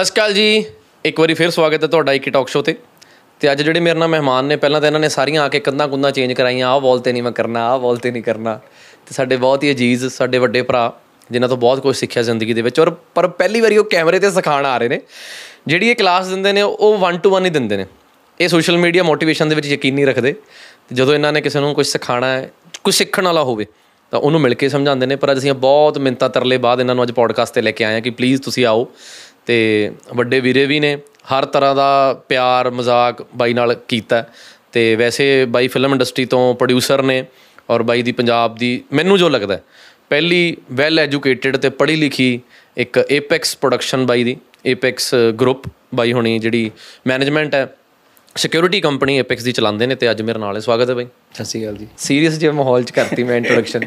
[0.00, 0.64] ਸਤਿ ਸ਼੍ਰੀ ਅਕਾਲ ਜੀ।
[1.04, 2.74] ਇੱਕ ਵਾਰੀ ਫਿਰ ਸਵਾਗਤ ਹੈ ਤੁਹਾਡਾ ਇੱਕ ਟਾਕ ਸ਼ੋਅ ਤੇ।
[3.40, 5.88] ਤੇ ਅੱਜ ਜਿਹੜੇ ਮੇਰੇ ਨਾਲ ਮਹਿਮਾਨ ਨੇ, ਪਹਿਲਾਂ ਤਾਂ ਇਹਨਾਂ ਨੇ ਸਾਰੀਆਂ ਆ ਕੇ ਕੰਧਾਂ
[5.88, 8.60] ਕੁੰਧਾਂ ਚੇਂਜ ਕਰਾਈਆਂ, ਆਹ ਵਾਲ ਤੇ ਨਹੀਂ ਮੈਂ ਕਰਨਾ, ਆਹ ਵਾਲ ਤੇ ਨਹੀਂ ਕਰਨਾ।
[9.06, 11.00] ਤੇ ਸਾਡੇ ਬਹੁਤ ਹੀ ਅਜੀਜ਼, ਸਾਡੇ ਵੱਡੇ ਭਰਾ,
[11.30, 14.30] ਜਿਨ੍ਹਾਂ ਤੋਂ ਬਹੁਤ ਕੁਝ ਸਿੱਖਿਆ ਜ਼ਿੰਦਗੀ ਦੇ ਵਿੱਚ। ਔਰ ਪਰ ਪਹਿਲੀ ਵਾਰੀ ਉਹ ਕੈਮਰੇ ਤੇ
[14.30, 15.00] ਸਿਖਾਉਣ ਆ ਰਹੇ ਨੇ।
[15.66, 17.86] ਜਿਹੜੀ ਇਹ ਕਲਾਸ ਦਿੰਦੇ ਨੇ, ਉਹ 1 ਟੂ 1 ਹੀ ਦਿੰਦੇ ਨੇ।
[18.40, 20.32] ਇਹ ਸੋਸ਼ਲ ਮੀਡੀਆ ਮੋਟੀਵੇਸ਼ਨ ਦੇ ਵਿੱਚ ਯਕੀਨ ਨਹੀਂ ਰੱਖਦੇ।
[20.88, 22.52] ਤੇ ਜਦੋਂ ਇਹਨਾਂ ਨੇ ਕਿਸੇ ਨੂੰ ਕੁਝ ਸਿਖਾਉਣਾ ਹੈ
[22.84, 23.66] ਕੁਝ ਸਿੱਖਣ ਵਾਲਾ ਹੋਵੇ,
[24.10, 27.04] ਤਾਂ ਉਹਨੂੰ ਮਿਲ ਕੇ ਸਮਝਾਉਂਦੇ ਨੇ। ਪਰ ਅੱਜ ਅਸੀਂ ਬਹੁਤ ਮਿੰਤਾ ਤਰਲੇ ਬਾਅਦ ਇਹਨਾਂ ਨੂੰ
[27.04, 28.88] ਅੱਜ ਪੋਡਕਾਸਟ ਤੇ ਲੈ ਕੇ ਆਏ ਹਾਂ ਕਿ ਪਲੀਜ਼ ਤੁਸੀਂ ਆਓ।
[29.50, 30.96] ਤੇ ਵੱਡੇ ਵੀਰੇ ਵੀ ਨੇ
[31.30, 31.88] ਹਰ ਤਰ੍ਹਾਂ ਦਾ
[32.28, 34.24] ਪਿਆਰ ਮਜ਼ਾਕ ਬਾਈ ਨਾਲ ਕੀਤਾ।
[34.72, 37.24] ਤੇ ਵੈਸੇ ਬਾਈ ਫਿਲਮ ਇੰਡਸਟਰੀ ਤੋਂ ਪ੍ਰੋਡਿਊਸਰ ਨੇ
[37.70, 39.58] ਔਰ ਬਾਈ ਦੀ ਪੰਜਾਬ ਦੀ ਮੈਨੂੰ ਜੋ ਲੱਗਦਾ
[40.10, 42.40] ਪਹਿਲੀ ਵੈਲ ਐਜੂਕੇਟਿਡ ਤੇ ਪੜ੍ਹੀ ਲਿਖੀ
[42.76, 44.36] ਇੱਕ ਏਪੈਕਸ ਪ੍ਰੋਡਕਸ਼ਨ ਬਾਈ ਦੀ
[44.66, 46.70] ਏਪੈਕਸ ਗਰੁੱਪ ਬਾਈ ਹੋਣੀ ਜਿਹੜੀ
[47.06, 47.66] ਮੈਨੇਜਮੈਂਟ ਹੈ
[48.36, 51.44] ਸਿਕਿਉਰਿਟੀ ਕੰਪਨੀ ਏਪੈਕਸ ਦੀ ਚਲਾਉਂਦੇ ਨੇ ਤੇ ਅੱਜ ਮੇਰੇ ਨਾਲ ਹੈ। ਸਵਾਗਤ ਹੈ ਬਾਈ। ਸਤਿ
[51.44, 53.84] ਸ਼੍ਰੀ ਅਕਾਲ ਜੀ। ਸੀਰੀਅਸ ਜੇ ਮਾਹੌਲ ਚ ਕਰਤੀ ਮੈਂ ਇੰਟਰੋਡਕਸ਼ਨ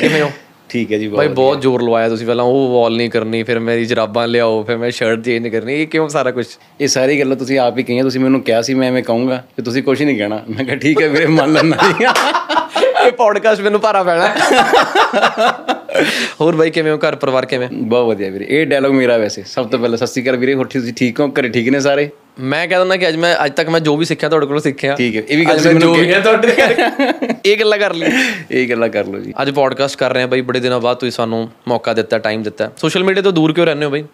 [0.00, 0.30] ਕਿਵੇਂ ਹੋ?
[0.70, 3.84] ਠੀਕ ਹੈ ਜੀ ਬਾਈ ਬਹੁਤ ਜ਼ੋਰ ਲਵਾਇਆ ਤੁਸੀਂ ਪਹਿਲਾਂ ਉਹ ਵਾਲ ਨਹੀਂ ਕਰਨੀ ਫਿਰ ਮੇਰੀ
[3.84, 6.46] ਜਰਾਬਾਂ ਲਿਆਓ ਫਿਰ ਮੈਂ ਸ਼ਰਟ ਚੇਂਜ ਕਰਨੀ ਇਹ ਕਿਉਂ ਸਾਰਾ ਕੁਝ
[6.80, 9.62] ਇਹ ਸਾਰੀ ਗੱਲਾਂ ਤੁਸੀਂ ਆਪ ਹੀ ਕਹੀਆਂ ਤੁਸੀਂ ਮੈਨੂੰ ਕਿਹਾ ਸੀ ਮੈਂ ਐਵੇਂ ਕਹੂੰਗਾ ਕਿ
[9.62, 11.76] ਤੁਸੀਂ ਕੁਝ ਨਹੀਂ ਕਹਿਣਾ। ਮੈਂ ਕਿਹਾ ਠੀਕ ਹੈ ਵੀਰੇ ਮੰਨ ਲੈਣਾ
[13.06, 14.34] ਇਹ ਪੋਡਕਾਸਟ ਮੈਨੂੰ ਭਾਰਾ ਪੈਣਾ।
[16.40, 16.98] ਹੋਰ ਬਾਈ ਕਿਵੇਂ ਹੋ?
[16.98, 17.68] ਘਰ ਪਰਿਵਾਰ ਕਿਵੇਂ?
[17.72, 20.66] ਬਹੁਤ ਵਧੀਆ ਵੀਰੇ। ਇਹ ਡਾਇਲੌਗ ਮੇਰਾ ਵੈਸੇ। ਸਭ ਤੋਂ ਪਹਿਲਾਂ ਸਤਿ ਸ਼੍ਰੀ ਅਕਾਲ ਵੀਰੇ ਹੋਰ
[20.66, 21.28] ਤੁਸੀਂ ਠੀਕ ਹੋ?
[21.40, 22.08] ਘਰੇ ਠੀਕ ਨੇ ਸਾਰੇ?
[22.40, 24.94] ਮੈਂ ਕਹਿ ਦਿੰਦਾ ਕਿ ਅੱਜ ਮੈਂ ਅੱਜ ਤੱਕ ਮੈਂ ਜੋ ਵੀ ਸਿੱਖਿਆ ਤੁਹਾਡੇ ਕੋਲੋਂ ਸਿੱਖਿਆ।
[24.94, 26.48] ਠੀਕ ਹੈ। ਇਹ ਵੀ ਗੱਲ ਮੈਨੂੰ ਜੋ ਵੀ ਹੈ ਤੁਹਾਡੇ
[27.44, 28.06] ਇਹ ਗੱਲਾਂ ਕਰ ਲਈ।
[28.50, 31.10] ਇਹ ਗੱਲਾਂ ਕਰ ਲਓ ਜੀ। ਅੱਜ ਪੋਡਕਾਸਟ ਕਰ ਰਹੇ ਹਾਂ ਬਾਈ ਬੜੇ ਦਿਨਾਂ ਬਾਅਦ ਤੁਸੀਂ
[31.10, 34.04] ਸਾਨੂੰ ਮੌਕਾ ਦਿੱਤਾ ਟਾਈਮ ਦਿੱਤਾ। ਸੋਸ਼ਲ ਮੀਡੀਆ ਤੋਂ ਦੂਰ ਕਿਉਂ ਰਹਿੰਦੇ ਹੋ ਬਾਈ?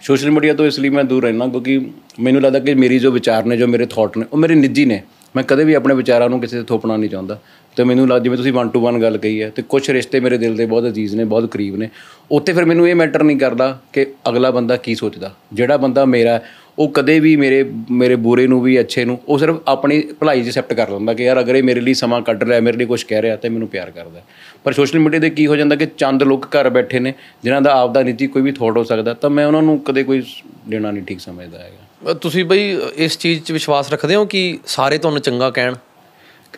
[0.00, 3.44] ਸੋਸ਼ਲ ਮੀਡੀਆ ਤੋਂ ਇਸ ਲਈ ਮੈਂ ਦੂਰ ਰਹਿਣਾ ਕਿਉਂਕਿ ਮੈਨੂੰ ਲੱਗਦਾ ਕਿ ਮੇਰੀ ਜੋ ਵਿਚਾਰ
[3.44, 5.02] ਨੇ ਜੋ ਮੇਰੇ ਥਾਟ ਨੇ ਉਹ ਮੇਰੇ ਨਿੱਜੀ ਨੇ।
[5.36, 7.40] ਮੈਂ ਕਦੇ ਵੀ ਆਪਣੇ ਵਿਚਾਰਾਂ ਨੂੰ ਕਿਸੇ ਤੇ ਥੋਪਣਾ ਨਹੀਂ ਚਾਹੁੰਦਾ।
[7.76, 10.38] ਤੇ ਮੈਨੂੰ ਲੱਗ ਜਿਵੇਂ ਤੁਸੀਂ 1 ਟੂ 1 ਗੱਲ ਕਹੀ ਹੈ ਤੇ ਕੁਝ ਰਿਸ਼ਤੇ ਮੇਰੇ
[10.38, 11.88] ਦਿਲ ਦੇ ਬਹੁਤ ਅਜ਼ੀਜ਼ ਨੇ ਬਹੁਤ ਕਰੀਬ ਨੇ।
[12.30, 16.40] ਉੱਥੇ ਫਿਰ ਮੈਨੂੰ ਇਹ ਮੈਟਰ ਨਹੀਂ ਕਰਦਾ ਕਿ ਅਗਲਾ ਬੰਦਾ ਕੀ ਸੋਚਦਾ। ਜਿਹੜਾ ਬੰਦਾ ਮੇਰਾ
[16.78, 20.46] ਉਹ ਕਦੇ ਵੀ ਮੇਰੇ ਮੇਰੇ ਬੁਰੇ ਨੂੰ ਵੀ ਅੱਛੇ ਨੂੰ ਉਹ ਸਿਰਫ ਆਪਣੀ ਭਲਾਈ 'ਚ
[20.46, 23.02] ਐਕਸੈਪਟ ਕਰ ਲੈਂਦਾ ਕਿ ਯਾਰ ਅਗਰ ਇਹ ਮੇਰੇ ਲਈ ਸਮਾਂ ਕੱਢ ਰਿਹਾ ਮੇਰੇ ਲਈ ਕੁਝ
[23.04, 24.24] ਕਹਿ ਰਿਹਾ ਤੇ ਮੈਨੂੰ ਪਿਆਰ ਕਰਦਾ ਹੈ।
[24.64, 27.12] ਪਰ ਸੋਸ਼ਲ ਮੀਡੀਆ ਤੇ ਕੀ ਹੋ ਜਾਂਦਾ ਕਿ ਚੰਦ ਲੋਕ ਘਰ ਬੈਠੇ ਨੇ
[27.44, 30.02] ਜਿਨ੍ਹਾਂ ਦਾ ਆਪ ਦਾ ਨਿੱਜੀ ਕੋਈ ਵੀ ਥੋਟ ਹੋ ਸਕਦਾ ਤਾਂ ਮੈਂ ਉਹਨਾਂ ਨੂੰ ਕਦੇ
[30.04, 30.22] ਕੋਈ
[30.70, 34.58] ਲੈਣਾ ਨਹੀਂ ਠੀਕ ਸਮਝਦਾ ਹੈਗਾ ਅ, ਤੁਸੀਂ ਬਈ ਇਸ ਚੀਜ਼ 'ਚ ਵਿਸ਼ਵਾਸ ਰੱਖਦੇ ਹੋ ਕਿ
[34.66, 35.74] ਸਾਰੇ ਤੁਹਾਨੂੰ ਚੰਗਾ ਕਹਿਣ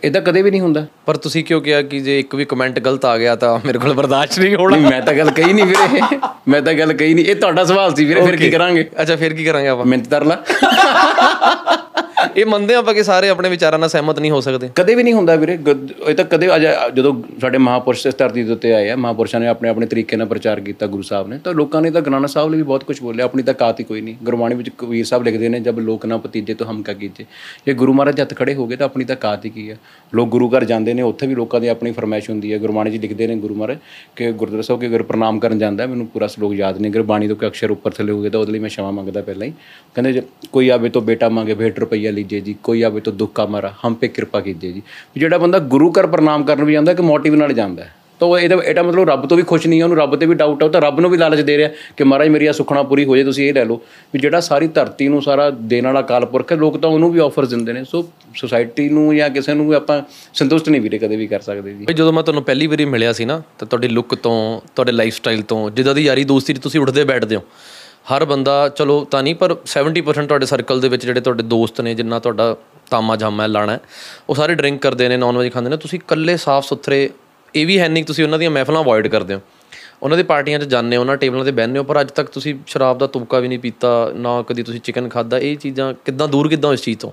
[0.02, 3.04] ਇਦਾਂ ਕਦੇ ਵੀ ਨਹੀਂ ਹੁੰਦਾ। ਪਰ ਤੁਸੀਂ ਕਿਉਂ ਕਿਹਾ ਕਿ ਜੇ ਇੱਕ ਵੀ ਕਮੈਂਟ ਗਲਤ
[3.04, 4.76] ਆ ਗਿਆ ਤਾਂ ਮੇਰੇ ਕੋਲ ਬਰਦਾਸ਼ਤ ਨਹੀਂ ਹੋਣਾ?
[4.76, 6.18] ਨਹੀਂ ਮੈਂ ਤਾਂ ਗੱਲ ਕਹੀ ਨਹੀਂ ਵੀਰੇ।
[6.48, 8.90] ਮੈਂ ਤਾਂ ਗੱਲ ਕਹੀ ਨਹੀਂ। ਇਹ ਤੁਹਾਡਾ ਸਵਾਲ ਸੀ ਵੀਰੇ ਫਿਰ ਕੀ ਕਰਾਂਗੇ?
[9.02, 9.86] ਅੱਛਾ ਫਿਰ ਕੀ ਕਰਾਂਗੇ ਆਪਾਂ?
[9.86, 10.42] ਮਿੰਤ ਤਰ ਲਾ।
[12.36, 15.14] ਇਹ ਮੰਨਦੇ ਆਪਾਂ ਕਿ ਸਾਰੇ ਆਪਣੇ ਵਿਚਾਰਾਂ ਨਾਲ ਸਹਿਮਤ ਨਹੀਂ ਹੋ ਸਕਦੇ। ਕਦੇ ਵੀ ਨਹੀਂ
[15.14, 15.52] ਹੁੰਦਾ ਵੀਰੇ
[16.08, 16.48] ਇਹ ਤਾਂ ਕਦੇ
[16.94, 20.26] ਜਦੋਂ ਸਾਡੇ ਮਹਾਪੁਰਸ਼ ਇਸ ਧਰਤੀ ਦੇ ਉੱਤੇ ਆਏ ਆ, ਮਹਾਪੁਰਸ਼ਾਂ ਨੇ ਆਪਣੇ ਆਪਣੇ ਤਰੀਕੇ ਨਾਲ
[20.28, 23.00] ਪ੍ਰਚਾਰ ਕੀਤਾ ਗੁਰੂ ਸਾਹਿਬ ਨੇ, ਤਾਂ ਲੋਕਾਂ ਨੇ ਤਾਂ ਗਨਾਨਾ ਸਾਹਿਬ ਲਈ ਵੀ ਬਹੁਤ ਕੁਝ
[23.02, 26.16] ਬੋਲਿਆ, ਆਪਣੀ ਤਾਂ ਕਾਤੀ ਕੋਈ ਨਹੀਂ। ਗੁਰਬਾਣੀ ਵਿੱਚ ਕਬੀਰ ਸਾਹਿਬ ਲਿਖਦੇ ਨੇ ਜਦ ਲੋਕ ਨਾ
[26.16, 27.24] ਪਤੀਜੇ ਤੋਂ ਹਮ ਕਾ ਕੀਜੇ।
[27.66, 29.76] ਜੇ ਗੁਰੂ ਮਹਾਰਾਜ ਜੱਤ ਖੜੇ ਹੋ ਗਏ, ਤਾਂ ਆਪਣੀ ਤਾਂ ਕਾਤੀ ਕੀ ਆ।
[30.12, 32.98] ਲੋਕ ਗੁਰੂ ਘਰ ਜਾਂਦੇ ਨੇ, ਉੱਥੇ ਵੀ ਲੋਕਾਂ ਦੀ ਆਪਣੀ ਫਰਮਾਇਸ਼ ਹੁੰਦੀ ਹੈ ਗੁਰਬਾਣੀ ਜੀ
[32.98, 33.78] ਲਿਖਦੇ ਨੇ ਗੁਰੂ ਮਹਾਰਾਜ
[34.16, 37.36] ਕਿ ਗੁਰਦੁਆਰਾ ਸਾਹਿਬ ਕੇ ਗੁਰ ਪ੍ਰਣਾਮ ਕਰਨ ਜਾਂਦਾ ਮੈਨੂੰ ਪੂਰਾ ਸਲੋਕ ਯਾਦ ਨਹੀਂ ਗੁਰਬਾਣੀ ਤੋਂ
[37.36, 39.52] ਕਿ ਅਕਸ਼ਰ ਉੱਪਰ ਥੱਲੇ ਹੋ ਗਏ, ਤਾਂ ਉਹਦੇ ਲਈ ਮੈਂ ਸ਼ਮਾ ਮੰਗਦਾ ਪਹਿਲਾਂ ਹੀ।
[39.94, 40.22] ਕਹਿੰਦੇ
[40.52, 43.46] ਕੋਈ ਆਵੇ ਤੋਂ ਬੇਟਾ ਮੰਗੇ ਭੇਟ ਰੁਪਈਆ ਲਈ ਲੀਜੇ ਜੀ, ਕੋਈ ਆਵੇ ਤਾਂ ਦੁੱਖ ਕਾ
[43.46, 44.82] ਮਾਰਾ, ਹਮ ਪੇ ਕਿਰਪਾ ਕੀਜੇ ਜੀ।
[45.14, 48.28] ਵੀ ਜਿਹੜਾ ਬੰਦਾ ਗੁਰੂ ਘਰ ਪ੍ਰਣਾਮ ਕਰਨ ਵੀ ਜਾਂਦਾ ਕਿ ਮੋਟਿਵ ਨਾਲ ਜਾਂਦਾ ਹੈ। ਤਾਂ
[48.28, 50.62] ਉਹ ਇਹਦਾ ਇਹਦਾ ਮਤਲਬ ਰੱਬ ਤੋਂ ਵੀ ਖੁਸ਼ ਨਹੀਂ ਹੈ, ਉਹਨੂੰ ਰੱਬ ਤੇ ਵੀ ਡਾਊਟ
[50.62, 53.16] ਹੈ ਉਹ ਤਾਂ ਰੱਬ ਨੂੰ ਵੀ ਲਾਲਚ ਦੇ ਰਿਹਾ ਕਿ ਮਹਾਰਾਜ ਮੇਰੀਆਂ ਸੁਖਣਾ ਪੂਰੀ ਹੋ
[53.16, 53.80] ਜਾਏ, ਤੁਸੀਂ ਇਹ ਲੈ ਲਓ।
[54.14, 57.20] ਵੀ ਜਿਹੜਾ ਸਾਰੀ ਧਰਤੀ ਨੂੰ ਸਾਰਾ ਦੇਣ ਵਾਲਾ ਕਾਲ ਪੁਰਖ ਹੈ, ਲੋਕ ਤਾਂ ਉਹਨੂੰ ਵੀ
[57.20, 60.02] ਆਫਰਸ ਦਿੰਦੇ ਨੇ। ਸੋ ਸੁਸਾਇਟੀ ਨੂੰ ਜਾਂ ਕਿਸੇ ਨੂੰ ਵੀ ਆਪਾਂ
[60.34, 63.12] ਸੰਤੁਸ਼ਟ ਨਹੀਂ ਵੀਰੇ, ਕਦੇ ਵੀ ਕਰ ਸਕਦੇ ਜੀ। ਬਈ ਜਦੋਂ ਮੈਂ ਤੁਹਾਨੂੰ ਪਹਿਲੀ ਵਾਰੀ ਮਿਲਿਆ
[63.12, 66.58] ਸੀ ਨਾ, ਤਾਂ ਤੁਹਾਡੀ ਲੁੱਕ ਤੋਂ, ਤੁਹਾਡੇ ਲਾਈਫ ਸਟਾਈਲ ਤੋਂ, ਜਿੱਦਾਂ ਦੀ ਯਾਰੀ ਦੋਸਤੀ 'ਚ
[66.58, 67.42] ਤੁਸੀਂ ਉੱਠਦੇ ਬੈਠਦੇ ਹੋ
[68.04, 71.94] ਹਰ ਬੰਦਾ ਚਲੋ ਤਾਂ ਨਹੀਂ ਪਰ 70% ਤੁਹਾਡੇ ਸਰਕਲ ਦੇ ਵਿੱਚ ਜਿਹੜੇ ਤੁਹਾਡੇ ਦੋਸਤ ਨੇ
[71.94, 72.56] ਜਿੰਨਾ ਤੁਹਾਡਾ
[72.90, 73.80] ਤਾਮਾ ਜਾਮਾ ਹੈ, ਲਾਣਾ ਹੈ,
[74.28, 77.10] ਉਹ ਸਾਰੇ ਡਰਿੰਕ ਕਰਦੇ ਨੇ ਨਾਨ ਵੈਜ ਖਾਂਦੇ ਨੇ। ਤੁਸੀਂ ਇਕੱਲੇ ਸਾਫ਼ ਸੁਥਰੇ
[77.54, 79.40] ਇਹ ਵੀ ਹੈ ਨਹੀਂ ਕਿ ਤੁਸੀਂ ਉਹਨਾਂ ਦੀਆਂ ਮਹਿਫਲਾਂ ਅਵੋਇਡ ਕਰਦੇ ਹੋ।
[80.02, 82.54] ਉਹਨਾਂ ਦੀ ਪਾਰਟੀਆਂ 'ਚ ਜਾਂਦੇ ਹੋ ਉਹਨਾਂ ਟੇਬਲਾਂ ਤੇ ਬਹਿੰਦੇ ਹੋ ਪਰ ਅੱਜ ਤੱਕ ਤੁਸੀਂ
[82.66, 86.48] ਸ਼ਰਾਬ ਦਾ ਤੁਪਕਾ ਵੀ ਨਹੀਂ ਪੀਤਾ ਨਾ ਕਦੀ ਤੁਸੀਂ ਚਿਕਨ ਖਾਦਾ ਇਹ ਚੀਜ਼ਾਂ ਕਿੱਦਾਂ ਦੂਰ
[86.48, 87.12] ਕਿੱਦਾਂ ਹੋ ਇਸ ਚੀਜ਼ ਤੋਂ?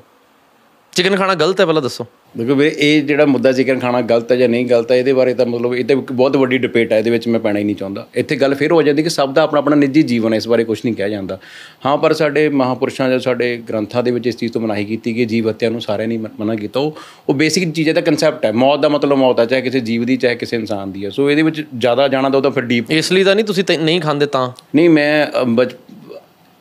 [0.92, 2.06] ਚਿਕਨ ਖਾਣਾ ਗਲਤ ਹੈ ਪਹਿਲਾਂ ਦੱਸੋ।
[2.38, 5.34] ਦੇਖੋ ਵੀਰੇ ਇਹ ਜਿਹੜਾ ਮੁੱਦਾ ਚਿਕਨ ਖਾਣਾ ਗਲਤ ਹੈ ਜਾਂ ਨਹੀਂ ਗਲਤ ਹੈ ਇਹਦੇ ਬਾਰੇ
[5.34, 8.08] ਤਾਂ ਮਤਲਬ ਇਹ ਤਾਂ ਬਹੁਤ ਵੱਡੀ ਡਿਬੇਟ ਹੈ ਇਹਦੇ ਵਿੱਚ ਮੈਂ ਪੈਣਾ ਹੀ ਨਹੀਂ ਚਾਹੁੰਦਾ।
[8.16, 10.64] ਇੱਥੇ ਗੱਲ ਫਿਰ ਹੋ ਜਾਂਦੀ ਕਿ ਸਭ ਦਾ ਆਪਣਾ ਆਪਣਾ ਨਿੱਜੀ ਜੀਵਨ ਹੈ ਇਸ ਬਾਰੇ
[10.64, 11.40] ਕੁਝ ਨਹੀਂ ਕਿਹਾ ਜਾਂਦਾ।
[11.86, 15.26] ਹਾਂ ਪਰ ਸਾਡੇ ਮਹਾਪੁਰਸ਼ਾਂ ਜਾਂ ਸਾਡੇ ਗ੍ਰੰਥਾਂ ਦੇ ਵਿੱਚ ਇਸ ਚੀਜ਼ ਤੋਂ ਮਨਾਹੀ ਕੀਤੀ ਕਿ
[15.26, 18.90] ਜੀਵ ਹੱਤਿਆ ਨੂੰ ਸਾਰਿਆਂ ਨੇ ਮਨਾ ਕੀਤਾ। ਉਹ ਬੇਸਿਕ ਚੀਜ਼ ਦਾ ਕਨਸੈਪਟ ਹੈ। ਮੌਤ ਦਾ
[18.90, 21.64] ਮਤਲਬ ਮੌਤ ਹੈ ਚਾਹੇ ਕਿਸੇ ਜੀਵ ਦੀ ਚਾਹੇ ਕਿਸੇ ਇਨਸਾਨ ਦੀ ਹੈ। ਸੋ ਇਹਦੇ ਵਿੱਚ
[21.78, 24.52] ਜ਼ਿਆਦਾ ਜਾਣਾ ਤਾਂ ਉਹ ਤਾਂ ਫਿਰ ਡੀਪ ਇਸ ਲਈ ਤਾਂ ਨਹੀਂ ਤੁਸੀਂ ਨਹੀਂ ਖਾਂਦੇ ਤਾਂ?
[24.76, 25.28] ਨਹੀਂ ਮੈਂ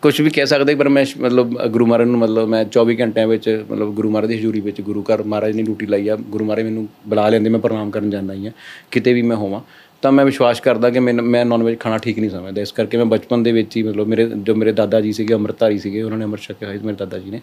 [0.02, 3.64] ਕੁਝ ਵੀ ਕਹਿ ਸਕਦੇ ਪਰ ਮੈਂ ਮਤਲਬ ਗੁਰੂ ਮਹਾਰਾਜ ਨੂੰ ਮਤਲਬ ਮੈਂ 24 ਘੰਟਿਆਂ ਵਿੱਚ
[3.70, 6.64] ਮਤਲਬ ਗੁਰੂ ਮਹਾਰਾਜ ਦੀ ਹਜ਼ੂਰੀ ਵਿੱਚ ਗੁਰੂ ਘਰ ਮਹਾਰਾਜ ਨੇ ਡਿਊਟੀ ਲਾਈ ਆ। ਗੁਰੂ ਮਹਾਰਾਜ
[6.64, 8.52] ਮੈਨੂੰ ਬੁਲਾ ਲੈਂਦੇ ਮੈਂ ਪ੍ਰਣਾਮ ਕਰਨ ਜਾਂਦਾ ਹੀ ਆ
[8.90, 9.60] ਕਿਤੇ ਵੀ ਮੈਂ ਹੋਵਾਂ।
[10.02, 13.06] ਤਾਂ ਮੈਂ ਵਿਸ਼ਵਾਸ ਕਰਦਾ ਕਿ ਮੈਂ ਨਾਨ ਵੈਜ ਖਾਣਾ ਠੀਕ ਨਹੀਂ ਸਮਝਦਾ। ਇਸ ਕਰਕੇ ਮੈਂ
[13.06, 16.24] ਬਚਪਨ ਦੇ ਵਿੱਚ ਹੀ ਮਤਲਬ ਮੇਰੇ ਜੋ ਮੇਰੇ ਦਾਦਾ ਜੀ ਸੀਗੇ ਅੰਮ੍ਰਿਤਧਾਰੀ ਸੀਗੇ ਉਹਨਾਂ ਨੇ
[16.24, 17.40] ਅੰਮ੍ਰਿਤ ਛਕਿਆ ਹੋਇਆ ਸੀ ਮੇਰੇ ਦਾਦਾ ਜੀ ਨੇ।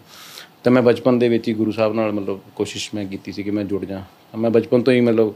[0.64, 3.50] ਤਾਂ ਮੈਂ ਬਚਪਨ ਦੇ ਵਿੱਚ ਹੀ ਗੁਰੂ ਸਾਹਿਬ ਨਾਲ ਮਤਲਬ ਕੋਸ਼ਿਸ਼ ਮੈਂ ਕੀਤੀ ਸੀ ਕਿ
[3.50, 4.02] ਮੈਂ ਜੁੜ ਜਾ
[4.38, 5.34] ਮੈਂ ਬਚਪਨ ਤੋਂ ਹੀ ਮਤਲਬ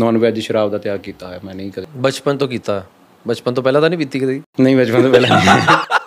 [0.00, 2.84] ਨਾਨ ਵੈਜ ਸ਼ਰਾਬ ਦਾ ਤਿਆਗ ਕੀਤਾ ਹੋਇਆ ਮੈਂ ਨਹੀਂ ਕਦੇ। ਬਚਪਨ ਤੋਂ ਕੀਤਾ?
[3.26, 4.42] ਬਚਪਨ ਤੋਂ ਪਹਿਲਾਂ ਤਾਂ ਨਹੀਂ ਪੀਤੀ ਕਦੀ?
[4.60, 5.99] ਨਹੀਂ ਬਚਪਨ ਤੋਂ ਪਹਿਲਾਂ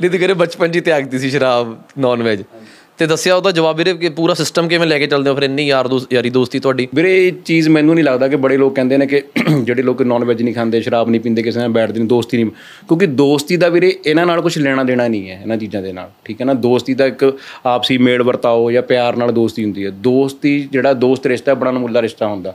[0.00, 2.42] ਨਹੀਂ। ਨਹੀਂ ਤੇ ਕਰੇ ਬਚਪਨ 'ਚ ਹੀ ਤਿਆਗਤੀ ਸੀ ਸ਼ਰਾਬ ਨਾਨ ਵੈਜ
[2.98, 5.42] ਤੇ ਦੱਸਿਆ ਉਹਦਾ ਜਵਾਬ ਵੀਰੇ ਕਿ ਪੂਰਾ ਸਿਸਟਮ ਕਿਵੇਂ ਲੈ ਕੇ ਚੱਲਦੇ ਹੋ ਫਿਰ?
[5.42, 6.88] ਇੰਨੀ ਯਾਰ ਦੋਸਤ ਯਾਰੀ ਦੋਸਤੀ ਤੁਹਾਡੀ?
[6.94, 9.22] ਵੀਰੇ, ਇਹ ਚੀਜ਼ ਮੈਨੂੰ ਨਹੀਂ ਲੱਗਦਾ ਕਿ ਬੜੇ ਲੋਕ ਕਹਿੰਦੇ ਨੇ ਕਿ
[9.64, 12.50] ਜਿਹੜੇ ਲੋਕ ਨਾਨ ਵੈਜ ਨਹੀਂ ਖਾਂਦੇ, ਸ਼ਰਾਬ ਨਹੀਂ ਪੀਂਦੇ, ਕਿਸੇ ਨਾਲ ਬੈਠਦੇ ਨਹੀਂ ਦੋਸਤੀ ਨਹੀਂ।
[12.88, 16.10] ਕਿਉਂਕਿ ਦੋਸਤੀ ਦਾ ਵੀਰੇ, ਇਹਨਾਂ ਨਾਲ ਕੁਝ ਲੈਣਾ ਦੇਣਾ ਨਹੀਂ ਹੈ, ਇਹਨਾਂ ਚੀਜ਼ਾਂ ਦੇ ਨਾਲ।
[16.24, 16.54] ਠੀਕ ਹੈ ਨਾ?
[16.54, 21.26] ਦੋਸਤੀ ਦਾ ਇੱਕ ਆਪਸੀ ਮੇਲ ਵਰਤਾਓ ਜਾਂ ਪਿਆਰ ਨਾਲ ਦੋਸਤੀ ਹੁੰਦੀ ਹੈ। ਦੋਸਤੀ ਜਿਹੜਾ ਦੋਸਤ
[21.26, 22.54] ਰਿਸ਼ਤਾ ਬੜਾ ਅਨਮੁੱਲਾ ਰਿਸ਼ਤਾ ਹੁੰਦਾ।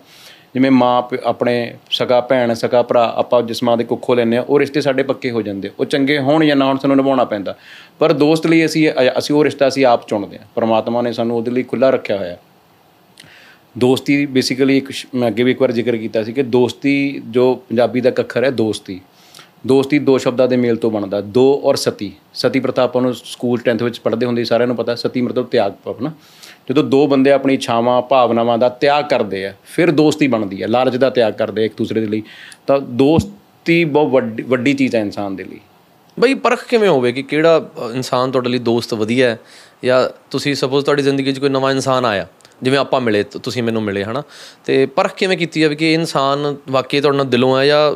[0.53, 4.41] ਜਿਵੇਂ ਮਾਂ ਪਿ- ਆਪਣੇ ਸਕਾ ਭੈਣ ਸਕਾ ਭਰਾ ਆਪਾਂ ਜਿਸ ਮਾਂ ਦੇ ਕੁੱਖੋਂ ਲੈਂਦੇ ਆ
[4.41, 7.55] ਉਹ ਰਿਸ਼ਤੇ ਸਾਡੇ ਪੱਕੇ ਹੋ ਜਾਂਦੇ ਉਹ ਚੰਗੇ ਹੋਣ ਜਾਂ ਨਾ ਹੋਣ ਸਾਨੂੰ ਨਿਭਾਉਣਾ ਪੈਂਦਾ।
[7.99, 11.51] ਪਰ ਦੋਸਤ ਲਈ ਅਸੀਂ ਅਸੀਂ ਉਹ ਰਿਸ਼ਤਾ ਅਸੀਂ ਆਪ ਚੁਣਦੇ ਆ ਪਰਮਾਤਮਾ ਨੇ ਸਾਨੂੰ ਉਹਦੇ
[11.51, 12.37] ਲਈ ਖੁੱਲਾ ਰੱਖਿਆ ਹੋਇਆ।
[13.77, 17.55] ਦੋਸਤੀ ਬੇਸਿਕਲੀ ਇੱਕ ਸ਼- ਮੈਂ ਅੱਗੇ ਵੀ ਇੱਕ ਵਾਰ ਜ਼ਿਕਰ ਕੀਤਾ ਸੀ ਕਿ ਦੋਸਤੀ ਜੋ
[17.55, 19.01] ਪੰਜਾਬੀ ਦਾ ਇੱਕ ਅੱਖਰ ਹੈ ਦੋਸਤੀ।
[19.67, 23.59] ਦੋਸਤੀ ਦੋ ਸ਼ਬਦਾਂ ਦੇ ਮੇਲ ਤੋਂ ਬਣਦਾ। ਦੋ ਔਰ ਸਤੀ। ਸਤੀ ਪ੍ਰਥਾ ਆਪਾਂ ਨੂੰ ਸਕੂਲ
[23.59, 26.11] 10th ਵਿੱਚ ਪੜ੍ਹਦੇ ਹੁੰਦੇ ਸੀ, ਸਾਰਿਆਂ ਨੂੰ ਪਤਾ। ਸਤੀ ਮਤਲਬ ਤਿਆਗ ਆਪਣਾ।
[26.69, 30.95] ਜਦੋਂ ਦੋ ਬੰਦੇ ਆਪਣੀ ਇੱਛਾਵਾਂ ਭਾਵਨਾਵਾਂ ਦਾ ਤਿਆਗ ਕਰਦੇ ਆ ਫਿਰ ਦੋਸਤੀ ਬਣਦੀ ਹੈ ਲਾਲਚ
[30.95, 32.23] ਦਾ ਤਿਆਗ ਕਰਦੇ ਆ ਇੱਕ ਦੂਸਰੇ ਦੇ ਲਈ।
[32.67, 35.59] ਤਾਂ ਦੋਸਤੀ ਬਹੁਤ ਵੱਡੀ ਵੱਡੀ ਚੀਜ਼ ਹੈ ਇਨਸਾਨ ਦੇ ਲਈ।
[36.19, 39.39] ਬਈ ਪਰਖ ਕਿਵੇਂ ਹੋਵੇ ਕਿ ਕਿਹੜਾ ਅ, ਇਨਸਾਨ ਤੁਹਾਡੇ ਲਈ ਦੋਸਤ ਵਧੀਆ ਹੈ?
[39.85, 42.27] ਜਾਂ ਤੁਸੀਂ ਸਪੋਜ਼ ਤੁਹਾਡੀ ਜ਼ਿੰਦਗੀ 'ਚ ਕੋਈ ਨਵਾਂ ਇਨਸਾਨ ਆਇਆ
[42.63, 44.23] ਜਿਵੇਂ ਆਪਾਂ ਮਿਲੇ ਤ- ਤੁਸੀਂ ਮੈਨੂੰ ਮਿਲੇ ਹਨਾ?
[44.65, 47.95] ਤੇ ਪਰਖ ਕਿਵੇਂ ਕੀਤੀ ਜਾਵੇ ਕਿ ਇਹ ਇਨਸਾਨ ਵਾਕਈ ਤੁਹਾਡੇ ਨਾਲ ਦਿਲੋਂ ਹੈ ਜਾਂ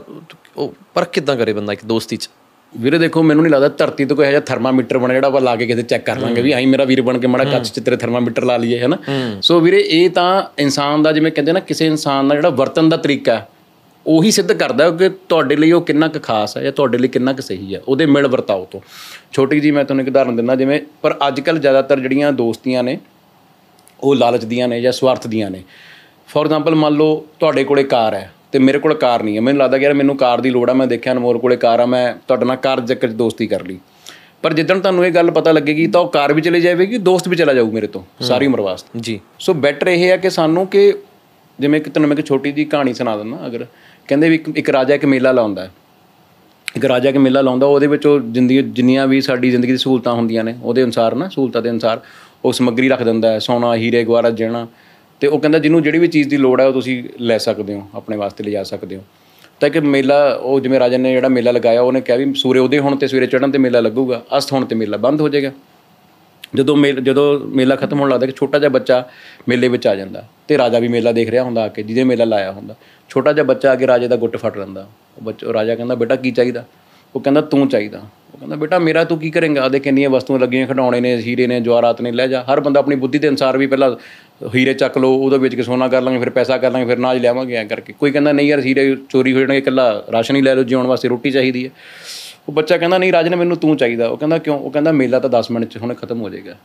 [0.57, 2.29] ਉਹ ਪਰਖ ਕਿੱਦਾਂ ਕਰੇ ਬੰਦਾ ਇੱਕ ਦੋਸਤੀ 'ਚ?
[2.73, 5.55] ਵੀਰੇ ਦੇਖੋ ਮੈਨੂੰ ਨਹੀਂ ਲੱਗਦਾ ਧਰਤੀ ਤੋਂ ਕੋਈ ਇਹੋ ਜਿਹਾ ਥਰਮਾਮੀਟਰ ਬਣਾ ਜਿਹੜਾ ਆਪਾਂ ਲਾ
[5.55, 7.97] ਕੇ ਕਿਤੇ ਚੈੱਕ ਕਰ ਲਾਂਗੇ ਵੀ ਆਈ ਮੇਰਾ ਵੀਰ ਬਣ ਕੇ ਮਾੜਾ ਕੱਚ ਚ ਤੇਰੇ
[7.97, 8.97] ਥਰਮਾਮੀਟਰ ਲਾ ਲਈਏ ਹੈ। ਨਾ
[9.41, 12.97] ਸੋ ਵੀਰੇ ਇਹ ਤਾਂ ਇਨਸਾਨ ਦਾ ਜਿਵੇਂ ਕਹਿੰਦੇ ਨਾ ਕਿਸੇ ਇਨਸਾਨ ਦਾ ਜਿਹੜਾ ਵਰਤਨ ਦਾ
[12.97, 13.45] ਤਰੀਕਾ
[14.05, 17.33] ਉਹੀ ਸਿੱਧ ਕਰਦਾ ਕਿ ਤੁਹਾਡੇ ਲਈ ਉਹ ਕਿੰਨਾ ਕੁ ਖਾਸ ਹੈ ਜਾਂ ਤੁਹਾਡੇ ਲਈ ਕਿੰਨਾ
[17.33, 18.79] ਕੁ ਸਹੀ ਹੈ ਉਹਦੇ ਮਿਲ ਵਰਤਾਓ ਤੋਂ।
[19.31, 22.97] ਛੋਟੀ ਜੀ ਮੈਂ ਤੁਹਾਨੂੰ ਇੱਕ ਉਦਾਹਰਨ ਦਿੰਦਾ ਜਿਵੇਂ ਪਰ ਅੱਜ ਕੱਲ ਜ਼ਿਆਦਾਤਰ ਜਿਹੜੀਆਂ ਦੋਸਤੀਆਂ ਨੇ
[23.99, 25.63] ਉਹ ਲਾਲਚ ਦੀਆਂ ਨੇ ਜਾਂ ਸਵਾਰਥ ਦੀਆਂ ਨੇ।
[26.27, 29.61] ਫੋਰ ਐਗਜ਼ਾਮਪਲ ਮੰਨ ਲਓ ਤੁਹਾਡੇ ਕੋਲੇ ਕਾਰ ਹੈ ਤੇ ਮੇਰੇ ਕੋਲ ਕਾਰ ਨਹੀਂ ਹੈ। ਮੈਨੂੰ
[29.61, 32.13] ਲੱਗਦਾ ਕਿ ਯਾਰ ਮੈਨੂੰ ਕਾਰ ਦੀ ਲੋੜ ਆ ਮੈਂ ਦੇਖਿਆ ਅਨਮੋਲ ਕੋਲੇ ਕਾਰ ਆ ਮੈਂ
[32.27, 33.79] ਤੁਹਾਡੇ ਨਾਲ ਕਾਰ ਚੱਕਰ 'ਚ ਦੋਸਤੀ ਕਰ ਲਈ।
[34.43, 37.35] ਪਰ ਜਿੱਦਣ ਤੁਹਾਨੂੰ ਇਹ ਗੱਲ ਪਤਾ ਲੱਗੇਗੀ ਤਾਂ ਉਹ ਕਾਰ ਵੀ ਚਲੇ ਜਾਵੇਗੀ ਦੋਸਤ ਵੀ
[37.35, 40.93] ਚਲਾ ਜਾਊ ਮੇਰੇ ਤੋਂ ਸਾਰੀ ਉਮਰ ਵਾਸਤੇ। ਜੀ। ਸੋ ਬੈਟਰ ਇਹ ਹੈ ਕਿ ਸਾਨੂੰ ਕਿ
[41.59, 43.65] ਜਿਵੇਂ ਕਿ ਤੁਹਾਨੂੰ ਮੈਂ ਇੱਕ ਛੋਟੀ ਜੀ ਕਹਾਣੀ ਸੁਣਾ ਦਿੰਦਾ ਅਗਰ
[44.07, 45.71] ਕਹਿੰਦੇ ਵੀ ਇੱਕ- ਇੱਕ ਰਾਜਾ ਇੱਕ ਮੇਲਾ ਲਾਉਂਦਾ ਹੈ।
[46.75, 50.13] ਇੱਕ ਰਾਜਾ ਕਿ ਮੇਲਾ ਲਾਉਂਦਾ ਉਹਦੇ ਵਿੱਚ ਉਹ ਜ਼ਿੰਦਗੀ ਜਿੰਨੀਆਂ ਵੀ ਸਾਡੀ ਜ਼ਿੰਦਗੀ ਦੀ ਸਹੂਲਤਾਂ
[50.13, 52.01] ਹੁੰਦੀਆਂ ਨੇ ਉਹਦੇ ਅਨੁਸਾਰ ਨਾ ਸਹੂਲਤਾਂ ਦੇ ਅਨੁਸਾਰ
[52.45, 54.67] ਉਹ ਸਮੱਗਰੀ ਰੱਖ ਦਿੰਦਾ ਹੈ ਸੋਨਾ ਹੀਰੇ ਗਵਾਰਾ ਜਣਾ
[55.19, 57.87] ਤੇ ਉਹ ਕਹਿੰਦਾ ਜਿਹਨੂੰ ਜਿਹੜੀ ਵੀ ਚੀਜ਼ ਦੀ ਲੋੜ ਹੈ ਉਹ ਤੁਸੀਂ ਲੈ ਸਕਦੇ ਹੋ,
[57.95, 59.03] ਆਪਣੇ ਵਾਸਤੇ ਲਿਜਾ ਸਕਦੇ ਹੋ।
[59.59, 62.79] ਤਾਂ ਕਿ ਮੇਲਾ, ਉਹ ਜਿਵੇਂ ਰਾਜਾ ਨੇ ਜਿਹੜਾ ਮੇਲਾ ਲਗਾਇਆ, ਉਹਨੇ ਕਿਹਾ ਵੀ ਸੂਰੇ ਉਦੇ
[62.79, 65.51] ਹੋਣ ਤੇ ਸਵੇਰੇ ਚੜ੍ਹਨ ਤੇ ਮੇਲਾ ਲੱਗੂਗਾ ਅਸਤ ਹੋਣ ਤੇ ਮੇਲਾ ਬੰਦ ਹੋ ਜਾਏਗਾ।
[66.55, 69.09] ਜਦੋਂ ਮੇਲ, ਜਦੋਂ ਮੇਲਾ ਖਤਮ ਹੋਣ ਲੱਗਦਾ ਕਿ ਛੋਟਾ ਜਿਹਾ ਬੱਚਾ
[69.49, 72.25] ਮੇਲੇ ਵਿੱਚ ਆ ਜਾਂਦਾ, ਤੇ ਰਾਜਾ ਵੀ ਮੇਲਾ ਦੇਖ ਰਿਹਾ ਹੁੰਦਾ ਆ ਕੇ, ਜਿਹਦੇ ਮੇਲਾ
[72.25, 72.75] ਲਾਇਆ ਹੁੰਦਾ।
[73.09, 74.87] ਛੋਟਾ ਜਿਹਾ ਬੱਚਾ ਆ ਕੇ ਰਾਜੇ ਦਾ ਗੁੱਟ ਫੜ ਲੈਂਦਾ।
[75.17, 76.65] ਉਹ ਬੱਚਾ ਉਹ ਰਾਜਾ ਕਹਿੰਦਾ, ਬੇਟਾ, ਕੀ ਚਾਹੀਦਾ?
[77.15, 78.01] ਉਹ ਕਹਿੰਦਾ, ਤੂੰ ਚਾਹੀਦਾ।
[78.37, 79.61] ਉਹ ਕਹਿੰਦਾ ਬੇਟਾ ਮੇਰਾ ਤੂੰ ਕੀ ਕਰੇਂਗਾ?
[79.61, 82.95] ਆਦੇ ਕਿੰਨੀਆਂ ਵਸਤੂਆਂ ਲੱਗੀਆਂ, ਖਿਡੌਣੇ ਨੇ, ਹੀਰੇ ਨੇ, ਜਵਾਹਰਾਤ ਨੇ, ਲੈ ਜਾ। ਹਰ ਬੰਦਾ ਆਪਣੀ
[82.95, 83.95] ਬੁੱਧੀ ਦੇ ਅਨਸਾਰ ਵੀ ਪਹਿਲਾਂ
[84.55, 87.17] ਹੀਰੇ ਚੱਕ ਲਓ, ਉਹਦੇ ਵਿੱਚ ਕੇ ਸੋਨਾ ਕਰ ਲਾਂਗੇ, ਫਿਰ ਪੈਸਾ ਕਰ ਲਾਂਗੇ, ਫਿਰ ਨਾਜ
[87.17, 90.55] ਲਿਆਵਾਂਗੇ, ਐਂ ਕਰਕੇ। ਕੋਈ ਕਹਿੰਦਾ, ਨਹੀਂ ਯਾਰ, ਹੀਰੇ ਚੋਰੀ ਹੋ ਜਾਣਗੇ, ਇਕੱਲਾ ਰਾਸ਼ਨ ਹੀ ਲੈ
[90.55, 91.69] ਲਓ, ਜਿਉਣ ਵਾਸਤੇ ਰੋਟੀ ਚਾਹੀਦੀ ਹੈ।
[92.49, 94.59] ਉਹ ਬੱਚਾ ਕਹਿੰਦਾ, ਨਹੀਂ, ਰਾਜ ਨੇ ਮੈਨੂੰ ਤੂੰ ਚਾਹੀਦਾ। ਉਹ ਕਹਿੰਦਾ, ਕਿਉਂ?
[94.59, 96.55] ਉਹ ਕਹਿੰਦਾ, ਮੇਲਾ ਤਾਂ 10 ਮਿੰਟ ਚ ਹੁਣੇ ਖਤਮ ਹੋ ਜਾਏਗਾ।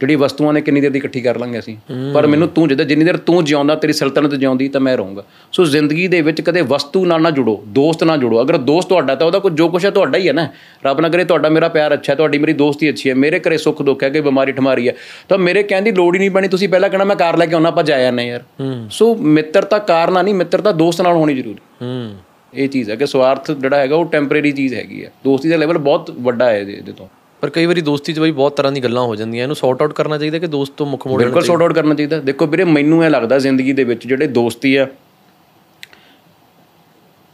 [0.00, 1.76] ਜਿਹੜੀ ਵਸਤੂਆਂ ਨੇ ਕਿੰਨੀ ਦੇਰ ਦੀ ਇਕੱਠੀ ਕਰ ਲਾਂਗੇ ਅਸੀਂ।
[2.14, 5.64] ਪਰ ਮੈਨੂੰ ਤੂੰ ਜਿੱਦਾਂ ਜਿੰਨੀ ਦੇਰ ਤੂੰ ਜਿਉਂਦਾ ਤੇਰੀ ਸਲਤਨਤ ਜਿਉਂਦੀ ਤਾਂ ਮੈਂ ਰਹੂੰਗਾ। ਸੋ
[5.64, 9.26] ਜ਼ਿੰਦਗੀ ਦੇ ਵਿੱਚ ਕਦੇ ਵਸਤੂ ਨਾਲ ਨਾ ਜੁੜੋ ਦੋਸਤ ਨਾਲ ਜੁੜੋ। ਅਗਰ ਦੋਸਤ ਤੁਹਾਡਾ ਤਾਂ
[9.26, 10.48] ਉਹਦਾ ਕੋਈ ਜੋ ਕੁਛ ਹੈ ਤੁਹਾਡਾ ਹੀ ਹੈ ਨਾ।
[10.86, 13.58] ਰੱਬ ਨਾ ਕਰੇ ਤੁਹਾਡਾ ਮੇਰਾ ਪਿਆਰ ਅੱਛਾ ਹੈ ਤੁਹਾਡੀ ਮੇਰੀ ਦੋਸਤੀ ਅੱਛੀ ਹੈ ਮੇਰੇ ਘਰੇ
[13.58, 14.94] ਸੁੱਖ ਦੁੱਖ ਹੈ ਕੋਈ ਬਿਮਾਰੀ ਠਮਾਰੀ ਹੈ।
[15.28, 17.54] ਤਾਂ ਮੇਰੇ ਕਹਿਣ ਦੀ ਲੋੜ ਹੀ ਨਹੀਂ ਬਣੀ ਤੁਸੀਂ ਪਹਿਲਾਂ ਕਹਿਣਾ ਮੈਂ ਕਾਰ ਲੈ ਕੇ
[17.54, 18.42] ਆਉਣਾ ਆਪਾਂ ਜਾਇਆ ਨਹੀਂ ਯਾਰ।
[18.90, 22.14] ਸੋ ਮਿੱਤਰਤਾ ਕਾਰ ਨਾਲ ਨਹੀਂ ਮਿੱਤਰਤਾ ਦੋਸਤ ਨਾਲ ਹੋਣੀ ਜ਼ਰੂਰੀ।
[22.52, 25.78] ਇਹ ਚੀਜ਼ ਹੈ ਕਿ ਸਵਾਰਥ ਜਿਹੜਾ ਹੈਗਾ ਉਹ ਟੈਂਪਰੇਰੀ ਚੀਜ਼ ਹੈਗੀ ਹੈ। ਦੋਸਤੀ ਦਾ ਲੈਵਲ
[25.80, 27.06] ਬਹੁਤ ਵੱਡਾ ਹੈ ਇਹਦੇ ਤੋਂ।
[27.44, 29.92] ਪਰ ਕਈ ਵਾਰੀ ਦੋਸਤੀ 'ਚ ਬਈ ਬਹੁਤ ਤਰ੍ਹਾਂ ਦੀ ਗੱਲਾਂ ਹੋ ਜਾਂਦੀਆਂ ਇਹਨੂੰ ਸੌਰਟ ਆਊਟ
[29.92, 33.04] ਕਰਨਾ ਚਾਹੀਦਾ ਕਿ ਦੋਸਤ ਤੋਂ ਮੁੱਖ ਮੋੜ ਬਿਲਕੁਲ ਸੌਟ ਆਊਟ ਕਰਨਾ ਚਾਹੀਦਾ। ਦੇਖੋ ਵੀਰੇ ਮੈਨੂੰ
[33.04, 34.86] ਇਹ ਲੱਗਦਾ ਜ਼ਿੰਦਗੀ ਦੇ ਵਿੱਚ ਜਿਹੜੇ ਦੋਸਤੀ ਆ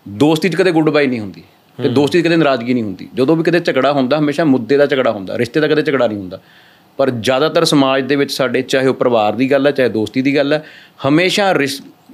[0.09, 1.43] ਦੋਸਤੀ 'ਚ ਕਦੇ ਗੁੱਡ ਬਾਈ ਨਹੀਂ ਹੁੰਦੀ
[1.79, 4.87] ਤੇ ਦੋਸਤੀ 'ਚ ਕਦੇ ਨਾਰਾਜ਼ਗੀ ਨਹੀਂ ਹੁੰਦੀ। ਜਦੋਂ ਵੀ ਕਦੇ ਝਗੜਾ ਹੁੰਦਾ ਹਮੇਸ਼ਾ ਮੁੱਦੇ ਦਾ
[4.87, 6.41] ਝਗੜਾ ਹੁੰਦਾ ਰਿਸ਼ਤੇ ਦਾ ਕਦੇ ਝਗੜਾ ਨਹੀਂ ਹੁੰਦਾ।
[6.99, 10.37] ਪਰ ਜ਼ਿਆਦਾਤਰ ਸਮਾਜ ਦੇ ਵਿੱਚ ਸਾਡੇ ਚਾਹੇ ਉਹ ਪਰਿਵਾਰ ਦੀ ਗੱਲ ਹੈ ਚਾਹੇ ਦੋਸਤੀ ਦੀ
[10.37, 10.65] ਗੱਲ ਹੈ
[11.09, 11.55] ਹਮੇਸ਼ਾ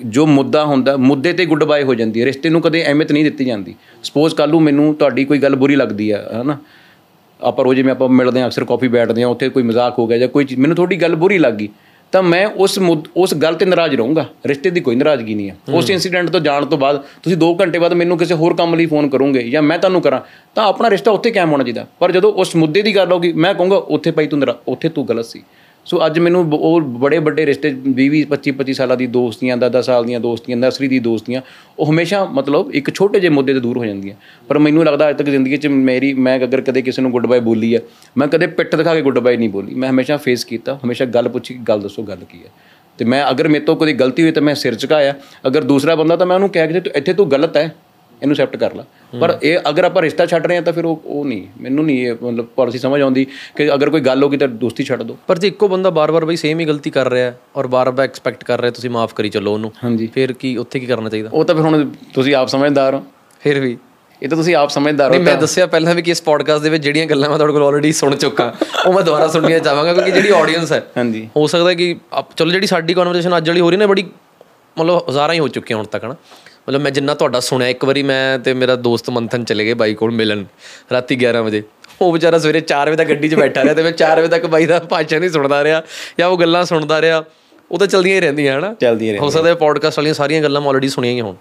[0.06, 3.24] ਜੋ ਮੁੱਦਾ ਹੁੰਦਾ ਮੁੱਦੇ ਤੇ ਗੁੱਡ ਬਾਈ ਹੋ ਜਾਂਦੀ ਹੈ। ਰਿਸ਼ਤੇ ਨੂੰ ਕਦੇ ਅਹਿਮੀਅਤ ਨਹੀਂ
[3.24, 6.58] ਦਿੱਤੀ ਜਾਂਦੀ। ਸਪੋਜ਼ ਕੱਲ ਮੈਨੂੰ ਤੁਹਾਡੀ ਕੋਈ ਗੱਲ ਬੁਰੀ ਲੱਗਦੀ ਹੈ ਹਨਾ?
[7.40, 10.18] ਆਪਾਂ ਰੋਜ਼ ਜਿਵੇਂ ਆਪਾਂ ਮਿਲਦੇ ਹਾਂ ਅਕਸਰ ਕਾਫੀ ਬੈਠਦੇ ਹਾਂ ਉੱਥੇ ਕੋਈ ਮਜ਼ਾਕ ਹੋ ਗਿਆ
[10.18, 11.68] ਜਾਂ ਕੋਈ ਮੈਨੂੰ ਤੁਹਾਡੀ ਗੱਲ ਬੁਰੀ ਲੱਗ। ਗਈ
[12.12, 12.78] ਤਾਂ ਮੈਂ ਉਸ
[13.16, 16.66] ਉਸ ਗੱਲ ਤੇ ਨਾਰਾਜ਼ ਰਹੂੰਗਾ। ਰਿਸ਼ਤੇ ਦੀ ਕੋਈ ਨਾਰਾਜ਼ਗੀ ਨਹੀਂ ਹੈ। ਉਸ ਇਨਸੀਡੈਂਟ ਤੋਂ ਜਾਣ
[16.66, 19.78] ਤੋਂ ਬਾਅਦ ਤੁਸੀਂ 2 ਘੰਟੇ ਬਾਅਦ ਮੈਨੂੰ ਕਿਸੇ ਹੋਰ ਕੰਮ ਲਈ ਫੋਨ ਕਰੋਗੇ ਜਾਂ ਮੈਂ
[19.78, 20.20] ਤੁਹਾਨੂੰ ਕਰਾਂ
[20.54, 23.54] ਤਾਂ ਆਪਣਾ ਰਿਸ਼ਤਾ ਉੱਥੇ ਕਾਇਮ ਹੋਣਾ ਚਾਹੀਦਾ। ਪਰ ਜਦੋਂ ਉਸ ਮੁੱਦੇ ਦੀ ਗੱਲ ਹੋਗੀ ਮੈਂ
[23.54, 25.42] ਕਹੂੰਗਾ ਉੱਥੇ ਭਾਈ ਤੂੰ ਉੱਥੇ ਤੂੰ ਗਲਤ ਸੀ।
[25.86, 29.56] ਸੋ ਅੱਜ ਮੈਨੂੰ ਬ- ਉਹ ਬੜੇ ਵੱਡੇ ਰਿਸ਼ਤੇ 20 20 25 25 ਸਾਲਾਂ ਦੀ ਦੋਸਤੀਆਂ
[29.56, 31.42] 10 10 ਸਾਲ ਦੀਆਂ ਦੋਸਤੀਆਂ, ਨਰਸਰੀ ਦੀ ਦੋਸਤੀਆਂ,
[31.78, 34.16] ਉਹ ਹਮੇਸ਼ਾ ਮਤਲਬ ਇੱਕ ਛੋਟੇ ਜਿਹੇ ਮੁੱਦੇ ਤੇ ਦੂਰ ਹੋ ਜਾਂਦੀਆਂ।
[34.48, 37.40] ਪਰ ਮੈਨੂੰ ਲੱਗਦਾ ਅੱਜ ਤੱਕ ਜ਼ਿੰਦਗੀ 'ਚ ਮੇਰੀ, ਮੈਂ ਅਗਰ ਕਦੇ ਕਿਸੇ ਨੂੰ ਗੁੱਡ ਬਾਏ
[37.40, 37.80] ਬੋਲੀ ਹੈ,
[38.16, 41.28] ਮੈਂ ਕਦੇ ਪਿੱਠ ਦਿਖਾ ਕੇ ਗੁੱਡ ਬਾਏ ਨਹੀਂ ਬੋਲੀ। ਮੈਂ ਹਮੇਸ਼ਾ ਫੇਸ ਕੀਤਾ, ਹਮੇਸ਼ਾ ਗੱਲ
[41.28, 42.50] ਪੁੱਛੀ ਕਿ ਗੱਲ ਦੱਸੋ, ਗੱਲ ਕੀ ਹੈ?
[42.98, 45.14] ਤੇ ਮੈਂ ਅਗਰ ਮੇਰੇ ਤੋਂ ਕੋਈ ਗਲਤੀ ਹੋਈ ਤਾਂ ਮੈਂ ਸਿਰ ਝੁਕਾਇਆ।
[45.46, 47.74] ਅਗਰ ਦੂਸਰਾ ਬੰਦਾ ਤਾਂ ਮੈਂ ਉਹਨੂੰ ਕਹਿ ਕੇ ਤੂੰ ਇੱਥੇ ਤੂੰ ਗਲਤ ਹੈ,
[48.22, 48.82] ਇਹਨੂੰ ਐਕਸੈਪਟ ਕਰ ਲੈ।
[49.20, 52.06] ਪਰ ਇਹ ਅਗਰ ਆਪਾਂ ਰਿਸ਼ਤਾ ਛੱਡ ਰਹੇ ਹਾਂ ਤਾਂ ਫਿਰ ਉਹ ਉਹ ਨਹੀਂ। ਮੈਨੂੰ ਨਹੀਂ
[52.06, 55.16] ਇਹ ਮਤਲਬ ਪਾਲਿਸੀ ਸਮਝ ਆਉਂਦੀ ਕਿ ਅਗਰ ਕੋਈ ਗੱਲ ਹੋ ਗਈ ਤਾਂ ਦੋਸਤੀ ਛੱਡ ਦਿਓ।
[55.26, 58.60] ਪਰ ਜੇ ਇੱਕੋ ਬੰਦਾ ਬਾਰ-ਬਾਰ ਬਈ ਸੇਮ ਹੀ ਗਲਤੀ ਕਰ ਰਿਹਾ ਔਰ ਬਾਰ-ਬਾਰ ਐਕਸਪੈਕਟ ਕਰ
[58.60, 61.30] ਰਿਹਾ ਤੁਸੀਂ ਮਾਫ ਕਰੀ ਚੱਲੋ ਉਹਨੂੰ। ਹਾਂਜੀ। ਫਿਰ ਕੀ ਉੱਥੇ ਕੀ ਕਰਨਾ ਚਾਹੀਦਾ?
[61.32, 63.04] ਉਹ ਤਾਂ ਫਿਰ ਹੁਣ ਤੁਸੀਂ ਆਪ ਸਮਝਦਾਰ ਹੋ।
[63.40, 63.76] ਫਿਰ ਵੀ।
[64.22, 66.70] ਇਹ ਤਾਂ ਤੁਸੀਂ ਆਪ ਸਮਝਦਾਰ ਹੋ ਨਹੀਂ ਮੈਂ ਦੱਸਿਆ ਪਹਿਲਾਂ ਵੀ ਕਿ ਇਸ ਪੋਡਕਾਸਟ ਦੇ
[66.70, 68.54] ਵਿੱਚ ਜਿਹੜੀਆਂ ਗੱਲਾਂ ਮੈਂ ਤੁਹਾਡੇ ਕੋਲ ਆਲਰੇਡੀ ਸੁਣ ਚੁੱਕਾ
[68.86, 71.96] ਉਹ ਮੈਂ ਦੁਬਾਰਾ ਸੁਣਨੀਆਂ ਚਾਹਾਂਗਾ ਕਿਉਂਕਿ ਜਿਹੜੀ ਆਡੀਅנס ਹੈ ਹਾਂਜੀ। ਹੋ ਸਕਦਾ ਕਿ
[72.36, 74.04] ਚਲੋ ਜਿਹੜੀ ਸਾਡੀ ਕਨਵਰਸੇਸ਼ਨ ਅੱਜ ਵਾਲੀ ਹੋ ਰਹੀ ਨਾ ਬੜੀ
[74.78, 76.16] ਮਤਲਬ ਹਜ਼ਾਰਾਂ ਹੀ ਹੋ ਚੁੱਕੀਆਂ ਹੁਣ ਤੱਕ ਨਾ
[76.68, 79.94] ਮਤਲਬ ਮੈਂ ਜਿੰਨਾ ਤੁਹਾਡਾ ਸੁਣਿਆ ਇੱਕ ਵਾਰੀ ਮੈਂ ਤੇ ਮੇਰਾ ਦੋਸਤ ਮੰਥਨ ਚਲੇ ਗਏ ਬਾਈ
[79.94, 80.44] ਕੋਲ ਮਿਲਣ
[80.92, 81.62] ਰਾਤੀ 11 ਵਜੇ।
[82.00, 84.46] ਉਹ ਵਿਚਾਰਾ ਸਵੇਰੇ 4 ਵਜੇ ਤੱਕ ਗੱਡੀ 'ਚ ਬੈਠਾ ਰਿਹਾ ਤੇ ਮੈਂ 4 ਵਜੇ ਤੱਕ
[84.46, 85.82] ਬਾਈ ਦਾ ਭਾਸ਼ਣ ਹੀ ਸੁਣਦਾ ਰਿਹਾ
[86.18, 87.24] ਜਾਂ ਉਹ ਗੱਲਾਂ ਸੁਣਦਾ ਰਿਹਾ।
[87.70, 88.74] ਉਹ ਤਾਂ ਚਲਦੀਆਂ ਹੀ ਰਹਿੰਦੀਆਂ ਹਨਾ?
[88.80, 91.34] ਚੱਲਦੀ ਰਹੇ ਹੋ ਸਕਦਾ ਪੋਡਕਾਸਟ ਵਾਲੀਆਂ ਸਾਰੀਆਂ ਗੱਲਾਂ ਮੈਂ ਆਲਰੇਡੀ ਸੁਣੀਆਂ ਹੀ ਹੋਣ।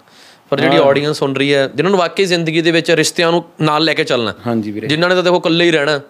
[0.50, 3.84] ਪਰ ਜਿਹੜੀ ਆਡੀਅנס ਸੁਣ ਰਹੀ ਹੈ ਜਿਨ੍ਹਾਂ ਨੂੰ ਵਾਕਈ ਜ਼ਿੰਦਗੀ ਦੇ ਵਿੱਚ ਰਿਸ਼ਤਿਆਂ ਨੂੰ ਨਾਲ
[3.84, 6.00] ਲੈ ਕੇ ਚੱਲਣਾ ਹਾਂਜੀ ਵੀਰੇ। ਜਿਨ੍ਹਾਂ ਨੇ ਤਾਂ ਦੇਖੋ ਇਕੱਲੇ ਹੀ ਰਹਿਣਾ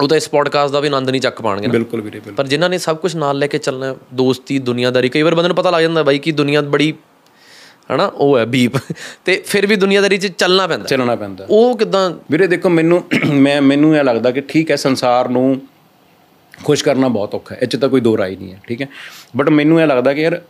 [0.00, 2.78] ਉਹ ਤਾਂ ਇਸ ਪੋਡਕਾਸਟ ਦਾ ਵੀ ਆਨੰਦ ਨਹੀਂ ਚੱਕ ਪਾਣਗੇ ਬਿਲਕੁਲ ਵੀਰੇ ਪਰ ਜਿਨ੍ਹਾਂ ਨੇ
[2.78, 5.82] ਸਭ ਕੁਝ ਨਾਲ ਲੈ ਕੇ ਚੱਲਣਾ ਹੈ, ਦੋਸਤੀ ਦੁਨੀਆਦਾਰੀ ਕਈ ਵਾਰ ਬੰਦੇ ਨੂੰ ਪਤਾ ਲੱਗ
[5.82, 6.92] ਜਾਂਦਾ ਬਾਈ ਕਿ ਦੁਨੀਆ ਬੜੀ
[7.94, 8.72] ਹਨਾ ਉਹ ਹੈ ਬੀਪ।
[9.24, 13.62] ਤੇ ਫਿਰ ਵੀ ਦੁਨੀਆਦਾਰੀ 'ਚ ਚੱਲਣਾ ਪੈਂਦਾ। ਚੱਲਣਾ ਪੈਂਦਾ। ਉਹ ਕਿਦਾਂ ਵੀਰੇ ਦੇਖੋ ਮੈਨੂੰ ਮੈਂ
[13.62, 15.60] ਮੈਨੂੰ ਇਹ ਲੱਗਦਾ ਕਿ ਠੀਕ ਹੈ ਸੰਸਾਰ ਨੂੰ
[16.64, 18.88] ਖੁਸ਼ ਕਰਨਾ ਬਹੁਤ ਔਖਾ ਹੈ। ਇਹ 'ਚ ਤਾਂ ਕੋਈ ਦੋ ਰਾਏ ਨਹੀਂ ਹੈ ਠੀਕ ਹੈ?
[19.36, 20.42] ਬਟ ਮੈਨੂੰ ਇਹ ਲੱਗਦਾ ਕਿ ਯਾਰ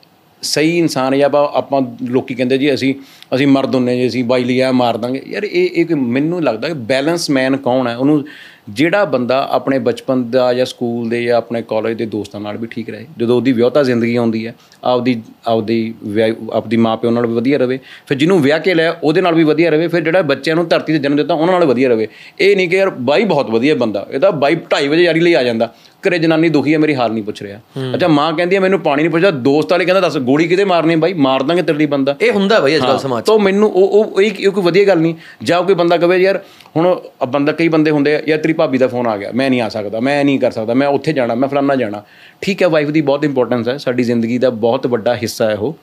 [0.42, 2.94] ਸਹੀ ਇਨਸਾਨ ਜਾਂ ਆਪਾਂ ਲੋਕੀ ਕਹਿੰਦੇ ਜੀ ਅਸੀਂ
[3.34, 6.68] ਅਸੀਂ ਮਰਦ ਹੁੰਨੇ ਜੀ ਅਸੀਂ ਬਾਈ ਲਈ ਆ ਮਾਰ ਦਾਂਗੇ। ਯਾਰ ਇਹ ਕੋਈ- ਮੈਨੂੰ ਲੱਗਦਾ
[6.68, 7.96] ਕਿ ਬੈਲੈਂਸ ਮੈਨ ਕੌਣ ਹੈ?
[7.96, 8.24] ਉਹਨੂੰ
[8.70, 12.66] ਜਿਹੜਾ ਬੰਦਾ ਆਪਣੇ ਬਚਪਨ ਦਾ ਜਾਂ ਸਕੂਲ ਦੇ ਜਾਂ ਆਪਣੇ ਕਾਲਜ ਦੇ ਦੋਸਤਾਂ ਨਾਲ ਵੀ
[12.66, 17.26] ਠੀਕ ਰਹੇ, ਜਦੋਂ ਉਹਦੀ ਵਿਆਹਤਾ ਜ਼ਿੰਦਗੀ ਆਉਂਦੀ ਹੈ, ਆਪਦੀ ਆਪਦੀ ਵਿਆਹ- ਆਪਦੀ ਮਾਂ ਪਿਓ ਨਾਲ
[17.26, 20.22] ਵੀ ਵਧੀਆ ਰਵੇ ਫਿਰ ਜਿਹਨੂੰ ਵਿਆਹ ਕੇ ਲਿਆ, ਉਹਦੇ ਨਾਲ ਵੀ ਵਧੀਆ ਰਵੇ ਫਿਰ ਜਿਹੜਾ
[20.22, 22.08] ਬੱਚਿਆਂ ਨੂੰ ਧਰਤੀ ਤੇ ਜਨਮ ਦਿੱਤਾ, ਉਹਨਾਂ ਨਾਲ ਵਧੀਆ ਰਵੇ
[22.40, 25.34] ਇਹ ਨਹੀਂ ਕਿ ਯਾਰ ਬਾਈ ਬਹੁਤ ਵਧੀਆ ਬੰਦਾ, ਇਹ ਤਾਂ ਬਾਈ 2:30 ਵਜੇ ਯਾਰੀ ਲਈ
[25.34, 25.72] ਆ ਜਾਂਦਾ।
[26.08, 27.58] ਘਰੇ ਜਨਾਨੀ ਦੁਖੀ ਹੈ ਮੇਰੀ ਹਾਲ ਨਹੀਂ ਪੁੱਛ ਰਿਹਾ।
[27.94, 30.92] ਅੱਛਾ ਮਾਂ ਕਹਿੰਦੀ ਹੈ ਮੈਨੂੰ ਪਾਣੀ ਨਹੀਂ ਪੁੱਛਦਾ। ਦੋਸਤ ਵਾਲੇ ਕਹਿੰਦਾ ਦੱਸ ਗੋਲੀ ਕਿਤੇ ਮਾਰਨੀ
[30.94, 31.12] ਹੈ ਬਾਈ?
[31.12, 34.22] ਮਾਰ ਦਾਂਗੇ ਤੇਰੇ ਲਈ ਬੰਦਾ। ਇਹ ਹੁੰਦਾ ਬਈ ਅੱਜ ਕੱਲ ਸਮਾਜ। ਤਾਂ ਮੈਨੂੰ ਉਹ ਉਹ
[34.22, 36.40] ਇਹ ਕੋਈ ਵਧੀਆ ਗੱਲ ਨਹੀਂ। ਜਾਂ ਕੋਈ ਬੰਦਾ ਕਵੇ ਯਾਰ
[36.76, 39.50] ਹੁਣ ਆ ਬੰਦਾ ਕਈ ਬੰਦੇ ਹੁੰਦੇ ਆ ਯਾਰ ਤੇਰੀ ਭਾਬੀ ਦਾ ਫੋਨ ਆ ਗਿਆ। ਮੈਂ
[39.50, 42.02] ਨਹੀਂ ਆ ਸਕਦਾ। ਮੈਂ ਨਹੀਂ ਕਰ ਸਕਦਾ। ਮੈਂ ਉੱਥੇ ਜਾਣਾ ਮੈਂ ਫਲਾਨਾ ਜਾਣਾ।
[42.40, 45.76] ਠੀਕ ਹੈ ਵਾਈਫ ਦੀ ਬਹੁਤ ਇੰਪੋਰਟੈਂਸ ਹੈ। ਸਾਡੀ ਜ਼ਿੰਦਗੀ ਦਾ ਬਹੁਤ ਵੱਡਾ ਹਿੱਸਾ ਹੈ ਉਹ।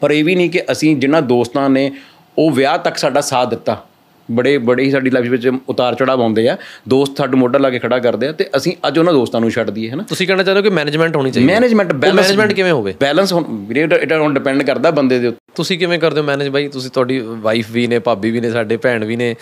[0.00, 1.92] ਪਰ ਇਹ ਵੀ ਨਹੀਂ ਕਿ ਅਸੀਂ ਜਿਨ੍ਹਾਂ ਦੋਸਤਾਂ ਨੇ
[2.38, 3.84] ਉਹ ਵਿਆਹ ਤੱਕ ਸਾਡਾ ਸਾਥ ਦਿੱਤਾ।
[4.30, 6.56] ਬੜੇ ਬੜੇ ਹੀ ਸਾਡੀ ਲਾਈਫ ਵਿੱਚ ਉਤਾਰ ਚੜਾਵ ਆਉਂਦੇ ਆ।
[6.88, 9.70] ਦੋਸਤ ਸਾਡੇ ਮੋਢਾ ਲਾ ਕੇ ਖੜਾ ਕਰਦੇ ਆ ਤੇ ਅਸੀਂ ਅੱਜ ਉਹਨਾਂ ਦੋਸਤਾਂ ਨੂੰ ਛੱਡ
[9.70, 10.02] ਦਈਏ ਹੈ ਨਾ?
[10.08, 11.54] ਤੁਸੀਂ ਕਹਿਣਾ ਚਾਹੁੰਦੇ ਹੋ ਕਿ ਮੈਨੇਜਮੈਂਟ ਹੋਣੀ ਚਾਹੀਦੀ ਹੈ?
[11.54, 12.94] ਮੈਨੇਜਮੈਂਟ ਬੈਲੈਂਸ ਮੈਨੇਜਮੈਂਟ ਕਿਵੇਂ ਹੋਵੇ?
[13.00, 16.48] ਬੈਲੈਂਸ ਹੁਣ ਵੀਰੇ ਇਹ ਹੁਣ ਡਿਪੈਂਡ ਕਰਦਾ ਬੰਦੇ ਦੇ ਉੱਤੇ। ਤੁਸੀਂ ਕਿਵੇਂ ਕਰਦੇ ਹੋ ਮੈਨੇਜ
[16.48, 16.68] ਬਾਈ?
[16.68, 19.34] ਤੁਸੀਂ ਤੁਹਾਡੀ ਵਾਈਫ ਵੀ ਨੇ ਭਾਬੀ ਵੀ ਨੇ ਸਾਡੇ ਭੈਣ ਵੀ ਨੇ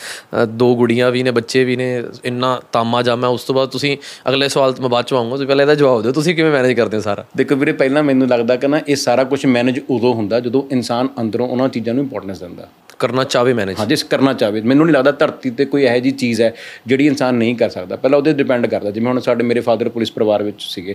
[0.48, 1.88] ਦੋ ਗੁੜੀਆਂ ਵੀ ਨੇ ਬੱਚੇ ਵੀ ਨੇ
[2.24, 3.96] ਇੰਨਾ ਤਾਮਾ ਜਾਮਾ ਉਸ ਤੋਂ ਬਾਅਦ ਤੁਸੀਂ
[4.28, 6.72] ਅਗਲੇ ਸਵਾਲ ਤੇ ਮੈਂ ਬਾਅਦ ਚ ਆਉਂਗਾ ਤੁਸੀਂ ਪਹਿਲਾਂ ਇਹਦਾ ਜਵਾਬ ਦਿਓ। ਤੁਸੀਂ ਕਿਵੇਂ ਮੈਨੇਜ
[6.72, 7.24] ਕਰਦੇ ਹੋ ਸਾਰਾ?
[7.36, 11.08] ਦੇਖੋ ਵੀਰੇ ਪਹਿਲਾਂ ਮੈਨੂੰ ਲੱਗਦਾ ਕਿ ਨਾ ਇਹ ਸਾਰਾ ਕੁਝ ਮੈਨੇਜ ਉਦੋਂ ਹੁੰਦਾ ਜਦੋਂ ਇਨਸਾਨ
[11.20, 14.94] ਅੰਦਰੋਂ ਉਹਨਾਂ ਚੀਜ਼ਾਂ ਨੂੰ ਇੰਪੋਰਟੈਂਸ ਦਿੰਦਾ। ਕਰਨਾ ਚਾਹਵੇ ਮੈਨੇਜ ਹਾਂ ਜਿਸ ਕਰਨਾ ਚਾਹਵੇ। ਮੈਨੂੰ ਨਹੀਂ
[14.94, 16.54] ਲੱਗਦਾ ਧਰਤੀ ਤੇ ਕੋਈ ਇਹੋ ਜੀ ਚੀਜ਼ ਹੈ
[16.86, 20.12] ਜਿਹੜੀ ਇਨਸਾਨ ਨਹੀਂ ਕਰ ਸਕਦਾ। ਪਹਿਲਾਂ ਉਹਦੇ ਡਿਪੈਂਡ ਕਰਦਾ। ਜਿਵੇਂ ਹੁਣ ਸਾਡੇ ਮੇਰੇ ਫਾਦਰ ਪੁਲਿਸ
[20.12, 20.94] ਪਰਿਵਾਰ ਵਿੱਚ ਸੀਗੇ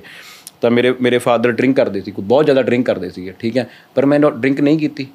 [0.62, 3.70] ਤਾਂ ਮੇਰੇ ਮੇਰੇ ਫਾਦਰ ਡਰਿੰਕ ਕਰਦੇ ਸੀ ਬਹੁਤ ਜ਼ਿਆਦਾ ਡਰਿੰਕ ਕਰਦੇ ਸੀਗੇ ਠੀਕ ਹੈ?
[3.96, 5.08] ਪਰ ਮੈਂ ਡਰਿੰਕ ਨਹੀਂ ਕੀਤੀ।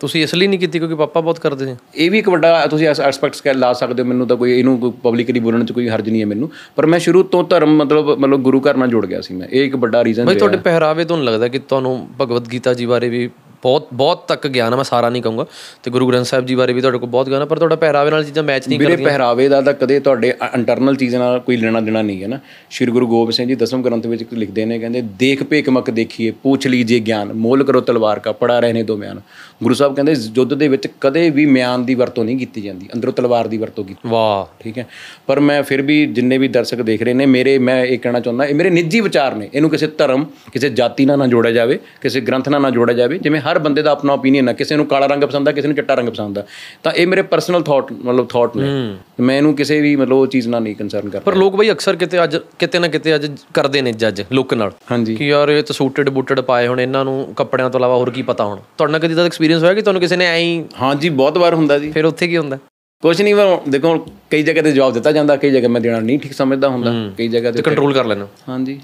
[0.00, 2.88] ਤੁਸੀਂ ਇਸ ਲਈ ਨਹੀਂ ਕੀਤੀ ਕਿਉਂਕਿ ਪਾਪਾ ਬਹੁਤ ਕਰਦੇ ਸੀ। ਇਹ ਵੀ ਇੱਕ ਵੱਡਾ ਤੁਸੀਂ
[2.88, 6.20] ਐਸਪੈਕਟਸ ਕਹਿ ਲਾ ਸਕਦੇ ਹੋ ਮੈਨੂੰ ਤਾਂ ਕੋਈ ਇਹਨੂੰ ਪਬਲਿਕਲੀ ਬੋਲਣ 'ਚ ਕੋਈ ਹਰਜ ਨਹੀਂ
[6.20, 9.34] ਹੈ ਮੈਨੂੰ। ਪਰ ਮੈਂ ਸ਼ੁਰੂ ਤੋਂ ਧਰਮ ਮਤਲਬ ਮਤਲਬ ਗੁਰੂ ਘਰ ਨਾਲ ਜੁੜ ਗਿਆ ਸੀ
[9.34, 12.86] ਮੈਂ। ਇਹ ਇੱਕ ਵੱਡਾ ਰੀਜ਼ਨ ਬਈ ਤੁਹਾਡੇ ਪਹਿਰਾਵੇ ਤੋਂ ਲੱਗਦਾ ਕਿ ਤੁਹਾਨੂੰ ਭਗਵਦ ਗੀਤਾ ਜੀ
[12.86, 13.28] ਬਾਰੇ ਵੀ
[13.62, 15.46] ਬਹੁਤ ਬਹੁਤ ਤੱਕ ਗਿਆਨ ਮੈਂ ਸਾਰਾ ਨਹੀਂ ਕਹੂੰਗਾ।
[15.82, 18.10] ਤੇ ਗੁਰੂ ਗ੍ਰੰਥ ਸਾਹਿਬ ਜੀ ਬਾਰੇ ਵੀ ਤੁਹਾਡੇ ਕੋਲ ਬਹੁਤ ਗਿਆਨ ਹੈ ਪਰ ਤੁਹਾਡਾ ਪਹਿਰਾਵੇ
[18.10, 21.80] ਨਾਲ ਚੀਜ਼ਾਂ ਮੈਚ ਨਹੀਂ ਵੀਰੇ ਪਹਿਰਾਵੇ ਦਾ ਤਾਂ ਕਦੇ ਤੁਹਾਡੇ ਇੰਟਰਨਲ ਚੀਜ਼ ਨਾਲ ਕੋਈ ਲੈਣਾ
[21.80, 22.38] ਦੇਣਾ ਨਹੀਂ ਹੈ ਨਾ।
[22.70, 26.30] ਸ਼੍ਰੀ ਗੁਰੂ ਗੋਬਿੰਦ ਸਿੰਘ ਜੀ ਦਸਮ ਗ੍ਰੰਥ ਵਿੱਚ ਲਿਖਦੇ ਨੇ ਕਹਿੰਦੇ ਦੇਖ ਭੇਕ ਮਕ ਦੇਖੀਏ
[26.42, 29.20] ਪੁੱਛ ਲੀਜੀਏ ਗਿਆਨ ਮੋਲ ਕਰੋ ਤਲਵਾਰ ਕਾ ਪੜਾ ਰਹੇ ਨੇ ਦੋ ਮਿਆਨ।
[29.62, 33.12] ਗੁਰੂ ਸਾਹਿਬ ਕਹਿੰਦੇ ਯੁੱਧ ਦੇ ਵਿੱਚ ਕਦੇ ਵੀ ਮਿਆਨ ਦੀ ਵਰਤੋਂ ਨਹੀਂ ਕੀਤੀ ਜਾਂਦੀ ਅੰਦਰੋਂ
[33.12, 34.86] ਤਲਵਾਰ ਦੀ ਵਰਤੋਂ ਕੀਤੀ ਵਾਹ। ਠੀਕ ਹੈ?
[35.26, 38.44] ਪਰ ਮੈਂ ਫਿਰ ਵੀ ਜਿੰਨੇ ਵੀ ਦਰਸ਼ਕ ਦੇਖ ਰਹੇ ਨੇ ਮੇਰੇ ਮੈਂ ਇਹ ਕਹਿਣਾ ਚਾਹੁੰਦਾ
[38.44, 42.20] ਇਹ ਮੇਰੇ ਨਿੱਜੀ ਵਿਚਾਰ ਨੇ। ਇਹਨੂੰ ਕਿਸੇ ਧਰਮ ਕਿਸੇ ਜਾਤੀ ਨਾਲ ਨਾ ਜੋੜਿਆ ਜਾਵੇ ਕਿਸੇ
[42.20, 45.06] ਗ੍ਰੰਥ ਨਾਲ ਨਾ ਜੋੜਿਆ ਜਾਵੇ। ਜਿਵੇਂ ਹਰ ਬੰਦੇ ਦਾ ਆਪਣਾ ਓਪੀਨੀਅਨ ਹੈ ਕਿਸੇ ਨੂੰ ਕਾਲਾ
[45.06, 46.44] ਰੰਗ ਪਸੰਦ ਆ ਕਿਸੇ ਨੂੰ ਚਿੱਟਾ ਰੰਗ ਪਸੰਦ ਆ।
[46.82, 50.48] ਤਾਂ ਇਹ ਮੇਰੇ ਪਰਸਨਲ ਥਾਟ ਮਤਲਬ ਥਾਟ ਨੇ। ਮੈਂ ਇਹਨੂੰ ਕਿਸੇ ਵੀ ਮਤਲਬ ਉਹ ਚੀਜ਼
[50.48, 53.82] ਨਾਲ ਨਹੀਂ ਕੰਸਰਨ ਕਰਦਾ। ਪਰ ਲੋਕ ਬਈ ਅਕਸਰ ਕਿਤੇ ਅੱਜ ਕਿਤੇ ਨਾ ਕਿਤੇ ਅੱਜ ਕਰਦੇ
[53.82, 57.34] ਨੇ ਜੱਜ ਲੁੱਕ ਨਾਲ। ਹਾਂਜੀ। ਕਿ ਯਾਰ ਇਹ ਤਾਂ ਸੂਟਡ ਬੂਟਡ ਪਾਏ ਹੁਣ ਇਹਨਾਂ ਨੂੰ
[57.36, 60.00] ਕੱਪੜਿਆਂ ਤੋਂ ਇਲਾਵਾ ਹੋਰ ਕੀ ਪਤਾ ਹੁਣ। ਤੁਹਾਡੇ ਨਾਲ ਕਦੀ ਦਾ ਐਕਸਪੀਰੀਅੰਸ ਹੋਇਆ ਕਿ ਤੁਹਾਨੂੰ
[60.00, 62.58] ਕਿਸੇ ਨੇ ਐਂ ਹੀ ਹਾਂਜੀ ਬਹੁਤ ਵਾਰ ਹੁੰਦਾ ਜੀ। ਫਿਰ ਉੱਥੇ ਕੀ ਹੁੰਦਾ?
[63.02, 63.96] ਕੁਝ ਨਹੀਂ ਮੈਂ ਦੇਖੋ
[64.30, 67.28] ਕਈ ਜਗ੍ਹਾ ਤੇ ਜਵਾਬ ਦਿੱਤਾ ਜਾਂਦਾ ਕਈ ਜਗ੍ਹਾ ਮੈਂ ਦੇਣਾ ਨਹੀਂ ਠੀਕ ਸਮਝਦਾ ਹੁੰਦਾ। ਕਈ
[67.28, 68.78] ਜਗ੍ਹਾ ਤੇ ਕੰਟਰੋਲ ਕਰ ਲੈਣਾ ਹਾਂਜੀ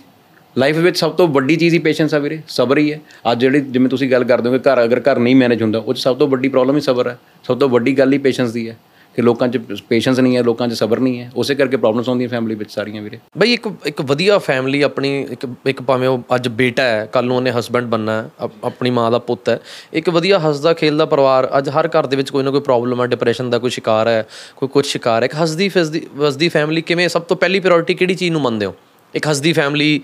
[0.57, 3.01] ਲਾਈਫ ਵਿੱਚ ਸਭ ਤੋਂ ਵੱਡੀ ਚੀਜ਼ ਹੀ ਪੇਸ਼ੈਂਸ ਆ ਵੀਰੇ ਸਬਰ ਹੀ ਹੈ।
[3.33, 5.95] ਅੱਜ ਜਿਹੜੀ ਜਿਵੇਂ ਤੁਸੀਂ ਗੱਲ ਕਰਦੇ ਹੋ ਕਿ ਘਰ ਅਗਰ ਘਰ ਨਹੀਂ ਮੈਨੇਜ ਹੁੰਦਾ ਉਹ
[5.97, 8.77] ਸਭ ਤੋਂ ਵੱਡੀ ਪ੍ਰੋਬਲਮ ਹੀ ਸਬਰ ਹੈ। ਸਭ ਤੋਂ ਵੱਡੀ ਗੱਲ ਹੀ ਪੇਸ਼ੈਂਸ ਦੀ ਹੈ।
[9.19, 9.59] ਕਿ ਲੋਕਾਂ 'ਚ
[9.89, 13.03] ਪੇਸ਼ੈਂਸ ਨਹੀਂ ਹੈ ਲੋਕਾਂ 'ਚ ਸਬਰ ਨਹੀਂ ਹੈ ਉਸੇ ਕਰਕੇ ਪ੍ਰੋਬਲਮਸ ਆਉਂਦੀਆਂ ਫੈਮਿਲੀ ਵਿੱਚ ਸਾਰੀਆਂ
[13.03, 17.27] ਵੀਰੇ। ਬਈ ਇੱਕ ਇੱਕ ਵਧੀਆ ਫੈਮਿਲੀ ਆਪਣੀ ਇੱਕ ਇੱਕ ਭਾਵੇਂ ਉਹ ਅੱਜ ਬੇਟਾ ਹੈ ਕੱਲ
[17.27, 19.59] ਨੂੰ ਉਹਨੇ ਹਸਬੰਡ ਬੰਨਾ ਹੈ ਆਪਣੀ ਮਾਂ ਦਾ ਪੁੱਤ ਹੈ
[20.01, 23.07] ਇੱਕ ਵਧੀਆ ਹੱਸਦਾ ਖੇਲਦਾ ਪਰਿਵਾਰ ਅੱਜ ਹਰ ਘਰ ਦੇ ਵਿੱਚ ਕੋਈ ਨਾ ਕੋਈ ਪ੍ਰੋਬਲਮ ਹੈ
[23.07, 24.25] ਡਿਪਰੈਸ਼ਨ ਦਾ ਕੋਈ ਸ਼ਿਕਾਰ ਹੈ
[24.57, 28.15] ਕੋਈ ਕੁਝ ਸ਼ਿਕਾਰ ਹੈ ਇੱਕ ਹੱਸਦੀ ਫਿਸਦੀ ਵਸਦੀ ਫੈਮਿਲੀ ਕਿਵੇਂ ਸਭ ਤੋਂ ਪਹਿਲੀ ਪ੍ਰਾਇੋਰਟੀ ਕਿਹੜੀ
[28.15, 28.75] ਚੀਜ਼ ਨੂੰ ਮੰਨਦੇ ਹੋ?
[29.15, 30.01] ਇੱਕ ਹੱਸਦੀ ਫੈਮਿਲੀ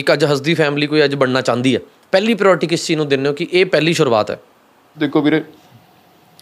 [0.00, 1.80] ਇੱਕ ਅੱਜ ਹੱਸਦੀ ਫੈਮਿਲੀ ਕੋਈ ਅੱਜ ਬਣਨਾ ਚਾਹੁੰਦੀ ਹੈ?
[2.12, 4.38] ਪਹਿਲੀ ਪ੍ਰਾਇੋਰਟੀ ਕਿਸ ਚੀਜ਼ ਨੂੰ ਦਿੰਦੇ ਹੋ ਕਿ ਇਹ ਪਹਿਲੀ ਸ਼ੁਰੂਆਤ ਹੈ?
[4.96, 5.42] ਦੇਖੋ ਵੀਰੇ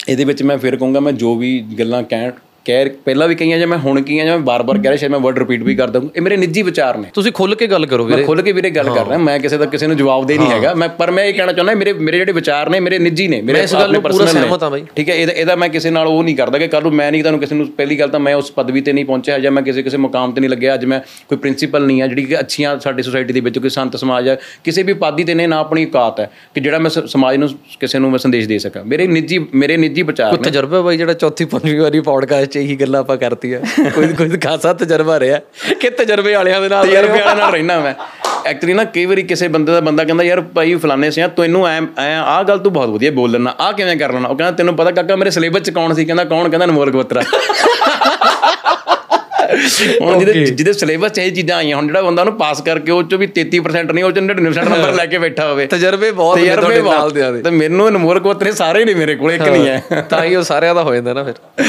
[0.08, 2.30] ਇਹਦੇ ਵਿੱਚ ਮੈਂ ਫਿਰ ਕਹੂੰਗਾ ਮੈਂ ਜੋ ਵੀ ਗੱਲਾਂ ਕਹਿ
[2.68, 5.20] ਕਹਿ ਪਹਿਲਾਂ ਵੀ ਕਹੀਆਂ ਜਾਂ ਮੈਂ ਹੁਣ ਕਹੀਆਂ ਜਾਂ ਮੈਂ ਬਾਰ-ਬਾਰ ਕਹਿ ਰਿਹਾ ਸ਼ਾਇਦ ਮੈਂ
[5.20, 8.04] ਵਰਡ ਰਿਪੀਟ ਵੀ ਕਰ ਦਊਂਗਾ। ਇਹ ਮੇਰੇ ਨਿੱਜੀ ਵਿਚਾਰ ਨੇ। ਤੁਸੀਂ ਖੁੱਲ ਕੇ ਗੱਲ ਕਰੋ
[8.04, 10.36] ਵੀਰੇ। ਮੈਂ ਖੁੱਲ ਕੇ ਵੀਰੇ ਗੱਲ ਕਰ ਰਿਹਾ ਮੈਂ ਕਿਸੇ ਦਾ ਕਿਸੇ ਨੂੰ ਜਵਾਬ ਦੇ
[10.38, 13.28] ਨਹੀਂ ਹੈਗਾ। ਮੈਂ ਪਰ ਮੈਂ ਇਹ ਕਹਿਣਾ ਚਾਹੁੰਦਾ ਮੇਰੇ ਮੇਰੇ ਜਿਹੜੇ ਵਿਚਾਰ ਨੇ ਮੇਰੇ ਨਿੱਜੀ
[13.28, 15.90] ਨੇ ਮੇਰੇ ਇਸ ਗੱਲ ਨੂੰ ਪੂਰਾ। ਸਹਿਮਤ ਹਾਂ ਬਾਈ। ਠੀਕ ਹੈ ਇਹਦਾ ਇਹਦਾ ਮੈਂ ਕਿਸੇ
[15.90, 18.20] ਨਾਲ ਉਹ ਨਹੀਂ ਕਰਦਾ ਕਿ ਕੱਲ ਨੂੰ ਮੈਂ ਨਹੀਂ ਤੁਹਾਨੂੰ ਕਿਸੇ ਨੂੰ ਪਹਿਲੀ ਗੱਲ ਤਾਂ
[18.20, 20.84] ਮੈਂ ਉਸ ਪਦਵੀ ਤੇ ਨਹੀਂ ਪਹੁੰਚਿਆ ਜਾਂ ਮੈਂ ਕਿਸੇ ਕਿਸੇ ਮੁਕਾਮ ਤੇ ਨਹੀਂ ਲੱਗਿਆ। ਅੱਜ
[20.84, 24.28] ਮੈਂ ਕੋਈ ਪ੍ਰਿੰਸੀਪਲ ਨਹੀਂ ਆ ਜਿਹੜੀ ਕਿ ਅੱਛੀਆਂ ਸਾਡੀ ਸੋਸਾਇਟੀ ਦੇ ਵਿੱਚ ਕੋਈ ਸੰਤ ਸਮਾਜ
[24.28, 27.48] ਹੈ ਕਿਸੇ ਵੀ ਪਾਦੀ ਤੇ ਨੇ ਨਾ ਆਪਣੀ ਔਕਾਤ ਹੈ ਕਿ ਜਿਹੜਾ ਮੈਂ ਸਮਾਜ ਨੂੰ
[27.80, 31.12] ਕਿਸੇ ਨੂੰ ਮੈਂ ਸੰਦੇਸ਼ ਦੇ ਸਕਾਂ। ਮੇਰੇ ਨਿੱਜੀ ਮੇਰੇ ਨਿੱਜੀ ਵਿਚਾਰ ਨੇ। ਤਜਰਬਾ ਬਾਈ ਜਿਹੜਾ
[31.14, 35.40] ਚੌਥੀ ਪੰਜਵੀਂ ਵਾਰੀ ਪੌਡਕਾਸਟ ਇਹੀ ਗੱਲਾਂ ਆਪਾਂ ਕਰਤੀਆਂ। ਕੋਈ ਕੋਈ ਖਾਸਾ ਤਜਰਬਾ ਰਿਹਾ।
[35.80, 37.94] ਕਿ ਤਜਰਬੇ ਵਾਲਿਆਂ ਦੇ ਨਾਲ ਤਜਰਬੇ ਵਾਲਿਆਂ ਨਾਲ ਰਹਿਣਾ ਮੈਂ।
[38.46, 41.80] ਐਕਚੁਅਲੀ ਨਾ ਕਈ ਵਾਰੀ ਕਿਸੇ ਬੰਦੇ ਦਾ ਬੰਦਾ ਕਹਿੰਦਾ, ਯਾਰ ਭਾਈ ਫਲਾਣੇ ਸਿਆ, ਤੈਨੂੰ ਐ
[41.98, 44.76] ਐ ਆਹ ਗੱਲ ਤੂੰ ਬਹੁਤ ਵਧੀਆ ਬੋਲ ਲੈਣਾ ਆਹ ਕਿਵੇਂ ਕਰ ਲੈਣਾ ਉਹ ਕਹਿੰਦਾ, ਤੈਨੂੰ
[44.76, 46.04] ਪਤਾ ਕਾਕਾ ਮੇਰੇ ਸਿਲੇਬਸ ਚ ਕੌਣ ਸੀ?
[46.04, 46.48] ਕਹਿੰਦਾ, ਕੌਣ?
[46.48, 47.22] ਕਹਿੰਦਾ, ਅਨਮੋਲ ਗਵਤਰਾ।
[50.00, 53.02] ਹੁਣ ਜਿਹਦੇ ਜਿਹਦੇ ਸਿਲੇਬਸ ਚ ਇਹ ਚੀਜ਼ਾਂ ਆਈਆਂ ਹੁਣ ਜਿਹੜਾ ਬੰਦਾ ਉਹਨੂੰ ਪਾਸ ਕਰਕੇ ਉਹ
[53.02, 56.56] ਚੋਂ ਵੀ 33% ਨਹੀਂ ਉਹ ਚ 99% ਨੰਬਰ ਲੈ ਕੇ ਬੈਠਾ ਹੋਵੇ। ਤਜਰਬੇ ਬਹੁਤ ਨੇ
[56.56, 60.24] ਤੁਹਾਡੇ ਨਾਲ ਦੇ। ਤੇ ਮੈਨੂੰ ਅਨਮੋਲ ਗਵਤਰੇ ਸਾਰੇ ਨੇ ਮੇਰੇ ਕੋਲ ਇੱਕ ਨਹੀਂ ਹੈ। ਤਾਂ
[60.24, 61.64] ਹੀ ਉਹ ਸਾਰਿਆਂ ਦਾ ਹੋ ਜਾਂਦਾ ਨਾ ਫਿਰ।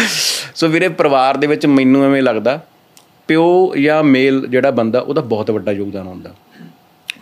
[0.56, 2.60] ਸੋ ਵੀਰੇ ਪਰਿਵਾਰ ਦੇ ਵਿੱਚ ਮੈਨੂੰ ਐਵੇਂ ਲੱਗਦਾ
[3.28, 6.30] ਪਿਓ ਜਾਂ ਮੇਲ ਜਿਹੜਾ ਬੰਦਾ ਉਹਦਾ ਬਹੁਤ ਵੱਡਾ ਯੋਗਦਾਨ ਹੁੰਦਾ।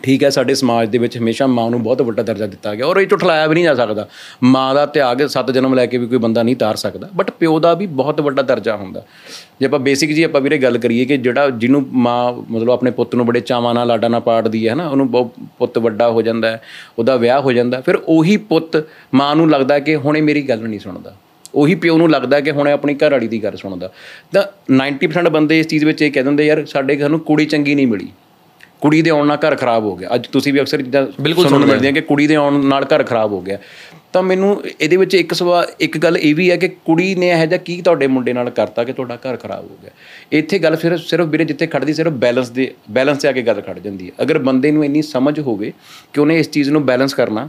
[0.02, 2.96] ਠੀਕ ਹੈ, ਸਾਡੇ ਸਮਾਜ ਦੇ ਵਿੱਚ ਹਮੇਸ਼ਾ ਮਾਂ ਨੂੰ ਬਹੁਤ ਵੱਡਾ ਦਰਜਾ ਦਿੱਤਾ ਗਿਆ ਔਰ
[2.96, 4.08] ਇਹ ਝੁਠਲਾਇਆ ਵੀ ਨਹੀਂ ਜਾ ਸਕਦਾ।
[4.42, 7.58] ਮਾਂ ਦਾ ਤਿਆਗ ਸੱਤ ਜਨਮ ਲੈ ਕੇ ਵੀ ਕੋਈ ਬੰਦਾ ਨਹੀਂ ਤਾਰ ਸਕਦਾ ਬਟ ਪਿਓ
[7.60, 9.02] ਦਾ ਵੀ ਬਹੁਤ ਵੱਡਾ ਦਰਜਾ ਹੁੰਦਾ।
[9.60, 13.14] ਜੇ ਆਪਾਂ ਬੇਸਿਕ ਜੀ ਆਪਾਂ ਵੀਰੇ ਗੱਲ ਕਰੀਏ ਕਿ ਜਿਹੜਾ ਜਿਹਨੂੰ ਮਾਂ ਮਤਲਬ ਆਪਣੇ ਪੁੱਤ
[13.14, 16.50] ਨੂੰ ਬੜੇ ਚਾਵਾਂ ਨਾਲ, ਲਾਡਾਂ ਨਾਲ ਪਾੜਦੀ ਹੈ ਨਾ ਉਹਨੂੰ ਬਹੁਤ ਪੁੱਤ ਵੱਡਾ ਹੋ ਜਾਂਦਾ
[16.50, 16.62] ਹੈ,
[16.98, 20.68] ਉਹਦਾ ਵਿਆਹ ਹੋ ਜਾਂਦਾ ਫਿਰ ਉਹੀ ਪੁੱਤ ਮਾਂ ਨੂੰ ਲੱਗਦਾ ਕਿ ਹੁਣ ਇਹ ਮੇਰੀ ਗੱਲ
[20.68, 21.16] ਨਹੀਂ ਸੁਣਦਾ।
[21.54, 23.90] ਉਹੀ ਪਿਓ ਨੂੰ ਲੱਗਦਾ ਕਿ ਹੁਣ ਇਹ ਆਪਣੀ ਘਰ ਵਾਲੀ ਦੀ ਗੱਲ ਸੁਣਦਾ।
[24.32, 27.74] ਤਾਂ 90% ਬੰਦੇ ਇਸ ਚੀਜ਼ ਵਿੱਚ ਇਹ ਕਹਿ ਦਿੰਦੇ, ਯਾਰ, ਸਾਡੇ ਘਰ ਨੂੰ ਕੁੜੀ ਚੰਗੀ
[27.74, 28.08] ਨਹੀਂ ਮਿਲੀ।
[28.80, 31.68] ਕੁੜੀ ਦੇ ਆਉਣ ਨਾਲ ਘਰ ਖਰਾਬ ਹੋ ਗਿਆ। ਅੱਜ ਤੁਸੀਂ ਵੀ ਅਕਸਰ ਚੀਜ਼ਾਂ ਸੁਣਨ ਨੂੰ
[31.68, 33.58] ਮਿਲਦੀਆਂ ਕਿ ਕੁੜੀ ਦੇ ਆਉਣ ਨਾਲ ਘਰ ਖਰਾਬ ਹੋ ਗਿਆ।
[34.12, 37.46] ਤਾਂ ਮੈਨੂੰ ਇਹਦੇ ਵਿੱਚ ਇੱਕ ਸਵਾ ਇੱਕ ਗੱਲ ਇਹ ਵੀ ਹੈ ਕਿ ਕੁੜੀ ਨੇ ਇਹੋ
[37.46, 39.90] ਜਿਹਾ ਕੀ ਤੁਹਾਡੇ ਮੁੰਡੇ ਨਾਲ ਕਰਤਾ ਕਿ ਤੁਹਾਡਾ ਘਰ ਖਰਾਬ ਹੋ ਗਿਆ?
[40.32, 43.60] ਇੱਥੇ ਗੱਲ ਸਿਰਫ ਸਿਰਫ ਵੀਰੇ ਜਿੱਥੇ ਖੜਦੀ ਸਿਰਫ ਬੈਲੈਂਸ ਦੇ ਬੈਲੈਂਸ ਤੇ ਆ ਕੇ ਗੱਲ
[43.60, 45.72] ਖੜ ਜਾਂਦੀ ਹੈ। ਅਗਰ ਬੰਦੇ ਨੂੰ ਇੰਨੀ ਸਮਝ ਹੋਵੇ
[46.12, 47.48] ਕਿ ਉਹਨੇ ਇਸ ਚੀਜ਼ ਨੂੰ ਬੈਲੈਂਸ ਕਰਨਾ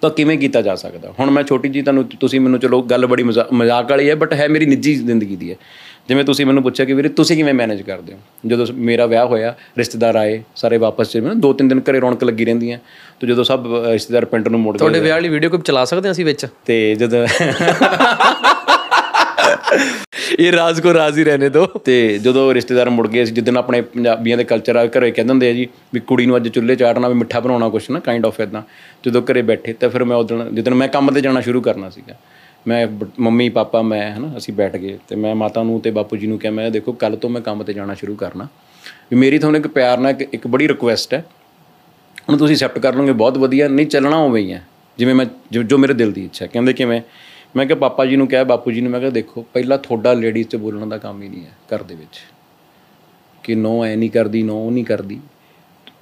[0.00, 1.14] ਤਾਂ ਕਿਵੇਂ ਕੀਤਾ ਜਾ ਸਕਦਾ?
[1.20, 4.32] ਹੁਣ ਮੈਂ ਛੋਟੀ ਜੀ ਤੁਹਾਨੂੰ ਤੁਸੀਂ ਮੈਨੂੰ ਚਲੋ ਗੱਲ ਬੜੀ ਮਜ਼ਾ- ਮਜ਼ਾਕ ਵਾਲੀ ਹੈ ਬਟ
[4.32, 5.56] ਹੈ ਮੇਰੀ ਨਿੱਜੀ ਜ਼ਿੰਦਗੀ ਦੀ ਹੈ।
[6.08, 8.18] ਜਿਵੇਂ ਤੁਸੀਂ ਮੈਨੂੰ ਪੁੱਛਿਆ ਕਿ ਵੀਰੇ ਤੁਸੀਂ ਕਿਵੇਂ ਮੈਨੇਜ ਕਰਦੇ ਹੋ?
[8.46, 12.24] ਜਦੋਂ ਸ- ਮੇਰਾ ਵਿਆਹ ਹੋਇਆ ਰਿਸ਼ਤੇਦਾਰ ਆਏ ਸਾਰੇ ਵਾਪਸ ਚਲੇ ਦੋ ਤਿੰਨ ਦਿਨ ਘਰੇ ਰੌਣਕ
[12.24, 12.80] ਲੱਗੀ ਰਹਿੰਦੀ ਹੈ
[13.20, 16.08] ਤੇ ਜਦੋਂ ਸਭ ਰਿਸ਼ਤੇਦਾਰ ਪਿੰਡ ਨੂੰ ਮੁੜ ਗਏ ਤੁਹਾਡੇ ਵਿਆਹ ਵਾਲੀ ਵੀਡੀਓ ਕੋਈ ਚਲਾ ਸਕਦੇ
[16.08, 16.46] ਹਾਂ ਅਸੀਂ ਵਿੱਚ?
[16.66, 17.26] ਤੇ ਜਦੋਂ
[20.38, 23.80] ਇਹ ਰਾਜ਼ ਕੋ ਰਾਜ਼ ਹੀ ਰਹਿਣੇ ਦੋ। ਤੇ ਜਦੋਂ ਰਿਸ਼ਤੇਦਾਰ ਮੁੜ ਗਏ ਅਸੀਂ ਜਿੱਦਣ ਆਪਣੇ
[23.80, 27.08] ਪੰਜਾਬੀਆਂ ਦੇ ਕਲਚਰ ਆ ਘਰੇ ਕਹਿੰਦੇ ਹੁੰਦੇ ਆ ਜੀ ਵੀ ਕੁੜੀ ਨੂੰ ਅੱਜ ਚੁੱਲ੍ਹੇ ਚਾੜਨਾ
[27.08, 28.62] ਵੀ ਮਿੱਠਾ ਬਣਾਉਣਾ ਕੁਛ ਨਾ ਕਾਈਂਡ ਆਫ ਇਦਾਂ
[29.06, 32.14] ਜਦੋਂ ਘਰੇ ਬੈਠੇ ਤਾਂ ਫਿਰ ਮੈਂ ਉਦੋਂ ਜਿੱਦਣ ਮੈਂ ਕੰਮ ਤੇ ਜਾਣਾ ਸ਼ੁਰੂ ਕਰਨਾ ਸੀਗਾ
[32.66, 36.16] ਮੈਂ ਬ- ਮੰਮੀ, ਪਾਪਾ, ਮੈਂ, ਹਨਾ, ਅਸੀਂ ਬੈਠ ਗਏ ਤੇ ਮੈਂ ਮਾਤਾ ਨੂੰ ਤੇ ਬਾਪੂ
[36.16, 38.48] ਜੀ ਨੂੰ ਕਿਹਾ, ਮੈਂ ਦੇਖੋ ਕੱਲ ਤੋਂ ਮੈਂ ਕੰਮ ਤੇ ਜਾਣਾ ਸ਼ੁਰੂ ਕਰਨਾ।
[39.10, 41.24] ਵੀ ਮੇਰੀ ਤੁਹਾਨੂੰ ਇੱਕ ਪਿਆਰ ਨਾਲ ਇੱਕ- ਇੱਕ ਬੜੀ ਰਿਕੁਐਸਟ ਹੈ।
[42.28, 44.66] ਹੁਣ ਤੁਸੀਂ ਐਕਸੈਪਟ ਕਰ ਲਓਗੇ, ਬਹੁਤ ਵਧੀਆ, ਨਹੀਂ ਚੱਲਣਾ ਉਵੇਂ ਹੀ ਹੈ।
[44.98, 47.02] ਜਿਵੇਂ ਮੈਂ ਜੋ ਜੋ ਮੇਰੇ ਦਿਲ ਦੀ ਇੱਛਾ ਹੈ। ਕਹਿੰਦੇ ਕਿਵੇਂ?
[47.56, 50.48] ਮੈਂ ਕਿਹਾ, ਪਾਪਾ ਜੀ ਨੂੰ ਕਿਹਾ, ਬਾਪੂ ਜੀ ਨੂੰ, ਮੈਂ ਕਿਹਾ, ਦੇਖੋ, ਪਹਿਲਾਂ ਤੁਹਾਡਾ ਲੇਡੀਜ਼
[50.48, 52.20] 'ਚ ਬੋਲਣ ਦਾ ਕੰਮ ਹੀ ਨਹੀਂ ਹੈ ਘਰ ਦੇ ਵਿੱਚ।
[53.42, 55.20] ਕਿ ਨੋ ਐ ਨਹੀਂ ਕਰਦੀ ਨੋ ਉਹ ਨਹੀਂ ਕਰਦੀ।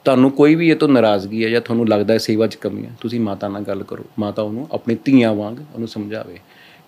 [0.08, 2.90] ਤੁਹਾਨੂੰ ਕੋਈ ਵੀ ਇਹ ਤੋਂ ਨਾਰਾਜ਼ਗੀ ਹੈ ਜਾਂ ਤੁਹਾਨੂੰ ਲੱਗਦਾ ਹੈ ਸੇਵਾ 'ਚ ਕਮੀ ਹੈ,
[3.00, 6.38] ਤੁਸੀਂ ਮਾਤਾ ਨਾਲ ਗੱਲ ਕਰੋ। ਮਾਤਾ ਉਹਨੂੰ ਆਪਣੀ ਧੀਆਂ ਵਾਂਗ ਉਹਨੂੰ ਸਮਝਾਵੇ।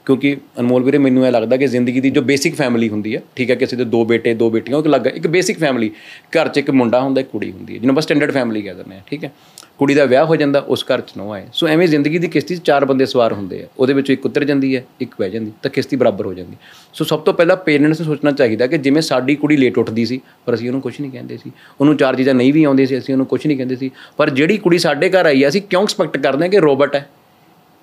[0.06, 3.50] ਕਿਉਂਕਿ ਅਨਮੋਲ ਵੀਰੇ, ਮੈਨੂੰ ਇਹ ਲੱਗਦਾ ਕਿ ਜ਼ਿੰਦਗੀ ਦੀ ਜੋ ਬੇਸਿਕ ਫੈਮਿਲੀ ਹੁੰਦੀ ਹੈ, ਠੀਕ
[3.50, 5.90] ਹੈ, ਕਿਸੇ ਦੇ ਦੋ ਬੇਟੇ, ਦੋ ਬੇਟੀਆਂ, ਉਹ ਇੱਕ ਲੱਗ ਇੱਕ ਬੇਸਿਕ ਫੈਮਿਲੀ
[6.36, 8.96] ਘਰ 'ਚ ਇੱਕ ਮੁੰਡਾ ਹੁੰਦਾ, ਇੱਕ ਕੁੜੀ ਹੁੰਦੀ ਹੈ, ਜਿਹਨੂੰ ਆਪਾਂ ਸਟੈਂਡਰਡ ਫੈਮਿਲੀ ਕਹਿ ਦਿੰਦੇ
[8.96, 9.32] ਆ ਠੀਕ ਹੈ।
[9.80, 12.56] ਕੁੜੀ ਦਾ ਵਿਆਹ ਹੋ ਜਾਂਦਾ ਉਸ ਘਰ 'ਚ ਨੋ ਆਏ। ਸੋ ਐਵੇਂ ਜ਼ਿੰਦਗੀ ਦੀ ਕਿਸ਼ਤੀ
[12.56, 15.52] 'ਚ ਚਾਰ ਬੰਦੇ ਸਵਾਰ ਹੁੰਦੇ ਆ। ਉਹਦੇ ਵਿੱਚੋਂ ਇੱਕ ਉਤਰ ਜਾਂਦੀ ਹੈ ਇੱਕ ਬਹਿ ਜਾਂਦੀ
[15.62, 16.56] ਤਾਂ ਕਿਸ਼ਤੀ ਬਰਾਬਰ ਹੋ ਜਾਂਦੀ।
[16.94, 20.20] ਸੋ ਸਭ ਤੋਂ ਪਹਿਲਾਂ ਪੇਰੈਂਟਸ ਨੂੰ ਸੋਚਣਾ ਚਾਹੀਦਾ ਕਿ ਜਿਵੇਂ ਸਾਡੀ ਕੁੜੀ ਲੇਟ ਉੱਠਦੀ ਸੀ
[20.46, 23.14] ਪਰ ਅਸੀਂ ਉਹਨੂੰ ਕੁਝ ਨਹੀਂ ਕਹਿੰਦੇ ਸੀ। ਉਹਨੂੰ ਚਾਰ ਚੀਜ਼ਾਂ ਨਹੀਂ ਵੀ ਆਉਂਦੀਆਂ ਸੀ ਅਸੀਂ
[23.14, 26.18] ਉਹਨੂੰ ਕੁਝ ਨਹੀਂ ਕਹਿੰਦੇ ਸੀ। ਪਰ ਜਿਹੜੀ ਕੁੜੀ ਸਾਡੇ ਘਰ ਆਈ ਆ ਅਸੀਂ ਕਿਉਂ ਐਕਸਪੈਕਟ
[26.18, 27.08] ਕਰਦੇ ਹਾਂ ਕਿ ਰੋਬਟ ਹੈ?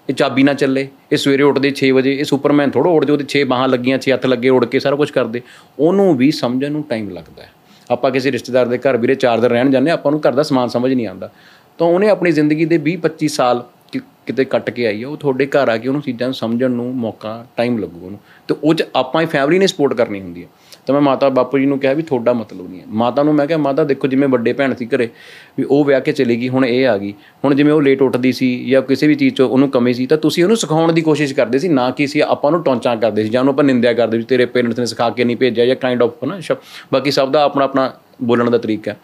[0.10, 3.44] ਇਹ ਚਾਬੀ ਨਾ ਚੱਲੇ ਇਹ ਸਵੇਰੇ ਉੱਠਦੇ 6 ਵਜੇ ਇਹ ਸੁਪਰਮੈਨ ਥੋੜਾ ਉੱਠਦੇ ਉਹਦੇ 6
[3.44, 5.42] ਬਾਹਾਂ ਲੱਗੀਆਂ 6 ਹੱਥ ਲੱਗੇ ਉੱਡ ਕੇ ਸਾਰਾ ਕੁਝ ਕਰਦੇ।
[5.80, 7.51] ਉਹਨੂੰ ਵੀ ਸਮਝਣ ਨੂੰ ਟਾਈਮ ਲੱਗਦਾ ਹੈ।
[7.92, 10.43] ਆਪਾਂ ਕਿਸੇ ਰਿਸ਼ਤੇਦਾਰ ਦੇ ਘਰ ਵੀਰੇ 4 ਦਿਨ ਰਹਿਣ ਜਾਂਦੇ ਹਾਂ, ਆਪਾਂ ਨੂੰ ਘਰ ਦਾ
[10.43, 11.32] ਸਮਾਨ ਸਮਝ ਨਹੀਂ ਆਉਂਦਾ।
[11.78, 15.18] ਤਾਂ ਉਹਨੇ ਆਪਣੀ ਜ਼ਿੰਦਗੀ ਦੇ 20 25 ਸਾਲ ਕਿ- ਕਿਤੇ ਕੱਟ ਕੇ ਆਈ ਹੈ ਉਹ
[15.18, 18.74] ਤੁਹਾਡੇ ਘਰ ਆ ਕੇ ਉਹਨੂੰ ਚੀਜ਼ਾਂ ਨੂੰ ਸਮਝਣ ਨੂੰ ਮੌਕਾ ਟਾਈਮ ਲੱਗੂ ਉਹਨੂੰ। ਤੇ ਉਹ
[18.74, 20.50] 'ਚ ਆਪਾਂ ਹੀ ਫੈਮਿਲੀ ਨੇ ਸਪੋਰਟ ਕਰਨੀ ਹੁੰਦੀ ਹੈ
[20.86, 23.48] ਤਾਂ ਮੈਂ ਮਾਤਾ ਬਾਪੂ ਜੀ ਨੂੰ ਕਿਹਾ ਵੀ ਤੁਹਾਡਾ ਮਤਲਬ ਨਹੀਂ ਹੈ ਮਾਤਾ ਨੂੰ ਮੈਂ
[23.48, 25.10] ਕਿਹਾ, ਮਾਤਾ, ਦੇਖੋ ਜਿਵੇਂ ਵੱਡੇ ਭੈਣ ਸੀ ਘਰੇ,
[25.58, 27.13] ਵੀ ਉਹ ਵਿਆਹ ਕੇ ਚਲੀ ਗਈ, ਹੁਣ ਇਹ ਆ ਗਈ।
[27.46, 30.18] ਹੁਣ ਜਿਵੇਂ ਉਹ ਲੇਟ ਉੱਠਦੀ ਸੀ ਜਾਂ ਕਿਸੇ ਵੀ ਚੀਜ਼ 'ਚ ਉਹਨੂੰ ਕਮੀ ਸੀ, ਤਾਂ
[30.18, 33.30] ਤੁਸੀਂ ਉਹਨੂੰ ਸਿਖਾਉਣ ਦੀ ਕੋਸ਼ਿਸ਼ ਕਰਦੇ ਸੀ, ਨਾ ਕਿ ਸੀ ਆਪਾਂ ਉਹਨੂੰ ਟੌਂਚਾਂ ਕਰਦੇ ਸੀ
[33.30, 36.04] ਜਾਂ ਉਹਨੂੰ ਆਪਾਂ ਨਿੰਦਿਆ ਕਰਦੇ ਸੀ, ਤੇਰੇ ਪੇਰੈਂਟਸ ਨੇ ਸਿਖਾ ਕੇ ਨਹੀਂ ਭੇਜਿਆ ਜਾਂ ਕਾਈਂਡ
[36.04, 36.58] ਆਫ ਨਾ ਸ਼ਬ-
[36.94, 38.98] ਬਾਕੀ ਸਭ ਦਾ ਆਪਣਾ ਆਪਣਾ ਬੋਲਣ ਦਾ ਤਰੀਕਾ। ਹੈ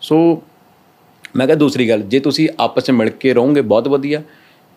[0.00, 0.42] ਸੋ
[1.36, 4.22] ਮੈਂ ਕਿਹਾ ਦੂਸਰੀ ਗੱਲ, ਜੇ ਤੁਸੀਂ ਆਪਸ ਵਿੱਚ ਮਿਲ ਕੇ ਰਹੋਗੇ, ਬਹੁਤ ਵਧੀਆ।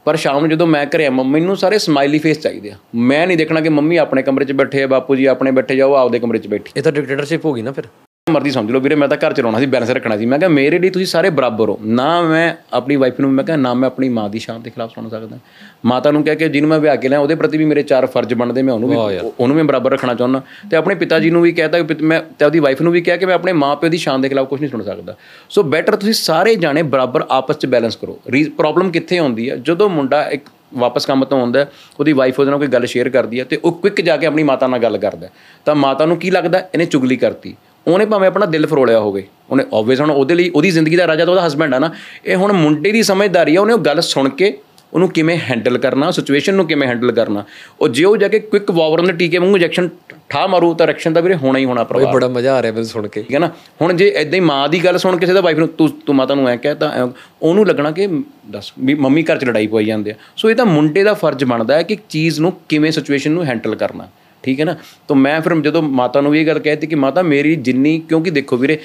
[0.05, 3.37] ਪਰ ਸ਼ਾਮ ਨੂੰ ਜਦੋਂ ਮੈਂ ਘਰੇ ਆਵਾਂ ਮੈਨੂੰ ਸਾਰੇ ਸਮਾਈਲੀ ਫੇਸ ਚਾਹੀਦੇ ਆ। ਮੈਂ ਨਹੀਂ
[3.37, 6.39] ਦੇਖਣਾ ਕਿ ਮੰਮੀ ਆਪਣੇ ਕਮਰੇ 'ਚ ਬੈਠੇ ਆ, ਬਾਪੂ ਜੀ ਆਪਣੇ ਬੈਠੇ ਜਾਓ ਆਪਦੇ ਕਮਰੇ
[6.39, 7.83] 'ਚ ਬੈਠੀ। ਇਹ ਤਾਂ ਡਿਕਟੇਟਰਸ਼ਿਪ ਹੋ ਗਈ ਨਾ ਫਿਰ।
[8.31, 10.77] ਮਰਜ਼ੀ ਸਮਝ ਲਓ ਵੀਰੇ ਮੈਂ ਤਾਂ ਘਰ ਚਲਾਉਣਾ ਸੀ ਬੈਲੈਂਸ ਰੱਖਣਾ ਸੀ। ਮੈਂ ਕਿਹਾ ਮੇਰੇ
[10.79, 14.07] ਲਈ ਤੁਸੀਂ ਸਾਰੇ ਬਰਾਬਰ ਹੋ। ਨਾ ਮੈਂ ਆਪਣੀ ਵਾਈਫ ਨੂੰ ਮੈਂ ਕਿਹਾ ਨਾ ਮੈਂ ਆਪਣੀ
[14.09, 15.37] ਮਾਂ ਦੀ ਸ਼ਾਨ ਦੇ ਖਿਲਾਫ ਸੁਣ ਸਕਦਾ।
[15.85, 18.33] ਮਾਤਾ ਨੂੰ ਕਹਿ ਕੇ ਜਿਹਨੂੰ ਮੈਂ ਵਿਆਹ ਕੇ ਲਿਆ ਉਹਦੇ ਪ੍ਰਤੀ ਵੀ ਮੇਰੇ ਚਾਰ ਫਰਜ਼
[18.33, 18.95] ਬਣਦੇ ਮੈਂ ਉਹਨੂੰ ਵੀ
[19.39, 22.45] ਉਹਨੂੰ ਵੀ ਬਰਾਬਰ ਰੱਖਣਾ ਚਾਹੁੰਦਾ। ਤੇ ਆਪਣੇ ਪਿਤਾ ਜੀ ਨੂੰ ਵੀ ਕਹਿਤਾ ਕਿ ਮੈਂ ਤੇ
[22.45, 24.59] ਆਪਦੀ ਵਾਈਫ ਨੂੰ ਵੀ ਕਿਹਾ ਕਿ ਮੈਂ ਆਪਣੇ ਮਾਂ ਪਿਓ ਦੀ ਸ਼ਾਨ ਦੇ ਖਿਲਾਫ ਕੁਝ
[24.61, 25.15] ਨਹੀਂ ਸੁਣ ਸਕਦਾ।
[25.49, 28.19] ਸੋ ਬੈਟਰ ਤੁਸੀਂ ਸਾਰੇ ਜਾਣੇ ਬਰਾਬਰ ਆਪਸ 'ਚ ਬੈਲੈਂਸ ਕਰੋ।
[28.57, 31.65] ਪ੍ਰੋਬਲਮ ਕਿੱਥੇ ਆਉਂਦੀ ਹੈ ਜਦੋਂ ਮੁੰਡਾ ਇੱਕ ਵਾਪਸ ਕੰਮ ਤੋਂ ਆਉਂਦਾ
[31.99, 34.43] ਉਹਦੀ ਵਾਈਫ ਉਹਦੇ ਨਾਲ ਕੋਈ ਗੱਲ ਸ਼ੇਅਰ ਕਰਦੀ ਹੈ ਤੇ ਉਹ ਕੁਇਕ ਜਾ ਕੇ ਆਪਣੀ
[34.43, 35.29] ਮਾਤਾ ਨਾਲ ਗੱਲ ਕਰਦਾ।
[35.65, 36.59] ਤਾਂ ਮਾਤਾ ਨੂੰ ਕੀ ਲੱਗਦਾ?
[36.59, 37.55] ਇਹਨੇ ਚੁਗਲੀ ਕਰਤੀ।
[37.87, 41.25] ਉਹਨੇ ਭਾਵੇਂ ਆਪਣਾ ਦਿਲ ਫਰੋਲਿਆ ਹੋਵੇ। ਉਹਨੇ ਆਬਵੀਅਸ ਹੁਣ ਉਹਦੇ ਲਈ ਉਹਦੀ ਜ਼ਿੰਦਗੀ ਦਾ ਰਾਜਾ
[41.25, 41.91] ਤਾਂ ਉਹਦਾ ਹਸਬੈਂਡ ਆ ਨਾ।
[42.25, 44.57] ਇਹ ਹੁਣ ਮੁੰਡੇ ਦੀ ਸਮਝਦਾਰੀ ਆ ਉਹਨੇ ਉਹ ਗੱਲ ਸੁਣ ਕੇ
[44.93, 47.43] ਉਹਨੂੰ ਕਿਵੇਂ ਹੈਂਡਲ ਕਰਨਾ ਸਿਚੁਏਸ਼ਨ ਨੂੰ ਕਿਵੇਂ ਹੈਂਡਲ ਕਰਨਾ।
[47.81, 49.89] ਉਹ ਜੇ ਉਹ ਜਾ ਕੇ ਕੁਇਕ ਵਾਵਰਨ ਦੇ ਟੀਕੇ ਵਾਂਗੂ ਇੰਜੈਕਸ਼ਨ
[50.29, 52.85] ਠਾ ਮਾਰੂ ਤਾਂ ਰਿਐਕਸ਼ਨ ਤਾਂ ਵੀਰੇ ਹੋਣਾ ਹੀ ਹੋਣਾ ਪਰਿਵਾਰ ਬੜਾ ਮਜ਼ਾ ਆ ਰਿਹਾ ਮੈਨੂੰ
[52.85, 53.49] ਸੁਣ ਕੇ। ਠੀਕ ਹੈ ਨਾ?
[53.81, 56.35] ਹੁਣ ਜੇ ਐਦਾਂ ਹੀ ਮਾਂ ਦੀ ਗੱਲ ਸੁਣ ਕਿਸੇ ਦਾ ਵਾਈਫ ਨੂੰ ਤੂੰ ਤੂੰ ਮਾਤਾ
[56.35, 57.07] ਨੂੰ ਐ ਕਹਿ ਤਾਂ
[57.41, 58.07] ਉਹਨੂੰ ਲੱਗਣਾ ਕਿ
[58.51, 61.43] ਦੱਸ ਵੀ ਮੰਮੀ ਘਰ 'ਚ ਲੜਾਈ ਪਈ ਜਾਂਦੇ ਆ। ਸੋ ਇਹ ਤਾਂ ਮੁੰਡੇ ਦਾ ਫਰਜ਼
[61.43, 64.07] ਬਣਦਾ ਹੈ ਕਿ ਚੀਜ਼ ਨੂੰ ਕਿਵੇਂ ਸਿਚੁਏਸ਼ਨ ਨੂੰ ਹੈਂਡਲ ਕਰਨਾ।
[64.45, 64.75] ਠੀਕ ਹੈ ਨਾ?
[65.07, 68.29] ਤਾਂ ਮੈਂ ਫਿਰ ਜਦੋਂ ਮਾਤਾ ਨੂੰ ਵੀ ਇਹ ਗੱਲ ਕਹਿਤੀ ਕਿ ਮਾਤਾ, ਮੇਰੀ ਜਿੰਨੀ, ਕਿਉਂਕਿ
[68.29, 68.79] ਦੇਖੋ ਵੀਰੇ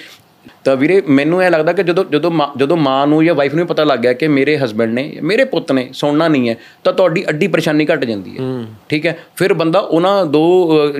[0.65, 3.85] ਤਾਂ ਵੀਰੇ ਮੈਨੂੰ ਇਹ ਲੱਗਦਾ ਕਿ ਜਦੋਂ ਜਦੋਂ ਜਦੋਂ ਮਾਂ ਨੂੰ ਜਾਂ ਵਾਈਫ ਨੂੰ ਪਤਾ
[3.85, 7.49] ਲੱਗ ਗਿਆ ਕਿ ਮੇਰੇ ਹਸਬੰਡ ਨੇ ਮੇਰੇ ਪੁੱਤ ਨੇ ਸੁਣਨਾ ਨਹੀਂ ਹੈ ਤਾਂ ਤੁਹਾਡੀ ਅੱਡੀ
[7.49, 8.45] ਪਰੇਸ਼ਾਨੀ ਘਟ ਜਾਂਦੀ ਹੈ।
[8.89, 9.17] ਠੀਕ ਹੈ?
[9.37, 10.43] ਫਿਰ ਬੰਦਾ ਉਹਨਾਂ ਦੋ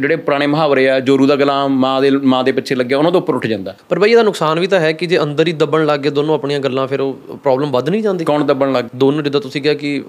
[0.01, 3.21] ਜਿਹੜੇ ਪੁਰਾਣੇ ਮੁਹਾਵਰੇ ਆ ਜੋਰੂ ਦਾ ਗੁਲਾਮ ਮਾਂ ਦੇ ਮਾਂ ਦੇ ਪਿੱਛੇ ਲੱਗਿਆ ਉਹਨਾਂ ਤੋਂ
[3.21, 5.85] ਉੱਪਰ ਉੱਠ ਜਾਂਦਾ। ਪਰ ਬਈ ਇਹਦਾ ਨੁਕਸਾਨ ਵੀ ਤਾਂ ਹੈ ਕਿ ਜੇ ਅੰਦਰ ਹੀ ਦੱਬਣ
[5.87, 8.25] ਲੱਗ ਗਏ ਦੋਨੋਂ ਆਪਣੀਆਂ ਗੱਲਾਂ ਫਿਰ ਉਹ ਪ੍ਰੋਬਲਮ ਵੱਧ ਨਹੀਂ ਜਾਂਦੀ?
[8.25, 10.03] ਕੌਣ ਦੱਬਣ ਲੱਗ ਦੋਨੋਂ ਜਿੱਦਾਂ ਤੁਸੀਂ ਕਿਹਾ ਕਿ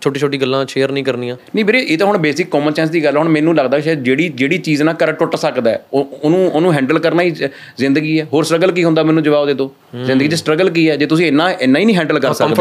[0.00, 3.04] ਛੋਟੀ ਛੋਟੀ ਗੱਲਾਂ ਸ਼ੇਅਰ ਨਹੀਂ ਕਰਨੀਆਂ। ਨਹੀਂ ਵੀਰੇ ਇਹ ਤਾਂ ਹੁਣ ਬੇਸਿਕ ਕਾਮਨ ਸੈਂਸ ਦੀ
[3.04, 6.98] ਗੱਲ। ਹੁਣ ਮੈਨੂੰ ਲੱਗਦਾ ਸ਼ਾਇਦ ਜਿਹੜੀ ਜਿਹੜੀ ਚੀਜ਼ ਨਾਲ ਘਰ ਟੁੱਟ ਸਕਦਾ ਉਹਨੂੰ ਉਹਨੂੰ ਹੈਂਡਲ
[6.98, 10.70] ਕਰਨਾ ਹੀ ਜ਼ਿੰਦਗੀ ਹੈ। ਹੋਰ ਸਟਰਗਲ ਕੀ ਹੁੰਦਾ ਮੈਨੂੰ ਜਵਾਬ ਦੇ ਦਿਓ ਜ਼ਿੰਦਗੀ 'ਚ ਸਟਰਗਲ
[10.70, 10.96] ਕੀ ਹੈ?
[10.96, 12.54] ਜੇ ਤੁਸੀਂ ਇੰਨਾ ਇੰਨਾ ਹੀ ਨਹੀਂ ਹੈਂਡਲ ਕਰ ਸਕਦੇ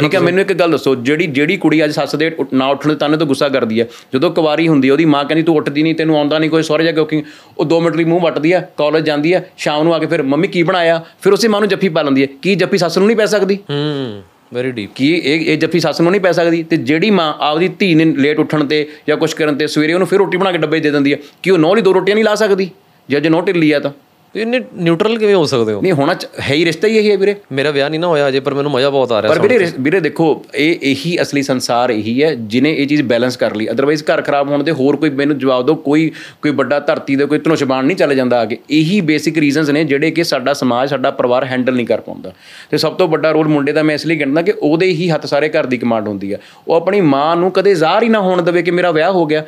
[0.00, 2.94] ਠੀਕ ਹੈ ਮੈਨੂੰ ਇੱਕ ਗੱਲ ਦੱਸੋ ਜਿਹੜੀ ਜਿਹੜੀ ਕੁੜੀ ਅੱਜ ਸੱਸ ਦੇ ਨਾ ਉੱਠਣ ਦੇ
[2.96, 5.94] ਤਾਨੇ ਤੋਂ ਗੁੱਸਾ ਕਰਦੀ ਹੈ ਜਦੋਂ ਕੁਵਾਰੀ ਹੁੰਦੀ ਹੈ ਉਹਦੀ ਮਾਂ ਕਹਿੰਦੀ ਤੂੰ ਉੱਠਦੀ ਨਹੀਂ
[5.94, 6.96] ਤੈਨੂੰ ਆਉਂਦਾ ਨਹੀਂ ਕੋਈ ਸਹੁਰੇ ਜਾ ਕੇ?
[6.98, 7.22] ਕੁਕਿੰਗ
[7.58, 10.22] ਉਹ 2 ਮਿੰਟ ਲਈ ਮੂੰਹ ਵੱਟਦੀ ਹੈ ਕਾਲਜ ਜਾਂਦੀ ਹੈ ਸ਼ਾਮ ਨੂੰ ਆ ਕੇ ਫਿਰ
[10.24, 11.00] ਮੰਮੀ ਕੀ ਬਣਾਇਆ?
[11.22, 13.58] ਫਿਰ ਉਸੇ ਮਾਂ ਨੂੰ ਜੱਫੀ ਪਾ ਲੈਂਦੀ ਹੈ ਕੀ ਜੱਫੀ ਸੱਸ ਨੂੰ ਨਹੀਂ ਪੈ ਸਕਦੀ?
[13.70, 14.22] ਹੂੰ
[14.54, 16.62] ਵੈਰੀ ਡੀਪ ਕੀ ਇਹ ਇਹ ਜੱਫੀ ਸੱਸ ਨੂੰ ਨਹੀਂ ਪੈ ਸਕਦੀ?
[16.62, 20.06] ਤੇ ਜਿਹੜੀ ਮਾਂ ਆਪਦੀ ਧੀ ਨੇ ਲੇਟ ਉੱਠਣ ਤੇ ਜਾਂ ਕੁਝ ਕਰਨ ਤੇ ਸਵੇਰੇ ਉਹਨੂੰ
[20.08, 22.24] ਫਿਰ ਰੋਟੀ ਬਣਾ ਕੇ ਡੱਬੇ ਦੇ ਦਿੰਦੀ ਹੈ ਕਿ ਉਹ ਨੌ ਲਈ ਦੋ ਰੋਟੀਆਂ ਨਹੀਂ
[22.24, 22.70] ਲਾ ਸਕਦੀ?
[23.08, 23.90] ਜੇ ਅੱਜ ਨੌ ਢਿੱਲੀ ਆ ਤਾਂ।
[24.36, 25.80] ਇਹਨੇ ਨਿਊਟਰਲ ਕਿਵੇਂ ਹੋ ਸਕਦੇ ਹੋ?
[25.82, 28.40] ਨਹੀਂ ਹੋਣਾ ਹੈ ਹੀ ਰਿਸ਼ਤਾ ਹੀ ਇਹੀ ਹੈ ਵੀਰੇ। ਮੇਰਾ ਵਿਆਹ ਨਹੀਂ ਨਾ ਹੋਇਆ ਅਜੇ
[28.40, 32.22] ਪਰ ਮੈਨੂੰ ਮਜ਼ਾ ਬਹੁਤ ਆ ਰਿਹਾ ਪਰ ਵੀਰੇ ਵੀਰੇ ਦੇਖੋ ਇਹ ਇਹੀ ਅਸਲੀ ਸੰਸਾਰ ਇਹੀ
[32.22, 35.38] ਹੈ ਜਿਨੇ ਇਹ ਚੀਜ਼ ਬੈਲੈਂਸ ਕਰ ਲਈ। ਅਦਰਵਾਈਜ਼ ਘਰ ਖਰਾਬ ਹੋਣ ਦੇ ਹੋਰ ਕੋਈ ਮੈਨੂੰ
[35.38, 36.10] ਜਵਾਬ ਦਿਓ ਕੋਈ
[36.42, 40.10] ਕੋਈ ਵੱਡਾ ਧਰਤੀ ਦੇ ਕੋਈ ਧਨੁਸ਼ਬਾਨ ਨਹੀਂ ਚੱਲ ਜਾਂਦਾ ਆਗੇ ਇਹੀ ਬੇਸਿਕ ਰੀਜ਼ਨਸ ਨੇ ਜਿਹੜੇ
[40.10, 42.32] ਕਿ ਸਾਡਾ ਸਮਾਜ ਸਾਡਾ ਪਰਿਵਾਰ ਹੈਂਡਲ ਨਹੀਂ ਕਰ ਪਾਉਂਦਾ।
[42.70, 45.26] ਤੇ ਸਭ ਤੋਂ ਵੱਡਾ ਰੋਲ ਮੁੰਡੇ ਦਾ ਮੈਂ ਇਸ ਲਈ ਕਹਿੰਦਾ ਕਿ ਉਹਦੇ ਹੀ ਹੱਥ
[45.26, 48.42] ਸਾਰੇ ਘਰ ਦੀ ਕਮਾਂਡ ਹੁੰਦੀ ਹੈ ਉਹ ਆਪਣੀ ਮਾਂ ਨੂੰ ਕਦੇ ਜ਼ਾਹਰ ਹੀ ਨਾ ਹੋਣ
[48.42, 49.44] ਦੇਵੇ ਕਿ ਮੇਰਾ ਵਿਆਹ ਹੋ ਗਿਆ।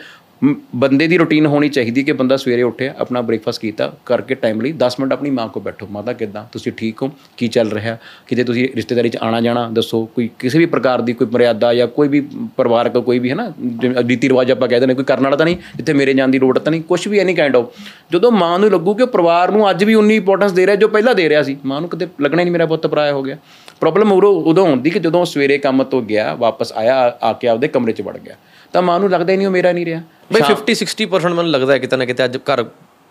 [0.76, 4.96] ਬੰਦੇ ਦੀ ਰੁਟੀਨ ਹੋਣੀ ਚਾਹੀਦੀ ਕਿ ਬੰਦਾ ਸਵੇਰੇ ਉੱਠਿਆ ਆਪਣਾ ਬ੍ਰੇਕਫਾਸਟ ਕੀਤਾ, ਕਰਕੇ ਟਾਈਮਲੀ 10
[5.00, 6.44] ਮਿੰਟ ਆਪਣੀ ਮਾਂ ਕੋਲ ਬੈਠੋ। ਮਾਤਾ ਕਿੱਦਾਂ?
[6.52, 7.10] ਤੁਸੀਂ ਠੀਕ ਹੋ?
[7.36, 7.96] ਕੀ ਚੱਲ ਰਿਹਾ?
[8.26, 9.68] ਕਿਤੇ ਤੁਸੀਂ ਰਿਸ਼ਤੇਦਾਰੀ 'ਚ ਆਣਾ ਜਾਣਾ?
[9.72, 12.20] ਦੱਸੋ, ਕੋਈ ਕਿਸੇ ਵੀ ਪ੍ਰਕਾਰ ਦੀ ਕੋਈ ਮਰਿਆਦਾ ਜਾਂ ਕੋਈ ਵੀ
[12.56, 15.46] ਪਰਿਵਾਰਕ ਕੋਈ ਵੀ ਹੈ ਨਾ ਜਿਵੇਂ ਰੀਤੀ ਰਿਵਾਜ ਆਪਾਂ ਕਹਿੰਦੇ ਨੇ ਕੋਈ ਕਰਨ ਵਾਲਾ ਤਾਂ
[15.46, 17.72] ਨਹੀਂ, ਜਿੱਥੇ ਮੇਰੇ ਜਾਣ ਦੀ ਲੋੜ ਤਾਂ ਨਹੀਂ ਕੁਝ ਵੀ ਐਨੀ ਕਾਈਂਡ ਆਫ
[18.12, 21.14] ਜਦੋਂ ਮਾਂ ਨੂੰ ਲੱਗੂ ਕਿ ਪਰਿਵਾਰ ਨੂੰ ਅੱਜ ਵੀ ਉਨੀ ਇੰਪੋਰਟੈਂਸ ਦੇ ਰਿਹਾ ਜੋ ਪਹਿਲਾਂ
[21.14, 23.36] ਦੇ ਰਿਹਾ ਸੀ, ਮਾਂ ਨੂੰ ਕਦੇ ਲੱਗਣਾ ਹੀ ਨਹੀਂ ਮੇਰਾ ਪੁੱਤ ਪਰਾਇਆ ਹੋ ਗਿਆ।
[23.80, 27.68] ਪ੍ਰੋਬਲਮ ਉਦੋਂ ਉਦੋਂ ਹੁੰਦੀ ਕਿ ਜਦੋਂ ਸਵੇਰੇ ਕੰਮ ਤੋਂ ਗਿਆ ਵਾਪਸ ਆਇਆ ਆ ਕੇ ਆਪਦੇ
[27.68, 28.34] ਕਮਰੇ 'ਚ ਵੜ ਗਿਆ।
[28.72, 31.72] ਤਾਂ ਮਾਂ ਨੂੰ ਲੱਗਦਾ ਹੀ ਨਹੀਂ ਉਹ ਮੇਰਾ ਨਹੀਂ ਰਿਹਾ। ਬਈ 50 60% ਮੈਨੂੰ ਲੱਗਦਾ
[31.72, 32.64] ਹੈ ਕਿਤੇ ਨਾ ਕਿਤੇ ਅੱਜ ਘਰ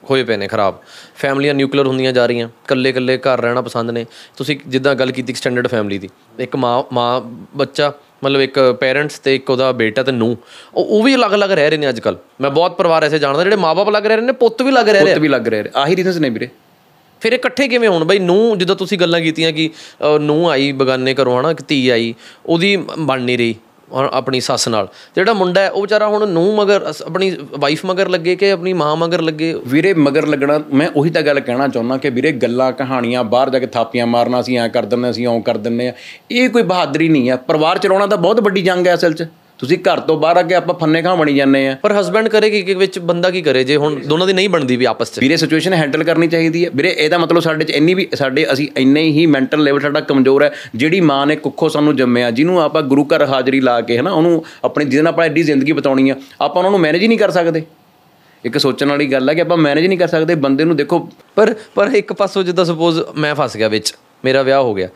[0.10, 0.76] ਹੋਏ ਪਏ ਨੇ ਖਰਾਬ।
[1.16, 4.06] ਫੈਮਲੀਆਂ ਨਿਊਕਲੀਅਰ ਹੁੰਦੀਆਂ ਜਾ ਰਹੀਆਂ। ਇਕੱਲੇ ਇਕੱਲੇ ਘਰ ਰਹਿਣਾ ਪਸੰਦ ਨੇ।
[4.38, 7.22] ਤੁਸੀਂ ਜਿੱਦਾਂ ਗੱਲ ਕੀਤੀ ਐਕਸਟੈਂਡਡ ਫੈਮਿਲੀ ਦੀ। ਇੱਕ ਮਾਂ ਮਾਂ
[7.56, 10.38] ਬੱਚਾ ਮਤਲਬ ਇੱਕ ਪੇਰੈਂਟਸ ਤੇ ਇੱਕ ਉਹਦਾ ਬੇਟਾ ਤੇ ਨੂੰ
[10.76, 13.90] ਉਹ ਵੀ ਅਲੱਗ-ਅਲੱਗ ਰਹਿ ਰਹੇ ਨੇ ਅੱਜ ਕੱਲ ਮੈਂ ਬਹੁਤ ਪਰਿਵਾਰ ਐਸੇ ਜਾਣਦਾ ਜਿਹੜੇ ਮਾਪੇ
[13.90, 16.18] ਅਲੱਗ ਰਹਿ ਰਹੇ ਨੇ ਪੁੱਤ ਵੀ ਅਲੱਗ ਰਹਿ ਰਹੇ। ਪੁੱਤ ਵੀ ਲੱਗ ਰਿਹਾ ਆਹੀ ਰੀਜ਼ਨਸ
[16.18, 16.50] ਨੇ ਵੀਰੇ।
[17.22, 18.04] ਫਿਰ ਇਹ ਇਕੱਠੇ ਕਿਵੇਂ ਹੋਣ?
[18.04, 19.70] ਬਈ ਨੂੰ ਜਦੋਂ ਤੁਸੀਂ ਗੱਲਾਂ ਕੀਤੀਆਂ ਕਿ
[20.20, 22.14] ਨੂੰ ਆਈ, ਬਗਾਨੇ ਘਰੋਂ, ਹਨਾ ਕਿ ਧੀ ਆਈ,
[22.46, 23.56] ਉਹਦੀ ਬਣ ਨਹੀਂ ਰਹੀ,
[23.92, 27.86] ਹੁਣ, ਆਪਣੀ ਸੱਸ ਨਾਲ। ਜਿਹੜਾ ਮੁੰਡਾ ਹੈ, ਉਹ ਵਿਚਾਰਾ ਹੁਣ ਨੂੰ ਮਗਰ, ਅਸ- ਆਪਣੀ ਵਾਈਫ
[27.86, 29.62] ਮਗਰ ਲੱਗੇ ਕਿ ਆਪਣੀ ਮਾਂ ਮਗਰ ਲੱਗੇ?
[29.68, 33.60] ਵੀਰੇ, ਮਗਰ ਲੱਗਣਾ, ਮੈਂ ਉਹੀ ਤਾਂ ਗੱਲ ਕਹਿਣਾ ਚਾਹੁੰਦਾ ਕਿ ਵੀਰੇ, ਗੱਲਾਂ, ਕਹਾਣੀਆਂ, ਬਾਹਰ ਜਾ
[33.60, 35.94] ਕੇ ਥਾਪੀਆਂ ਮਾਰਨਾ ਸੀ, ਐ ਕਰ ਦਿੰਦੇ ਅਸੀਂ ਓਂ ਕਰ ਦਿੰਦੇ ਆ।
[36.32, 39.24] ਇਹ ਕੋਈ ਬਹਾਦਰੀ ਨਹੀਂ ਆ। ਪਰਿਵਾਰ ਚਲਾਉਣਾ ਤਾਂ ਬਹੁਤ ਵੱਡੀ ਜੰਗ ਹੈ ਅਸਲ 'ਚ।
[39.60, 42.50] ਤੁਸੀਂ ਘਰ ਤੋਂ ਬਾਹਰ ਆ ਕੇ ਆਪਾਂ ਫੰਨੇ ਖਾਂ ਬਣੀ ਜਾਂਦੇ ਆ। ਪਰ ਹਸਬੰਡ ਕਰੇ
[42.50, 43.64] ਕਿ ਕਿ ਵਿੱਚ ਬੰਦਾ ਕੀ ਕਰੇ?
[43.64, 46.70] ਜੇ ਹੁਣ ਦੋਨਾਂ ਦੀ ਨਹੀਂ ਬਣਦੀ ਵੀ ਆਪਸ 'ਚ। ਵੀਰੇ ਸਿਚੁਏਸ਼ਨ ਹੈਂਡਲ ਕਰਨੀ ਚਾਹੀਦੀ ਹੈ।
[46.76, 50.44] ਵੀਰੇ ਇਹਦਾ ਮਤਲਬ ਸਾਡੇ 'ਚ ਇੰਨੀ ਵੀ ਸਾਡੇ ਅਸੀਂ ਇੰਨੇ ਹੀ ਮੈਂਟਲ ਲੈਵਲ ਸਾਡਾ ਕਮਜ਼ੋਰ
[50.44, 54.12] ਹੈ ਜਿਹੜੀ ਮਾਂ ਨੇ ਕੁੱਖੋਂ ਸਾਨੂੰ ਜੰਮਿਆ ਜਿਹਨੂੰ ਆਪਾਂ ਗੁਰੂ ਘਰ ਹਾਜ਼ਰੀ ਲਾ ਕੇ ਹਨਾ
[54.12, 57.20] ਉਹਨੂੰ ਆਪਣੀ ਜਿਹਦੇ ਨਾਲ ਆਪਾਂ ਐਡੀ ਜ਼ਿੰਦਗੀ ਬਤਾਉਣੀ ਆ ਆਪਾਂ ਉਹਨਾਂ ਨੂੰ ਮੈਨੇਜ ਹੀ ਨਹੀਂ
[57.20, 57.64] ਕਰ ਸਕਦੇ।
[58.46, 61.56] ਇੱਕ ਸੋਚਣ ਵਾਲੀ ਗੱਲ ਹੈ ਕਿ ਆਪਾਂ ਮੈਨੇਜ ਨਹੀਂ ਕਰ ਸਕਦੇ ਬੰਦੇ ਨੂੰ ਦੇਖੋ। ਪਰ
[61.76, 63.94] ਪਰ ਇੱਕ ਪਾਸੋਂ ਜਿੱਦਾਂ ਸਪੋਜ਼ ਮੈਂ ਫਸ ਗਿਆ ਵਿੱਚ
[64.26, 64.90] ਮੇਰਾ ਵਿਆਹ ਹੋ ਗਿਆ।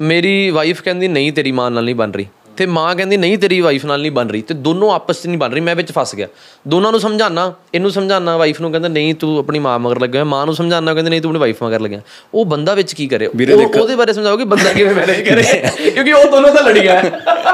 [0.00, 3.60] ਮੇਰੀ ਵਾਈਫ ਕਹਿੰਦੀ ਨਹੀਂ ਤੇਰੀ ਮਾਂ ਨਾਲ ਨਹੀਂ ਬਣ ਰਹੀ। ਤੇ ਮਾਂ ਕਹਿੰਦੀ ਨਹੀਂ ਤੇਰੀ
[3.60, 6.14] ਵਾਈਫ ਨਾਲ ਨਹੀਂ ਬਣ ਰਹੀ। ਤੇ ਦੋਨੋਂ ਆਪਸ 'ਚ ਨਹੀਂ ਬਣ ਰਹੀ। ਮੈਂ ਵਿੱਚ ਫਸ
[6.14, 6.26] ਗਿਆ।
[6.68, 10.46] ਦੋਨਾਂ ਨੂੰ ਸਮਝਾਣਾ ਇਹਨੂੰ ਸਮਝਾਣਾ ਵਾਈਫ ਨੂੰ ਕਹਿੰਦਾ ਨਹੀਂ ਤੂੰ ਆਪਣੀ ਮਾਂ ਮਗਰ ਲੱਗਿਆ ਮਾਂ
[10.46, 12.00] ਨੂੰ ਸਮਝਾਣਾ ਕਹਿੰਦੇ ਨਹੀਂ ਤੂੰ ਆਪਣੀ ਵਾਈਫ ਮਗਰ ਲੱਗਿਆ।
[12.34, 13.26] ਉਹ ਬੰਦਾ ਵਿੱਚ ਕੀ ਕਰੇ?
[13.26, 15.42] ਉਹ- ਉਹਦੇ ਬਾਰੇ ਸਮਝਾਓ ਕਿ ਬੰਦਾ ਕਿਵੇਂ ਮੈਨੇਜ ਕਰੇ?
[15.90, 17.02] ਕਿਉਂਕਿ ਉਹ ਦੋਨੋਂ ਤਾਂ ਲੜੀਆਂ।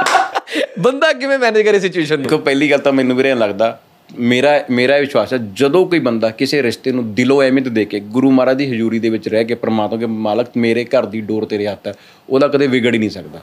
[0.78, 2.40] ਬੰਦਾ ਕਿਵੇਂ ਮੈਨੇਜ ਕਰੇ ਸਿਚੁਏਸ਼ਨ ਨੂੰ?
[2.40, 3.80] ਪਹਿਲੀ ਗੱਲ ਤਾਂ ਮੈਨੂੰ ਵੀਰੇ ਲੱਗਦਾ
[4.18, 8.30] ਮੇਰਾ ਮੇਰਾ ਵਿਸ਼ਵਾਸ ਹੈ ਜਦੋਂ ਕੋਈ ਬੰਦਾ ਕਿਸੇ ਰਿਸ਼ਤੇ ਨੂੰ ਦਿਲੋਂ ਅਹਿਮੀਅਤ ਦੇ ਕੇ ਗੁਰੂ
[8.30, 11.66] ਮਹਾਰਾਜ ਦੀ ਹਜ਼ੂਰੀ ਦੇ ਵਿੱਚ ਰਹਿ ਕੇ ਪ੍ਰਮਾਤਮਾ ਕੇ ਮਾਲਕ ਮੇਰੇ ਘਰ ਦੀ ਡੋਰ ਤੇਰੇ
[11.66, 11.92] ਹੱਥ ਹੈ
[12.30, 13.40] ਉਹਦਾ ਕਦੇ ਵਿਗੜ ਹੀ ਨਹੀਂ ਸਕਦਾ।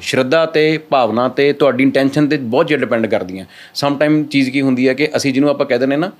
[0.00, 4.60] ਸ਼ਰਧਾ ਤੇ ਭਾਵਨਾ ਤੇ ਤੁਹਾਡੀ ਇੰਟੈਂਸ਼ਨ ਤੇ ਬਹੁਤ ਜ਼ਿਆਦਾ ਡਿਪੈਂਡ ਕਰਦੀਆਂ। ਸਮ ਟਾਈਮ ਚੀਜ਼ ਕੀ
[4.60, 6.10] ਹੁੰਦੀ ਹੈ ਕਿ ਅਸੀਂ ਜਿਹਨੂੰ ਆਪਾਂ ਕਹਿ ਦਿੰਦੇ ਨਾ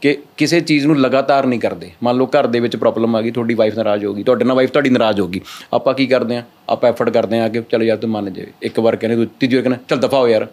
[0.00, 3.30] ਕਿ ਕਿਸੇ ਚੀਜ਼ ਨੂੰ ਲਗਾਤਾਰ ਨਹੀਂ ਕਰਦੇ। ਮੰਨ ਲਓ ਘਰ ਦੇ ਵਿੱਚ ਪ੍ਰੋਬਲਮ ਆ ਗਈ
[3.30, 5.40] ਤੁਹਾਡੀ ਵਾਈਫ ਨਾਰਾਜ਼ ਹੋ ਗਈ ਤੁਹਾਡੇ ਨਾਲ ਵਾਈਫ ਤੁਹਾਡੀ ਨਾਰਾਜ਼ ਹੋ ਗਈ।
[5.74, 8.80] ਆਪਾਂ ਕੀ ਕਰਦੇ ਆ ਆਪਾਂ ਐਫਰਟ ਕਰਦੇ ਆ ਕਿ ਚਲੋ ਯਾਰ ਤੂੰ ਮੰਨ ਜਾਵੇ ਇੱਕ
[8.80, 10.46] ਵਾਰ ਕਹਿੰਦੇ ਤੂੰ ਤੀਜੀ ਵਾਰ ਕਹਿੰਦੇ ਚੱਲ ਦਫਾ ਹੋ ਯਾਰ।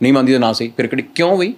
[0.00, 1.52] ਨਹੀਂ ਮੰਨਦੀ ਤਾਂ ਨਾ ਸਹੀ ਫਿਰ ਕਿਉਂ ਬਈ?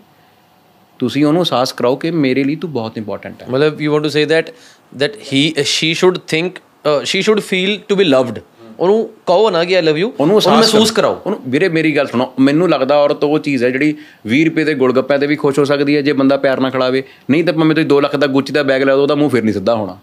[0.99, 4.09] ਤੁਸੀਂ ਉਹਨੂੰ ਅਹਿਸਾਸ ਕਰਾਓ ਕਿ ਮੇਰੇ ਲਈ ਤੂੰ ਬਹੁਤ ਇੰਪੋਰਟੈਂਟ ਹੈ। ਮਤਲਬ you want to
[4.09, 4.51] say that
[4.99, 6.59] that he she should think
[7.05, 8.39] she should feel to be loved
[8.81, 12.33] ਉਹਨੂੰ ਕਹੋ ਨਾ ਕਿ ਆਈ ਲਵ ਯੂ ਉਹਨੂੰ ਮਹਿਸੂਸ ਕਰਾਓ। ਉਹਨੂੰ ਵੀਰੇ ਮੇਰੀ ਗੱਲ ਸੁਣੋ
[12.41, 13.95] ਮੈਨੂੰ ਲੱਗਦਾ ਔਰਤ ਉਹ ਚੀਜ਼ ਹੈ ਜਿਹੜੀ
[14.33, 17.03] 20 ਰੁਪਏ ਦੇ ਗੁਲਗੱਪਿਆਂ ਤੇ ਵੀ ਖੁਸ਼ ਹੋ ਸਕਦੀ ਹੈ ਜੇ ਬੰਦਾ ਪਿਆਰ ਨਾਲ ਖਿਲਾਵੇ
[17.31, 19.43] ਨਹੀਂ ਤਾਂ ਭਾਵੇਂ ਤੁਸੀਂ 2 ਲੱਖ ਦਾ ਗੁੱਚੀ ਦਾ ਬੈਗ ਲੈ ਦੋ ਉਹਦਾ ਮੂੰਹ ਫਿਰ
[19.43, 19.97] ਨਹੀਂ ਸਿੱਧਾ ਹੋਣਾ।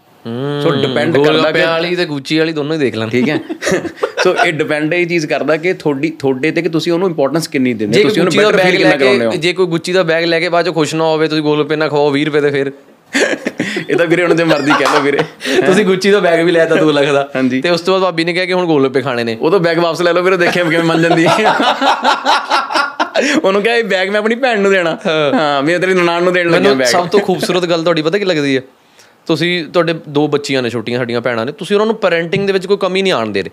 [0.62, 3.38] ਸੋ ਡਿਪੈਂਡ ਕਰਦਾ ਗੋਲਗੱਪਿਆਂ ਵਾਲੀ ਤੇ ਗੁੱਚੀ ਵਾਲੀ ਦੋਨੋਂ ਹੀ ਦੇਖ ਲੈਣ। ਠੀਕ ਹੈ?
[4.24, 7.74] ਸੋ ਇਹ ਡਿਪੈਂਡ ਇਹ ਚੀਜ਼ ਕਰਦਾ ਕਿ ਤੁਹਾਡੀ ਤੁਹਾਡੇ ਤੇ ਕਿ ਤੁਸੀਂ ਉਹਨੂੰ ਇੰਪੋਰਟੈਂਸ ਕਿੰਨੀ
[7.74, 9.30] ਦਿੰਦੇ ਤੁਸੀਂ ਉਹਨੂੰ ਦਾ ਬੈਟਰ ਫੀਲ ਲੈ ਕਿੰਨਾ ਕਰਾਉਂਦੇ ਹੋ?
[9.30, 11.76] ਕੇ ਜੇ ਕੋਈ ਗੁੱਚੀ ਦਾ ਬੈਗ ਲੈ ਕੇ ਬਾਅਦ ਚ ਖੁਸ਼ ਨਾ ਹੋਵੇ ਤੁਸੀਂ ਗੋਲਗੱਪੇ
[11.76, 12.72] ਨਾ ਖਵਾਓ 20 ਰੁਪਏ ਦੇ ਫਿਰ।
[13.88, 15.18] ਇਹ ਤਾਂ ਵੀਰੇ ਹੁਣ ਜੇ ਮਰਜ਼ੀ ਕਹਿ ਲਓ ਵੀਰੇ।
[15.66, 17.28] ਤੁਸੀਂ ਗੁੱਚੀ ਦਾ ਬੈਗ ਵੀ ਲੈਤਾ 2 ਲੱਖ ਦਾ।
[17.62, 20.02] ਤੇ ਉਸ ਤੋਂ ਬਾਅਦ ਭਾਬੀ ਨੇ ਕਿਹਾ ਕਿ ਹੁਣ ਗੋਲਗੱਪੇ ਖਾਣੇ ਨੇ। ਉਦੋਂ ਬੈਗ ਵਾਪਸ
[20.02, 21.54] ਲੈ ਲਓ ਵੀਰੇ ਦੇਖਿਆ ਕਿਵੇਂ ਮੰਨ ਜਾਂਦੀ ਹੈ।
[23.44, 26.50] ਉਹਨੂੰ ਕਿਹਾ ਇਹ ਬੈਗ ਮੈਂ ਆਪਣੀ ਭੈਣ ਨੂੰ ਦੇਣਾ। ਹਾਂ। ਮੈਂ ਤੇਰੀ ਨਨਾਣ ਨੂੰ ਦੇਣ
[26.50, 28.62] ਲੱਗਿਆ ਬੈਗ ਸਭ ਤੋਂ ਖੂਬਸੂਰਤ ਗੱਲ ਤੁਹਾਡੀ ਪਤਾ ਕੀ ਲੱਗਦੀ ਹੈ?
[29.26, 32.66] ਤੁਸੀਂ ਤੁਹਾਡੇ ਦੋ ਬੱਚੀਆਂ ਨੇ, ਛੋਟੀਆਂ ਸਾਡੀਆਂ ਭੈਣਾਂ ਨੇ, ਤੁਸੀਂ ਉਹਨਾਂ ਨੂੰ ਪੈਰੈਂਟਿੰਗ ਦੇ ਵਿੱਚ
[32.66, 33.50] ਕੋਈ ਕਮੀ ਨਹੀਂ ਆਣ ਦੇ ਰਹੇ।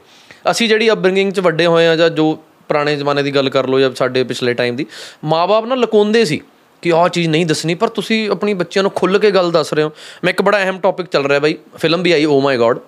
[0.52, 3.80] ਅਸੀਂ ਜਿਹੜੀ ਅਪਬ੍ਰਿੰਗਿੰਗ 'ਚ ਵੱਡੇ ਹੋਏ ਆ ਜਾਂ ਜੋ ਪੁਰਾਣੇ ਜ਼ਮਾਨੇ ਦੀ ਗੱਲ ਕਰ ਲਓ
[3.80, 4.86] ਜਾਂ ਸਾਡੇ ਪਿਛਲੇ ਟਾਈਮ ਦੀ
[5.26, 6.42] ਮਾਪੇ ਨਾ ਲੁਕਾਉਂਦੇ ਸੀ
[6.82, 9.84] ਕਿ ਆਹ ਚੀਜ਼ ਨਹੀਂ ਦੱਸਣੀ, ਪਰ ਤੁਸੀਂ ਆਪਣੀ ਬੱਚਿਆਂ ਨੂੰ ਖੁੱਲ੍ਹ ਕੇ ਗੱਲ ਦੱਸ ਰਹੇ
[9.84, 9.92] ਹੋ।
[10.24, 12.80] ਮੈਂ ਇੱਕ ਬੜਾ ਅਹਿਮ ਟੌਪਿਕ ਚੱਲ ਰਿਹਾ ਬਾਈ ਫਿਲਮ ਵੀ ਆਈ ਓ ਮਾਈ ਗॉड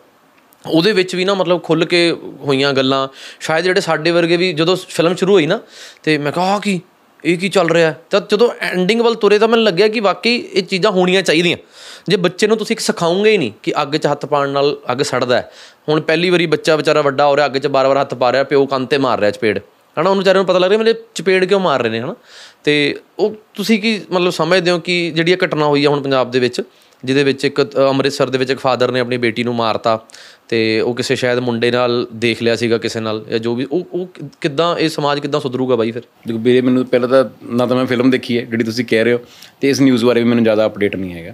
[0.65, 2.15] ਉਹਦੇ ਵਿੱਚ ਵੀ ਨਾ ਮਤਲਬ ਖੁੱਲ ਕੇ
[2.45, 3.07] ਹੋਈਆਂ ਗੱਲਾਂ,
[3.39, 5.59] ਸ਼ਾਇਦ ਜਿਹੜੇ ਸਾਡੇ ਵਰਗੇ ਵੀ ਜਦੋਂ ਫਿਲਮ ਸ਼ੁਰੂ ਹੋਈ ਨਾ,
[6.03, 6.81] ਤੇ ਮੈਂ ਕਿਹਾ, ਆਹ ਕੀ?
[7.25, 7.91] ਇਹ ਕੀ ਚੱਲ ਰਿਹਾ?
[7.91, 8.01] ਹੈ?
[8.09, 11.57] ਤਾਂ ਜਦੋਂ ਐਂਡਿੰਗ ਵੱਲ ਤੁਰੇ ਤਾਂ ਮੈਨੂੰ ਲੱਗਿਆ ਕਿ ਵਾਕਈ ਇਹ ਚੀਜ਼ਾਂ ਹੋਣੀਆਂ ਚਾਹੀਦੀਆਂ।
[12.07, 14.97] ਜੇ ਬੱਚੇ ਨੂੰ ਤੁਸੀਂ ਇੱਕ ਸਿਖਾਓਗੇ ਹੀ ਨਹੀਂ ਕਿ ਅੱਗ 'ਚ ਹੱਥ ਪਾਉਣ ਨਾਲ ਅੱਗ
[14.97, 15.51] ਸੜਦਾ ਹੈ।
[15.89, 18.65] ਹੁਣ ਪਹਿਲੀ ਵਾਰੀ ਬੱਚਾ ਵਿਚਾਰਾ ਵੱਡਾ ਹੋ ਰਿਹਾ, ਅੱਗ 'ਚ ਬਾਰ-ਬਾਰ ਹੱਥ ਪਾ ਰਿਹਾ, ਪਿਓ
[18.65, 21.59] ਕੰਨ ਤੇ ਮਾਰ ਰਿਹਾ ਚਪੇੜ। ਹਨਾ, ਉਹਨੂੰ ਵਿਚਾਰੇ ਨੂੰ ਪਤਾ ਲੱਗ ਰਿਹਾ ਮੇਰੇ ਚਪੇੜ ਕਿਉਂ
[21.59, 22.15] ਮਾਰ ਰਹੇ ਨੇ, ਹਨਾ?
[22.63, 26.31] ਤੇ ਉਹ ਤੁਸੀਂ ਕੀ ਮਤਲਬ ਸਮਝਦੇ ਹੋ ਕਿ ਜਿਹੜੀ ਇਹ ਘਟਨਾ ਹੋਈ ਆ ਹੁਣ ਪੰਜਾਬ
[26.31, 26.61] ਦੇ ਵਿੱਚ?
[27.05, 29.99] ਜਿਹਦੇ ਵਿੱਚ ਇੱਕ ਅੰਮ੍ਰਿਤਸਰ ਦੇ ਵਿੱਚ ਇੱਕ ਫਾਦਰ ਨੇ ਆਪਣੀ ਬੇਟੀ ਨੂੰ ਮਾਰਤਾ
[30.49, 33.85] ਤੇ ਉਹ ਕਿਸੇ ਸ਼ਾਇਦ ਮੁੰਡੇ ਨਾਲ ਦੇਖ ਲਿਆ ਸੀਗਾ ਕਿਸੇ ਨਾਲ ਜਾਂ ਜੋ ਵੀ ਉਹ
[33.93, 34.07] ਉਹ
[34.41, 36.03] ਕਿੱਦਾਂ ਇਹ ਸਮਾਜ ਕਿੱਦਾਂ ਸੁਧਰੂਗਾ ਬਾਈ ਫਿਰ?
[36.27, 39.13] ਦੇਖੋ ਵੀਰੇ ਮੈਨੂੰ ਪਹਿਲਾਂ ਤਾਂ ਨਾ ਤਾਂ ਮੈਂ ਫਿਲਮ ਦੇਖੀ ਹੈ ਜਿਹੜੀ ਤੁਸੀਂ ਕਹਿ ਰਹੇ
[39.13, 39.19] ਹੋ
[39.61, 41.33] ਤੇ ਇਸ ਨਿਊਜ਼ ਬਾਰੇ ਵੀ ਮੈਨੂੰ ਜ਼ਿਆਦਾ ਅਪਡੇਟ ਨਹੀਂ ਹੈਗਾ।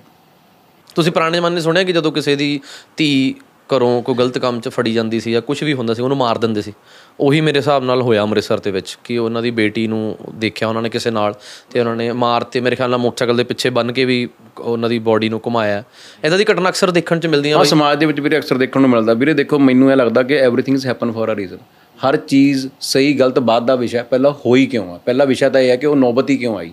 [0.95, 2.59] ਤੁਸੀਂ ਪੁਰਾਣੇ ਜ਼ਮਾਨੇ ਸੁਣਿਆ ਕਿ ਜਦੋਂ ਕਿਸੇ ਦੀ
[2.97, 3.35] ਧੀ
[3.75, 6.37] ਘਰੋਂ ਕੋਈ ਗਲਤ ਕੰਮ 'ਚ ਫੜੀ ਜਾਂਦੀ ਸੀ ਜਾਂ ਕੁਝ ਵੀ ਹੁੰਦਾ ਸੀ ਉਹਨੂੰ ਮਾਰ
[6.37, 6.73] ਦਿੰਦੇ ਸੀ?
[7.19, 10.81] ਉਹੀ ਮੇਰੇ ਹਿਸਾਬ ਨਾਲ ਹੋਇਆ ਅੰਮ੍ਰਿਤਸਰ ਦੇ ਵਿੱਚ ਕਿ ਉਹਨਾਂ ਦੀ ਬੇਟੀ ਨੂੰ ਦੇਖਿਆ ਉਹਨਾਂ
[10.81, 11.33] ਨੇ ਕਿਸੇ ਨਾਲ
[11.71, 14.27] ਤੇ ਉਹਨਾਂ ਨੇ ਮਾਰ ਤੇ ਮੇਰੇ ਖਿਆਲ ਨਾਲ ਮੋਟਰਸਾਈਕਲ ਦੇ ਪਿੱਛੇ ਬੰਨ ਕੇ ਵੀ
[14.59, 15.83] ਉਹਨਾਂ ਦੀ ਬਾਡੀ ਨੂੰ ਘੁਮਾਇਆ।
[16.23, 18.89] ਇਦਾਂ ਦੀ ਘਟਨਾ ਅਕਸਰ ਦੇਖਣ 'ਚ ਮਿਲਦੀਆਂ ਹਾਂ ਸਮਾਜ ਦੇ ਵਿੱਚ ਵੀਰੇ ਅਕਸਰ ਦੇਖਣ ਨੂੰ
[18.89, 21.57] ਮਿਲਦਾ। ਵੀਰੇ ਦੇਖੋ ਮੈਨੂੰ ਇਹ ਲੱਗਦਾ ਕਿ everything is happen for a reason
[21.97, 24.97] ਹਰ ਚੀਜ਼ ਸਹੀ ਗਲਤ ਬਾਅਦ ਦਾ ਵਿਸ਼ਾ ਪਹਿਲਾਂ ਹੋਈ ਕਿਉਂ ਆ?
[25.05, 26.71] ਪਹਿਲਾ ਵਿਸ਼ਾ ਤਾਂ ਇਹ ਹੈ ਕਿ ਉਹ ਨੌਬਤ ਹੀ ਕਿਉਂ ਆਈ?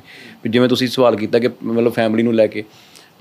[0.49, 2.65] ਜਿਵੇਂ ਤੁਸੀਂ ਸਵਾਲ ਕੀਤਾ ਕਿ ਮਤਲਬ ਫੈਮਿਲੀ ਨੂੰ ਲੈ ਕੇ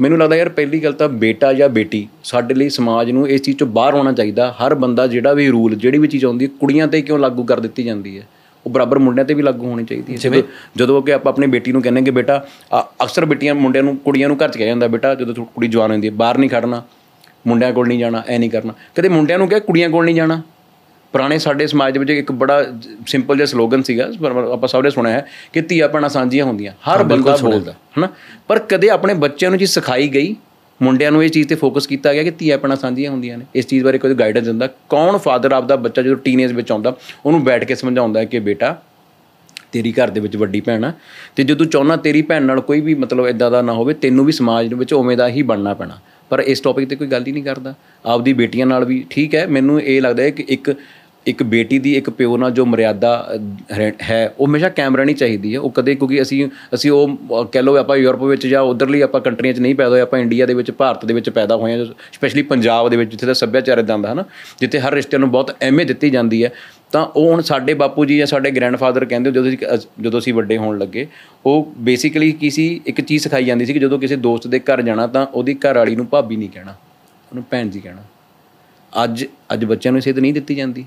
[0.02, 3.58] ਮੈਨੂੰ ਲੱਗਦਾ ਯਾਰ ਪਹਿਲੀ ਗੱਲ ਤਾਂ ਬੇਟਾ ਜਾਂ ਬੇਟੀ ਸਾਡੇ ਲਈ ਸਮਾਜ ਨੂੰ ਇਸ ਚੀਜ਼
[3.58, 6.88] ਤੋਂ ਬਾਹਰ ਹੋਣਾ ਚਾਹੀਦਾ। ਹਰ ਬੰਦਾ ਜਿਹੜਾ ਵੀ ਰੂਲ ਜਿਹੜੀ ਵੀ ਚੀਜ਼ ਆਉਂਦੀ ਹੈ ਕੁੜੀਆਂ
[6.88, 8.28] ਤੇ ਕਿਉਂ ਲਾਗੂ ਕਰ ਦਿੱਤੀ ਜਾਂਦੀ ਹੈ?
[8.66, 10.42] ਉਹ ਬਰਾਬਰ ਮੁੰਡਿਆਂ ਤੇ ਵੀ ਲਾਗੂ ਹੋਣੀ ਚਾਹੀਦੀ ਹੈ। ਜਦੋਂ
[10.76, 12.46] ਜਦੋਂ ਕਿ ਆਪਾਂ ਆਪਣੀ ਬੇਟੀ ਨੂੰ ਕਹਿੰਦੇ ਕਿ ਬੇਟਾ
[13.04, 15.92] ਅਕਸਰ ਬੇਟੀਆਂ ਮੁੰਡਿਆਂ ਨੂੰ ਕੁੜੀਆਂ ਨੂੰ ਘਰ ਚ ਕਿਹਾ ਜਾਂਦਾ ਬੇਟਾ ਜਦੋਂ ਤੁ- ਕੁੜੀ ਜਵਾਨ
[15.92, 16.84] ਹੁੰਦੀ ਹੈ ਬਾਹਰ ਨਹੀਂ ਖੜਨਾ
[17.48, 20.42] ਮੁੰਡਿਆਂ ਕੋਲ ਨਹੀਂ ਜਾਣਾ ਐ ਨਹੀਂ ਕਰਨਾ। ਕਦੇ ਮੁੰਡਿਆਂ ਨੂੰ ਕਿਹਾ ਕੁੜੀਆਂ ਕੋਲ ਨਹੀਂ ਜਾਣਾ?
[21.14, 22.64] ਪੁਰਾਣੇ ਸਾਡੇ ਸਮਾਜ ਦੇ ਵਿੱਚ ਇੱਕ ਬੜਾ
[23.08, 26.74] ਸਿੰਪਲ ਜਿਹਾ ਸਲੋਗਨ ਸੀਗਾ ਪਰ ਆਪਾਂ ਸਭ ਨੇ ਸੁਣਿਆ ਹੈ ਕਿ ਧੀਆ ਭੈਣਾਂ ਸਾਂਝੀਆਂ ਹੁੰਦੀਆਂ।
[26.88, 28.10] ਹਰ ਬੰਦਾ ਬੋਲਦਾ ਹਨਾ?
[28.48, 30.36] ਪਰ ਕਦੇ ਆਪਣੇ ਬੱਚਿਆਂ ਨੂੰ ਜੀ ਸਿਖਾਈ ਗਈ
[30.82, 33.68] ਮੁੰਡਿਆਂ ਨੂੰ ਇਹ ਚੀਜ਼ ਤੇ ਫੋਕਸ ਕੀਤਾ ਗਿਆ ਕਿ ਧੀਆ ਭੈਣਾਂ ਸਾਂਝੀਆਂ ਹੁੰਦੀਆਂ ਨੇ। ਇਸ
[33.68, 37.64] ਚੀਜ਼ ਬਾਰੇ ਕੋਈ ਗਾਈਡੈਂਸ ਦਿੰਦਾ। ਕੌਣ ਫਾਦਰ ਆਪਦਾ ਬੱਚਾ ਜਦੋਂ ਟੀਨੇਜ ਵਿੱਚ ਆਉਂਦਾ ਉਹਨੂੰ ਬੈਠ
[37.64, 38.82] ਕੇ ਸਮਝਾਉਂਦਾ ਹੈ ਕਿ ਬੇਟਾ
[39.72, 40.92] ਤੇਰੀ ਘਰ ਦੇ ਵਿੱਚ ਵੱਡੀ ਭੈਣ ਆ
[41.36, 44.26] ਤੇ ਜੇ ਤੂੰ ਚਾਹੁੰਦਾ ਤੇਰੀ ਭੈਣ ਨਾਲ ਕੋਈ ਵੀ ਮਤਲਬ ਇਦਾਂ ਦਾ ਨਾ ਹੋਵੇ ਤੈਨੂੰ
[44.26, 45.98] ਵੀ ਸਮਾਜ ਦੇ ਵਿੱਚ ਉਵੇਂ ਦਾ ਹੀ ਬਣਨਾ ਪੈਣਾ।
[46.30, 47.74] ਪਰ ਇਸ ਟੌਪਿਕ ਤੇ ਕੋਈ ਗੱਲ ਹੀ ਨਹੀਂ ਕਰਦਾ।
[48.06, 50.74] ਆਪਦੀ ਬੇਟੀਆਂ ਨਾਲ ਵੀ ਠੀਕ ਹੈ। ਮੈਨੂੰ ਇਹ ਲੱਗਦਾ ਹੈ ਕਿ ਇੱਕ
[51.28, 55.16] ਇੱਕ ਬੇਟੀ ਦੀ ਇੱਕ ਪਿਓ ਨਾਲ ਜੋ ਮਰਿਆਦਾ ਅਹ, ਰਹਿ- ਹੈ ਉਹ ਹਮੇਸ਼ਾ ਕੈਮਰਾ ਨਹੀਂ
[55.16, 58.62] ਚਾਹੀਦੀ ਹੈ। ਉਹ ਕਦੇ ਕਿਉਂਕਿ ਅਸੀਂ ਅਸੀਂ ਉਹ ਅਹ, ਕਹਿ ਲਓ ਆਪਾਂ ਯੂਰਪ ਵਿੱਚ ਜਾਂ
[58.62, 61.56] ਉਧਰਲੀ ਆਪਾਂ ਕੰਟਰੀਆਂ 'ਚ ਨਹੀਂ ਪੈਦਾ ਹੋਏ ਆਪਾਂ ਇੰਡੀਆ ਦੇ ਵਿੱਚ ਭਾਰਤ ਦੇ ਵਿੱਚ ਪੈਦਾ
[61.56, 64.26] ਹੋਏ ਹਾਂ ਸਪੈਸ਼ਲੀ ਪੰਜਾਬ ਦੇ ਵਿੱਚ ਜਿੱਥੇ ਦਾ ਸੱਭਿਆਚਾਰ ਇਦਾਂ ਦਾ ਹੈ ਨਾ
[64.60, 66.52] ਜਿੱਥੇ ਹਰ ਰਿਸ਼ਤੇ ਨੂੰ ਬਹੁਤ ਅਹਿਮੀਅਤ ਦਿੱਤੀ ਜਾਂਦੀ ਹੈ।
[66.92, 69.52] ਤਾਂ ਉਹ ਹੁਣ ਸਾਡੇ ਬਾਪੂ ਜੀ ਜਾਂ ਸਾਡੇ ਗ੍ਰੈਂਡਫਾਦਰ ਕਹਿੰਦੇ ਜਦੋਂ
[70.02, 71.08] ਜਦੋਂ ਅਸੀਂ ਵੱਡੇ ਹੋਣ ਲੱਗੇ
[71.46, 74.82] ਉਹ ਬੇਸਿਕਲੀ ਕੀ ਸੀ ਇੱਕ ਚੀਜ਼ ਸਿਖਾਈ ਜਾਂਦੀ ਸੀ ਕਿ ਜਦੋਂ ਕਿਸੇ ਦੋਸਤ ਦੇ ਘਰ
[74.82, 76.72] ਜਾਣਾ ਤਾਂ ਉਹਦੀ ਘਰ ਵਾਲੀ ਨੂੰ ਭਾਬੀ ਨਹੀਂ ਕਹਿਣਾ
[77.32, 78.04] ਉਹਨੂੰ ਭੈਣ ਜੀ ਕਹਿਣਾ।
[79.04, 80.86] ਅੱਜ ਅੱਜ ਬੱਚਿਆਂ ਨੂੰ ਸਿੱਧ ਨਹੀਂ ਦਿੱਤੀ ਜਾਂਦੀ।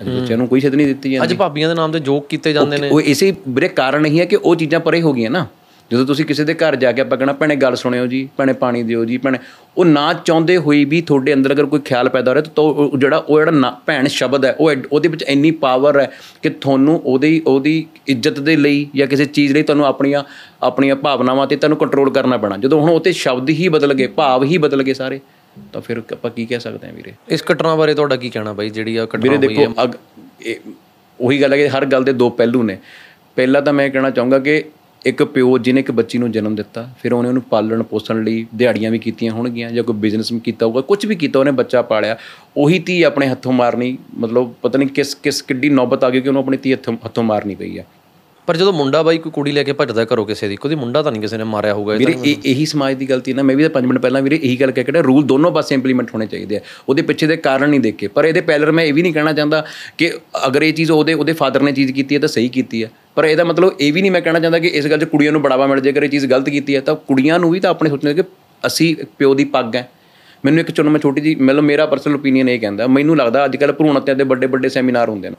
[0.00, 2.52] ਅੱਜ ਬੱਚਿਆਂ ਨੂੰ ਕੋਈ ਸਿੱਧ ਨਹੀਂ ਦਿੱਤੀ ਜਾਂਦੀ। ਅੱਜ ਭਾਬੀਆਂ ਦੇ ਨਾਮ ਤੇ ਜੋਕ ਕੀਤੇ
[2.52, 5.46] ਜਾਂਦੇ ਨੇ। ਉਹ ਇਸੇ ਵੀਰੇ ਕਾਰਨ ਹੀ ਹੈ ਕਿ ਉਹ ਚੀਜ਼ਾਂ ਪਰੇ ਹੋ ਗਈਆਂ ਨਾ।
[5.92, 8.82] ਜਦੋਂ ਤੁਸੀਂ ਕਿਸੇ ਦੇ ਘਰ ਜਾ ਕੇ ਆਪਾਂ ਕਹਿਣਾ ਭੈਣੇ ਗੱਲ ਸੁਣਿਓ ਜੀ ਭੈਣੇ ਪਾਣੀ
[8.82, 9.38] ਦਿਓ ਜੀ ਭੈਣੇ।
[9.76, 13.16] ਉਹ ਨਾ ਚਾਹੁੰਦੇ ਹੋਈ ਵੀ ਤੁਹਾਡੇ ਅੰਦਰ ਅਗਰ ਕੋਈ ਖਿਆਲ ਪੈਦਾ ਹੋ ਰਿਹਾ ਤਾਂ ਜਿਹੜਾ
[13.18, 16.10] ਉਹ ਜਿਹੜਾ ਭੈਣ ਸ਼ਬਦ ਹੈ ਉਹ ਉਹਦੇ ਵਿੱਚ ਇੰਨੀ ਪਾਵਰ ਹੈ
[16.42, 17.74] ਕਿ ਤੁਹਾਨੂੰ ਉਹਦੀ ਉਹਦੀ
[18.08, 20.22] ਇੱਜ਼ਤ ਦੇ ਲਈ ਜਾਂ ਕਿਸੇ ਚੀਜ਼ ਲਈ ਤੁਹਾਨੂੰ ਆਪਣੀਆਂ
[20.62, 24.06] ਆਪਣੀਆਂ ਭਾਵਨਾਵਾਂ ਤੇ ਤੁਹਾਨੂੰ ਕੰਟਰੋਲ ਕਰਨਾ ਪੈਣਾ। ਜਦੋਂ ਹੁਣ ਉਹ ਤੇ ਸ਼ਬਦ ਹੀ ਬਦਲ ਗਏ
[24.16, 25.20] ਭਾਵ ਹੀ ਬਦਲ ਗਏ ਸਾਰੇ
[25.72, 27.12] ਤਾਂ ਫਿਰ ਆਪਾਂ ਕੀ ਕਹਿ ਸਕਦੇ ਹਾਂ ਵੀਰੇ?
[27.28, 29.94] ਇਸ ਘਟਨਾ ਬਾਰੇ ਤੁਹਾਡਾ ਕੀ ਕਹਿਣਾ ਬਾਈ ਜਿਹੜੀ ਆ ਘਟਨਾ ਵੀਰੇ ਹੋਈ ਦੇਖੋ ਅਗ
[30.42, 30.56] ਇਹ
[31.18, 32.78] ਉਹੀ ਗੱਲ ਹੈ ਕਿ ਹਰ ਗੱਲ ਦੇ ਦੋ ਪਹਿਲੂ ਨੇ।
[33.36, 34.62] ਪਹਿਲਾ ਤਾਂ ਮੈਂ ਕਹਿਣਾ ਚਾਹੂੰਗਾ ਕਿ
[35.06, 38.90] ਇੱਕ ਪਿਓ ਜਿਹਨੇ ਇੱਕ ਬੱਚੀ ਨੂੰ ਜਨਮ ਦਿੱਤਾ, ਫਿਰ ਉਹਨੇ ਉਹਨੂੰ ਪਾਲਣ ਪੋਸਣ ਲਈ ਦਿਹਾੜੀਆਂ
[38.90, 42.16] ਵੀ ਕੀਤੀਆਂ ਹੋਣਗੀਆਂ ਜਾਂ ਕੋਈ ਬਿਜ਼ਨਸ ਵੀ ਕੀਤਾ ਹੋਊਗਾ ਕੁਝ ਵੀ ਕੀਤਾ ਉਹਨੇ ਬੱਚਾ ਪਾਲਿਆ,
[42.56, 46.28] ਉਹੀ ਧੀ ਆਪਣੇ ਹੱਥੋਂ ਮਾਰਨੀ, ਮਤਲਬ ਪਤਾ ਨਹੀਂ ਕਿਸ ਕਿਸ ਕਿੱਡੀ ਨੌਬਤ ਆ ਗਈ ਕਿ
[46.28, 47.84] ਉਹਨੂੰ ਆਪਣੀ ਧੀ ਹੱਥੋਂ ਹੱਥੋਂ ਮਾਰਨੀ ਪਈ ਆ।
[48.46, 51.12] ਪਰ ਜਦੋਂ ਮੁੰਡਾ ਬਾਈ ਕੋਈ ਕੁੜੀ ਲੈ ਕੇ ਭੱਜਦਾ ਘਰੋਂ ਕਿਸੇ ਦੀ ਕੋਈ ਮੁੰਡਾ ਤਾਂ
[51.12, 53.70] ਨਹੀਂ ਕਿਸੇ ਨੇ ਮਾਰਿਆ ਹੋਊਗਾ ਵੀਰੇ ਇਹ ਇਹੀ ਸਮਾਜ ਦੀ ਗਲਤੀ ਨਾ ਮੈਂ ਵੀ ਤਾਂ
[53.70, 56.60] 5 ਮਿੰਟ ਪਹਿਲਾਂ ਵੀਰੇ ਇਹੀ ਗੱਲ ਕਹਿ ਕੇ ਰੂਲ ਦੋਨੋਂ ਪਾਸੇ ਇੰਪਲੀਮੈਂਟ ਹੋਣੇ ਚਾਹੀਦੇ ਆ।
[56.88, 59.64] ਉਹਦੇ ਪਿੱਛੇ ਦੇ ਕਾਰਨ ਨਹੀਂ ਦੇਖੇ। ਪਰ ਇਹਦੇ ਪਹਿਲਰ ਮੈਂ ਇਹ ਵੀ ਨਹੀਂ ਕਹਿਣਾ ਚਾਹੁੰਦਾ
[59.98, 60.12] ਕਿ
[60.46, 63.24] ਅਗਰ ਇਹ ਚੀਜ਼ ਉਹਦੇ ਉਹਦੇ ਫਾਦਰ ਨੇ ਚੀਜ਼ ਕੀਤੀ ਹੈ ਤਾਂ ਸਹੀ ਕੀਤੀ ਹੈ। ਪਰ
[63.24, 65.66] ਇਹਦਾ ਮਤਲਬ ਇਹ ਵੀ ਨਹੀਂ ਮੈਂ ਕਹਿਣਾ ਚਾਹੁੰਦਾ ਕਿ ਇਸ ਗੱਲ 'ਚ ਕੁੜੀਆਂ ਨੂੰ ਬੜਾਵਾ
[65.66, 68.12] ਮਿਲ ਜੇ ਅਗਰ ਇਹ ਚੀਜ਼ ਗਲਤ ਕੀਤੀ ਹੈ ਤਾਂ ਕੁੜੀਆਂ ਨੂੰ ਵੀ ਤਾਂ ਆਪਣੇ ਸੋਚਣਾ
[68.12, 68.22] ਕਿ
[68.66, 69.88] ਅਸੀਂ ਪਿਓ ਦੀ ਪੱਗ ਹੈ।
[70.44, 73.56] ਮੈਨੂੰ ਇੱਕ ਚੁਣ ਮੈਂ ਛੋਟੀ ਜੀ ਮਤਲਬ ਮੇਰਾ ਪਰਸਨਲ ਓਪੀਨੀਅਨ ਇਹ ਕਹਿੰਦਾ ਮੈਨੂੰ ਲੱਗਦਾ ਅੱਜ
[73.56, 75.36] ਕੱਲ੍ਹ ਭਰੂਣ ਹੱਤਿਆ ਦੇ ਵੱਡੇ ਵੱਡੇ ਸੈਮੀਨਾਰ ਹੁੰਦੇ ਨੇ।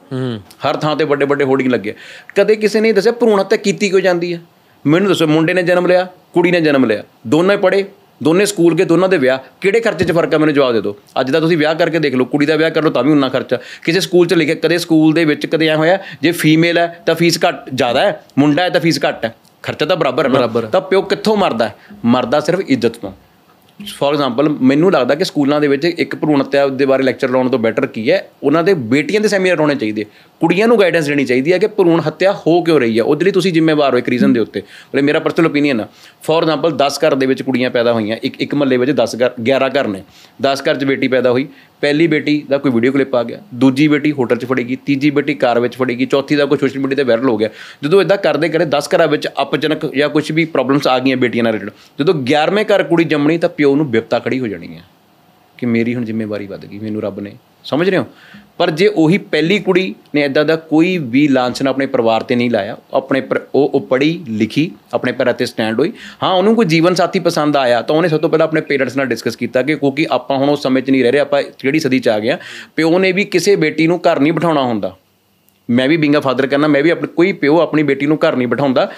[0.70, 1.96] ਹਰ ਥਾਂ ਤੇ ਵੱਡੇ ਵੱਡੇ ਹੋਰਡਿੰਗ ਲੱਗੇ
[2.36, 4.40] ਕਦੇ ਕਿਸੇ ਨੇ ਦੱਸਿਆ ਭਰੂਣ ਹੱਤਿਆ ਕੀਤੀ ਕਿਉਂ ਜਾਂਦੀ ਹੈ
[4.86, 7.86] ਮੈਨੂੰ ਦੱਸੋ ਮੁੰਡੇ ਨੇ ਜਨਮ ਲਿਆ ਕੁੜੀ ਨੇ ਜਨਮ ਲਿਆ ਦੋਨੇ ਪੜੇ
[8.24, 10.96] ਦੋਨੇ ਸਕੂਲ ਗਏ ਦੋਨਾਂ ਦੇ ਵਿਆਹ ਕਿਹੜੇ ਖਰਚੇ 'ਚ ਫ਼ਰਕ ਹੈ ਮੈਨੂੰ ਜਵਾਬ ਦੇ ਦਿਓ।
[11.20, 13.30] ਅੱਜ ਦਾ ਤੁਸੀਂ ਵਿਆਹ ਕਰਕੇ ਦੇਖ ਲਓ ਕੁੜੀ ਦਾ ਵਿਆਹ ਕਰ ਲਓ ਤਾਂ ਵੀ ਉਨਾ
[13.30, 17.04] ਖਰਚਾ। ਕਿਸੇ ਸਕੂਲ 'ਚ ਲਿਖਿਆ ਕਦੇ ਸਕੂਲ ਦੇ ਵਿੱਚ ਕਦੇ ਐ ਹੋਇਆ ਜੇ ਫੀਮੇਲ ਹੈ
[17.06, 20.70] ਤਾਂ ਫੀਸ ਘੱਟ ਜ਼ਿਆਦਾ ਹੈ ਮੁੰਡਾ ਹੈ ਤਾਂ ਫੀਸ ਘੱਟ ਹੈ। ਖਰਚਾ ਤਾਂ ਬਰਾਬਰ ਹੈ।
[20.70, 21.76] ਤਾਂ ਪਿਓ ਕਿੱਥੋਂ ਮਰਦਾ ਹੈ?
[22.06, 23.12] ਮਰਦਾ ਸਿਰਫ ਇੱਜ਼ਤ ਤੋਂ।
[24.00, 27.50] ਫੋਰ ਐਗਜ਼ਾਮਪਲ ਮੈਨੂੰ ਲੱਗਦਾ ਕਿ ਸਕੂਲਾਂ ਦੇ ਵਿੱਚ ਇੱਕ ਭਰੂਣ ਹੱਤਿਆ ਦੇ ਬਾਰੇ ਲੈਕਚਰ ਲਾਉਣ
[27.50, 28.30] ਤੋਂ ਬੈਟਰ ਕੀ ਹੈ?
[28.44, 30.06] ਉਹਨਾਂ ਦੇ ਬੇਟੀਆਂ ਦੇ ਸੈਮੀਨਾਰ ਹੋਣੇ ਚਾਹੀਦੇ।
[30.44, 33.04] ਕੁੜੀਆਂ ਨੂੰ ਗਾਈਡੈਂਸ ਦੇਣੀ ਚਾਹੀਦੀ ਹੈ ਕਿ ਭਰੂਣ ਹੱਤਿਆ ਹੋ ਕਿਉਂ ਰਹੀ ਹੈ?
[33.04, 35.88] ਉਹਦੇ ਲਈ ਤੁਸੀਂ ਜ਼ਿੰਮੇਵਾਰ ਹੋ ਇੱਕ ਰੀਜ਼ਨ ਦੇ ਉੱਤੇ। ਮਤਲਬ ਮੇਰਾ ਪਰਸਨਲ ਓਪੀਨੀਅਨ ਆ।
[36.24, 39.32] ਫੋਰ ਐਗਜ਼ਾਮਪਲ 10 ਘਰ ਦੇ ਵਿੱਚ ਕੁੜੀਆਂ ਪੈਦਾ ਹੋਈਆਂ। ਇੱਕ ਇੱਕ ਮਹੱਲੇ ਵਿੱਚ 10 ਘਰ
[39.44, 40.04] 11 ਘਰ ਨੇ।
[40.42, 41.48] 10 ਘਰ 'ਚ ਬੇਟੀ ਪੈਦਾ ਹੋਈ।
[41.82, 45.34] ਪਹਿਲੀ ਬੇਟੀ ਦਾ ਕੋਈ ਵੀਡੀਓ ਕਲਿੱਪ ਆ ਗਿਆ। ਦੂਜੀ ਬੇਟੀ ਹੋਟਲ 'ਚ ਫੜੇਗੀ। ਤੀਜੀ ਬੇਟੀ
[45.34, 47.50] ਕਾਰ ਵਿੱਚ ਫੜੇਗੀ। ਚੌਥੀ ਦਾ ਕੋਈ ਸੋਸ਼ਲ ਮੀਡੀਆ ਤੇ ਵਾਇਰਲ ਹੋ ਗਿਆ।
[47.84, 51.44] ਜਦੋਂ ਇਦਾਂ ਕਰਦੇ ਕਰੇ 10 ਘਰਾਂ ਵਿੱਚ ਅਪਜਨਕ ਜਾਂ ਕੁਝ ਵੀ ਪ੍ਰੋਬਲਮਸ ਆ ਗਈਆਂ ਬੇਟੀਆਂ
[51.44, 54.82] ਨਾਲ ਰਿਲੇਟਡ ਜਦੋਂ 11ਵੇਂ ਘਰ ਕੁੜੀ ਜੰਮਣੀ ਤਾਂ ਪਿਓ ਨੂੰ ਬਿਪਤਾ ਖੜੀ ਹੋ ਜਾਣੀ ਹੈ।
[55.58, 57.32] ਕਿ ਮੇਰੀ ਹੁਣ ਜ਼ਿੰਮੇਵਾਰੀ ਵੱਧ ਗਈ। ਮੈਨੂੰ ਰੱਬ ਨੇ।
[57.64, 58.06] ਸਮਝ ਰਹੇ ਹੋ?
[58.58, 62.52] ਪਰ ਜੇ ਉਹੀ ਪਹਿਲੀ ਕੁੜੀ ਨੇ ਇਦਾਂ ਦਾ ਕੋਈ ਵੀ ਲਾਂਛਨ ਆਪਣੇ ਪਰਿਵਾਰ ਤੇ ਨਹੀਂ
[62.52, 66.66] ਲਾਇਆ ਆਪਣੇ ਪਰ- ਉਹ ਉਹ ਪੜ੍ਹੀ ਲਿਖੀ, ਆਪਣੇ ਪੈਰਾਂ ਤੇ ਸਟੈਂਡ ਹੋਈ, ਹਾਂ, ਉਹਨੂੰ ਕੋਈ
[66.66, 69.76] ਜੀਵਨ ਸਾਥੀ ਪਸੰਦ ਆਇਆ, ਤਾਂ ਉਹਨੇ ਸਭ ਤੋਂ ਪਹਿਲਾਂ ਆਪਣੇ ਪੇਰੈਂਟਸ ਨਾਲ ਡਿਸਕਸ ਕੀਤਾ ਕਿ
[69.76, 72.32] ਕਿਉਂਕਿ ਆਪਾਂ ਹੁਣ ਉਸ ਸਮੇਂ 'ਚ ਨਹੀਂ ਰਹਿ ਰਹੇ, ਆਪਾਂ ਕਿਹੜੀ ਸਦੀ 'ਚ ਆ ਗਏ
[72.32, 72.38] ਹਾਂ,
[72.76, 74.98] ਪਿਓ ਨੇ ਵੀ ਕਿਸੇ ਬੇਟੀ ਨੂੰ ਘਰ ਨਹੀਂ ਬਿਠਾਉਣਾ ਹੁੰਦਾ।
[75.70, 78.48] ਮੈਂ ਵੀ ਬਿੰਗਾ ਫਾਦਰ ਕਹਿੰਦਾ, ਮੈਂ ਵੀ ਆਪਣੀ, ਕੋਈ ਪਿਓ ਆਪਣੀ ਬੇਟੀ ਨੂੰ ਘਰ ਨਹੀਂ
[78.48, 78.92] ਬਿਠਾਉਂਦਾ।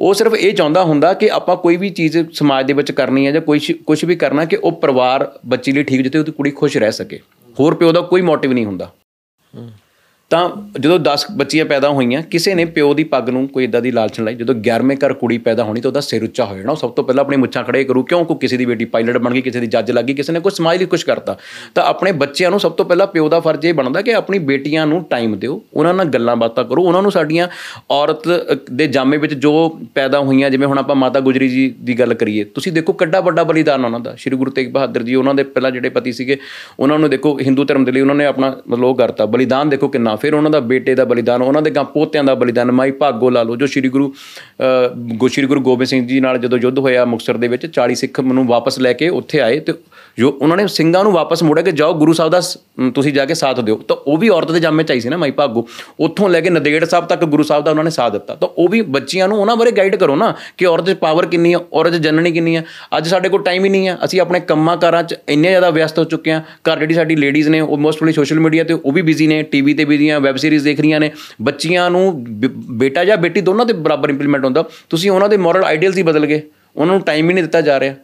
[0.00, 3.32] ਉਹ ਸਿਰਫ ਇਹ ਚਾਹੁੰਦਾ ਹੁੰਦਾ ਕਿ ਆਪਾਂ ਕੋਈ ਵੀ ਚੀਜ਼ ਸਮਾਜ ਦੇ ਵਿੱਚ ਕਰਨੀ ਹੈ
[3.32, 6.76] ਜਾਂ ਕੋਈ ਕੁਝ ਵੀ ਕਰਨਾ ਕਿ ਉਹ ਪਰਿਵਾਰ, ਬੱਚੀ ਲਈ ਠੀਕ ਜਿੱਥੇ ਉਹਦੀ ਕੁੜੀ ਖੁਸ਼
[6.76, 7.20] ਰਹਿ ਸਕੇ।
[7.60, 8.90] ਹੋਰ ਪਿਓ ਦਾ ਕੋਈ ਮੋਟਿਵ ਨਹੀਂ ਹੁੰਦਾ।
[10.30, 13.90] ਤਾਂ ਜਦੋਂ 10 ਬੱਚੀਆਂ ਪੈਦਾ ਹੋਈਆਂ ਕਿਸੇ ਨੇ ਪਿਓ ਦੀ ਪੱਗ ਨੂੰ ਕੋਈ ਇਦਾਂ ਦੀ
[13.90, 16.76] ਲਾਲਚ ਲਾਈ। ਜਦੋਂ 11ਵੇਂ ਘਰ ਕੁੜੀ ਪੈਦਾ ਹੋਣੀ ਤਾਂ ਉਹਦਾ ਸਿਰ ਉੱਚਾ ਹੋ ਜਾਣਾ। ਉਹ
[16.76, 18.24] ਸਭ ਤੋਂ ਪਹਿਲਾਂ ਆਪਣੀ ਮੁੱਛਾਂ ਖੜੇ ਕਰੂ ਕਿਉਂ?
[18.24, 20.52] ਕੋ ਕਿਸੇ ਦੀ ਬੇਟੀ ਪਾਇਲਟ ਬਣ ਗਈ ਕਿਸੇ ਦੀ ਜੱਜ ਲੱਗ ਗਈ ਕਿਸੇ ਨੇ ਕੋਈ
[20.52, 21.38] ਸਮਾਜ ਲਈ ਕੁਝ ਕਰਤਾ।
[21.74, 24.86] ਤਾਂ ਆਪਣੇ ਬੱਚਿਆਂ ਨੂੰ ਸਭ ਤੋਂ ਪਹਿਲਾਂ ਪਿਓ ਦਾ ਫਰਜ਼ ਇਹ ਬਣਦਾ ਕਿ ਆਪਣੀ ਬੇਟੀਆਂ
[24.86, 27.48] ਨੂੰ ਟਾਈਮ ਦਿਓ ਉਹਨਾਂ ਨਾਲ ਗੱਲਾਂ ਬਾਤਾਂ ਕਰੋ। ਉਹਨਾਂ ਨੂੰ ਸਾਡੀਆਂ
[27.90, 31.98] ਔਰਤ ਅ, ਦੇ ਜਾਮੇ ਵਿੱਚ ਜੋ ਪੈਦਾ ਹੋਈਆਂ ਜਿਵੇਂ ਹੁਣ ਆਪਾਂ ਮਾਤਾ ਗੁਜਰੀ ਜੀ ਦੀ
[31.98, 35.34] ਗੱਲ ਕਰੀਏ। ਤੁਸੀਂ ਦੇਖੋ ਕਿੱਡਾ ਵੱਡਾ ਬਲੀਦਾਨ ਉਹਨਾਂ ਦਾ। ਸ਼੍ਰੀ ਗੁਰੂ ਤੇਗ ਬਹਾਦਰ ਜੀ ਉਹਨਾਂ
[35.34, 36.36] ਦੇ ਪਹਿਲਾਂ ਜਿਹੜੇ ਪਤੀ ਸੀਗੇ
[36.80, 39.88] ਉਹਨਾਂ ਨੂੰ ਦੇਖੋ ਹਿੰਦੂ ਧਰਮ ਦੇ ਲਈ ਉਹਨਾਂ ਨੇ ਆਪਣਾ ਮਤਲਬ ਉਹ ਕਰਤਾ। ਬਲੀਦਾਨ ਦੇਖੋ
[39.88, 43.30] ਕਿੰਨਾ ਫਿਰ ਉਹਨਾਂ ਦਾ ਬੇਟੇ ਦਾ ਬਲੀਦਾਨ ਉਹਨਾਂ ਦੇ ਗਾਂ ਪੋਤਿਆਂ ਦਾ ਬਲੀਦਾਨ ਮਾਈ ਭਾਗੋ
[43.30, 44.12] ਲਾ ਲਓ ਜੋ ਸ਼੍ਰੀ ਗੁਰੂ
[44.62, 47.94] ਅ, ਗੋ ਸ਼੍ਰੀ ਗੁਰੂ ਗੋਬਿੰਦ ਸਿੰਘ ਜੀ ਨਾਲ ਜਦੋਂ ਯੁੱਧ ਹੋਇਆ ਮੁਕਤਸਰ ਦੇ ਵਿੱਚ 40
[47.94, 49.72] ਸਿੱਖ ਨੂੰ ਵਾਪਸ ਲੈ ਕੇ ਉੱਥੇ ਆਏ ਤੇ
[50.18, 53.12] ਜੋ ਉਹਨਾਂ ਨੇ ਸਿੰਘਾਂ ਨੂੰ ਵਾਪਸ ਮੋੜਿਆ ਕਿ ਜਾਓ ਗੁਰੂ ਸਾਹਿਬ ਦਾ ਸ- ਅਮ, ਤੁਸੀਂ
[53.12, 55.30] ਜਾ ਕੇ ਸਾਥ ਦਿਓ। ਤਾਂ ਉਹ ਵੀ ਔਰਤ ਦੇ ਜਾਮੇ ਚ ਆਈ ਸੀ ਨਾ ਮਾਈ
[55.30, 55.68] ਭਾਗੋ।
[56.00, 58.68] ਉੱਥੋਂ ਲੈ ਕੇ ਨਦੇੜ ਸਾਹਿਬ ਤੱਕ ਗੁਰੂ ਸਾਹਿਬ ਦਾ ਉਹਨਾਂ ਨੇ ਸਾਥ ਦਿੱਤਾ। ਤਾਂ ਉਹ
[58.68, 61.92] ਵੀ ਬੱਚਿਆਂ ਨੂੰ ਉਹਨਾਂ ਬਾਰੇ ਗਾਈਡ ਕਰੋ ਨਾ ਕਿ ਔਰਤ 'ਚ ਪਾਵਰ ਕਿੰਨੀ ਹੈ ਔਰਤ
[61.92, 62.64] 'ਚ ਜਨਨੀ ਕਿੰਨੀ ਹੈ
[62.98, 65.98] ਅੱਜ ਸਾਡੇ ਕੋਲ ਟਾਈਮ ਹੀ ਨਹੀਂ ਹੈ ਅਸੀਂ ਆਪਣੇ ਕੰਮਾਂ ਕਾਰਾਂ 'ਚ ਇੰਨੇ ਜ਼ਿਆਦਾ ਵਿਅਸਤ
[65.98, 69.02] ਹੋ ਚੁੱਕੇ ਹਾਂ ਘਰ ਜਿਹੜੀ ਸਾਡੀ ਲੇਡੀਜ਼ ਨੇ ਉਹ ਮੋਸਟਲੀ ਸੋਸ਼ਲ ਮੀਡੀਆ ਤੇ ਉਹ ਵੀ
[69.02, 71.10] ਬਿਜ਼ੀ ਨੇ ਟੀਵੀ ਤੇ ਬਿਜ਼ੀ ਆ ਵੈਬ ਸੀਰੀਜ਼ ਦੇਖ ਰਹੀਆਂ ਨੇ।
[71.42, 75.64] ਬੱਚੀਆਂ ਨੂੰ ਬ- ਬੇਟਾ ਜਾਂ ਬੇਟੀ ਦੋਨਾਂ ਦੇ ਬਰਾਬਰ ਇੰਪਲੀਮੈਂਟ ਹੁੰਦਾ। ਤੁਸੀਂ ਉਹਨਾਂ ਦੇ ਮੋਰਲ
[75.64, 76.42] ਆਈਡੀਅਲਸ ਹੀ ਬਦਲ ਗਏ।
[76.76, 77.94] ਉਹਨਾਂ ਨੂੰ ਟਾਈਮ ਹੀ ਨਹੀਂ ਦਿੱਤਾ ਜਾ ਰਿਹਾ।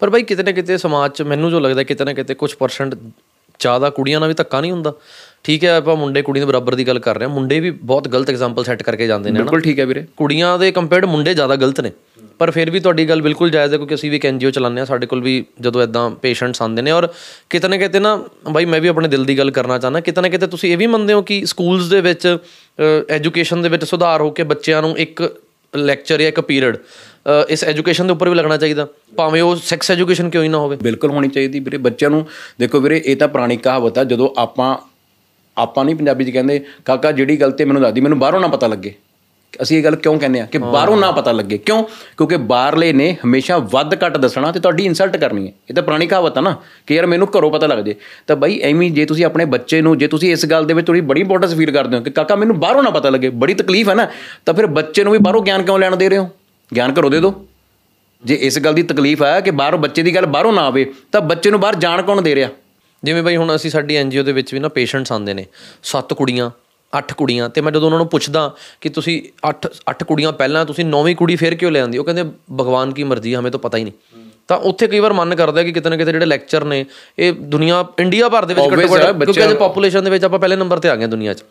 [0.00, 2.94] ਪਰ ਬਾਈ ਕਿਤੇ ਨਾ ਕਿਤੇ ਸਮਾਜ 'ਚ ਮੈਨੂੰ ਜੋ ਲੱਗਦਾ ਕਿਤੇ ਨਾ ਕਿਤੇ ਕੁਝ ਪਰਸੈਂਟ
[3.60, 4.92] ਜ਼ਿਆਦਾ ਕੁੜੀਆਂ ਨਾਲ ਵੀ ਧੱਕਾ ਨਹੀਂ ਹੁੰਦਾ।
[5.44, 8.08] ਠੀਕ ਹੈ ਆਪਾਂ ਮੁੰਡੇ ਕੁੜੀ ਦੇ ਬਰਾਬਰ ਦੀ ਗੱਲ ਕਰ ਰਹੇ ਹਾਂ। ਮੁੰਡੇ ਵੀ ਬਹੁਤ
[8.08, 11.56] ਗਲਤ ਐਗਜ਼ਾਮਪਲ ਸੈੱਟ ਕਰਕੇ ਜਾਂਦੇ ਨੇ ਬਿਲਕੁਲ ਠੀਕ ਹੈ ਵੀਰੇ। ਕੁੜੀਆਂ ਦੇ ਕੰਪੇਅਰਡ ਮੁੰਡੇ ਜ਼ਿਆਦਾ
[11.56, 11.92] ਗਲਤ ਨੇ।
[12.38, 14.84] ਪਰ ਫਿਰ ਵੀ ਤੁਹਾਡੀ ਗੱਲ ਬਿਲਕੁਲ ਜਾਇਜ਼ ਹੈ ਕਿਉਂਕਿ ਅਸੀਂ ਵੀ ਇੱਕ ਐਨਜੀਓ ਚਲਾਉਂਦੇ ਆ
[14.84, 17.08] ਸਾਡੇ ਕੋਲ ਵੀ ਜਦੋਂ ਇਦਾਂ ਪੇਸ਼ੈਂਟਸ ਆਉਂਦੇ ਨੇ। ਔਰ
[17.50, 18.16] ਕਿਤੇ ਨਾ ਕਿਤੇ ਨਾ
[18.50, 20.86] ਬਾਈ ਮੈਂ ਵੀ ਆਪਣੇ ਦਿਲ ਦੀ ਗੱਲ ਕਰਨਾ ਚਾਹੁੰਦਾ ਕਿਤੇ ਨਾ ਕਿਤੇ ਤੁਸੀਂ ਇਹ ਵੀ
[20.86, 22.36] ਮੰਨਦੇ ਹੋ ਕਿ ਸਕੂਲਸ ਦੇ ਵਿੱਚ
[23.10, 25.22] ਐਜੂਕੇਸ਼ਨ ਦੇ ਵਿੱਚ ਸੁਧਾਰ ਹੋ ਕੇ ਬੱਚਿਆਂ ਨੂੰ ਇੱਕ
[25.72, 26.76] ਲੈਕਚਰ ਜਾਂ ਇੱਕ ਪੀਰੀਅਡ
[27.48, 30.76] ਇਸ ਐਜੂਕੇਸ਼ਨ ਦੇ ਉੱਪਰ ਵੀ ਲੱਗਣਾ ਚਾਹੀਦਾ। ਭਾਵੇਂ ਉਹ ਸੈਕਸ ਐਜੂਕੇਸ਼ਨ ਕਿਉਂ ਹੀ ਨਾ ਹੋਵੇ।
[30.82, 32.26] ਬਿਲਕੁਲ ਹੋਣੀ ਚਾਹੀਦੀ ਵੀਰੇ। ਬੱਚਿਆਂ ਨੂੰ
[32.60, 34.76] ਦੇਖੋ ਵੀਰੇ ਇਹ ਤਾਂ ਪੁਰਾਣੀ ਕਹਾਵਤ ਆ ਜਦੋਂ ਆਪਾਂ
[35.56, 38.66] ਆਪਾਂ ਨਹੀਂ ਪੰਜਾਬੀ 'ਚ ਕਹਿੰਦੇ ਕਾਕਾ ਜਿਹੜੀ ਗੱਲ ਤੇ ਮੈਨੂੰ ਦੱਸਦੀ ਮੈਨੂੰ ਬਾਹਰੋਂ ਨਾ ਪਤਾ
[38.66, 38.94] ਲੱਗੇ।
[39.62, 40.46] ਅਸੀਂ ਇਹ ਗੱਲ ਕਿਉਂ ਕਹਿੰਦੇ ਆ?
[40.46, 41.82] ਕਿ ਬਾਹਰੋਂ ਨਾ ਪਤਾ ਲੱਗੇ। ਕਿਉਂ?
[42.16, 46.06] ਕਿਉਂਕਿ ਬਾਹਰਲੇ ਨੇ ਹਮੇਸ਼ਾ ਵੱਧ ਘੱਟ ਦੱਸਣਾ ਤੇ ਤੁਹਾਡੀ ਇਨਸਲਟ ਕਰਨੀ ਹੈ। ਇਹ ਤਾਂ ਪੁਰਾਣੀ
[46.06, 46.54] ਕਹਾਵਤ ਆ ਨਾ
[46.86, 47.94] ਕਿ ਯਾਰ ਮੈਨੂੰ ਘਰੋਂ ਪਤਾ ਲੱਗ ਜੇ।
[48.26, 51.00] ਤਾਂ ਬਾਈ ਐਵੇਂ ਜੇ ਤੁਸੀਂ ਆਪਣੇ ਬੱਚੇ ਨੂੰ ਜੇ ਤੁਸੀਂ ਇਸ ਗੱਲ ਦੇ ਵਿੱਚ ਥੋੜੀ
[51.00, 53.94] ਬੜੀ ਇੰਪੋਰਟੈਂਸ ਫੀਲ ਕਰਦੇ ਹੋ ਕਿ ਕਾਕਾ ਮੈਨੂੰ ਬਾਹਰੋਂ ਨਾ ਪਤਾ ਲੱਗੇ ਬੜੀ ਤਕਲੀਫ ਹੈ
[53.94, 54.06] ਨਾ
[54.46, 56.28] ਤਾਂ ਫਿਰ ਬੱਚੇ ਨੂੰ ਵੀ ਬਾਹਰੋਂ ਗਿਆਨ ਕਿਉਂ ਲੈਣ ਦੇ ਰਹੇ ਹੋ?
[56.72, 57.32] ਗਿਆਨ ਘਰੋਂ ਦੇ ਦਿਓ
[58.22, 61.20] ਜੇ ਇਸ ਗੱਲ ਦੀ ਤਕਲੀਫ ਹੈ ਕਿ ਬਾਹਰੋਂ ਬੱਚੇ ਦੀ ਗੱਲ ਬਾਹਰੋਂ ਨਾ ਆਵੇ ਤਾਂ
[61.20, 62.48] ਬੱਚੇ ਨੂੰ ਬਾਹਰ ਜਾਣ ਕੌਣ ਦੇ ਰਿਹਾ?
[63.02, 65.44] ਜਿਵੇਂ ਬਈ ਹੁਣ ਅਸੀਂ ਸਾਡੀ ਐਨਜੀਓ ਦੇ ਵਿੱਚ ਵੀ ਨਾ ਪੇਸ਼ੈਂਟਸ ਆਉਂਦੇ ਨੇ
[65.82, 66.50] ਸੱਤ ਕੁੜੀਆਂ
[66.92, 68.50] ਅੱਠ ਕੁੜੀਆਂ ਤੇ ਮੈਂ ਜਦੋਂ ਉਹਨਾਂ ਨੂੰ ਪੁੱਛਦਾ
[68.80, 72.22] ਕਿ ਤੁਸੀਂ ਅੱਠ ਅੱਠ ਕੁੜੀਆਂ ਪਹਿਲਾਂ ਤੁਸੀਂ ਨੌਵੀਂ ਕੁੜੀ ਫੇਰ ਕਿਉਂ ਲੈ ਆਂਦੀ ਉਹ ਕਹਿੰਦੇ
[72.52, 73.92] ਭਗਵਾਨ ਕੀ ਮਰਜ਼ੀ ਹਮੇ ਤਾਂ ਪਤਾ ਹੀ ਨਹੀਂ।
[74.48, 76.84] ਤਾਂ ਉੱਥੇ ਕਈ ਵਾਰ ਮਨ ਕਰਦਾ ਕਿ ਕਿਤੇ ਨਾ ਕਿਤੇ ਜਿਹੜੇ ਲੈਕਚਰ ਨੇ
[77.18, 80.56] ਇਹ ਦੁਨੀਆ ਇੰਡੀਆ ਭਰ ਦੇ ਵਿੱਚ ਘੱਟੋ ਘੱਟ ਕਿਉਂਕਿ ਅੱਜ ਪੋਪੂਲੇਸ਼ਨ ਦੇ ਵਿੱਚ ਆਪਾਂ ਪਹਿਲੇ
[80.56, 81.42] ਨੰਬਰ ਤੇ ਆ ਗਏ ਦੁਨੀਆ 'ਚ।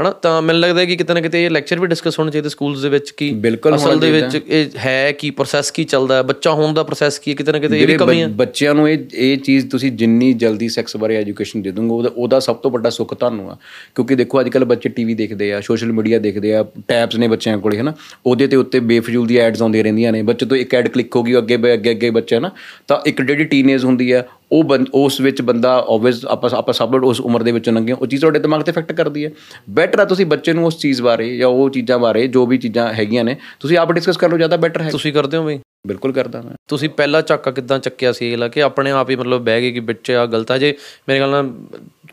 [0.00, 0.10] ਹਨਾ?
[0.10, 2.88] ਤਾਂ ਮੈਨੂੰ ਲੱਗਦਾ ਕਿ ਕਿਤੇ ਨਾ ਕਿਤੇ ਇਹ ਲੈਕਚਰ ਵੀ ਡਿਸਕਸ ਹੋਣੇ ਚਾਹੀਦੇ ਸਕੂਲਸ ਦੇ
[2.88, 3.34] ਵਿੱਚ ਕਿ
[3.74, 7.30] ਅਸਲ ਦੇ ਵਿੱਚ ਇਹ ਹੈ ਕੀ ਪ੍ਰੋਸੈਸ ਕੀ ਚੱਲਦਾ ਹੈ ਬੱਚਾ ਹੋਣ ਦਾ ਪ੍ਰੋਸੈਸ ਕੀ
[7.30, 10.32] ਹੈ ਕਿਤੇ ਨਾ ਕਿਤੇ ਇਹ ਵੀ ਕਮੀ ਹੈ। ਬੱਚਿਆਂ ਨੂੰ ਇਹ ਇਹ ਚੀਜ਼ ਤੁਸੀਂ ਜਿੰਨੀ
[10.32, 13.56] ਜਲਦੀ ਸੈਕਸ ਬਾਰੇ ਐਜੂਕੇਸ਼ਨ ਦੇ ਦੋਗੇ ਉਹਦਾ ਉਹਦਾ ਸਭ ਤੋਂ ਵੱਡਾ ਸੁੱਖ ਤੁਹਾਨੂੰ ਆ।
[13.94, 17.58] ਕਿਉਂਕਿ ਦੇਖੋ ਅੱਜ ਕੱਲ ਬੱਚੇ ਟੀਵੀ ਦੇਖਦੇ ਆ ਸੋਸ਼ਲ ਮੀਡੀਆ ਦੇਖਦੇ ਆ ਟੈਬਸ ਨੇ ਬੱਚਿਆਂ
[17.58, 17.94] ਕੋਲੇ ਹਨਾ?
[18.26, 21.22] ਉਹਦੇ ਤੇ ਉੱਤੇ ਬੇਫਜ਼ੂਲ ਦੀ ਐਡਸ ਆਉਂਦੀਆਂ ਰਹਿੰਦੀਆਂ ਨੇ। ਬੱਚੇ ਤੋਂ ਇੱਕ ਐਡ ਕਲਿੱਕ ਹੋ
[21.22, 22.50] ਗਈ ਅੱਗੇ ਅੱਗੇ ਅੱਗੇ ਬੱਚਾ ਨਾ
[22.88, 27.20] ਤਾਂ ਇੱਕ ਜਿਹੜੀ ਟੀਨੇਜ ਹੁੰਦੀ ਆ ਉਹ ਉਸ ਵਿੱਚ ਬੰਦਾ ਆਬਵੀਅਸ ਆਪਾਂ ਆਪਾਂ ਸਭ ਉਸ
[27.20, 29.30] ਉਮਰ ਦੇ ਵਿੱਚੋਂ ਲੰਘੇ ਉਹ ਚੀਜ਼ ਤੁਹਾਡੇ ਦਿਮਾਗ ਤੇ ਇਫੈਕਟ ਕਰਦੀ ਹੈ।
[29.70, 32.92] ਬੈਟਰ ਆ ਤੁਸੀਂ ਬੱਚੇ ਨੂੰ ਉਸ ਚੀਜ਼ ਬਾਰੇ ਜਾਂ ਉਹ ਚੀਜ਼ਾਂ ਬਾਰੇ ਜੋ ਵੀ ਚੀਜ਼ਾਂ
[32.92, 35.58] ਹੈਗੀਆਂ ਨੇ ਤੁਸੀਂ ਆਪ ਡਿਸਕਸ ਕਰ ਲਓ ਜ਼ਿਆਦਾ ਬੈਟਰ ਹੈ ਤੁਸੀਂ ਕਰਦੇ ਹੋ ਬਈ?
[35.86, 38.32] ਬਿਲਕੁਲ ਕਰਦਾ ਮੈਂ। ਤੁਸੀਂ ਪਹਿਲਾ ਝਾਕਾ ਕਿੱਦਾਂ ਚੱਕਿਆ ਸੀ?
[38.32, 40.76] ਇਹ ਕਿ ਆਪਣੇ ਆਪ ਹੀ ਮਤਲਬ ਬਹਿ ਗਏ ਕਿ ਬੱਚੇ ਆ ਗਲਤ ਆ। ਜੇ
[41.08, 41.50] ਮੇਰੇ ਖਿਆਲ ਨਾਲ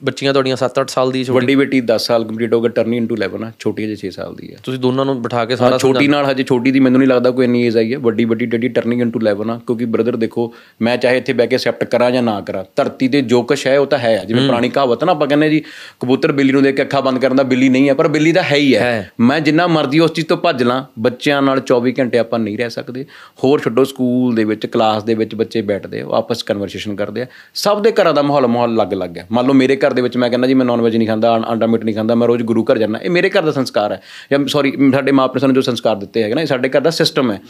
[0.02, 3.42] ਬੱਚੀਆਂ ਤੁਹਾਡੀਆਂ 7-8 ਸਾਲ ਦੀ ਵੱਡੀ ਬੇਟੀ 10 ਸਾਲ ਕੰਪਲੀਟ ਹੋ ਗਿਆ ਟਰਨਿੰਗ ਇਨਟੂ 11
[3.46, 6.26] ਆ ਛੋਟੀ ਅਜੇ 6 ਸਾਲ ਦੀ ਹੈ ਤੁਸੀਂ ਦੋਨਾਂ ਨੂੰ ਬਿਠਾ ਕੇ ਸਾਰਾ ਛੋਟੀ ਨਾਲ
[6.26, 9.02] ਹਜੇ ਛੋਟੀ ਦੀ ਮੈਨੂੰ ਨਹੀਂ ਲੱਗਦਾ ਕੋਈ ਇੰਨੀ ਏਜ ਆਈ ਹੈ ਵੱਡੀ ਵੱਡੀ ਡੈਡੀ ਟਰਨਿੰਗ
[9.02, 10.46] ਇਨਟੂ 11 ਆ ਕਿਉਂਕਿ ਬ੍ਰਦਰ ਦੇਖੋ
[10.82, 13.78] ਮੈਂ ਚਾਹੇ ਇੱਥੇ ਬਹਿ ਕੇ ਐਕਸੈਪਟ ਕਰਾਂ ਜਾਂ ਨਾ ਕਰਾਂ ਧਰਤੀ ਤੇ ਜੋ ਕੁਛ ਹੈ
[13.80, 15.62] ਉਹ ਤਾਂ ਹੈ ਜਿਵੇਂ ਪੁਰਾਣੀ ਕਹਾਵਤ ਨਾ ਆਪਾਂ ਕਹਿੰਦੇ ਜੀ
[16.00, 18.44] ਕਬੂਤਰ ਬਿੱਲੀ ਨੂੰ ਦੇਖ ਕੇ ਅੱਖਾਂ ਬੰਦ ਕਰਨ ਦਾ ਬਿੱਲੀ ਨਹੀਂ ਹੈ ਪਰ ਬਿੱਲੀ ਤਾਂ
[18.44, 22.18] ਹੈ ਹੀ ਹੈ। ਮੈਂ ਜਿੰਨਾ ਮਰਜ਼ੀ ਉਸ ਚੀਜ਼ ਤੋਂ ਭੱਜ ਲਾਂ ਬੱਚਿਆਂ ਨਾਲ 24 ਘੰਟੇ
[22.18, 23.06] ਆਪਾਂ ਨਹੀਂ ਰਹਿ ਸਕਦੇ।
[23.44, 27.82] ਹੋਰ ਛੱਡੋ ਸਕੂਲ ਦੇ ਵਿੱਚ ਕਲਾਸ ਦੇ ਵਿੱਚ ਬੱਚੇ ਬੈਠਦੇ ਆਪਸ ਕਨਵਰਸੇਸ਼ਨ ਕਰਦੇ ਆ। ਸਭ
[27.82, 30.48] ਦੇ ਘਰਾਂ ਦਾ ਮਾਹੌਲ ਮਾਹੌਲ ਅਲੱਗ-ਅਲੱਗ ਹੈ ਮੰਨ ਲਓ ਮੇਰੇ ਘਰ ਦੇ ਵਿੱਚ ਮੈਂ ਕਹਿੰਦਾ
[30.48, 32.78] ਜੀ ਮੈਂ ਨਾਨ ਵੈਜ ਨਹੀਂ ਖਾਂਦਾ, ਅੰ- ਅੰਡਾ ਮੀਟ ਨਹੀਂ ਖਾਂਦਾ, ਮੈਂ ਰੋਜ਼ ਗੁਰੂ ਘਰ
[32.78, 35.96] ਜਾਂਦਾ। ਇਹ ਮੇਰੇ ਘਰ ਦਾ ਸੰਸਕਾਰ ਹੈ। ਜਾਂ ਸੌਰੀ ਸਾਡੇ ਮਾਪੇ ਨੇ ਸਾਨੂੰ ਜੋ ਸੰਸਕਾਰ
[35.96, 37.42] ਦਿੱਤੇ ਹੈਗੇ ਨਾ, ਇਹ ਸਾਡੇ ਘਰ ਦਾ ਸਿਸਟਮ ਹੈ।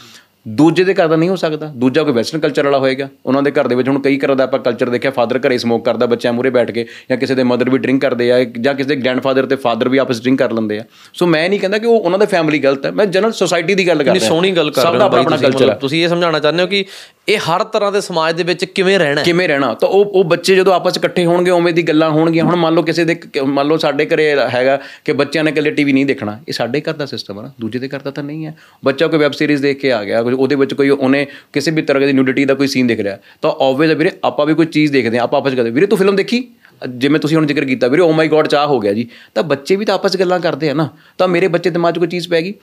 [0.48, 3.50] ਦੂਜੇ ਦੇ ਘਰ ਦਾ ਨਹੀਂ ਹੋ ਸਕਦਾ। ਦੂਜਾ ਕੋਈ ਵੈਸਟਰਨ ਕਲਚਰ ਵਾਲਾ ਹੋਏਗਾ। ਉਹਨਾਂ ਦੇ
[3.50, 6.32] ਘਰ ਦੇ ਵਿੱਚ ਹੁਣ ਕਈ ਘਰਾਂ ਦਾ ਆਪਾਂ ਕਲਚਰ ਦੇਖਿਆ ਫਾਦਰ ਘਰੇ ਸਮੋਕ ਕਰਦਾ ਬੱਚਿਆਂ
[6.32, 9.46] ਮੂਰੇ ਬੈਠ ਕੇ ਜਾਂ ਕਿਸੇ ਦੇ ਮਦਰ ਵੀ ਡਰਿੰਕ ਕਰਦੇ ਆ ਜਾਂ ਕਿਸੇ ਦੇ ਗ੍ਰੈਂਡਫਾਦਰ
[9.46, 12.18] ਤੇ ਫਾਦਰ ਵੀ ਆਪਸ ਡਰਿੰਕ ਕਰ ਲੈਂਦੇ ਆ। ਸੋ ਮੈਂ ਨਹੀਂ ਕਹਿੰਦਾ ਕਿ ਉਹ ਉਹਨਾਂ
[12.18, 14.82] ਦਾ ਫੈਮਿਲੀ ਗਲਤ ਹੈ। ਮੈਂ ਜਨਰਲ ਸੋਸਾਇਟੀ ਦੀ ਗੱਲ ਕਰ ਨਹੀਂ ਰਿਹਾ। ਸੋਹਣੀ ਗੱਲ ਕਰ
[14.82, 16.84] ਰਹੇ ਹੋ ਬਾਈ ਆਪਣਾ ਤੁਸੀਂ ਤੁਸੀਂ ਇਹ ਸਮਝਾਉਣਾ ਚਾਹੁੰਦੇ ਹੋ ਕਿ
[17.28, 19.24] ਇਹ ਹਰ ਤਰ੍ਹਾਂ ਦੇ ਸਮਾਜ ਦੇ ਵਿੱਚ ਕਿਵੇਂ ਰਹਿਣਾ ਹੈ?
[19.24, 19.72] ਕਿਵੇਂ ਰਹਿਣਾ?
[19.74, 22.82] ਤਾਂ ਉਹ ਉਹ ਬੱਚੇ ਜਦੋਂ ਆਪਸ ਇਕੱਠੇ ਹੋਣਗੇ ਉਵੇਂ ਦੀ ਗੱਲਾਂ ਹੋਣਗੀਆਂ। ਹੁਣ ਮੰਨ ਲਓ
[22.82, 26.52] ਕਿਸੇ ਦੇ ਮੰਨ ਲਓ ਸਾਡੇ ਘਰੇ ਹੈਗਾ ਕਿ ਬੱਚਿਆਂ ਨੇ ਇਕੱਲੇ ਟੀਵੀ ਨਹੀਂ ਦੇਖਣਾ। ਇਹ
[26.52, 29.18] ਸਾਡੇ ਘਰ ਦਾ ਸਿਸਟਮ ਹੈ ਨਾ। ਦੂਜੇ ਦੇ ਘਰ ਦਾ ਤਾਂ ਨਹੀਂ ਹੈ। ਬੱਚਾ ਕੋਈ
[29.18, 32.12] ਵੈਬ ਸੀਰੀਜ਼ ਦੇਖ ਕੇ ਆ ਗਿਆ ਕੁਝ ਉਹਦੇ ਵਿੱਚ ਕੋਈ ਉਹਨੇ ਕਿਸੇ ਵੀ ਤਰ੍ਹਾਂ ਦੀ
[32.12, 35.22] ਨਿਊਡਿਟੀ ਦਾ ਕੋਈ ਸੀਨ ਦੇਖ ਰਿਹਾ। ਤਾਂ ਆਲਵੇਜ਼ ਵੀਰੇ ਆਪਾਂ ਵੀ ਕੋਈ ਚੀਜ਼ ਦੇਖਦੇ ਆ
[35.22, 36.48] ਆਪਾਂ ਆਪਸ 'ਚ ਕਰਦੇ ਵੀਰੇ ਤੂੰ ਫਿਲਮ ਦੇਖੀ?
[36.88, 39.76] ਜਿਵੇਂ ਤੁਸੀਂ ਹੁਣ ਜ਼ਿਕਰ ਕੀਤਾ, ਵੀਰੇ ਓ ਮਾਈ ਗॉड ਚਾਹ ਹੋ ਗਿਆ ਜੀ। ਤਾਂ ਬੱਚੇ
[39.76, 40.88] ਵੀ ਤਾਂ ਆਪਸ 'ਚ ਗੱਲਾਂ ਕਰਦੇ ਆ ਨਾ।
[41.18, 42.54] ਤਾਂ ਮੇਰੇ ਬੱਚੇ ਦਿਮਾਗ 'ਚ ਕੋਈ ਚੀਜ਼ ਪੈ ਗਈ?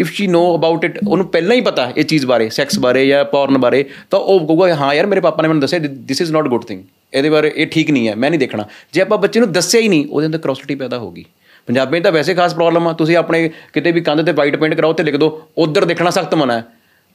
[0.00, 3.24] If she know about it ਉਹਨੂੰ ਪਹਿਲਾਂ ਹੀ ਪਤਾ ਇਹ ਚੀਜ਼ ਬਾਰੇ ਸੈਕਸ ਬਾਰੇ ਜਾਂ
[3.24, 6.48] ਪੌਰਨ ਬਾਰੇ, ਤਾਂ ਉਹ ਕਹੂਗਾ, ਹਾਂ ਯਾਰ, ਮੇਰੇ ਪਾਪਾ ਨੇ ਮੈਨੂੰ ਦੱਸਿਆ this is not
[6.48, 6.82] good thing
[7.14, 9.88] ਇਹਦੇ ਬਾਰੇ ਇਹ ਠੀਕ ਨਹੀਂ ਹੈ, ਮੈਂ ਨਹੀਂ ਦੇਖਣਾ। ਜੇ ਆਪਾਂ ਬੱਚੇ ਨੂੰ ਦੱਸਿਆ ਹੀ
[9.88, 11.24] ਨਹੀਂ, ਉਹਦੇ ਅੰਦਰ ਕਰੋਸਿਟੀ ਪੈਦਾ ਹੋਗੀ
[11.66, 14.74] ਪੰਜਾਬੀ 'ਚ ਤਾਂ ਵੈਸੇ ਖਾਸ ਪ੍ਰੋਬਲਮ ਆ, ਤੁਸੀਂ ਆਪਣੇ ਕਿਤੇ ਵੀ ਕੰਧ ਤੇ ਵਾਈਟ ਪੇਂਟ
[14.74, 16.64] ਕਰਾਓ ਤੇ ਲਿਖ ਦਿਓ, ਉਧਰ ਦੇਖਣਾ ਸਖਤ ਮਨਾ ਹੈ।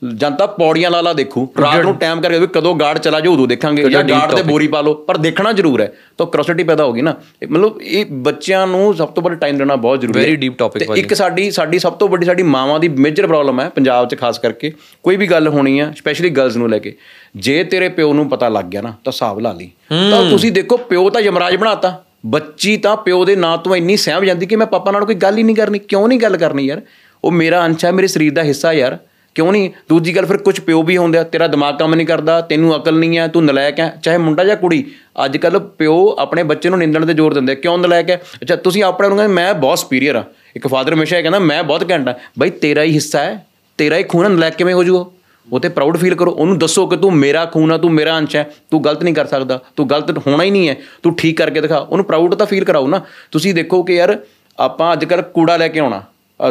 [0.01, 3.89] ਜਨਤਾ ਪੌੜੀਆਂ ਲਾਲਾ ਦੇਖੂ ਰਾਤ ਨੂੰ ਟਾਈਮ ਕਰਕੇ ਵੀ ਕਦੋਂ ਗਾਰਡ ਚਲਾ ਜਾਊ ਉਦੋਂ ਦੇਖਾਂਗੇ
[3.89, 7.13] ਜਾਂ ਗਾਰਡ ਤੇ ਬੋਰੀ ਪਾ ਲਓ ਪਰ ਦੇਖਣਾ ਜ਼ਰੂਰ ਹੈ ਤਾਂ ਕਰੋਸਿਟੀ ਪੈਦਾ ਹੋਗੀ ਨਾ।
[7.51, 10.91] ਮਤਲਬ ਇਹ ਬੱਚਿਆਂ ਨੂੰ ਸਭ ਤੋਂ ਵੱਡਾ ਟਾਈਮ ਦੇਣਾ ਬਹੁਤ ਜ਼ਰੂਰੀ ਹੈ। ਵੈਰੀ ਡੀਪ ਟੌਪਿਕ
[10.93, 14.15] ਤੇ ਇੱਕ ਸਾਡੀ ਸਾਡੀ ਸਭ ਤੋਂ ਵੱਡੀ ਸਾਡੀ ਮਾਵਾਂ ਦੀ ਮੇਜਰ ਪ੍ਰੋਬਲਮ ਹੈ ਪੰਜਾਬ 'ਚ
[14.19, 14.71] ਖਾਸ ਕਰਕੇ
[15.03, 16.95] ਕੋਈ ਵੀ ਗੱਲ ਹੋਣੀ ਆ ਸਪੈਸ਼ਲੀ ਗਰਲਸ ਨੂੰ ਲੈ ਕੇ।
[17.35, 19.69] ਜੇ ਤੇਰੇ ਪਿਓ ਨੂੰ ਪਤਾ ਲੱਗ ਗਿਆ ਨਾ ਤਾਂ ਹਿਸਾਬ ਲਾ ਲਈ।
[20.11, 24.25] ਤਾਂ ਤੁਸੀਂ ਦੇਖੋ ਪਿਓ ਤਾਂ ਯਮਰਾਜ ਬਣਾਤਾ। ਬੱਚੀ ਤਾਂ ਪਿਓ ਦੇ ਨਾਂ ਤੋਂ ਇੰਨੀ ਸਹਿਮ
[24.25, 26.81] ਜਾਂਦੀ ਕਿ ਮੈਂ ਪਾਪਾ ਨਾਲ ਕੋਈ ਗੱਲ ਹੀ ਨਹੀਂ ਕਰਨੀ ਕਿਉਂ ਨਹੀਂ ਗੱਲ ਕਰਨੀ ਯਾਰ?
[27.23, 28.97] ਉਹ ਮੇਰਾ ਅੰਸ਼ ਹੈ ਮੇਰੇ ਸਰੀਰ ਦਾ ਹਿੱਸਾ ਯਾਰ।
[29.35, 29.69] ਕਿਉਂ ਨਹੀਂ?
[29.89, 32.97] ਦੂਜੀ ਗੱਲ ਫਿਰ ਕੁਝ ਪਿਓ ਵੀ ਹੁੰਦੇ ਆ ਤੇਰਾ ਦਿਮਾਗ ਕੰਮ ਨਹੀਂ ਕਰਦਾ ਤੈਨੂੰ ਅਕਲ
[32.99, 34.83] ਨਹੀਂ ਹੈ ਤੂੰ ਨਲਾਇਕ ਹੈ ਚਾਹੇ ਮੁੰਡਾ ਜਾਂ ਕੁੜੀ
[35.25, 38.55] ਅੱਜ ਕੱਲ ਪਿਓ ਆਪਣੇ ਬੱਚੇ ਨੂੰ ਨਿੰਦਣ ਤੇ ਜ਼ੋਰ ਦਿੰਦੇ ਆ, ਕਿਉਂ ਨਲਾਇਕ ਹੈ ਅੱਛਾ
[38.55, 40.23] ਤੁਸੀਂ ਆਪਣੇ ਨੂੰ ਕਹਿੰਦੇ ਮੈਂ ਬਹੁਤ ਸੁਪੀਰੀਅਰ ਆ।
[40.55, 43.45] ਇੱਕ ਫਾਦਰ ਹਮੇਸ਼ਾ ਇਹ ਕਹਿੰਦਾ ਮੈਂ ਬਹੁਤ ਘੈਂਟ ਆ। ਬਈ ਤੇਰਾ ਹੀ ਹਿੱਸਾ ਹੈ
[43.79, 45.05] ਤੇਰਾ ਹੀ ਖੂਨ ਹੈ, ਨਲਾਇਕ ਕਿਵੇਂ ਹੋ ਜੂਗਾ?
[45.47, 48.35] ਉਹ ਤੇ ਪ੍ਰਾਊਡ ਫੀਲ ਕਰੋ। ਉਹਨੂੰ ਦੱਸੋ ਕਿ ਤੂੰ ਮੇਰਾ ਖੂਨ ਆ ਤੂੰ ਮੇਰਾ ਅੰਸ਼
[48.35, 51.61] ਹੈ ਤੂੰ ਗਲਤ ਨਹੀਂ ਕਰ ਸਕਦਾ ਤੂੰ ਗਲਤ ਹੋਣਾ ਹੀ ਨਹੀਂ ਹੈ ਤੂੰ ਠੀਕ ਕਰਕੇ
[51.61, 53.01] ਦਿਖਾ। ਉਹਨੂੰ ਪ੍ਰਾਊਡ ਤਾਂ ਫੀਲ ਕਰਾਓ ਨਾ।
[53.31, 54.17] ਤੁਸੀਂ ਦੇਖੋ ਕਿ ਯਾਰ
[54.59, 56.01] ਆਪਾਂ ਅੱਜ ਕੱਲ ਕੂੜਾ ਲੈ ਕੇ ਆਉਣਾ।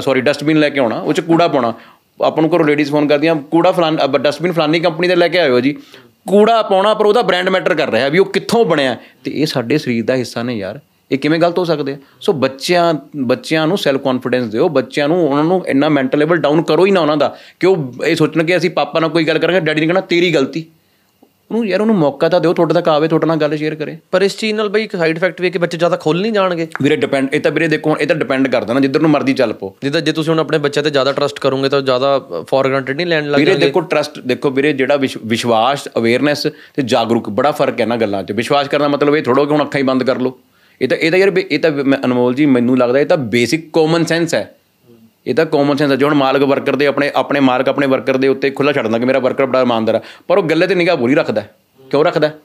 [0.00, 1.72] ਸੌਰੀ ਡਸਟਬਿਨ ਲੈ ਕੇ ਆਉਣਾ ਉਹ ਚ ਕੂੜਾ ਪਾਉਣਾ।
[2.24, 5.60] ਆਪਾਂ ਨੂੰ ਘਰੋਂ ਲੇਡੀਜ਼ ਫੋਨ ਕਰਦੀਆਂ, ਕੂੜਾ ਫਲਾਨ ਡਸਟਬਿਨ ਫਲਾਨੀ ਕੰਪਨੀ ਦੇ ਲੈ ਕੇ ਆਇਓ
[5.60, 5.76] ਜੀ।
[6.28, 9.78] ਕੂੜਾ ਪਾਉਣਾ ਪਰ ਉਹਦਾ ਬ੍ਰਾਂਡ ਮੈਟਰ ਕਰ ਰਿਹਾ ਵੀ ਉਹ ਕਿੱਥੋਂ ਬਣਿਆ। ਤੇ ਇਹ ਸਾਡੇ
[9.78, 10.80] ਸਰੀਰ ਦਾ ਹਿੱਸਾ ਨੇ ਯਾਰ।
[11.12, 11.96] ਇਹ ਕਿਵੇਂ ਗਲਤ ਹੋ ਸਕਦੇ ਆ?
[12.20, 16.62] ਸੋ ਬੱਚਿਆਂ ਬੱਚਿਆਂ ਨੂੰ ਸੈਲਫ ਕੌਨਫੀਡੈਂਸ ਦਿਓ, ਬੱਚਿਆਂ ਨੂੰ, ਉਹਨਾਂ ਨੂੰ ਇੰਨਾ ਮੈਂਟਲ ਲੈਵਲ ਡਾਊਨ
[16.62, 19.38] ਕਰੋ ਹੀ ਨਾ ਉਹਨਾਂ ਦਾ। ਕਿ ਉਹ ਇਹ ਸੋਚਣ ਕਿ ਅਸੀਂ ਪਾਪਾ ਨਾਲ ਕੋਈ ਗੱਲ
[19.38, 20.66] ਕਰਾਂਗੇ, ਡੈਡੀ ਨੇ ਕਹਿਣਾ, ਤੇਰੀ ਗਲਤੀ।
[21.50, 24.22] ਉਹਨੂੰ ਯਾਰ ਉਹਨੂੰ ਮੌਕਾ ਤਾਂ ਦਿਓ ਤੁਹਾਡੇ ਤੱਕ ਆਵੇ ਤੁਹਾਡੇ ਨਾਲ ਗੱਲ ਸ਼ੇਅਰ ਕਰੇ। ਪਰ
[24.22, 26.66] ਇਸ ਚੀਜ਼ ਨਾਲ ਬਈ ਇੱਕ ਸਾਈਡ ਇਫੈਕਟ ਵੀ ਹੈ ਕਿ ਬੱਚੇ ਜ਼ਿਆਦਾ ਖੁੱਲ ਨਹੀਂ ਜਾਣਗੇ।
[26.82, 29.52] ਵੀਰੇ ਡਿਪੈਂਡ ਇਹ ਤਾਂ ਵੀਰੇ ਦੇਖੋ ਇਹ ਤਾਂ ਡਿਪੈਂਡ ਕਰਦਾ ਨਾ ਜਿੱਧਰ ਨੂੰ ਮਰਜ਼ੀ ਚੱਲ
[29.52, 32.18] ਪੋ ਜਿੱਦਾਂ ਜੇ ਤੁਸੀਂ ਹੁਣ ਆਪਣੇ ਬੱਚੇ ਤੇ ਜ਼ਿਆਦਾ ਟਰਸਟ ਕਰੋਗੇ ਤਾਂ ਜ਼ਿਆਦਾ
[32.48, 36.82] ਫੋਰ ਗ੍ਰਾਂਟਡ ਨਹੀਂ ਲੈਣ ਲੱਗ ਵੀਰੇ ਦੇਖੋ ਟਰਸਟ ਦੇਖੋ ਵੀਰੇ ਜਿਹੜਾ ਵਿਸ਼- ਵਿਸ਼ਵਾਸ ਅਵੇਅਰਨੈਸ ਤੇ
[36.82, 39.78] ਜਾਗਰੂਕ ਬੜਾ ਫ਼ਰਕ ਹੈ ਨਾ ਗੱਲਾਂ 'ਚ। ਵਿਸ਼ਵਾਸ ਕਰਨਾ ਮਤਲਬ ਇਹ ਥੋੜੋ ਕਿ ਹੁਣ ਅੱਖਾਂ
[39.78, 40.38] ਹੀ ਬੰਦ ਕਰ ਲਓ।
[40.82, 41.70] ਇਹ ਤਾਂ ਇਹ ਤਾਂ ਯਾਰ ਇਹ ਤਾਂ
[42.04, 44.57] ਅਨਮੋਲ ਜੀ ਮੈਨੂੰ ਲੱਗਦਾ ਇਹ ਤਾਂ ਬੇਸਿਕ ਕਾਮਨ ਸੈਂਸ ਹੈ।
[45.28, 48.16] ਇਹ ਤਾਂ ਕਾਮਨ ਸੈਂਸ ਹੈ ਜੋ ਹੁਣ ਮਾਲਕ ਵਰਕਰ ਦੇ ਆਪਣੇ ਆਪਣੇ ਮਾਲਕ ਆਪਣੇ ਵਰਕਰ
[48.16, 50.74] ਦੇ ਉੱਤੇ ਖੁੱਲਾ ਛੱਡ ਦਿੰਦਾ ਕਿ ਮੇਰਾ ਵਰਕਰ ਬੜਾ ਇਮਾਨਦਾਰ ਹੈ ਪਰ ਉਹ ਗੱਲੇ ਤੇ
[50.74, 51.50] ਨਿਗਾਹ ਪੂਰੀ ਰੱਖਦਾ ਹੈ।
[51.80, 52.38] ਕਿਉਂ ਰੱਖਦਾ ਹੈ?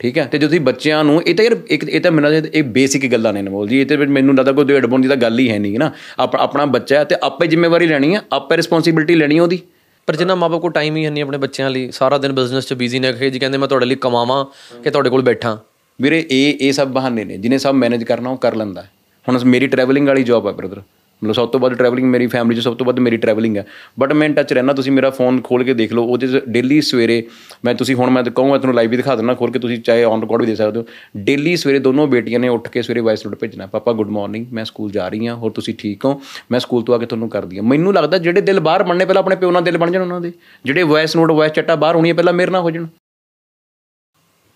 [0.00, 2.62] ਠੀਕ ਹੈ ਤੇ ਜੇ ਤੁਸੀਂ ਬੱਚਿਆਂ ਨੂੰ ਇਹ ਤਾਂ ਯਾਰ ਇੱਕ ਇਹ ਤਾਂ ਮੈਨੂੰ ਇਹ
[2.64, 5.38] ਬੇਸਿਕ ਗੱਲਾਂ ਨੇ ਅਨਮੋਲ ਜੀ ਇਹ ਤੇ ਮੈਨੂੰ ਲੱਗਦਾ ਕੋਈ ਡੇਢ ਬੋਨ ਦੀ ਤਾਂ ਗੱਲ
[5.38, 9.14] ਹੀ ਹੈ ਨਹੀਂ ਨਾ ਆਪ- ਆਪਣਾ ਬੱਚਾ ਹੈ ਤੇ ਆਪੇ ਜ਼ਿੰਮੇਵਾਰੀ ਲੈਣੀ ਹੈ ਆਪੇ ਰਿਸਪੌਂਸਿਬਿਲਟੀ
[9.14, 9.60] ਲੈਣੀ ਹੈ ਉਹਦੀ
[10.08, 12.98] ਪਰ ਜਿੰਨਾ ਮਾਪੇ ਕੋਲ ਟਾਈਮ ਹੀ ਨਹੀਂ ਆਪਣੇ ਬੱਚਿਆਂ ਲਈ ਸਾਰਾ ਦਿਨ ਬਿਜ਼ਨਸ 'ਚ ਬਿਜ਼ੀ
[12.98, 14.44] ਨੇ ਕਿ ਜੀ ਕਹਿੰਦੇ ਮੈਂ ਤੁਹਾਡੇ ਲਈ ਕਮਾਵਾਂ
[14.84, 15.56] ਕਿ ਤੁਹਾਡੇ ਕੋਲ ਬੈਠਾਂ
[15.98, 18.90] ਵੀਰੇ ਇਹ ਇਹ ਸਭ ਬਹਾਨੇ ਨੇ ਜਿਹਨੇ ਸਭ ਮੈਨੇਜ ਕਰਨਾ ਉਹ ਕਰ ਲੈਂਦਾ ਹੈ।
[19.28, 20.82] ਹੁਣ ਮੇਰੀ ਟਰੈਵਲਿੰਗ ਵਾਲੀ ਜੌਬ ਹੈ ਬ੍ਰਦਰ
[21.24, 23.66] ਮਤਲਬ ਸਭ ਤੋਂ ਵੱਧ ਟਰੈਵਲਿੰਗ ਮੇਰੀ ਫੈਮਿਲੀ 'ਚ ਸਭ ਤੋਂ ਵੱਧ ਮੇਰੀ ਟਰੈਵਲਿੰਗ ਹੈ।
[23.98, 27.26] ਬਟ ਮੈਂ ਟੱਚ ਰਹਿਣਾ ਤੁਸੀਂ ਮੇਰਾ ਫੋਨ ਖੋਲ ਕੇ ਦੇਖ ਲਓ ਉਹਦੇ 'ਚ ਡੇਲੀ ਸਵੇਰੇ
[27.64, 30.20] ਮੈਂ ਤੁਸੀਂ ਹੁਣ ਮੈਂ ਕਹੂੰਗਾ ਤੁਹਾਨੂੰ ਲਾਈਵ ਵੀ ਦਿਖਾ ਦਿੰਦਾ ਖੋਲ ਕੇ ਤੁਸੀਂ ਚਾਹੇ ਔਨ
[30.20, 30.86] ਰਿਕਾਰਡ ਵੀ ਦੇ ਸਕਦੇ ਹੋ।
[31.16, 34.64] ਡੇਲੀ ਸਵੇਰੇ ਦੋਨੋਂ ਬੇਟੀਆਂ ਨੇ ਉੱਠ ਕੇ ਸਵੇਰੇ ਵਾਇਸ ਨੋਟ ਭੇਜਣਾ, ਪਾਪਾ ਗੁੱਡ ਮਾਰਨਿੰਗ ਮੈਂ
[34.64, 36.22] ਸਕੂਲ ਜਾ ਰਹੀ ਹਾਂ, ਹੋਰ ਤੁਸੀਂ ਠੀਕ ਹੋ?
[36.50, 39.22] ਮੈਂ ਸਕੂਲ ਤੋਂ ਆ ਕੇ ਤੁਹਾਨੂੰ ਕਰਦੀ ਹਾਂ। ਮੈਨੂੰ ਲੱਗਦਾ ਜਿਹੜੇ ਦਿਲ ਬਾਹਰ ਬਣਨੇ ਪਹਿਲਾਂ
[39.22, 40.32] ਆਪਣੇ ਪਿਓ ਨਾਲ ਦਿਲ ਬਣ ਜਾਣ ਉਹਨਾਂ ਦੇ।
[40.64, 42.86] ਜਿਹੜੇ ਵਾਇਸ ਨੋਟ ਵਾਇਸ ਚੈਟਾ ਬਾਹਰ ਹੋਣੀਆਂ ਪਹਿਲਾਂ ਮੇਰੇ ਨਾਲ ਹੋ ਜਾਣ।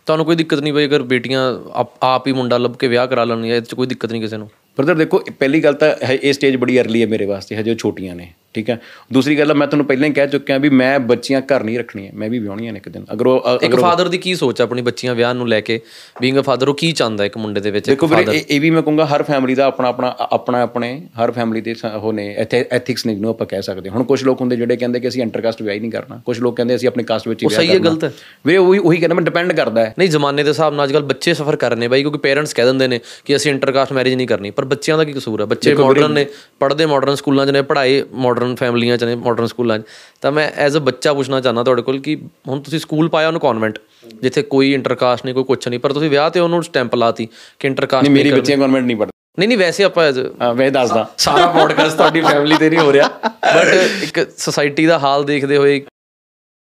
[0.06, 3.24] ਤੁਹਾਨੂੰ ਕੋਈ ਦਿੱਕਤ ਨਹੀਂ ਬਈ, ਅਗਰ ਬੇਟੀਆਂ ਆਪ- ਆਪ ਹੀ ਮੁੰਡਾ ਲੱਭ ਕੇ ਵਿਆਹ ਕਰਾ
[3.24, 4.50] ਲੈਣਗੀਆਂ, ਇਹ 'ਚ ਕੋਈ ਦਿੱਕਤ ਨਹੀਂ ਕਿਸੇ ਨੂੰ।
[4.80, 8.14] ਬ੍ਰਦਰ ਦੇਖੋ ਪਹਿਲੀ ਗੱਲ ਤਾਂ ਇਹ ਸਟੇਜ ਬੜੀ ਅਰਲੀ ਹੈ ਮੇਰੇ ਵਾਸਤੇ ਹਜੇ ਉਹ ਛੋਟੀਆਂ
[8.14, 8.78] ਨੇ ਠੀਕ ਹੈ?
[9.12, 12.30] ਦੂਸਰੀ ਗੱਲ ਮੈਂ ਤੁਹਾਨੂੰ ਪਹਿਲਾਂ ਹੀ ਕਹਿ ਚੁੱਕਿਆ ਵੀ ਮੈਂ ਬੱਚੀਆਂ ਘਰ ਨਹੀਂ ਰੱਖਣੀਆਂ ਮੈਂ
[12.30, 15.34] ਵੀ ਵਿਆਹਣੀਆਂ ਨੇ ਇੱਕ ਦਿਨ। ਅਗਰ ਉਹ ਇੱਕ ਫਾਦਰ ਦੀ ਕੀ ਸੋਚ ਆਪਣੀ ਬੱਚੀਆਂ ਵਿਆਹ
[15.34, 15.80] ਨੂੰ ਲੈ ਕੇ?
[16.20, 18.70] ਬੀਇੰਗ ਅ ਫਾਦਰ ਉਹ ਕੀ ਚਾਹੁੰਦਾ ਇੱਕ ਮੁੰਡੇ ਦੇ ਵਿੱਚ ਇੱਕ ਦੇਖੋ ਵੀਰੇ ਇਹ- ਵੀ
[18.70, 22.64] ਮੈਂ ਕਹੂੰਗਾ ਹਰ ਫੈਮਿਲੀ ਦਾ ਆਪਣਾ ਆਪਣਾ ਆਪਣਾ ਆਪਣੇ ਹਰ ਫੈਮਿਲੀ ਦੇ ਉਹ ਨੇ ਇੱਥੇ
[22.70, 25.62] ਐਥਿਕਸ ਨੇ ਜਿਹਨੂੰ ਆਪਾਂ ਕਹਿ ਸਕਦੇ। ਹੁਣ ਕੁਝ ਲੋਕ ਹੁੰਦੇ ਜਿਹੜੇ ਕਹਿੰਦੇ ਕਿ ਅਸੀਂ ਇੰਟਰਕਾਸਟ
[25.62, 27.74] ਵਿਆਹ ਹੀ ਨਹੀਂ ਕਰਨਾ। ਕੁਝ ਲੋਕ ਕਹਿੰਦੇ ਅਸੀਂ ਆਪਣੀ ਕਾਸਟ ਵਿੱਚ ਹੀ ਵਿਆਹ ਸਹੀ ਹੈ,
[27.74, 28.12] ਕਰਨਾ। ਗਲਤ ਹੈ।
[28.46, 31.34] ਵੀਰੇ ਉਹੀ ਉਹੀ ਕਹਿੰਦਾ ਮੈਂ ਡਿਪੈਂਡ ਕਰਦਾ ਹੈ। ਨਹੀਂ ਜ਼ਮਾਨੇ ਦੇ ਹਿਸਾਬ ਨਾਲ ਅੱਜਕੱਲ ਬੱਚੇ
[31.34, 34.26] ਸਫਰ ਕਰ ਰਹੇ ਨੇ ਬਾਈ ਕਿਉਂਕਿ ਪੇਰੈਂਟਸ ਕਹਿ ਦਿੰਦੇ ਨੇ ਕਿ ਅਸੀਂ ਇੰਟਰਕਾਸਟ ਮੈਰਿਜ ਨਹੀਂ
[34.26, 36.26] ਕਰਨੀ। ਪਰ ਬੱਚਿਆਂ ਦਾ ਕੀ ਕਸੂਰ ਹੈ ਬੱਚੇ ਮਾਡਰਨ ਨੇ
[36.60, 39.82] ਪੜ੍ਹਦੇ ਮਾਡਰਨ ਸਕੂਲਾਂ 'ਚ ਨੇ ਪੜ੍ਹਾਏ ਮਾਡਰਨ ਫੈਮਲੀਆਂ 'ਚ ਨੇ ਮਾਡਰਨ ਸਕੂਲਾਂ 'ਚ।
[40.20, 42.16] ਤਾਂ ਮੈਂ ਐਜ਼ ਅ ਬੱਚਾ ਪੁੱਛਣਾ ਚਾਹੁੰਦਾ ਤੁਹਾਡੇ ਕੋਲ ਕਿ
[42.48, 43.78] ਹੁਣ ਤੁਸੀਂ ਸਕੂਲ ਪਾਇਆ ਉਹਨੂੰ ਕਨਵੈਂਟ
[44.22, 47.68] ਜਿੱਥੇ ਕੋਈ ਇੰਟਰਕਾਸਟ ਨਹੀਂ ਕੋਈ ਕੁਛ ਨਹੀਂ ਪਰ ਤੁਸੀਂ ਵਿਆਹ ਤੇ ਉਹਨੂੰ ਸਟੈਂਪ ਲਾਤੀ ਕਿ
[47.68, 50.04] ਇੰਟਰਕਾਸਟ ਨਹੀਂ ਮੇਰੀ ਬੱਚੀਆਂ ਗਵਰਨਮੈਂਟ ਨਹੀਂ ਪੜ੍ਹਦੀ। ਨਹੀਂ ਨਹੀਂ ਵੈਸੇ ਆਪਾਂ
[50.42, 53.08] ਹਾਂ ਮੈਂ ਦੱਸਦਾ। ਸਾਰਾ ਪੋਡਕਾਸਟ ਤੁਹਾਡੀ ਫੈਮਿਲੀ ਤੇ ਨਹੀਂ ਹੋ ਰਿਹਾ।
[53.56, 55.80] ਬਟ ਇੱਕ ਸੋਸਾਇਟੀ ਦਾ ਹਾਲ ਦੇਖਦੇ ਹੋਏ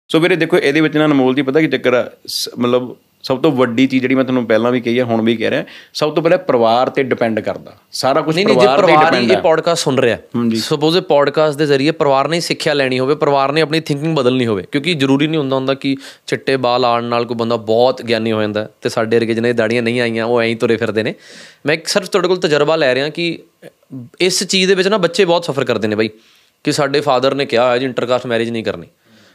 [0.10, 2.10] ਸੋ ਵੀਰੇ ਦੇਖੋ ਇਹਦੇ ਵਿੱਚ ਨਾ ਅਨਮੋਲ ਜੀ ਪਤਾ ਕੀ ਚੱਕਰ ਆ?
[2.58, 5.50] ਮਤਲਬ ਸਭ ਤੋਂ ਵੱਡੀ ਚੀਜ਼ ਜਿਹੜੀ ਮੈਂ ਤੁਹਾਨੂੰ ਪਹਿਲਾਂ ਵੀ ਕਹੀ ਹੈ ਹੁਣ ਵੀ ਕਹਿ
[5.50, 5.64] ਰਿਹਾ
[5.94, 9.06] ਸਭ ਤੋਂ ਪਹਿਲਾਂ ਪਰਿਵਾਰ ਤੇ ਡਿਪੈਂਡ ਕਰਦਾ। ਸਾਰਾ ਕੁਝ ਨਹੀਂ ਨਹੀਂ ਜੇ ਪਰਿਵਾਰ ਤੇ ਪਰਿਵਾਰ
[9.06, 10.18] ਹੀ ਡਿਪੈਂਡ ਇਹ ਹੈ। ਪੋਡਕਾਸਟ ਸੁਣ ਰਿਹਾ
[10.56, 14.46] ਸਪੋਜ਼ ਇਹ ਪੋਡਕਾਸਟ ਦੇ ਜ਼ਰੀਏ ਪਰਿਵਾਰ ਨੇ ਸਿੱਖਿਆ ਲੈਣੀ ਹੋਵੇ ਪਰਿਵਾਰ ਨੇ ਆਪਣੀ ਥਿੰਕਿੰਗ ਬਦਲਣੀ
[14.46, 15.98] ਹੋਵੇ ਕਿਉਂਕਿ ਜ਼ਰੂਰੀ ਨਹੀਂ ਹੁੰਦਾ ਹੁੰਦਾ ਕਿ
[16.28, 19.54] ਚਿੱਟੇ ਬਾਲ ਆਉਣ ਨਾਲ ਕੋਈ ਬੰਦਾ ਬਹੁਤ ਗਿਆਨੀ ਹੋ ਜਾਂਦਾ ਹੈ ਤੇ ਸਾਡੇ ਵਰਗੇ ਜਿਹਨੇ
[19.54, 21.16] ਦਾੜੀਆਂ ਨਹੀਂ ਆਈਆਂ ਉਹ ਐਂ ਹੀ ਤੁਰੇ ਫਿਰਦੇ ਨੇ।
[21.66, 23.40] ਮੈਂ ਇੱਕ ਸਿਰਫ ਤੁਹਾਡੇ ਕੋਲ ਤਜਰਬਾ ਲੈ ਰਿਹਾ ਕਿ
[24.20, 26.10] ਇਸ ਚੀਜ਼ ਦੇ ਵਿੱਚ ਨਾ ਬੱਚੇ ਬਹੁਤ ਸਫਰ ਕਰਦੇ ਨੇ ਬਾਈ
[26.64, 28.88] ਕਿ ਸਾਡੇ ਫਾਦਰ ਨੇ ਕਿਹਾ ਹੋਇਆ ਜੀ ਇੰਟਰਕਾਸਟ ਮੈਰਿਜ ਨਹੀਂ ਕਰਨੀ।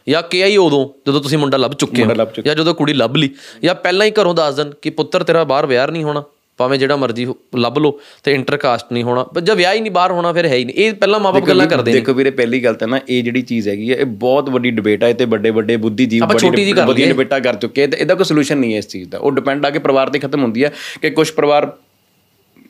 [0.09, 3.31] ਜਾਂ ਕਿਹਾ ਹੀ ਉਦੋਂ ਜਦੋਂ ਤੁਸੀਂ ਮੁੰਡਾ ਲੱਭ ਚੁੱਕੇ ਹੋ ਜਾਂ ਜਦੋਂ ਕੁੜੀ ਲੱਭ ਲਈ
[3.65, 6.25] ਜਾਂ ਪਹਿਲਾਂ ਹੀ ਘਰੋਂ ਦੱਸ ਦੇਣ ਕਿ ਪੁੱਤਰ ਤੇਰਾ ਬਾਹਰ ਵਿਆਹ ਨਹੀਂ ਹੋਣਾ
[6.57, 7.27] ਭਾਵੇਂ ਜਿਹੜਾ ਮਰਜ਼ੀ
[7.57, 10.55] ਲੱਭ ਲਓ ਤੇ ਇੰਟਰਕਾਸਟ ਨਹੀਂ ਹੋਣਾ ਪਰ ਜਦ ਵਿਆਹ ਹੀ ਨਹੀਂ ਬਾਹਰ ਹੋਣਾ ਫਿਰ ਹੈ
[10.55, 13.23] ਹੀ ਨਹੀਂ। ਇਹ ਪਹਿਲਾਂ ਮਾਪੇ ਗੱਲਾਂ ਕਰਦੇ ਨੇ। ਦੇਖੋ ਵੀਰੇ ਪਹਿਲੀ ਗੱਲ ਤਾਂ ਨਾ ਇਹ
[13.23, 17.07] ਜਿਹੜੀ ਚੀਜ਼ ਹੈਗੀ ਹੈ ਇਹ ਬਹੁਤ ਵੱਡੀ ਡਿਬੇਟ ਹੈ ਤੇ ਵੱਡੇ ਵੱਡੇ ਬੁੱਧੀਜੀਵ ਕਰ ਵਧੀਆ
[17.07, 19.71] ਡਿਬੇਟਾਂ ਕਰ ਚੁੱਕੇ ਤੇ ਇਹਦਾ ਕੋਈ ਸੋਲੂਸ਼ਨ ਨਹੀਂ ਹੈ ਇਸ ਚੀਜ਼ ਦਾ। ਉਹ ਡਿਪੈਂਡ ਆ
[19.71, 21.73] ਕੇ ਪਰਿਵਾਰ ਤੇ ਖਤਮ ਹੁੰਦੀ ਹੈ ਕਿ ਕੁਝ ਪਰਿਵਾਰ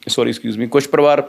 [0.09, 1.29] ਸੌਰੀ ਐਕਸਕਿਊਜ਼ ਮੀ ਕੁਝ ਪਰਿਵਾਰ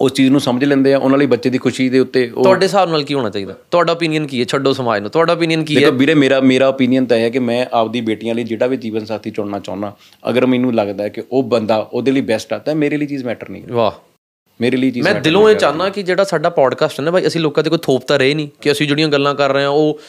[0.00, 2.66] ਉਸ ਚੀਜ਼ ਨੂੰ ਸਮਝ ਲੈਂਦੇ ਆ ਉਹਨਾਂ ਲਈ ਬੱਚੇ ਦੀ ਖੁਸ਼ੀ ਦੇ ਉੱਤੇ ਉਹ ਤੁਹਾਡੇ
[2.66, 3.54] ਹਿਸਾਬ ਨਾਲ ਕੀ ਹੋਣਾ ਚਾਹੀਦਾ?
[3.70, 4.44] ਤੁਹਾਡਾ ਓਪੀਨੀਅਨ ਕੀ ਹੈ?
[4.44, 5.80] ਛੱਡੋ ਸਮਾਜ ਨੂੰ। ਤੁਹਾਡਾ ਓਪੀਨੀਅਨ ਕੀ ਹੈ?
[5.80, 8.76] ਦੇਖੋ ਵੀਰੇ ਮੇਰਾ ਮੇਰਾ ਓਪੀਨੀਅਨ ਤਾਂ ਇਹ ਹੈ ਕਿ ਮੈਂ ਆਪਦੀ ਬੇਟੀਆਂ ਲਈ ਜਿਹੜਾ ਵੀ
[8.76, 9.96] ਜੀਵਨ ਸਾਥੀ ਚੁਣਨਾ ਚਾਹੁੰਦਾ
[10.28, 13.24] ਅਗਰ ਮੈਨੂੰ ਲੱਗਦਾ ਹੈ ਕਿ ਉਹ ਬੰਦਾ ਉਹਦੇ ਲਈ ਬੈਸਟ ਆ ਤਾਂ ਮੇਰੇ ਲਈ ਚੀਜ਼
[13.24, 13.92] ਮੈਟਰ ਨਹੀਂ। ਵਾਹ।
[14.60, 17.40] ਮੇਰੇ ਲਈ ਚੀਜ਼ ਮੈਂ ਦਿਲੋਂ ਇਹ ਚਾਹਨਾ ਕਿ ਜਿਹੜਾ ਸਾਡਾ ਪੋਡਕਾਸਟ ਹੈ ਨਾ ਭਾਈ ਅਸੀਂ
[17.40, 20.00] ਲੋਕਾਂ ਤੇ ਕੋਈ ਥੋਪ ਤਾਂ ਰਹੇ ਨਹੀਂ ਕਿ ਅਸੀਂ ਜਿਹੜੀਆਂ ਗੱਲਾਂ ਕਰ ਰਹੇ ਹਾਂ ਉਹ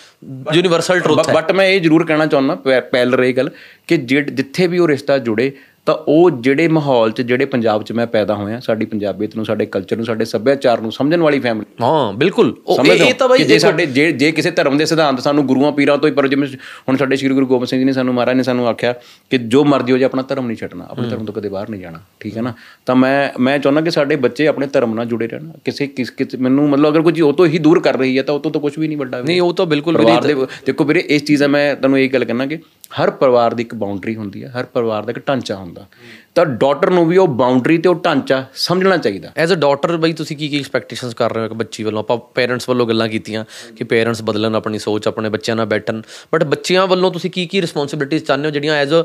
[0.53, 3.49] ਯੂਨੀਵਰਸਲ ਟਰੁੱਥ ਹੈ। ਬਟ ਮੈਂ ਇਹ ਜ਼ਰੂਰ ਕਹਿਣਾ ਚਾਹੁੰਦਾ ਪਹਿਲ ਰਹੀ ਗੱਲ
[3.87, 5.51] ਕਿ ਜਿੱਥੇ ਵੀ ਉਹ ਰਿਸ਼ਤਾ ਜੁੜੇ
[5.87, 9.65] ਤਾਂ ਉਹ ਜਿਹੜੇ ਮਾਹੌਲ 'ਚ ਜਿਹੜੇ ਪੰਜਾਬ 'ਚ ਮੈਂ ਪੈਦਾ ਹੋਇਆ ਸਾਡੀ ਪੰਜਾਬੀਅਤ ਨੂੰ ਸਾਡੇ
[9.65, 12.55] ਕਲਚਰ ਨੂੰ ਸਾਡੇ ਸੱਭਿਆਚਾਰ ਨੂੰ ਸਮਝਣ ਵਾਲੀ ਫੈਮਿਲੀ ਹਾਂ ਬਿਲਕੁਲ।
[12.93, 16.09] ਇਹ ਤਾਂ ਬਾਈ ਜੇ ਸਾਡੇ ਜੇ ਜੇ ਕਿਸੇ ਧਰਮ ਦੇ ਸਿਧਾਂਤ ਸਾਨੂੰ ਗੁਰੂਆਂ ਪੀਰਾਂ ਤੋਂ
[16.09, 16.47] ਹੀ ਪਰ ਜਿਵੇਂ
[16.89, 18.93] ਹੁਣ ਸਾਡੇ ਸ੍ਰੀ ਗੁਰੂ ਗੋਬਿੰਦ ਸਿੰਘ ਜੀ ਨੇ ਸਾਨੂੰ ਮਹਾਰਾਜ ਨੇ ਸਾਨੂੰ ਆਖਿਆ
[19.29, 21.81] ਕਿ ਜੋ ਮਰਜ਼ੀ ਹੋ ਜੇ ਆਪਣਾ ਧਰਮ ਨਹੀਂ ਛੱਡਣਾ। ਆਪਣੇ ਧਰਮ ਤੋਂ ਕਦੇ ਬਾਹਰ ਨਹੀਂ
[21.81, 22.53] ਜਾਣਾ। ਠੀਕ ਹੈ ਨਾ?
[22.85, 26.35] ਤਾਂ ਮੈਂ ਮੈਂ ਚਾਹੁੰਦਾ ਕਿ ਸਾਡੇ ਬੱਚੇ ਆਪਣੇ ਧਰਮ ਨਾਲ ਜੁੜੇ ਰਹਿਣ। ਕਿਸੇ ਕਿਸ ਕਿਸ
[26.35, 28.61] ਮੈਨੂੰ ਮਤਲਬ ਅਗਰ ਕੋਈ ਉਹ ਤੋਂ ਹੀ ਦੂਰ ਕਰ ਰਹੀ ਹੈ ਤਾਂ ਉਹ ਤੋਂ ਤਾਂ
[28.61, 31.99] ਕੁਝ ਵੀ ਨਹੀਂ ਵੱਡਾ ਨਹੀਂ ਉਹ ਤਾਂ ਬਿਲਕੁਲ ਦੇ ਦੇਖੋ ਵੀਰੇ ਇਸ ਚੀਜ਼ ਮੈਂ ਤੁਹਾਨੂੰ
[31.99, 32.57] ਇਹ ਗੱਲ ਕਹਿਣਾ ਕਿ
[33.01, 35.87] ਹਰ ਪਰਿਵਾਰ ਦੀ ਇੱਕ ਬਾਉਂਡਰੀ ਹੁੰਦੀ ਹੈ। ਹਰ ਪਰਿਵਾਰ ਦਾ ਇੱਕ ਢਾਂਚਾ ਹੁੰਦਾ।
[36.35, 40.13] ਤਾਂ ਡਾਟਰ ਨੂੰ ਵੀ ਉਹ ਬਾਉਂਡਰੀ ਤੇ ਉਹ ਢਾਂਚਾ ਸਮਝਣਾ ਚਾਹੀਦਾ। ਐਜ਼ ਅ ਡਾਟਰ ਬਈ
[40.13, 41.99] ਤੁਸੀਂ ਕੀ ਕੀ ਐਕਸਪੈਕਟੇਸ਼ਨਸ ਕਰ ਰਹੇ ਹੋ ਇੱਕ ਬੱਚੀ ਵੱਲੋਂ?
[41.99, 43.45] ਆਪਾਂ ਪੇਰੈਂਟਸ ਵੱਲੋਂ ਗੱਲਾਂ ਕੀਤੀਆਂ
[43.75, 46.01] ਕਿ ਪੇਰੈਂਟਸ ਬਦਲਣ ਆਪਣੀ ਸੋਚ, ਆਪਣੇ ਬੱਚਿਆਂ ਨਾਲ ਬੈਠਣ।
[46.33, 49.03] ਬਟ ਬੱਚਿਆਂ ਵੱਲੋਂ ਤੁਸੀਂ ਕੀ ਕੀ ਰਿਸਪੌਂਸਿਬਿਲਿਟੀਜ਼ ਚਾਹੁੰਦੇ ਹੋ ਜਿਹੜੀਆਂ ਐਜ਼ ਅ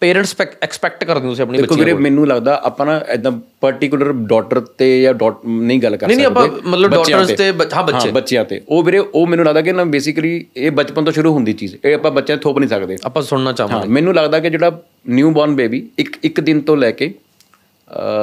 [0.00, 4.86] ਪੇਰੈਂਟਸ ਐਕਸਪੈਕਟ ਕਰਦੇ ਤੁਸੀਂ ਆਪਣੀ ਬੱਚੀ ਵੀਰੇ ਮੈਨੂੰ ਲੱਗਦਾ ਆਪਾਂ ਨਾ ਇਦਾਂ ਪਾਰਟਿਕੂਲਰ ਡਾਟਰ ਤੇ
[5.02, 8.60] ਜਾਂ ਡਾਟ ਨਹੀਂ ਗੱਲ ਕਰ ਸਕਦੇ ਨਹੀਂ ਆਪਾਂ ਮਤਲਬ ਡਾਟਰਸ ਤੇ। ਹਾਂ ਬੱਚੇ। ਬੱਚਿਆਂ ਤੇ।
[8.68, 11.94] ਉਹ ਵੀਰੇ ਉਹ ਮੈਨੂੰ ਲੱਗਦਾ ਕਿ ਨਾ ਬੇਸਿਕਲੀ ਇਹ ਬਚਪਨ ਤੋਂ ਸ਼ੁਰੂ ਹੁੰਦੀ ਚੀਜ਼। ਇਹ
[11.94, 15.88] ਆਪਾਂ ਬੱਚਿਆਂ ਥੋਪ ਨਹੀਂ ਸਕਦੇ। ਆਪਾਂ ਸੁਣਨਾ ਚਾਹਾਂਗੇ। ਮੈਨੂੰ ਲੱਗਦਾ ਕਿ ਜਿਹੜਾ ਨਿਊ ਬੌਰਨ ਬੇਬੀ
[15.98, 17.12] ਇੱਕ ਇੱਕ ਦਿਨ ਤੋਂ ਲੈ ਕੇ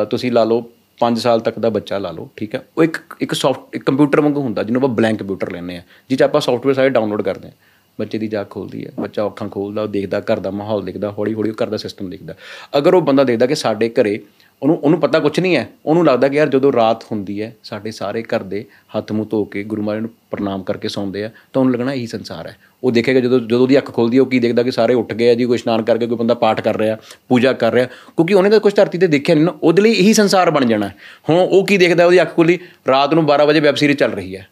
[0.09, 0.69] ਤੁਸੀਂ ਲਾ ਲਓ
[0.99, 2.61] 5 ਸਾਲ ਤੱਕ ਦਾ ਬੱਚਾ ਲਾ ਲਓ ਠੀਕ ਹੈ?
[2.77, 6.17] ਉਹ ਇੱਕ ਇੱਕ ਸੌਫਟ ਇੱਕ ਕੰਪਿਊਟਰ ਵਾਂਗੂ ਹੁੰਦਾ ਜਿਹਨੂੰ ਆਪਾਂ ਬਲੈਂਕ ਕੰਪਿਊਟਰ ਲੈਂਦੇ ਆ ਜਿਹ
[6.17, 7.51] 'ਚ ਆਪਾਂ ਸੌਫਟਵੇਅਰ ਸਾਰੇ ਡਾਊਨਲੋਡ ਕਰਦੇ ਆ
[7.99, 11.33] ਬੱਚੇ ਦੀ ਜਾਗ ਖੋਲਦੀ ਹੈ, ਬੱਚਾ ਅੱਖਾਂ ਖੋਲਦਾ, ਉਹ ਦੇਖਦਾ, ਘਰ ਦਾ ਮਾਹੌਲ ਦੇਖਦਾ ਹੌਲੀ
[11.33, 12.33] ਹੌਲੀ ਉਹ ਘਰ ਦਾ ਸਿਸਟਮ ਦੇਖਦਾ।
[12.77, 14.19] ਅਗਰ ਉਹ ਬੰਦਾ ਦੇਖਦਾ ਕਿ ਸਾਡੇ ਘਰੇ
[14.61, 17.91] ਉਹਨੂੰ ਉਹਨੂੰ ਪਤਾ ਕੁਝ ਨਹੀਂ ਹੈ, ਉਹਨੂੰ ਲੱਗਦਾ ਕਿ ਯਾਰ ਜਦੋਂ ਰਾਤ ਹੁੰਦੀ ਹੈ, ਸਾਡੇ
[17.91, 18.65] ਸਾਰੇ ਘਰ ਦੇ
[18.97, 22.07] ਹੱਥ ਮੂੰਹ ਧੋ ਕੇ ਗੁਰੂ ਮਹਾਰਾਜ ਨੂੰ ਪ੍ਰਣਾਮ ਕਰਕੇ ਸੌਂਦੇ ਆ, ਤਾਂ ਉਹਨੂੰ ਲੱਗਣਾ ਇਹੀ
[22.07, 24.93] ਸੰਸਾਰ ਹੈ। ਉਹ ਦੇਖੇਗਾ ਜਦੋਂ ਜਦੋਂ ਉਹਦੀ ਅੱਖ ਖੁੱਲਦੀ ਹੈ, ਉਹ ਕੀ ਦੇਖਦਾ ਕਿ ਸਾਰੇ
[24.93, 26.97] ਉੱਠ ਗਏ ਆ ਜੀ, ਕੋਈ ਇਸ਼ਨਾਨ ਕਰਕੇ ਕੋਈ ਬੰਦਾ ਪਾਠ ਕਰ ਰਿਹਾ,
[27.29, 30.13] ਪੂਜਾ ਕਰ ਰਿਹਾ, ਕਿਉਂਕਿ ਉਹਨੇ ਤਾਂ ਕੁਝ ਧਰਤੀ ਤੇ ਦੇਖਿਆ ਨਹੀਂ ਨਾ, ਉਹਦੇ ਲਈ ਇਹੀ
[30.13, 30.95] ਸੰਸਾਰ ਬਣ ਜਾਣਾ ਹੈ।
[31.29, 34.35] ਹੁਣ ਉਹ ਕੀ ਦੇਖਦਾ, ਉਹਦੀ ਅੱਖ ਖੁੱਲੀ ਰਾਤ ਨੂੰ 12 ਵਜੇ ਵੈਬ ਸੀਰੀਜ਼ ਚੱਲ ਰਹੀ
[34.35, 34.47] ਹੈ।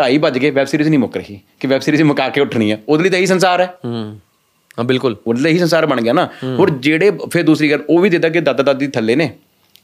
[0.00, 2.80] ਢਾਈ ਵੱਜ ਗਏ ਵੈਬ ਸੀਰੀਜ਼ ਨਹੀਂ ਮੁੱਕ ਰਹੀ ਕਿ ਵੈਬ ਸੀਰੀਜ਼ ਮੁਕਾ ਕੇ ਉੱਠਣੀ ਹੈ
[2.88, 4.20] ਉਹਦੇ ਲਈ ਤਾਂ ਇਹੀ ਸੰਸਾਰ ਹੈ। ਹੂੰ
[4.78, 7.98] ਹਾਂ ਬਿਲਕੁਲ। ਉਹਦੇ ਲਈ ਇਹੀ ਸੰਸਾਰ ਬਣ ਗਿਆ ਨਾ। ਹੋਰ ਜਿਹੜੇ ਫਿਰ ਦੂਸਰੀ ਗੱਲ ਉਹ
[7.98, 9.34] ਵੀ ਜਿੱਦਾਂ ਕਿ ਦਾਦਾ ਦਾਦੀ ਥੱਲੇ ਨੇ।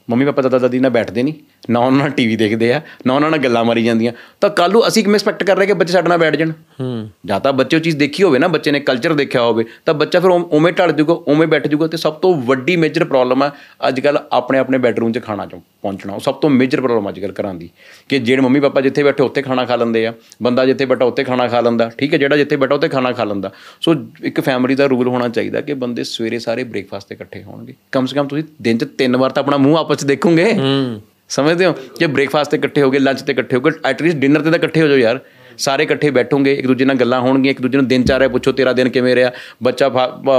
[0.09, 1.33] ਮੰਮੀ ਪਾਪਾ ਦਾਦਾ ਦਾਦੀ ਨਾਲ ਬੈਠਦੇ ਨਹੀਂ।
[1.69, 4.87] ਨਾ ਉਹਨਾਂ ਨਾਲ ਟੀਵੀ ਦੇਖਦੇ ਆ ਨਾ ਉਹਨਾਂ ਨਾਲ ਗੱਲਾਂ ਮਾਰੀ ਜਾਂਦੀਆਂ। ਤਾਂ ਕੱਲ ਨੂੰ
[4.87, 6.51] ਅਸੀਂ ਕਿਵੇਂ ਐਕਸਪੈਕਟ ਕਰ ਰਹੇ ਕਿ ਬੱਚੇ ਸਾਡੇ ਨਾਲ ਬੈਠ ਜਾਣ?
[6.79, 9.93] ਹੂੰ। ਜਾਂ ਤਾਂ ਬੱਚੇ ਉਹ ਚੀਜ਼ ਦੇਖੀ ਹੋਵੇ ਨਾ ਬੱਚੇ ਨੇ ਕਲਚਰ ਦੇਖਿਆ ਹੋਵੇ ਤਾਂ
[9.93, 13.51] ਬੱਚਾ ਫਿਰ ਉਵੇਂ ਢਲ ਜਾਊਗਾ ਉਵੇਂ ਬੈਠ ਜਾਊਗਾ ਤੇ ਸਭ ਤੋਂ ਵੱਡੀ ਮੇਜਰ ਪ੍ਰੋਬਲਮ ਹੈ
[13.87, 17.19] ਅੱਜ ਕੱਲ ਆਪਣੇ ਆਪਣੇ ਬੈਡਰੂਮ 'ਚ ਖਾਣਾ ਚੋਂ ਪਹੁੰਚਣਾ। ਉਹ ਸਭ ਤੋਂ ਮੇਜਰ ਪ੍ਰੋਬਲਮ ਅੱਜ
[17.19, 17.69] ਕੱਲ ਘਰਾਂ ਦੀ
[18.09, 21.23] ਕਿ ਜਿਹੜੇ ਮੰਮੀ ਪਾਪਾ ਜਿੱਥੇ ਬੈਠੇ ਉੱਥੇ ਖਾਣਾ ਖਾ ਲੈਂਦੇ ਆ। ਬੰਦਾ ਜਿੱਥੇ ਬੈਠਾ ਉੱਥੇ
[21.23, 23.51] ਖਾਣਾ ਖਾ ਲੈਂਦਾ। ਠੀਕ ਹੈ ਜਿਹੜਾ ਜਿੱਥੇ ਬੈਠਾ ਉੱਥੇ ਖਾਣਾ ਖਾ ਲੈਂਦਾ।
[23.81, 27.73] ਸੋ ਇੱਕ ਫੈਮਿਲੀ ਦਾ ਰੂਲ ਹੋਣਾ ਚਾਹੀਦਾ ਕਿ ਬੰਦੇ ਸਵੇਰੇ ਸਾਰੇ ਬ੍ਰੇਕਫਾਸਟ ਤੇ ਇਕੱਠੇ ਹੋਣਗੇ।
[27.91, 30.53] ਕਮ ਸੇ ਕਮ ਤੁਸੀਂ ਦਿਨ 'ਚ ਤਿੰਨ ਵਾਰ ਤਾਂ ਆਪਣਾ ਮੂੰਹ ਆਪਸ 'ਚ ਦੇਖੋਗੇ।
[31.31, 31.73] ਸਮਝਦੇ ਹੋ?
[31.73, 34.87] ਕਿ ਬ੍ਰੇਕਫਾਸਟ ਤੇ ਇਕੱਠੇ ਹੋਗੇ ਲੰਚ ਤੇ ਇਕੱਠੇ ਹੋਗੇ ਐਟਲੀਸਟ ਡਿਨਰ ਤੇ ਤਾਂ ਇਕੱਠੇ ਹੋ
[34.87, 35.19] ਜਾਓ ਯਾਰ।
[35.57, 38.73] ਸਾਰੇ ਇਕੱਠੇ ਬੈਠੋਗੇ, ਇੱਕ ਦੂਜੇ ਨਾਲ ਗੱਲਾਂ ਹੋਣਗੀਆਂ, ਇੱਕ ਦੂਜੇ ਨੂੰ ਦਿਨ ਚਾਰਿਆ ਪੁੱਛੋ, ਤੇਰਾ
[38.73, 39.31] ਦਿਨ ਕਿਵੇਂ ਰਿਹਾ?
[39.63, 39.89] ਬੱਚਾ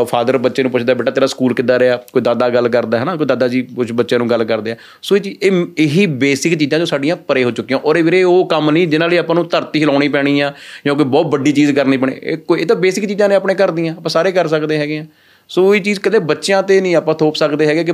[0.02, 1.96] ਫਾਦਰ ਬੱਚੇ ਨੂੰ ਪੁੱਛਦਾ, ਬੇਟਾ, ਤੇਰਾ ਸਕੂਲ ਕਿੱਦਾਂ ਰਿਹਾ?
[1.96, 4.76] ਕੋਈ ਦਾਦਾ ਗੱਲ ਕਰਦਾ ਹੈ ਨਾ ਕੋਈ ਦਾਦਾ ਜੀ ਕੁਝ ਬੱਚਿਆਂ ਨੂੰ ਗੱਲ ਕਰਦੇ ਆ।
[5.02, 8.22] ਸੋ ਇਹ ਚੀ- ਇਹ ਇਹੀ ਬੇਸਿਕ ਚੀਜ਼ਾਂ ਜੋ ਸਾਡੀਆਂ ਪਰੇ ਹੋ ਚੁੱਕੀਆਂ। ਔਰ ਇਹ ਵੀਰੇ,
[8.22, 10.52] ਉਹ ਕੰਮ ਨਹੀਂ ਜਿਨ੍ਹਾਂ ਲਈ ਆਪਾਂ ਨੂੰ ਧਰਤੀ ਹਿਲਾਉਣੀ ਪੈਣੀ ਆ,
[10.86, 13.54] ਜਾਂ ਕੋਈ ਬਹੁਤ ਵੱਡੀ ਚੀਜ਼ ਕਰਨੀ ਪੈਣੀ। ਇਹ ਕੋਈ, ਇਹ ਤਾਂ ਬੇਸਿਕ ਚੀਜ਼ਾਂ ਨੇ ਆਪਣੇ
[13.54, 15.06] ਘਰ ਦੀਆਂ। ਆਪਾਂ ਸਾਰੇ ਕਰ ਸਕਦੇ ਹੈਗੇ ਆ।
[15.52, 17.92] ਸੋ ਇਹ ਚੀਜ਼ ਕਦੇ ਬੱਚਿਆਂ ਤੇ ਨਹੀਂ ਆਪਾਂ ਥੋਪ ਸਕਦੇ ਹੈਗੇ ਕਿ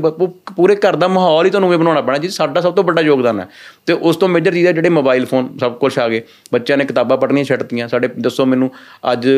[0.56, 3.40] ਪੂਰੇ ਘਰ ਦਾ ਮਾਹੌਲ ਹੀ ਤੁਹਾਨੂੰ ਇਹ ਬਣਾਉਣਾ ਪੈਣਾ ਜੀ ਸਾਡਾ ਸਭ ਤੋਂ ਵੱਡਾ ਯੋਗਦਾਨ
[3.40, 3.48] ਹੈ।
[3.86, 6.84] ਤੇ ਉਸ ਤੋਂ ਮੇਜਰ ਚੀਜ਼ ਹੈ ਜਿਹੜੇ ਮੋਬਾਈਲ ਫੋਨ ਸਭ ਕੁਝ ਆ ਗਏ। ਬੱਚਿਆਂ ਨੇ
[6.84, 8.70] ਕਿਤਾਬਾਂ ਪੜ੍ਹਨੀਆਂ ਛੱਡਤੀਆਂ ਸਾਡੇ ਦੱਸੋ ਮੈਨੂੰ
[9.12, 9.28] ਅੱਜ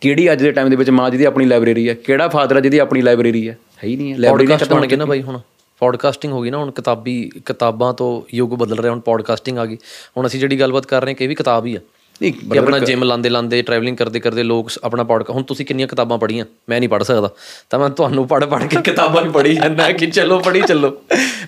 [0.00, 1.94] ਕਿਹੜੀ ਅੱਜ ਦੇ ਟਾਈਮ ਦੇ ਵਿੱਚ ਮਾਂ ਜਿਹਦੀ ਆਪਣੀ ਲਾਇਬ੍ਰੇਰੀ ਹੈ?
[1.94, 3.58] ਕਿਹੜਾ ਫਾਦਰ ਹੈ ਜਿਹਦੀ ਆਪਣੀ ਲਾਇਬ੍ਰੇਰੀ ਹੈ?
[3.84, 5.40] ਹੈ ਹੀ ਨਹੀਂ ਹੈ। ਲਾਇਬ੍ਰੇਰੀ ਪੋਡਕਾਸਟ ਬਣ ਗਏ ਨਾ ਬਾਈ ਹੁਣ।
[5.80, 9.78] ਪੋਡਕਾਸਟਿੰਗ ਹੋ ਗਈ ਨਾ ਹੁਣ ਕਿਤਾਬੀ ਕਿਤਾਬਾਂ ਤੋਂ ਯੁੱਗ ਬਦਲ ਰਿਹਾ ਹੁਣ ਪੋਡਕਾਸਟਿੰਗ ਆ ਗਈ।
[10.16, 11.78] ਹੁਣ ਅਸੀਂ ਜਿਹੜੀ ਗੱਲਬਾਤ ਕਰ ਰਹੇ ਹਾਂ ਕਿ ਇਹ ਵੀ ਕਿਤਾਬ ਹੀ ਆ।
[12.22, 15.88] ਨਹੀਂ ਕਿ ਆਪਣਾ ਜਿਮ ਲਾਉਂਦੇ ਲਾਉਂਦੇ ਟਰੈਵਲਿੰਗ ਕਰਦੇ ਕਰਦੇ ਲੋਕ ਆਪਣਾ ਪੋਡਕਾਸਟ ਹੁਣ ਤੁਸੀਂ ਕਿੰਨੀਆਂ
[15.88, 16.46] ਕਿਤਾਬਾਂ ਪੜ੍ਹੀਆਂ?
[16.68, 17.30] ਮੈਂ ਨਹੀਂ ਪੜ੍ਹ ਸਕਦਾ।
[17.70, 20.96] ਤਾਂ ਮੈਂ ਤੁਹਾਨੂੰ ਪੜ੍ਹ ਪੜ੍ਹ ਕੇ ਕਿਤਾਬਾਂ ਹੀ ਪੜ੍ਹੀ ਜਾਂਦਾ ਕਿ ਚਲੋ ਪੜ੍ਹੀ ਚੱਲੋ।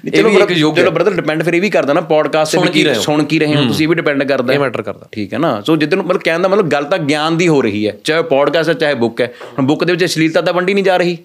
[0.05, 2.97] ਵੀ ਇੱਕ ਯੁੱਗ ਚਲੋ ਬ੍ਰਦਰ ਡਿਪੈਂਡ ਫਿਰ ਇਹ ਵੀ ਕਰਦਾ ਨਾ ਪੋਡਕਾਸਟ ਸੁਣ ਕੀ ਰਹੇ
[2.97, 3.01] ਹੋ?
[3.01, 5.61] ਸੁਣ ਕੀ ਰਹੇ ਹੋ ਤੁਸੀਂ ਇਹ ਵੀ ਡਿਪੈਂਡ ਕਰਦਾ। ਇਹ। ਮੈਟਰ ਕਰਦਾ। ਠੀਕ ਹੈ ਨਾ?
[5.61, 8.69] ਸੋ ਜਿੱਦਨ ਮਤਲਬ ਕਹਿਣ ਦਾ ਮਤਲਬ ਗੱਲ ਤਾਂ ਗਿਆਨ ਦੀ ਹੋ ਰਹੀ ਹੈ। ਚਾਹੇ ਪੋਡਕਾਸਟ
[8.69, 11.19] ਹੈ ਚਾਹੇ ਬੁੱਕ ਹੈ। ਹੁਣ ਬੁੱਕ ਦੇ ਵਿੱਚ ਅਸ਼ਲੀਲਤਾ ਤਾਂ ਵੰਡੀ ਨਹੀਂ ਜਾ ਰਹੀ।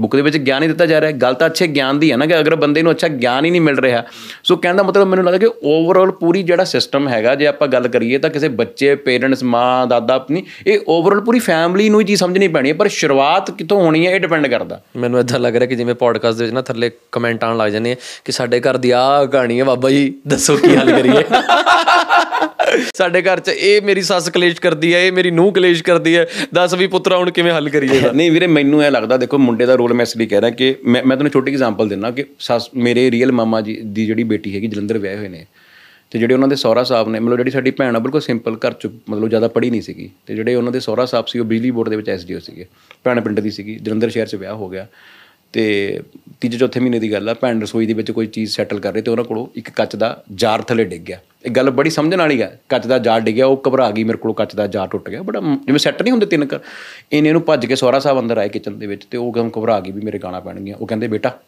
[0.00, 2.16] ਬੁੱਕ ਦੇ ਵਿੱਚ ਗਿਆਨ ਹੀ ਦਿੱਤਾ ਜਾ ਰਿਹਾ ਹੈ। ਗੱਲ ਤਾਂ ਅੱਛੇ ਗਿਆਨ ਦੀ ਹੈ
[2.16, 4.02] ਨਾ ਕਿ ਅਗਰ ਬੰਦੇ ਨੂੰ ਅੱਛਾ ਗਿਆਨ ਹੀ ਨਹੀਂ ਮਿਲ ਰਿਹਾ।
[4.44, 7.88] ਸੋ ਕਹਿਣ ਦਾ ਮਤਲਬ ਮੈਨੂੰ ਲੱਗਦਾ ਕਿ ਓਵਰਆਲ ਪੂਰੀ ਜਿਹੜਾ ਸਿਸਟਮ ਹੈਗਾ, ਜੇ ਆਪਾਂ ਗੱਲ
[7.88, 12.20] ਕਰੀਏ ਤਾਂ ਕਿਸੇ ਬੱਚੇ ਪੇਰੈਂਟਸ ਮਾਂ, ਦਾਦਾ, ਆਪਣੀ, ਇਹ ਓਵਰਆਲ ਪੂਰੀ ਫੈਮਿਲੀ ਨੂੰ ਹੀ ਚੀਜ਼
[12.20, 15.66] ਸਮਝਣੀ ਪੈਣੀ ਹੈ, ਪਰ ਸ਼ੁਰੂਆਤ ਕਿੱਥੋਂ ਹੋਣੀ ਹੈ, ਇਹ ਡਿਪੈਂਡ ਕਰਦਾ। ਮੈਨੂੰ ਇਦਾਂ ਲੱਗ ਰਿਹਾ
[15.66, 18.76] ਕਿ ਜਿਵੇਂ ਪੋਡਕਾਸਟ ਦੇ ਵਿੱਚ ਨਾ ਥੱਲੇ ਕਮੈਂਟ ਆਉਣ ਲੱਗ ਜਾਂਦੇ ਆ ਕਿ ਸਾਡੇ ਘਰ
[18.76, 21.24] ਦੀ ਆਹ ਕਹਾਣੀ ਹੈ, ਬਾਬਾ ਜੀ, ਦੱਸੋ ਕੀ ਹੱਲ ਕਰੀਏ।
[22.96, 26.26] ਸਾਡੇ ਘਰ 'ਚ ਇਹ ਮੇਰੀ ਸੱਸ ਕਲੇਸ਼ ਕਰਦੀ ਹੈ ਇਹ ਮੇਰੀ ਨੂੰਹ ਕਲੇਸ਼ ਕਰਦੀ ਹੈ
[26.54, 28.12] ਦੱਸ ਵੀ ਪੁੱਤਰਾ, ਹੁਣ ਕਿਵੇਂ ਹੱਲ ਕਰੀਏ ਇਹਦਾ?
[28.12, 30.74] ਨਹੀਂ ਵੀਰੇ, ਮੈਨੂੰ ਇਹ ਲੱਗਦਾ, ਦੇਖੋ, ਮੁੰਡੇ ਦਾ ਰੋਲ ਮੈਂ ਇਸ ਲਈ ਕਹਿ ਰਿਹਾ ਕਿ
[30.84, 34.54] ਮੈਂ ਮੈਂ ਤੁਹਾਨੂੰ ਛੋਟੀ ਐਗਜ਼ਾਮਪਲ ਦਿੰਦਾ ਕਿ ਸੱਸ, ਮੇਰੇ ਰੀਅਲ ਮਾਮਾ ਜੀ ਦੀ ਜਿਹੜੀ ਬੇਟੀ
[34.56, 35.46] ਹੈਗੀ, ਜਲੰਧਰ ਵਿਆਹੇ ਹੋਏ ਨੇ।
[36.10, 38.72] ਤੇ ਜਿਹੜੇ ਉਹਨਾਂ ਦੇ ਸਹੁਰਾ ਸਾਹਿਬ ਨੇ, ਮਤਲਬ ਜਿਹੜੀ ਸਾਡੀ ਭੈਣ ਆ, ਬਿਲਕੁਲ ਸਿੰਪਲ ਘਰ
[38.72, 41.70] ਚ ਮਤਲਬ ਜ਼ਿਆਦਾ ਪੜ੍ਹੀ ਨਹੀਂ ਸੀਗੀ। ਤੇ ਜਿਹੜੇ ਉਹਨਾਂ ਦੇ ਸਹੁਰਾ ਸਾਹਿਬ ਸੀ, ਉਹ ਬਿਜਲੀ
[41.70, 42.66] ਬੋਰਡ ਦੇ ਵਿੱਚ ਐਸਡੀਓ ਸੀਗੇ।
[43.04, 44.86] ਭੈਣ ਪਿੰਡ ਦੀ ਸੀਗੀ, ਜਲੰਧਰ ਸ਼ਹਿਰ 'ਚ ਵਿਆਹ ਹੋ ਗਿਆ।
[45.52, 46.00] ਤੇ
[46.40, 49.02] ਤੀਜੇ ਚੌਥੇ ਮਹੀਨੇ ਦੀ ਗੱਲ ਆ, ਭੈਣ ਰਸੋਈ ਦੇ ਵਿੱਚ ਕੋਈ ਚੀਜ਼ ਸੈਟਲ ਕਰ ਰਹੀ,
[49.02, 52.42] ਤੇ ਉਹਨਾਂ ਕੋਲੋਂ ਇੱਕ ਕੱਚ ਦਾ ਜਾਰ ਥੱਲੇ ਡਿੱਗ ਗਿਆ। ਇਹ ਗੱਲ ਬੜੀ ਸਮਝਣ ਵਾਲੀ
[52.42, 55.22] ਹੈ। ਕੱਚ ਦਾ ਜਾਰ ਡਿੱਗਿਆ ਉਹ ਘਬਰਾ ਗਈ ਮੇਰੇ ਕੋਲੋਂ ਕੱਚ ਦਾ ਜਾਰ ਟੁੱਟ ਗਿਆ।
[55.22, 56.58] ਬੜਾ ਜਿਵੇਂ ਸੈੱਟ ਨਹੀਂ ਹੁੰਦੇ ਤਿੰਨ ਕਰ
[57.12, 59.80] ਇਹਨੇ ਨੂੰ ਭੱਜ ਕੇ ਸਹੁਰਾ ਸਾਹਿਬ ਅੰਦਰ ਆਏ ਕਿਚਨ ਦੇ ਵਿੱਚ ਤੇ ਉਹ ਗਮ ਘਬਰਾ
[59.80, 61.38] ਗਈ ਵੀ ਮੇਰੇ ਗਾਣਾ ਪੈਣਗੀਆਂ। ਉਹ ਕਹਿੰਦੇ ਬੇਟਾ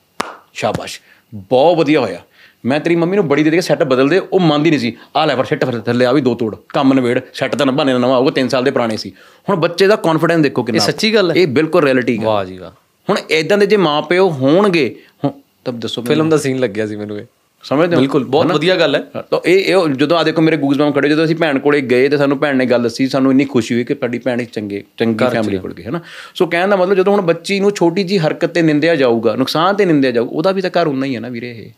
[0.54, 1.00] ਸ਼ਾਬਾਸ਼।
[1.34, 2.20] ਬਹੁਤ ਵਧੀਆ ਹੋਇਆ।
[2.64, 4.96] ਮੈਂ ਤੇਰੀ ਮੰਮੀ ਨੂੰ ਬੜੀ ਦੇ ਦੇ ਕੇ ਸੈੱਟ ਬਦਲ ਦੇ ਉਹ ਮੰਨਦੀ ਨਹੀਂ ਸੀ।
[5.16, 7.92] ਆ ਲੈ ਪਰ ਸੈੱਟ ਫਿਰ ਥੱਲੇ ਆ ਵੀ ਦੋ ਤੋੜ। ਕੰਮ ਨਵੇੜ ਸੈੱਟ ਤਾਂ ਨਭਾਣੇ
[7.92, 9.12] ਦਾ ਨਵਾਂ ਆਊਗਾ 3 ਸਾਲ ਦੇ ਪੁਰਾਣੇ ਸੀ।
[9.48, 11.36] ਹੁਣ ਬੱਚੇ ਦਾ ਕੌਨਫੀਡੈਂਸ ਦੇਖੋ ਕਿੰਨਾ ਸੱਚੀ ਗੱਲ ਹੈ?
[11.36, 12.70] ਇਹ ਬਿਲਕੁਲ ਰਿਐਲਿਟੀ ਹੈ। ਵਾਹ ਜੀ ਵਾਹ।
[13.10, 15.32] ਹੁਣ ਇਦਾਂ ਦੇ ਜੇ ਮਾਪਿਓ ਹੋਣਗੇ ਹੁਣ
[15.64, 17.24] ਤਾਂ ਦੱਸੋ। ਫਿਲਮ ਦਾ ਸੀਨ ਲੱਗਿਆ ਸੀ ਮੈਨੂੰ ਇਹ।
[17.66, 18.00] ਸਮਝਦੇ ਹੋ?
[18.00, 19.00] ਬਿਲਕੁਲ ਬਹੁਤ ਵਧੀਆ ਗੱਲ ਹੈ।
[19.30, 22.16] ਤਾਂ ਇਹ ਇਹ ਜਦੋਂ ਆ ਦੇਖੋ ਮੇਰੇ ਗੂਗਲ ਖੜੇ ਜਦੋਂ ਅਸੀਂ ਭੈਣ ਕੋਲੇ ਗਏ ਤੇ
[22.16, 25.24] ਸਾਨੂੰ ਭੈਣ ਨੇ ਗੱਲ ਦੱਸੀ ਸਾਨੂੰ ਇੰਨੀ ਖੁਸ਼ੀ ਹੋਈ ਕਿ ਸਾਡੀ ਭੈਣ ਇੱਕ ਚੰਗੇ ਚੰਗੀ
[25.32, 26.00] ਫੈਮਿਲੀ ਕੋਲ ਗਈ ਹੈ ਨਾ
[26.34, 29.74] ਸੋ ਕਹਿਣ ਦਾ ਮਤਲਬ ਜਦੋਂ ਹੁਣ ਬੱਚੀ ਨੂੰ ਛੋਟੀ ਜੀ ਹਰਕਤ ਤੇ ਨਿੰਦਿਆ ਜਾਊਗਾ ਨੁਕਸਾਨ
[29.74, 31.70] ਤੇ ਨਿੰਦਿਆ ਜਾਊ ਉਹਦਾ ਵੀ ਤਾਂ ਘਰ ਉਨਾ ਹੀ ਹੈ ਨਾ ਵੀਰੇ ਇਹ।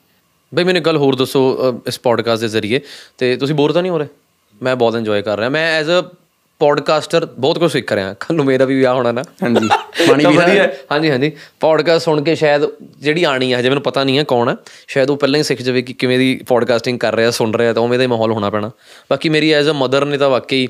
[0.54, 1.40] ਬਈ ਮੈਨੂੰ ਗੱਲ ਹੋਰ ਦੱਸੋ
[1.86, 2.80] ਇਸ ਪੋਡਕਾਸਟ ਦੇ ਜ਼ਰੀਏ।
[3.18, 4.06] ਤੇ ਤੁਸੀਂ ਬੋਰ ਤਾਂ ਨਹੀਂ ਹੋ ਰਹੇ?
[4.62, 6.02] ਮੈਂ ਬਹੁਤ ਇੰਜੋਏ ਕਰ ਰਿਹਾ। ਮੈਂ ਐਜ਼ ਅ
[6.58, 9.68] ਪੋਡਕਾਸਟਰ ਬਹੁਤ ਕੁਝ ਸਿੱਖ ਰਿਹਾ। ਕੱਲ ਨੂੰ ਮੇਰਾ ਵੀ ਵਿਆਹ ਹੋਣਾ ਨਾ। ਹਾਂਜੀ।
[10.08, 12.62] ਪਾਣੀ ਵੀ ਵਧੀਆ। ਹੈ। ਹਾਂਜੀ ਹਾਂਜੀ। ਪੋਡਕਾਸਟ ਸੁਣ ਕੇ ਸ਼ਾਇਦ
[12.98, 14.56] ਜਿਹੜੀ ਆਣੀ ਹੈ ਹਜੇ ਮੈਨੂੰ ਪਤਾ ਨਹੀਂ ਹੈ ਕੌਣ ਹੈ
[14.88, 17.82] ਸ਼ਾਇਦ ਉਹ ਪਹਿਲਾਂ ਹੀ ਸਿੱਖ ਜਾਵੇ ਕਿ ਕਿਵੇਂ ਦੀ ਪੋਡਕਾਸਟਿੰਗ ਕਰ ਰਿਹਾ ਸੁਣ ਰਿਹਾ ਤਾਂ
[17.82, 18.70] ਉਵੇਂ ਦਾ ਹੀ ਮਾਹੌਲ ਹੋਣਾ ਪੈਣਾ।
[19.10, 20.68] ਬਾਕੀ ਮੇਰੀ ਐਜ਼ ਅ ਮਦਰ ਨੇ ਤਾਂ ਵਾਕਈ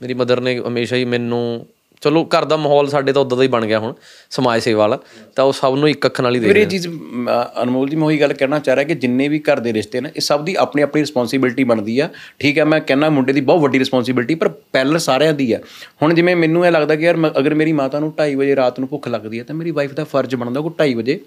[0.00, 1.66] ਮੇਰੀ ਮਦਰ ਨੇ ਹਮੇਸ਼ਾ ਹੀ ਮੈਨੂੰ
[2.02, 3.92] ਚਲੋ ਘਰ ਦਾ ਮਾਹੌਲ ਸਾਡੇ ਤਾਂ ਉਦਾਂ ਦਾ ਹੀ ਬਣ ਗਿਆ ਹੁਣ
[4.30, 4.98] ਸਮਾਜ ਸੇਵਾ ਵਾਲਾ
[5.36, 7.28] ਤਾਂ ਉਹ ਸਭ ਨੂੰ ਇੱਕ ਅੱਖ ਨਾਲ ਹੀ ਵੀਰੇ ਦੇਖ ਇਹ ਚੀਜ਼ ਮ,
[7.62, 10.10] ਅਨਮੋਲ ਜੀ ਮੈਂ ਉਹੀ ਗੱਲ ਕਹਿਣਾ ਚਾਹ ਰਿਹਾ ਕਿ ਜਿੰਨੇ ਵੀ ਘਰ ਦੇ ਰਿਸ਼ਤੇ ਨੇ
[10.16, 13.60] ਇਹ ਸਭ ਦੀ ਆਪਣੀ ਆਪਣੀ ਰਿਸਪੌਂਸਿਬਿਲਟੀ ਬਣਦੀ ਆ। ਠੀਕ ਹੈ ਮੈਂ ਕਹਿੰਦਾ ਮੁੰਡੇ ਦੀ ਬਹੁਤ
[13.60, 15.58] ਵੱਡੀ ਰਿਸਪੌਂਸਿਬਿਲਟੀ ਪਰ ਪਹਿਲ ਸਾਰਿਆਂ ਦੀ ਆ।
[16.02, 18.88] ਹੁਣ ਜਿਵੇਂ ਮੈਨੂੰ ਇਹ ਲੱਗਦਾ ਕਿ ਯਾਰ ਅਗਰ ਮੇਰੀ ਮਾਤਾ ਨੂੰ 2:30 ਵਜੇ ਰਾਤ ਨੂੰ
[18.88, 21.20] ਭੁੱਖ ਲੱਗਦੀ ਹੈ ਤਾਂ ਮੇਰੀ ਵਾਈਫ ਦਾ ਫਰਜ਼ ਬਣਦਾ ਕਿ 2:30 ਵਜੇ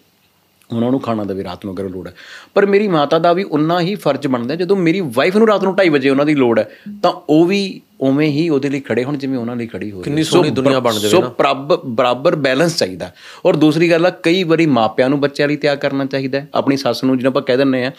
[0.73, 2.13] ਉਹਨਾਂ ਨੂੰ ਖਾਣਾ ਦੇਵੇ ਰਾਤ ਨੂੰ ਅਗਰ ਲੋੜ ਹੈ
[2.53, 5.75] ਪਰ ਮੇਰੀ ਮਾਤਾ ਦਾ ਵੀ ਉਨਾ ਹੀ ਫਰਜ਼ ਬਣਦਾ ਜਦੋਂ ਮੇਰੀ ਵਾਈਫ ਨੂੰ ਰਾਤ ਨੂੰ
[5.81, 6.69] 2:30 ਵਜੇ ਉਹਨਾਂ ਦੀ ਲੋੜ ਹੈ
[7.03, 10.23] ਤਾਂ ਉਹ ਵੀ ਉਵੇਂ ਹੀ ਉਹਦੇ ਲਈ ਖੜੇ ਹੋਣ ਜਿਵੇਂ ਉਹਨਾਂ ਲਈ ਖੜੀ ਹੋਈ ਕਿੰਨੀ
[10.23, 13.11] ਸੋਹਣੀ ਦੁਨੀਆ ਬਣ ਜਾਵੇ ਸੋ ਪ੍ਰਬ ਬਰਾਬਰ ਬੈਲੈਂਸ ਚਾਹੀਦਾ।
[13.45, 16.77] ਔਰ ਦੂਸਰੀ ਗੱਲ ਆ ਕਈ ਵਾਰੀ ਮਾਪਿਆਂ ਨੂੰ ਬੱਚਿਆਂ ਲਈ ਤਿਆਗ ਕਰਨਾ ਚਾਹੀਦਾ ਹੈ। ਆਪਣੀ
[16.77, 17.91] ਸੱਸ ਨੂੰ ਜਿਹਨੂੰ ਆਪਾਂ ਕਹਿ ਦਿੰਨੇ ਆ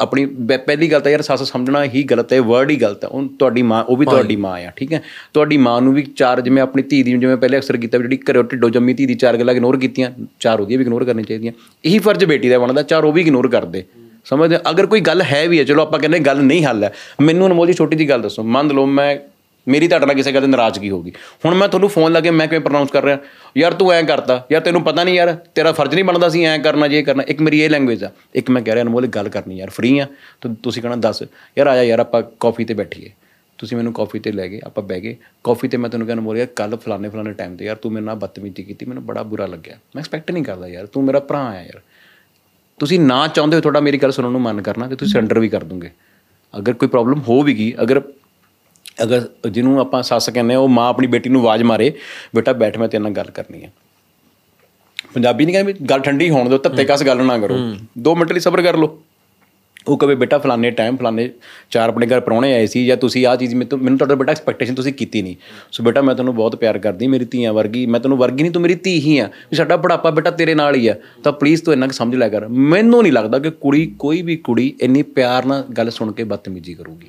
[0.00, 3.28] ਆਪਣੀ ਪਹਿਲੀ ਗੱਲ ਤਾਂ ਯਾਰ ਸੱਸ ਸਮਝਣਾ ਹੀ ਗਲਤ ਹੈ ਵਰਡ ਹੀ ਗਲਤ ਹੈ। ਉਹ
[3.38, 5.02] ਤੁਹਾਡੀ ਮਾਂ ਉਹ ਵੀ ਤੁਹਾਡੀ ਮਾਂ ਆ ਠੀਕ ਹੈ?
[5.34, 8.44] ਤੁਹਾਡੀ ਮਾਂ ਨੂੰ ਵੀ ਚਾਰ ਜਿਵੇਂ ਆਪਣੀ ਧੀ ਦੀ ਜਿਵੇਂ ਪਹਿਲੇ ਅਕਸਰ ਕੀਤਾ ਜਿਹੜੀ ਘਰੋਂ
[8.44, 10.10] ਢਿੱਡੋਂ ਜੰਮੀ ਧੀ ਦੀ ਚਾਰ ਗੱਲਾਂ ਇਗਨੋਰ ਕੀਤੀਆਂ
[10.40, 11.52] ਚਾਰ ਉਹਦੀਆਂ ਵੀ ਇਗਨੋਰ ਕਰਨੀਆਂ ਚਾਹੀਦੀਆਂ।
[11.84, 13.84] ਇਹੀ ਫਰਜ਼ ਬੇਟੀ ਦਾ ਬਣਦਾ ਚਾਰ ਉਹ ਵੀ ਇਗਨੋਰ ਕਰਦੇ।
[14.24, 14.60] ਸਮਝਦੇ ਹੋ?
[14.70, 17.66] ਅਗਰ ਕੋਈ ਗੱਲ ਹੈ ਵੀ ਹੈ, ਚਲੋ ਆਪਾਂ ਕਹਿੰਦੇ ਗੱਲ ਨਹੀਂ ਹੱਲ ਹੈ। ਮੈਨੂੰ ਅਨਮੋਲ
[17.66, 19.16] ਜੀ, ਛੋਟੀ ਜੀ ਗੱਲ ਦੱਸੋ। ਮੰਨ ਲਓ ਮੈਂ,
[19.68, 21.12] ਮੇਰੀ ਤੁਹਾਡੇ ਨਾਲ ਕਿਸੇ ਗੱਲ ਤੇ ਨਾਰਾਜ਼ਗੀ ਹੋ ਗਈ।
[21.44, 23.18] ਹੁਣ ਮੈਂ ਤੁਹਾਨੂੰ ਫੋਨ ਲਾ ਕੇ ਮੈਂ ਕਿਵੇਂ ਪ੍ਰੋਨਾਂਸ ਕਰ ਰਿਹਾ?
[23.58, 26.58] ਯਾਰ ਤੂੰ ਐਂ ਕਰਤਾ। ਯਾਰ ਤੈਨੂੰ ਪਤਾ ਨਹੀਂ ਯਾਰ, ਤੇਰਾ ਫਰਜ਼ ਨਹੀਂ ਬਣਦਾ ਸੀ ਐਂ
[26.58, 29.28] ਕਰਨਾ, ਜੇ ਕਰਨਾ। ਇੱਕ ਮੇਰੀ ਇਹ ਲੈਂਗੁਏਜ ਆ। ਇੱਕ ਮੈਂ ਕਹਿ ਰਿਹਾ, ਅਨਮੋਲ, ਇੱਕ ਗੱਲ
[29.28, 30.06] ਕਰਨੀ ਯਾਰ ਫ੍ਰੀ ਆ।
[30.40, 31.22] ਤਾਂ, ਤੁਸੀਂ ਕਹਣਾ ਦੱਸ।
[31.58, 33.10] ਯਾਰ ਆਜਾ ਯਾਰ, ਆਪਾਂ ਕਾਫੀ ਤੇ ਬੈਠੀਏ।
[33.58, 36.36] ਤੁਸੀਂ ਮੈਨੂੰ ਕਾਫੀ ਤੇ ਲੈ ਗਏ, ਆਪਾਂ ਬਹਿ ਗਏ। ਕਾਫੀ ਤੇ ਮੈਂ ਤੈਨੂੰ ਕਹਿੰਦਾ ਮੋਰ
[36.36, 39.46] ਯਾਰ ਕੱਲ ਫਲਾਣੇ ਫਲਾਣੇ ਟਾਈਮ ਤੇ ਯਾਰ ਤੂੰ ਮੇਰੇ ਨਾਲ ਬਦਤਮੀਜ਼ੀ ਕੀਤੀ। ਮੈਨੂੰ ਬੜਾ ਬੁਰਾ
[39.46, 41.80] ਲੱਗਿਆ। ਮੈਂ ਐਕਸਪੈਕਟ ਨਹੀਂ ਕਰਦਾ ਯਾਰ, ਤੂੰ ਮੇਰਾ ਭਰਾ ਆ ਯਾਰ।
[42.80, 45.48] ਤੁਸੀਂ ਨਾ ਚਾਹੁੰਦੇ ਹੋ ਤੁਹਾਡਾ ਮੇਰੀ ਗੱਲ ਸੁਣਨ ਨੂੰ ਮਨ ਕਰਨਾ ਤੇ ਤੁਸੀਂ ਸਰੈਂਡਰ ਵੀ
[45.48, 45.90] ਕਰ ਦੋਗੇ।
[46.54, 48.00] ਅਗਰ ਕੋਈ ਪ੍ਰੋਬਲਮ ਹੋ ਵੀ ਗਈ ਅਗਰ
[49.02, 51.92] ਅਗਰ ਜਿਹਨੂੰ ਆਪਾਂ ਸੱਸ ਕਹਿੰਦੇ ਆ ਉਹ ਮਾਂ ਆਪਣੀ ਬੇਟੀ ਨੂੰ ਆਵਾਜ਼ ਮਾਰੇ
[52.34, 53.70] ਬੇਟਾ ਬੈਠ ਮੈਂ ਤੇਰੇ ਨਾਲ ਗੱਲ ਕਰਨੀ ਹੈ
[55.14, 57.56] ਪੰਜਾਬੀ ਨਹੀਂ ਕਹਿੰਦੇ ਗੱਲ ਠੰਡੀ ਹੋਣ ਦਿਓ ਧੱਤੇ ਕਸ ਗੱਲ ਨਾ ਕਰੋ।
[58.08, 58.98] 2 ਮਿੰਟ ਲਈ ਸਬਰ ਕਰ ਲਓ।
[59.88, 61.30] ਉਹ ਕਵੇ, ਬੇਟਾ, ਫਲਾਣੇ ਟਾਈਮ ਫਲਾਣੇ
[61.70, 64.74] ਚਾਰ ਆਪਣੇ ਘਰ ਪ੍ਰਾਹੁਣੇ ਆਏ ਸੀ ਜਾਂ ਤੁਸੀਂ ਆਹ ਚੀਜ਼ ਮੈਨੂੰ ਮੈਨੂੰ ਤੁਹਾਡਾ ਬੇਟਾ ਐਕਸਪੈਕਟੇਸ਼ਨ
[64.74, 65.36] ਤੁਸੀਂ ਕੀਤੀ ਨਹੀਂ।
[65.72, 68.62] ਸੋ ਬੇਟਾ, ਮੈਂ ਤੈਨੂੰ ਬਹੁਤ ਪਿਆਰ ਕਰਦੀ, ਮੇਰੀ ਧੀਆਂ ਵਰਗੀ, ਮੈਂ ਤੈਨੂੰ ਵਰਗੀ ਨਹੀਂ, ਤੂੰ
[68.62, 71.74] ਮੇਰੀ ਧੀ ਹੀ ਆ। ਵੀ ਸਾਡਾ ਬੁਢਾਪਾ ਬੇਟਾ ਤੇਰੇ ਨਾਲ ਹੀ ਆ। ਤਾਂ ਪਲੀਜ਼ ਤੂੰ
[71.74, 75.44] ਇੰਨਾ ਕੁ ਸਮਝ ਲਿਆ ਕਰ। ਮੈਨੂੰ ਨਹੀਂ ਲੱਗਦਾ ਕਿ ਕੁੜੀ ਕੋਈ ਵੀ ਕੁੜੀ ਇੰਨੀ ਪਿਆਰ
[75.44, 77.06] ਨਾਲ ਗੱਲ ਸੁਣ ਕੇ ਬਦਤਮੀਜ਼ੀ ਕਰੂਗੀ।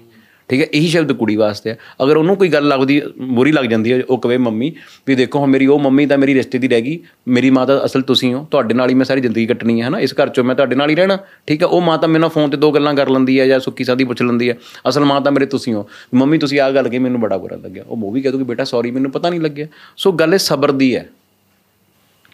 [0.51, 0.67] ਠੀਕ ਹੈ?
[0.73, 4.17] ਇਹੀ ਸ਼ਬਦ ਕੁੜੀ ਵਾਸਤੇ ਹੈ ਅਗਰ ਉਹਨੂੰ ਕੋਈ ਗੱਲ ਲੱਗਦੀ, ਬੁਰੀ ਲੱਗ ਜਾਂਦੀ ਹੈ, ਉਹ
[4.17, 4.73] ਕਵੇ, ਮੰਮੀ,
[5.07, 7.85] ਵੀ ਦੇਖੋ ਹੁਣ ਮੇਰੀ ਉਹ ਮੰਮੀ ਤਾਂ ਮੇਰੀ ਰਿਸ਼ਤੇ ਦੀ ਰਹਿ ਗਈ। ਮੇਰੀ ਮਾਂ ਤਾਂ
[7.85, 9.99] ਅਸਲ ਤੁਸੀਂ ਹੋ। ਤੁਹਾਡੇ ਨਾਲ ਹੀ ਮੈਂ ਸਾਰੀ ਜ਼ਿੰਦਗੀ ਕੱਟਣੀ ਹੈ, ਹਨਾ?
[9.99, 11.67] ਇਸ ਘਰ ਚੋਂ ਮੈਂ ਤੁਹਾਡੇ ਨਾਲ ਹੀ ਰਹਿਣਾ। ਠੀਕ ਹੈ?
[11.67, 14.03] ਉਹ ਮਾਂ ਤਾਂ ਮੇਰੇ ਨਾਲ ਫੋਨ ਤੇ ਦੋ ਗੱਲਾਂ ਕਰ ਲੈਂਦੀ ਹੈ ਜਾਂ ਸੁੱਕੀ ਸਾਦੀ
[14.03, 14.57] ਪੁੱਛ ਲੈਂਦੀ ਹੈ।
[14.89, 17.83] ਅਸਲ ਮਾਂ ਤਾਂ ਮੇਰੇ ਤੁਸੀਂ ਹੋ। ਮੰਮੀ, ਤੁਸੀਂ ਆਹ ਗੱਲ ਕਹੀ, ਮੈਨੂੰ ਬੜਾ ਬੁਰਾ ਲੱਗਿਆ।
[17.87, 20.95] ਉਹ ਮੂਵੀ ਕਹਿ ਦੂਗੀ ਬੇਟਾ ਸੌਰੀ ਮੈਨੂੰ ਪਤਾ ਨਹੀਂ ਲੱਗਿਆ। ਸੋ ਗੱਲ ਇਹ ਸਬਰ ਦੀ
[20.95, 21.09] ਹੈ।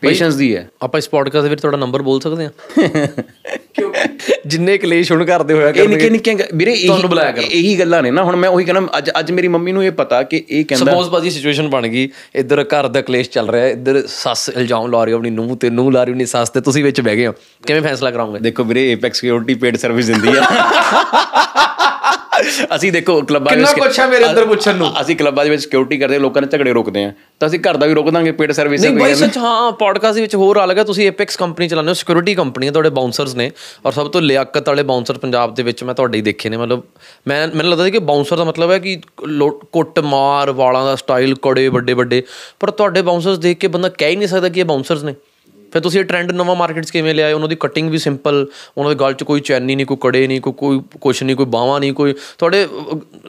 [0.01, 3.07] ਪੇਸ਼ੈਂਸ ਦੀ ਹੈ। ਆਪਾਂ ਇਸ ਪੋਡਕਾਸਟ ਦੇ ਵਿੱਚ ਤੁਹਾਡਾ ਨੰਬਰ ਬੋਲ ਸਕਦੇ ਹਾਂ?
[4.47, 8.11] ਜਿੰਨੇ ਕਲੇਸ਼ ਹੁਣ ਕਰਦੇ ਹੋਇਆ ਕਰਨਗੇ ਨਿੱਕੇ ਨਿੱਕੇ ਵੀਰੇ ਤੁਹਾਨੂੰ ਬੁਲਾਇਆ ਕਰੋ। ਇਹੀ ਗੱਲਾਂ ਨੇ
[8.11, 10.91] ਨਾ ਹੁਣ ਮੈਂ ਉਹੀ ਕਹਿੰਦਾ ਅੱਜ ਅੱਜ ਮੇਰੀ ਮੰਮੀ ਨੂੰ ਇਹ ਪਤਾ ਕਿ ਇਹ ਕਹਿੰਦਾ
[10.91, 15.03] ਸਪੋਜ਼ ਬਾਜੀ ਸਿਚੁਏਸ਼ਨ ਬਣ ਗਈ ਇੱਧਰ ਘਰ ਦਾ ਕਲੇਸ਼ ਚੱਲ ਰਿਹਾ ਇੱਧਰ ਸੱਸ ਇਲਜ਼ਾਮ ਲਾ
[15.03, 17.33] ਰਹੀ ਆਪਣੀ ਨੂੰਹ ਤੇ ਨੂੰਹ ਲਾ ਰਹੀ ਆਪਣੀ ਸੱਸ ਤੇ ਤੁਸੀਂ ਵਿੱਚ ਬਹਿ ਗਏ ਹੋ।
[17.67, 20.45] ਕਿਵੇਂ ਫੈਸਲਾ ਕਰਾਉਂਗੇ ਦੇਖੋ ਵੀਰੇ 에ਪੈਕਸ ਸਿਕਿਉਰਿਟੀ ਪੇਡ ਸਰਵਿਸ ਦਿੰਦੀ ਆ।
[22.75, 25.97] ਅਸੀਂ ਦੇਖੋ ਕਲੱਬਾਂ ਕਿੰਨਾ ਕੁਛ ਹੈ ਮੇਰੇ ਅੰਦਰ ਪੁੱਛਣ ਨੂੰ। ਅਸੀਂ ਕਲੱਬਾਂ ਦੇ ਵਿੱਚ ਸਿਕਿਉਰਿਟੀ
[25.97, 28.81] ਕਰਦੇ ਲੋਕਾਂ ਨੇ ਝਗੜੇ ਰੋਕਦੇ ਆ। ਤਾਂ ਅਸੀਂ ਘਰ ਦਾ ਵੀ ਰੋਕ ਦਾਂਗੇ ਪੇਡ ਸਰਵਿਸ
[28.81, 31.93] ਨਹੀਂ ਬਾਈ ਸੱਚ ਹਾਂ ਪੋਡਕਾਸਟ ਦੇ ਵਿੱਚ ਹੋਰ ਆ। ਲੱਗਾ ਤੁਸੀਂ ਐਪੈਕਸ ਕੰਪਨੀ ਚਲਾਉਂਦੇ ਹੋ
[31.93, 33.51] ਸਿਕਿਉਰਿਟੀ ਕੰਪਨੀ ਹੈ ਤੁਹਾਡੇ ਬਾਉਂਸਰਸ ਨੇ।
[33.85, 36.83] ਔਰ ਸਭ ਤੋਂ ਲਿਆਕਤ ਵਾਲੇ ਬਾਉਂਸਰ ਪੰਜਾਬ ਦੇ ਵਿੱਚ ਮੈਂ ਤੁਹਾਡੇ ਹੀ ਦੇਖੇ ਨੇ। ਮਤਲਬ
[37.27, 38.99] ਮੈਂ ਮੈਨੂੰ ਲੱਗਦਾ ਸੀ ਕਿ ਬਾਉਂਸਰ ਦਾ ਮਤਲਬ ਹੈ ਕਿ
[39.71, 42.23] ਕੁੱਟ ਮਾਰ ਵਾਲਾਂ ਦਾ ਸਟਾਈਲ ਕੜੇ ਵੱਡੇ ਵੱਡੇ
[42.59, 45.15] ਪਰ ਤੁਹਾਡੇ ਬਾਉਂਸਰਸ ਦੇਖ ਕੇ ਬੰਦਾ ਕਹਿ ਹੀ ਨਹੀਂ ਸਕਦਾ ਕਿ ਇਹ ਬਾਉਂਸਰਸ ਨੇ।
[45.77, 47.33] ਫਿਰ ਤੁਸੀਂ ਇਹ ਟ੍ਰੈਂਡ ਨਵਾਂ ਮਾਰਕੀਟ 'ਚ ਕਿਵੇਂ ਲਿਆਏ?
[47.33, 48.47] ਉਹਨਾਂ ਦੀ ਕਟਿੰਗ ਵੀ ਸਿੰਪਲ
[48.77, 51.45] ਉਹਨਾਂ ਦੇ ਗਲ 'ਚ ਕੋਈ ਚੈਨੀ ਨਹੀਂ ਕੋਈ ਕੜੇ ਨਹੀਂ ਕੋਈ ਕੋਈ ਕੁਛ ਨਹੀਂ ਕੋਈ
[51.45, 52.67] ਬਾਹਾਂ ਨਹੀਂ ਕੋਈ ਤੁਹਾਡੇ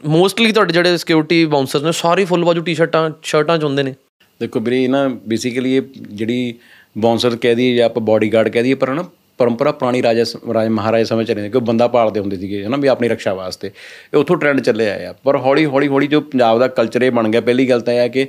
[0.06, 3.94] ਮੋਸਟਲੀ ਤੁਹਾਡੇ ਜਿਹੜੇ ਸਿਕਿਉਰਿਟੀ ਬਾਉਂਸਰਸ ਨੇ ਸਾਰੇ ਫੁੱਲ ਬਾਜੂ ਟੀ-ਸ਼ਰਟਾਂ ਸ਼ਰਟਾਂ 'ਚ ਹੁੰਦੇ ਨੇ।
[4.40, 6.54] ਦੇਖੋ ਵੀਰੇ ਇਹ ਨਾ ਬੇਸਿਕਲੀ ਇਹ ਜਿਹੜੀ
[6.98, 9.04] ਬਾਉਂਸਰ ਕਹਿ ਦਈਏ ਜਾਂ ਆਪਾਂ ਬਾਡੀਗਾਰਡ ਕਹਿ ਦਈਏ ਪਰ ਨਾ
[9.38, 10.24] ਪਰੰਪਰਾ ਪੁਰਾਣੀ ਰਾਜਾ
[10.54, 13.68] ਰਾਜ ਮਹਾਰਾਜਾ ਸਮੇਂ ਚ ਰਹੇ ਕਿ ਬੰਦਾ ਪਾਲਦੇ ਹੁੰਦੇ ਸੀਗੇ ਹਨਾ ਵੀ ਆਪਣੀ ਰੱਖਿਆ ਵਾਸਤੇ।
[13.68, 17.10] ਇਹ ਉੱਥੋਂ ਟ੍ਰੈਂਡ ਚੱਲੇ ਆਏ ਆ। ਪਰ ਹੌਲੀ ਹੌਲੀ ਹੌਲੀ ਜੋ ਪੰਜਾਬ ਦਾ ਕਲਚਰ ਇਹ
[17.10, 18.26] ਬਣ ਗਿਆ ਪਹਿਲੀ ਗੱਲ ਤਾਂ ਇਹ ਹੈ ਕਿ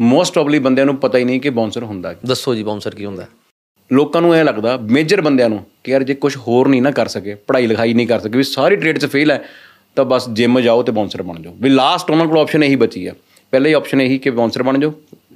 [0.00, 3.04] ਮੋਸਟ ਪ੍ਰੋਬਬਲੀ ਬੰਦਿਆਂ ਨੂੰ ਪਤਾ ਹੀ ਨਹੀਂ ਕਿ ਬਾਉਂਸਰ ਹੁੰਦਾ ਕੀ। ਦੱਸੋ ਜੀ ਬਾਉਂਸਰ ਕੀ
[3.04, 3.26] ਹੁੰਦਾ?
[3.92, 7.08] ਲੋਕਾਂ ਨੂੰ ਇਹ ਲੱਗਦਾ ਮੇਜਰ ਬੰਦਿਆਂ ਨੂੰ ਕਿ ਯਾਰ ਜੇ ਕੁਝ ਹੋਰ ਨਹੀਂ ਨਾ ਕਰ
[7.08, 9.42] ਸਕੇ ਪੜ੍ਹਾਈ ਲਿਖਾਈ ਨਹੀਂ ਕਰ ਸਕੇ ਵੀ ਸਾਰੀ ਟ੍ਰੇਡ 'ਚ ਫੇਲ ਹੈ
[9.96, 13.06] ਤਾਂ ਬਸ ਜਿਮ ਜਾਓ ਤੇ ਬਾਉਂਸਰ ਬਣ ਜਾਓ। ਵੀ ਲਾਸਟ ਉਹਨਾਂ ਕੋਲ ਆਪਸ਼ਨ ਇਹੀ ਬਚੀ
[13.06, 13.14] ਆ
[13.50, 14.92] ਪਹਿਲੇ ਆਪਸ਼ਨ ਇਹੀ ਕਿ ਬਾਉਂਸਰ ਬਣ ਜਾਓ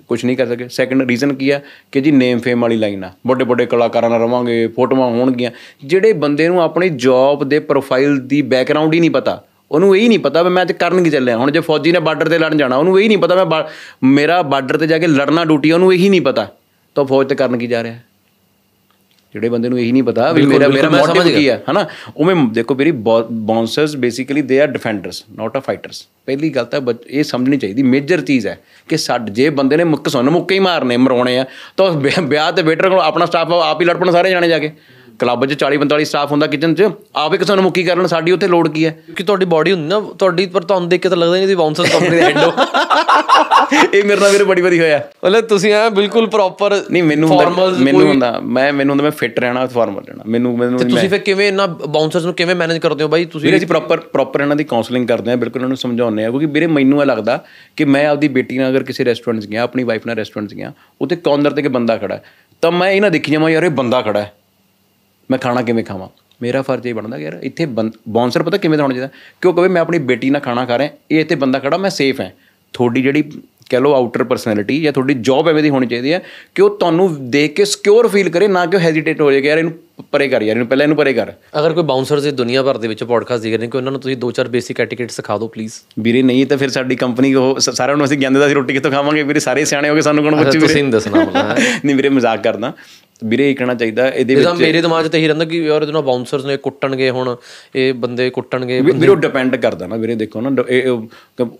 [0.08, 1.60] ਕੁਝ ਨਹੀਂ ਕਰ ਸਕੇ। ਸੈਕੰਡ ਰੀਜ਼ਨ ਕੀ ਆ
[1.92, 5.50] ਕਿ ਜੀ ਨੇਮ ਫੇਮ ਵਾਲੀ ਲਾਈਨ ਆ। ਵੱਡੇ ਵੱਡੇ ਕਲਾਕਾਰਾਂ ਨਾਲ ਰਵਾਂਗੇ ਫੋਟੋਆਂ ਹੋਣਗੀਆਂ।
[5.84, 10.08] ਜਿਹੜੇ ਬੰਦੇ ਨੂੰ ਆਪਣੀ ਜੌਬ ਦੇ ਪ੍ਰੋਫਾਈਲ ਦੀ ਬੈਕਗ੍ਰਾਉਂਡ ਹੀ ਨਹੀਂ ਪਤਾ ਉਹਨੂੰ ਇਹ ਹੀ
[10.08, 12.56] ਨਹੀਂ ਪਤਾ ਵੀ ਮੈਂ ਅੱਜ ਕਰਨ ਕੀ ਚੱਲਿਆ। ਹੁਣ ਜੇ ਫੌਜੀ ਨੇ ਬਾਰਡਰ ਤੇ ਲੜਨ
[12.56, 13.64] ਜਾਣਾ ਉਹਨੂੰ ਇਹ ਹੀ ਨਹੀਂ ਪਤਾ ਮੈਂ ਬਾ-
[14.04, 16.48] ਮੇਰਾ ਬਾਰਡਰ ਤੇ ਜਾ ਕੇ ਲੜਨਾ ਡਿਊਟੀ ਆ, ਉਹਨੂੰ ਇਹੀ ਨਹੀਂ ਪਤਾ।
[16.94, 17.94] ਤਾਂ ਫੌਜ ਤੇ ਕਰਨ ਕੀ ਜਾ ਰਿਹਾ?
[19.34, 21.86] ਜਿਹੜੇ ਬੰਦੇ ਨੂੰ ਇਹੀ ਨਹੀਂ ਪਤਾ ਵੀ ਮੇਰਾ ਮੇਰਾ ਮੋਟਿਵ ਕੀ ਹੈ ਹਨਾ?
[22.16, 27.22] ਉਵੇਂ ਦੇਖੋ ਮੇਰੀ bouncers basically they are defenders not a fighters ਪਹਿਲੀ ਗੱਲ ਤਾਂ ਇਹ
[27.24, 28.58] ਸਮਝਣੀ ਚਾਹੀਦੀ ਮੇਜਰ ਚੀਜ਼ ਹੈ
[28.88, 31.44] ਕਿ ਛੱਡ ਜੇ ਬੰਦੇ ਨੇ ਮੁੱਕ ਸੁਣ ਮੁੱਕੇ ਹੀ ਮਾਰਨੇ ਮਰਾਉਣੇ ਆ
[31.76, 34.70] ਤਾਂ ਵਿਆਹ- ਤੇ ਵੇਟਰ ਕੋਲ ਆਪਣਾ ਸਟਾਫ ਆਪ ਹੀ ਲੜ ਪਣ ਸਾਰੇ ਜਾਣੇ ਜਾ ਕੇ।
[35.20, 38.46] ਕਲੱਬ 'ਚ 40 45 ਸਟਾਫ ਹੁੰਦਾ ਕਿਚਨ 'ਚ ਆਪੇ ਕਿਸੇ ਨੂੰ ਮੁੱਕੀ ਕਰਨ ਸਾਡੀ ਉੱਥੇ
[38.48, 38.90] ਲੋੜ ਕੀ ਹੈ?
[39.16, 41.86] ਕਿ ਤੁਹਾਡੀ ਬਾਡੀ ਹੁੰਦੀ ਨਾ ਤੁਹਾਡੀ ਪਰ ਤੁਹਾਨੂੰ ਦੇਖ ਕੇ ਤਾਂ ਲੱਗਦਾ ਨਹੀਂ ਤੁਸੀਂ ਬਾਉਂਸਰ
[41.88, 42.50] ਕੰਪਨੀ ਦੇ ਹੈਡ ਹੋ।
[43.72, 47.68] ਇਹ ਮੇਰੇ ਨਾਲ ਵੀਰੇ ਬੜੀ ਵਾਰੀ ਹੋਇਆ। ਮਤਲਬ ਤੁਸੀਂ ਆ ਬਿਲਕੁਲ ਪ੍ਰੋਪਰ ਨਹੀਂ ਮੈਨੂੰ ਹੁੰਦਾ
[47.78, 51.46] ਮੈਨੂੰ ਹੁੰਦਾ ਮੈਂ ਮੈਨੂੰ ਹੁੰਦਾ ਮੈਂ ਫਿੱਟ ਰਹਿਣਾ ਫਾਰਮਲ ਰਹਿਣਾ। ਮੈਨੂੰ ਮੈਨੂੰ ਤੁਸੀਂ ਫਿਰ ਕਿਵੇਂ
[51.46, 53.24] ਇਹਨਾਂ ਬਾਉਂਸਰਸ ਨੂੰ ਕਿਵੇਂ ਮੈਨੇਜ ਕਰਦੇ ਹੋ ਬਾਈ?
[53.24, 56.30] ਤੁਸੀਂ ਵੀਰੇ ਅਸੀਂ ਪ੍ਰੋਪਰ ਪ੍ਰੋਪਰ ਇਹਨਾਂ ਦੀ ਕਾਉਂਸਲਿੰਗ ਕਰਦੇ ਆ ਬਿਲਕੁਲ ਇਹਨਾਂ ਨੂੰ ਸਮਝਾਉਂਦੇ ਆ
[56.30, 57.38] ਕਿਉਂਕਿ ਵੀਰੇ ਮੈਨੂੰ ਇਹ ਲੱਗਦਾ
[57.76, 60.54] ਕਿ ਮੈਂ ਆਪਦੀ ਬੇਟੀ ਨਾਲ ਅਗਰ ਕਿਸੇ ਰੈਸਟੋਰੈਂਟ 'ਚ ਗਿਆ ਆਪਣੀ ਵਾਈਫ ਨਾਲ ਰੈਸਟੋਰੈਂਟ 'ਚ
[60.54, 62.22] ਗਿਆ ਉੱਥੇ ਕਾਊਂਟਰ ਤੇ ਇੱਕ ਬੰਦਾ ਖੜਾ ਹੈ,
[62.62, 64.32] ਤਾਂ ਮੈਂ ਇਹ ਨਾ ਦੇਖੀ ਜਾਵਾਂ ਯਾਰ ਇਹ ਬੰਦਾ ਖੜਾ ਹੈ।
[65.30, 66.08] ਮੈਂ ਖਾਣਾ ਕਿਵੇਂ ਖਾਵਾਂ?
[66.40, 69.08] ਮੇਰਾ ਫਰਜ਼ ਇਹ ਬਣਦਾ ਕਿ ਯਾਰ ਇੱਥੇ ਬਾਉਂਸਰ ਪਤਾ ਕਿਵੇਂ ਦਾ ਹੋਣਾ ਚਾਹੀਦਾ।
[69.40, 72.20] ਕਿਉਂ ਕਵੇ ਮੈਂ ਆਪਣੀ ਬੇਟੀ ਨਾਲ ਖਾਣਾ ਖਾ ਰਿਹਾ ਇਹ ਇੱਥੇ ਬੰਦਾ ਖੜਾ ਮੈਂ ਸੇਫ
[72.20, 72.30] ਹਾਂ।
[72.74, 73.22] ਤੁਹਾਡੀ ਜਿਹੜੀ
[73.70, 76.22] ਕਹਿ ਲਓ ਆਊਟਰ ਪਰਸਨੈਲਿਟੀ ਜਾਂ ਤੁਹਾਡੀ ਜੌਬ ਐਵੇਂ ਦੀ ਹੋਣੀ ਚਾਹੀਦੀ ਹੈ
[76.54, 79.58] ਕਿ ਉਹ ਤੁਹਾਨੂੰ ਦੇਖ ਕੇ ਸਿਕਿਉਰ ਫੀਲ ਕਰੇ ਨਾ ਕਿ ਉਹ ਹੈਜ਼ਿਟੇਟ ਹੋ ਜਾਏ ਯਾਰ
[79.58, 79.72] ਇਹਨੂੰ
[80.12, 82.88] ਪਰੇ ਕਰ ਯਾਰ ਇਹਨੂੰ ਪਹਿਲਾਂ ਇਹਨੂੰ ਪਰੇ ਕਰ। ਅਗਰ ਕੋਈ ਬਾਉਂਸਰਸ ਦੀ ਦੁਨੀਆ ਭਰ ਦੇ
[82.88, 85.48] ਵਿੱਚ ਪੋਡਕਾਸਟ ਦੇਖ ਰਹੇ ਨੇ ਕਿ ਉਹਨਾਂ ਨੂੰ ਤੁਸੀਂ ਦੋ ਚਾਰ ਬੇਸਿਕ ਐਟੀਕੇਟ ਸਿਖਾ ਦਿਓ
[85.48, 88.72] ਪਲੀਜ਼ ਵੀਰੇ ਨਹੀਂ ਤਾਂ ਫਿਰ ਸਾਡੀ ਕੰਪਨੀ ਉਹ ਸਾਰਿਆਂ ਨੂੰ ਅਸੀਂ ਕਹਿੰਦੇ ਦਾ ਅਸੀਂ ਰੋਟੀ
[88.72, 89.22] ਕਿੱਥੋਂ ਖਾਵਾਂਗੇ?
[89.22, 90.66] ਵੀਰੇ ਸਾਰੇ ਸਿਆਣੇ ਹੋ ਗਏ ਸਾਨੂੰ ਕੋਣ ਪੁੱਛੀ ਵੀਰੇ?
[90.66, 91.24] ਤੁਸੀਂ ਦੱਸਣਾ
[91.84, 92.72] ਨਹੀਂ ਵੀਰੇ ਮਜ਼ਾਕ ਕਰਦਾ।
[93.24, 95.92] ਵੀਰੇ ਇਹ ਕਹਿਣਾ ਚਾਹੀਦਾ ਇਹਦੇ ਵਿੱਚ ਮੇਰੇ ਦਿਮਾਗ 'ਚ ਤਾਂ ਇਹੀ ਰਹਿੰਦਾ ਕਿ ਯਾਰ ਇਹਦੇ
[95.92, 97.36] ਨਾਲ ਬਾਉਂਸਰਸ ਨੇ ਕੁੱਟਣਗੇ ਹੁਣ
[97.76, 100.50] ਇਹ ਬੰਦੇ ਕੁੱਟਣਗੇ ਵੀਰੇ ਡਿਪੈਂਡ ਕਰਦਾ ਨਾ ਵੀਰੇ ਦੇਖੋ ਨਾ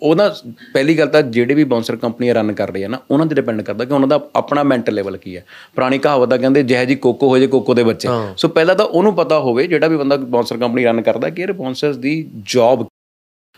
[0.02, 0.34] ਉਹ ਨਾ
[0.74, 3.62] ਪਹਿਲੀ ਗੱਲ ਤਾਂ ਜਿਹੜੇ ਵੀ ਬਾਉਂਸਰ ਕੰਪਨੀਆਂ ਰਨ ਕਰ ਰਹੇ ਆ ਨਾ ਉਹਨਾਂ ਤੇ ਡਿਪੈਂਡ
[3.62, 5.44] ਕਰਦਾ ਕਿ ਉਹਨਾਂ ਦਾ ਆਪਣਾ ਮੈਂਟਲ ਲੈਵਲ ਕੀ ਹੈ।
[5.74, 8.84] ਪੁਰਾਣੀ ਕਹਾਵਤ ਆ ਕਹਿੰਦੇ ਜਿਹੋ ਜੀ ਕੋਕੋ ਹੋ ਜੇ ਕੋਕੋ ਦੇ ਬੱਚੇ। ਸੋ ਪਹਿਲਾਂ ਤਾਂ
[8.86, 12.86] ਉਹਨੂੰ ਪਤਾ ਹੋਵੇ ਜਿਹੜਾ ਵੀ ਬੰਦਾ ਬਾਉਂਸਰ ਕੰਪਨੀ ਰਨ ਕਰਦਾ ਕਿ ਇਹ ਬਾਉਂਸਰਸ ਦੀ ਜੌਬ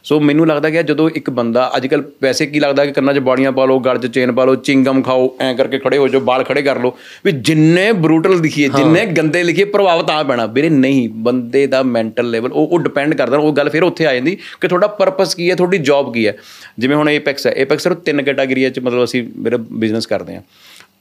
[0.05, 3.18] ਸੋ ਮੈਨੂੰ ਲੱਗਦਾ ਕਿ ਜਦੋਂ ਇੱਕ ਬੰਦਾ ਅੱਜ ਕੱਲ ਵੈਸੇ ਕੀ ਲੱਗਦਾ ਕਿ ਕੰਨਾਂ 'ਚ
[3.18, 6.20] ਬਾੜੀਆਂ ਪਾ ਲਓ ਗਲ 'ਚ ਚੇਨ ਪਾ ਲਓ ਚਿੰਗਮ ਖਾਓ ਐਂ ਕਰਕੇ ਖੜੇ ਹੋ ਜਾਓ
[6.20, 10.68] ਬਾਲ ਖੜੇ ਕਰ ਲਓ ਵੀ ਜਿੰਨੇ ਬਰੂਟਲ ਦਿਖੀਏ ਜਿੰਨੇ ਗੰਦੇ ਲਿਖੀਏ ਪ੍ਰਭਾਵ ਤਾਂ ਪੈਣਾ। ਵੀਰੇ
[10.68, 14.36] ਨਹੀਂ ਬੰਦੇ ਦਾ ਮੈਂਟਲ ਲੈਵਲ ਉਹ ਉਹ ਡਿਪੈਂਡ ਕਰਦਾ ਉਹ ਗੱਲ ਫਿਰ ਉੱਥੇ ਆ ਜਾਂਦੀ
[14.61, 16.36] ਕਿ ਤੁਹਾਡਾ ਪਰਪਸ ਕੀ ਹੈ ਤੁਹਾਡੀ ਜੌਬ ਕੀ ਹੈ।
[16.78, 20.42] ਜਿਵੇਂ ਹੁਣ 에ਪੈਕਸ ਹੈ 에ਪੈਕਸ ਸਿਰਫ ਤਿੰਨ ਕੈਟਾਗਰੀਆਂ 'ਚ ਮਤਲਬ ਅਸੀਂ ਮੇਰਾ ਬਿਜ਼ਨਸ ਕਰਦੇ ਹਾਂ।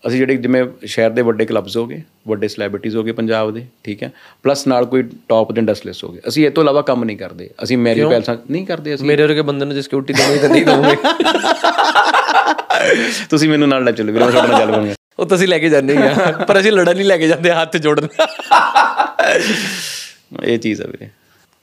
[0.04, 3.66] ਅਸੀਂ ਜਿਹੜੇ ਜਿਵੇਂ ਸ਼ਹਿਰ ਦੇ ਵੱਡੇ ਕਲੱਬਸ ਹੋ ਗਏ ਵੱਡੇ ਸੈਲੀਬ੍ਰਿਟੀਜ਼ ਹੋ ਗਏ ਪੰਜਾਬ ਦੇ
[3.84, 4.12] ਠੀਕ ਹੈ?
[4.44, 7.50] ਪਲੱਸ ਨਾਲ ਕੋਈ ਟੌਪ ਦੇ ਇੰਡਸਟਰੀਸ ਹੋ ਗਏ ਅਸੀਂ ਇਹ ਤੋਂ ਇਲਾਵਾ ਕੰਮ ਨਹੀਂ ਕਰਦੇ।
[7.64, 10.66] ਅਸੀਂ ਮੈਰਿਜ ਪੈਲਸਾਂ ਨਹੀਂ ਕਰਦੇ ਅਸੀਂ। ਮੇਰੇ ਵਰਗੇ ਬੰਦੇ ਨੂੰ ਜੇ ਸਿਕਿਉਰਿਟੀ ਦੇਣੀ ਤਾਂ ਨਹੀਂ
[10.66, 10.96] ਦਵਾਂਗੇ।
[13.30, 15.58] ਤੁਸੀਂ ਮੈਨੂੰ ਨਾਲ ਲੈ ਚੱਲੋ ਵੀਰੇ ਮੈਂ ਤੁਹਾਡੇ ਨਾਲ ਚੱਲ ਪਾਂਗਾ ਉਹ ਤਾਂ ਅਸੀਂ ਲੈ
[15.60, 18.08] ਕੇ ਜਾਂਦੇ ਹੀ ਆ ਪਰ ਅਸੀਂ ਲੜਨ ਨਹੀਂ ਲੈ ਕੇ ਜਾਂਦੇ ਹੱਥ ਜੋੜਨ।
[20.44, 21.08] ਇਹ ਚੀਜ਼ ਹੈ ਵੀਰੇ।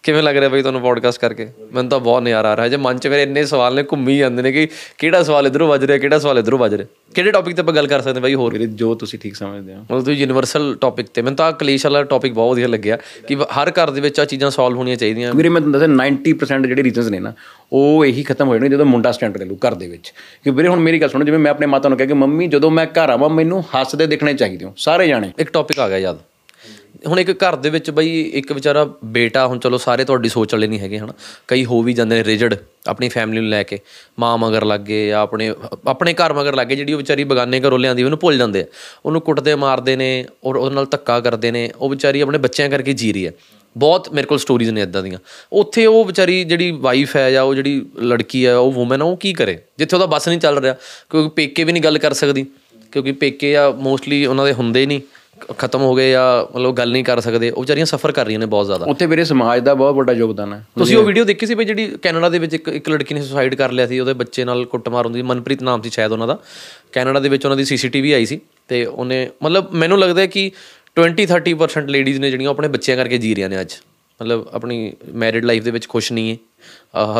[0.02, 1.48] ਕਿਵੇਂ ਲੱਗ ਰਿਹਾ ਬਈ ਤੁਹਾਨੂੰ ਪੋਡਕਾਸਟ ਕਰਕੇ?
[1.72, 4.42] ਮੈਨੂੰ ਤਾਂ ਬਹੁਤ ਨਜ਼ਾਰਾ ਆ ਰਿਹਾ। ਜੇ ਮਨ 'ਚ ਮੇਰੇ ਇੰਨੇ ਸਵਾਲ ਨੇ ਘੁੰਮੀ ਜਾਂਦੇ
[4.42, 6.88] ਨੇ ਕਿ ਕਿਹੜਾ ਸਵਾਲ ਇਧਰੋਂ ਵੱਜ ਰਿਹਾ ਕਿਹੜਾ ਸਵਾਲ ਇਧਰੋਂ ਵੱਜ ਰਿਹਾ?
[7.14, 8.58] ਕਿਹੜੇ ਟੌਪਿਕ ਤੇ ਆਪਾਂ ਗੱਲ ਕਰ ਸਕਦੇ ਬਾਈ ਹੋਰ?
[8.58, 12.32] ਜੋ ਤੁਸੀਂ ਠੀਕ ਸਮਝਦੇ ਹੋ। ਮਤਲਬ ਤੁਸੀਂ ਯੂਨੀਵਰਸਲ ਟੌਪਿਕ ਤੇ। ਮੈਨੂੰ ਤਾਂ ਕਲੇਸ਼ ਵਾਲਾ ਟੌਪਿਕ
[12.32, 12.98] ਬਹੁਤ ਵਧੀਆ ਲੱਗਿਆ
[13.28, 16.66] ਕਿ ਹਰ ਘਰ ਦੇ ਵਿੱਚ ਆ ਚੀਜ਼ਾਂ ਸੋਲਵ ਹੋਣੀਆਂ ਚਾਹੀਦੀਆਂ। ਵੀਰੇ ਮੈਂ ਤੁਹਾਨੂੰ ਦੱਸਿਆ 90%
[16.68, 17.32] ਜਿਹੜੇ ਰੀਜ਼ਨਸ ਨੇ ਨਾ
[17.72, 20.12] ਉਹ ਇਹੀ ਖਤਮ ਹੋ ਜਾਣਗੇ ਜਦੋਂ ਮੁੰਡਾ ਸਟੈਂਡ ਲੈ ਲੂ ਘਰ ਦੇ ਵਿੱਚ।
[20.44, 22.70] ਕਿ ਵੀਰੇ ਹੁਣ ਮੇਰੀ ਗੱਲ ਸੁਣੋ ਜਿਵੇਂ ਮੈਂ ਆਪਣੇ ਮਾਤਾ ਨੂੰ ਕਿਹਾ ਕਿ ਮੰਮੀ ਜਦੋਂ
[22.70, 26.18] ਮੈਂ ਘਰ ਆਵਾਂ ਮੈਨੂੰ ਹੱਸਦੇ ਦਿਖਣੇ ਚਾਹੀਦੇ ਹੋ ਸਾਰੇ ਜਾਣੇ। ਇੱਕ ਟੌਪਿਕ ਆ ਗਿਆ ਯਾਦ।
[27.06, 30.66] ਹੁਣ ਇੱਕ ਘਰ ਦੇ ਵਿੱਚ ਬਈ ਇੱਕ ਵਿਚਾਰਾ ਬੇਟਾ, ਹੁਣ ਚਲੋ ਸਾਰੇ ਤੁਹਾਡੀ ਸੋਚ ਵਾਲੇ
[30.66, 31.12] ਨਹੀਂ ਹੈਗੇ, ਹਨਾ?
[31.48, 32.54] ਕਈ ਹੋ ਵੀ ਜਾਂਦੇ ਨੇ ਰਿਜਡ
[32.86, 33.78] ਆਪਣੀ ਫੈਮਿਲੀ ਨੂੰ ਲੈ ਕੇ।
[34.18, 35.54] ਮਾਂ ਮਗਰ ਲੱਗੇ ਜਾਂ ਆਪਣੇ
[35.86, 38.64] ਆਪਣੇ ਘਰ ਮਗਰ ਲੱਗੇ ਜਿਹੜੀ ਉਹ ਵਿਚਾਰੀ ਬਗਾਨੇ ਘਰੋਂ ਲਿਆਂਦੀ, ਉਹਨੂੰ ਭੁੱਲ ਜਾਂਦੇ ਆ।
[39.06, 42.92] ਉਹਨੂੰ ਕੁੱਟਦੇ ਮਾਰਦੇ ਨੇ ਔਰ ਉਹਦੇ ਨਾਲ ਧੱਕਾ ਕਰਦੇ ਨੇ। ਉਹ ਵਿਚਾਰੀ ਆਪਣੇ ਬੱਚਿਆਂ ਕਰਕੇ
[42.92, 43.32] ਜੀ ਰਹੀ ਹੈ।
[43.76, 45.18] ਬਹੁਤ ਮੇਰੇ ਕੋਲ ਸਟੋਰੀਜ਼ ਨੇ ਇਦਾਂ ਦੀਆਂ।
[45.52, 49.32] ਉੱਥੇ ਉਹ ਵਿਚਾਰੀ ਜਿਹੜੀ ਵਾਈਫ ਹੈ ਜਾਂ ਉਹ ਜਿਹੜੀ ਲੜਕੀ ਹੈ, ਉਹ ਔਮਨ ਉਹ ਕੀ
[49.32, 49.58] ਕਰੇ?
[49.78, 50.74] ਜਿੱਥੇ ਉਹਦਾ ਬਸ ਨਹੀਂ ਚੱਲ ਰਿਹਾ,
[51.10, 52.46] ਕਿਉਂਕਿ ਪੇਕੇ ਵੀ ਨਹੀਂ ਗੱਲ ਕਰ ਸਕਦੀ।
[52.92, 55.19] ਕਿਉਂਕਿ ਪੇਕੇ ਆ ਮੋਸਟਲੀ ਉਹਨਾਂ ਦੇ ਹੁੰਦੇ ਨਹੀਂ। ਖ-
[55.58, 58.46] ਖਤਮ ਹੋ ਗਏ ਜਾਂ ਮਤਲਬ ਗੱਲ ਨਹੀਂ ਕਰ ਸਕਦੇ ਉਹ ਵਿਚਾਰੀਆਂ ਸਫਰ ਕਰ ਰਹੀਆਂ ਨੇ
[58.46, 61.54] ਬਹੁਤ ਜ਼ਿਆਦਾ। ਉੱਥੇ ਵੀਰੇ ਸਮਾਜ ਦਾ ਬਹੁਤ ਵੱਡਾ ਯੋਗਦਾਨ ਹੈ। ਤੁਸੀਂ ਉਹ ਵੀਡੀਓ ਦੇਖੀ ਸੀ
[61.54, 64.44] ਬਈ ਜਿਹੜੀ ਕੈਨੇਡਾ ਦੇ ਵਿੱਚ ਇੱਕ ਇੱਕ ਲੜਕੀ ਨੇ ਸੁਸਾਈਡ ਕਰ ਲਿਆ ਸੀ ਉਹਦੇ ਬੱਚੇ
[64.44, 66.38] ਨਾਲ ਕੁੱਟਮਾਰ ਹੁੰਦੀ ਮਨਪ੍ਰੀਤ ਨਾਮ ਸੀ ਸ਼ਾਇਦ ਉਹਨਾਂ ਦਾ।
[66.92, 70.50] ਕੈਨੇਡਾ ਦੇ ਵਿੱਚ ਉਹਨਾਂ ਦੀ ਸੀਸੀਟੀਵੀ ਆਈ ਸੀ ਤੇ ਉਹਨੇ ਮਤਲਬ ਮੈਨੂੰ ਲੱਗਦਾ ਹੈ ਕਿ
[70.96, 73.74] 20 30% ਲੇਡੀਜ਼ ਨੇ ਜਿਹੜੀਆਂ ਆਪਣੇ ਬੱਚਿਆਂ ਕਰਕੇ ਜੀ ਰਹੀਆਂ ਨੇ ਅੱਜ।
[74.22, 76.36] ਮਤਲਬ ਆਪਣੀ ਮੈਰਿਡ ਲਾਈਫ ਦੇ ਵਿੱਚ ਖੁਸ਼ ਨਹੀਂ ਹੈ।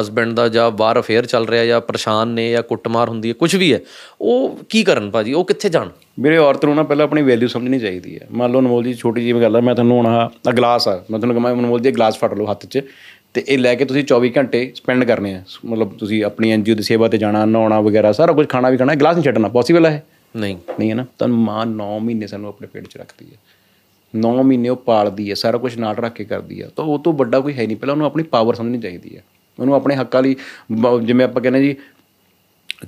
[0.01, 3.57] ਹਸਬੈਂਡ ਦਾ ਜਾਂ ਬਾਹਰ ਅਫੇਅਰ ਚੱਲ ਰਿਹਾ ਜਾਂ ਪਰੇਸ਼ਾਨ ਨੇ ਜਾਂ ਕੁੱਟਮਾਰ ਹੁੰਦੀ ਹੈ ਕੁਝ
[3.57, 3.79] ਵੀ ਹੈ
[4.21, 5.33] ਉਹ ਕੀ ਕਰਨ ਭਾਜੀ?
[5.33, 5.89] ਉਹ ਕਿੱਥੇ ਜਾਣ?
[6.21, 9.23] ਵੀਰੇ ਔਰਤ ਨੂੰ ਨਾ ਪਹਿਲਾਂ ਆਪਣੀ ਵੈਲਿਊ ਸਮਝਣੀ ਚਾਹੀਦੀ ਹੈ। ਮੰਨ ਲਓ ਅਨਮੋਲ ਜੀ ਛੋਟੀ
[9.23, 12.19] ਜਿਹੀ ਗੱਲ ਆ ਮੈਂ ਤੁਹਾਨੂੰ ਹੁਣ ਆਹ ਗਲਾਸ ਆ ਮੈਂ ਤੁਹਾਨੂੰ ਕਹਾਂ ਅਨਮੋਲ ਜੀ ਗਲਾਸ
[12.19, 12.83] ਫੜ ਲਓ ਹੱਥ 'ਚ
[13.35, 16.83] ਤੇ ਇਹ ਲੈ ਕੇ ਤੁਸੀਂ 24 ਘੰਟੇ ਸਪੈਂਡ ਕਰਨੇ ਆ। ਮਤਲਬ ਤੁਸੀਂ ਆਪਣੀ ਐਨਜੀਓ ਦੀ
[16.83, 20.07] ਸੇਵਾ ਤੇ ਜਾਣਾ ਨਹਾਉਣਾ ਵਗੈਰਾ ਸਾਰਾ ਕੁਝ ਖਾਣਾ ਵੀ ਖਾਣਾ ਗਲਾਸ ਨਹੀਂ ਛੱਡਣਾ ਪੋਸੀਬਲ ਹੈ?
[20.37, 21.07] ਨਹੀਂ। ਨਹੀਂ ਹੈ ਨਾ?
[21.19, 23.37] ਤਾਂ ਮਾਂ 9 ਮਹੀਨੇ ਸਾਨੂੰ ਆਪਣੇ ਪੇਟ 'ਚ ਰੱਖਦੀ ਹੈ।
[24.17, 27.13] 9 ਮਹੀਨੇ ਉਹ ਪਾਲਦੀ ਹੈ, ਸਾਰਾ ਕੁਝ ਨਾਲ ਰੱਖ ਕੇ ਕਰਦੀ ਹੈ ਤਾਂ ਉਹ ਤੋਂ
[27.13, 29.25] ਵੱਡਾ ਕੋਈ ਹੈ ਨਹੀਂ। ਪਹਿਲਾਂ ਉਹਨੂੰ ਆਪਣੀ ਪਾਵਰ ਸਮਝਣੀ ਚਾਹੀਦੀ ਹੈ।
[29.61, 30.37] ਉਹਨੂੰ ਆਪਣੇ ਹੱਕਾਂ ਲਈ
[30.73, 31.77] ਬ- ਜਿਵੇਂ ਆਪਾਂ ਕਹਿੰਦੇ ਜੀ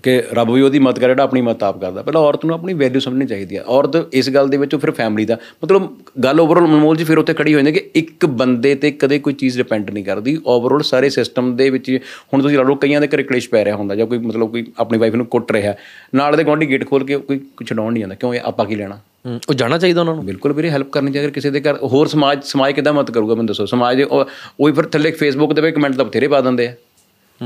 [0.02, 2.74] ਕਿ ਰੱਬ ਵੀ ਉਹਦੀ ਮਦਦ ਕਰੇ ਜਿਹੜਾ ਆਪਣੀ ਮਦਦ ਆਪ ਕਰਦਾ। ਪਹਿਲਾਂ ਔਰਤ ਨੂੰ ਆਪਣੀ
[2.74, 5.88] ਵੈਲਿਊ ਸਮਝਣੀ ਚਾਹੀਦੀ ਹੈ ਔਰਤ ਇਸ ਗੱਲ ਦੇ ਵਿੱਚ ਫਿਰ ਫੈਮਿਲੀ ਦਾ। ਮਤਲਬ
[6.24, 9.32] ਗੱਲ ਓਵਰਆਲ ਮਨਮੋਲ ਜੀ ਫਿਰ ਉੱਥੇ ਖੜੀ ਹੋ ਜਾਂਦੀ ਕਿ ਇੱਕ ਬੰਦੇ ਤੇ ਕਦੇ ਕੋਈ
[9.32, 11.90] ਚੀਜ਼ ਡਿਪੈਂਡ ਨਹੀਂ ਕਰਦੀ। ਓਵਰਆਲ ਸਾਰੇ ਸਿਸਟਮ ਦੇ ਵਿੱਚ
[12.34, 14.66] ਹੁਣ ਤੁਸੀਂ ਲਾ ਲਓ ਕਈਆਂ ਦੇ ਘਰੇ ਕਲੇਸ਼ ਪੈ ਰਿਹਾ ਹੁੰਦਾ ਜਾਂ ਕੋਈ ਮਤਲਬ ਕੋਈ
[14.78, 15.74] ਆਪਣੀ ਵਾਈਫ ਨੂੰ ਕੁੱਟ ਰਿਹਾ।
[16.14, 18.98] ਨਾਲ ਦੇ ਗੁਆਂਢੀ ਗੇਟ ਖੋਲ ਕੇ ਕੋਈ ਛਡਾਉਣ ਨਹੀਂ ਜਾਂਦਾ। ਕਿਉਂ ਆਪਾਂ ਕੀ ਲੈਣਾ?
[19.48, 22.42] ਉਹ ਜਾਣਾ ਚਾਹੀਦਾ ਉਹਨਾਂ ਨੂੰ। ਬਿਲਕੁਲ ਵੀਰੇ ਹੈਲਪ ਕਰਨੀ ਚਾਹੀਦੀ। ਕਿਸੇ ਦੇ ਘਰ ਹੋਰ ਸਮਾਜ
[22.44, 24.24] ਸਮਾਜ ਕਿੱਦਾਂ ਮਦਦ ਕਰੂਗਾ ਮੈਨੂੰ ਦੱਸੋ। ਸਮਾਜ ਉਹ
[24.60, 26.74] ਉਹੀ ਫਿਰ ਥੱਲੇ ਫੇਸਬੁੱਕ ਦੇ ਵੀ ਕਮੈਂਟ ਤਾਂ ਬਥੇਰੇ ਪਾ ਦਿੰਦੇ ਆ।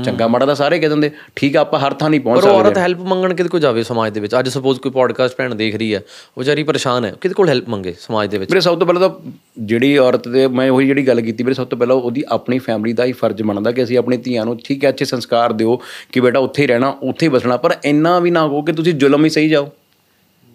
[0.03, 2.57] ਚੰਗਾ ਮਾੜਾ ਤਾਂ ਸਾਰੇ ਕਹਿ ਦਿੰਦੇ ਠੀਕ ਆ ਆਪਾਂ ਹਰ ਥਾਂ ਨਹੀਂ ਪਹੁੰਚ ਪਰ ਸਕਦੇ
[2.57, 4.35] ਔਰਤ ਹੈਲਪ ਮੰਗਣ ਕਿਤੇ ਕੋ ਜਾਵੇ ਸਮਾਜ ਦੇ ਵਿੱਚ?
[4.39, 7.69] ਅੱਜ ਸਪੋਜ਼ ਕੋਈ ਪੋਡਕਾਸਟ ਭੈਣ ਦੇਖ ਰਹੀ ਹੈ ਉਹ ਵਿਚਾਰੀ ਪਰੇਸ਼ਾਨ ਹੈ ਕਿਤੇ ਕੋਲ ਹੈਲਪ
[7.69, 8.51] ਮੰਗੇ ਸਮਾਜ ਦੇ ਵਿੱਚ?
[8.51, 9.31] ਵੀਰੇ ਸਭ ਤੋਂ ਪਹਿਲਾਂ ਤਾਂ
[9.63, 12.93] ਜਿਹੜੀ ਔਰਤ ਦੇ ਮੈਂ ਉਹੀ ਜਿਹੜੀ ਗੱਲ ਕੀਤੀ ਵੀਰੇ ਸਭ ਤੋਂ ਪਹਿਲਾਂ ਉਹਦੀ ਆਪਣੀ ਫੈਮਿਲੀ
[12.93, 15.79] ਦਾ ਹੀ ਫਰਜ਼ ਬਣਦਾ ਕਿ ਅਸੀਂ ਆਪਣੀ ਧੀਆਂ ਨੂੰ ਠੀਕ ਹੈ ਅੱਛੇ ਸੰਸਕਾਰ ਦਿਓ
[16.11, 18.93] ਕਿ ਬੇਟਾ ਉੱਥੇ ਹੀ ਰਹਿਣਾ ਉੱਥੇ ਹੀ ਬਸਣਾ ਪਰ ਇੰਨਾ ਵੀ ਨਾ ਕਹੋ ਕਿ ਤੁਸੀਂ
[18.93, 19.69] ਜ਼ੁਲਮ ਹੀ ਸਹੀ ਜਾਓ।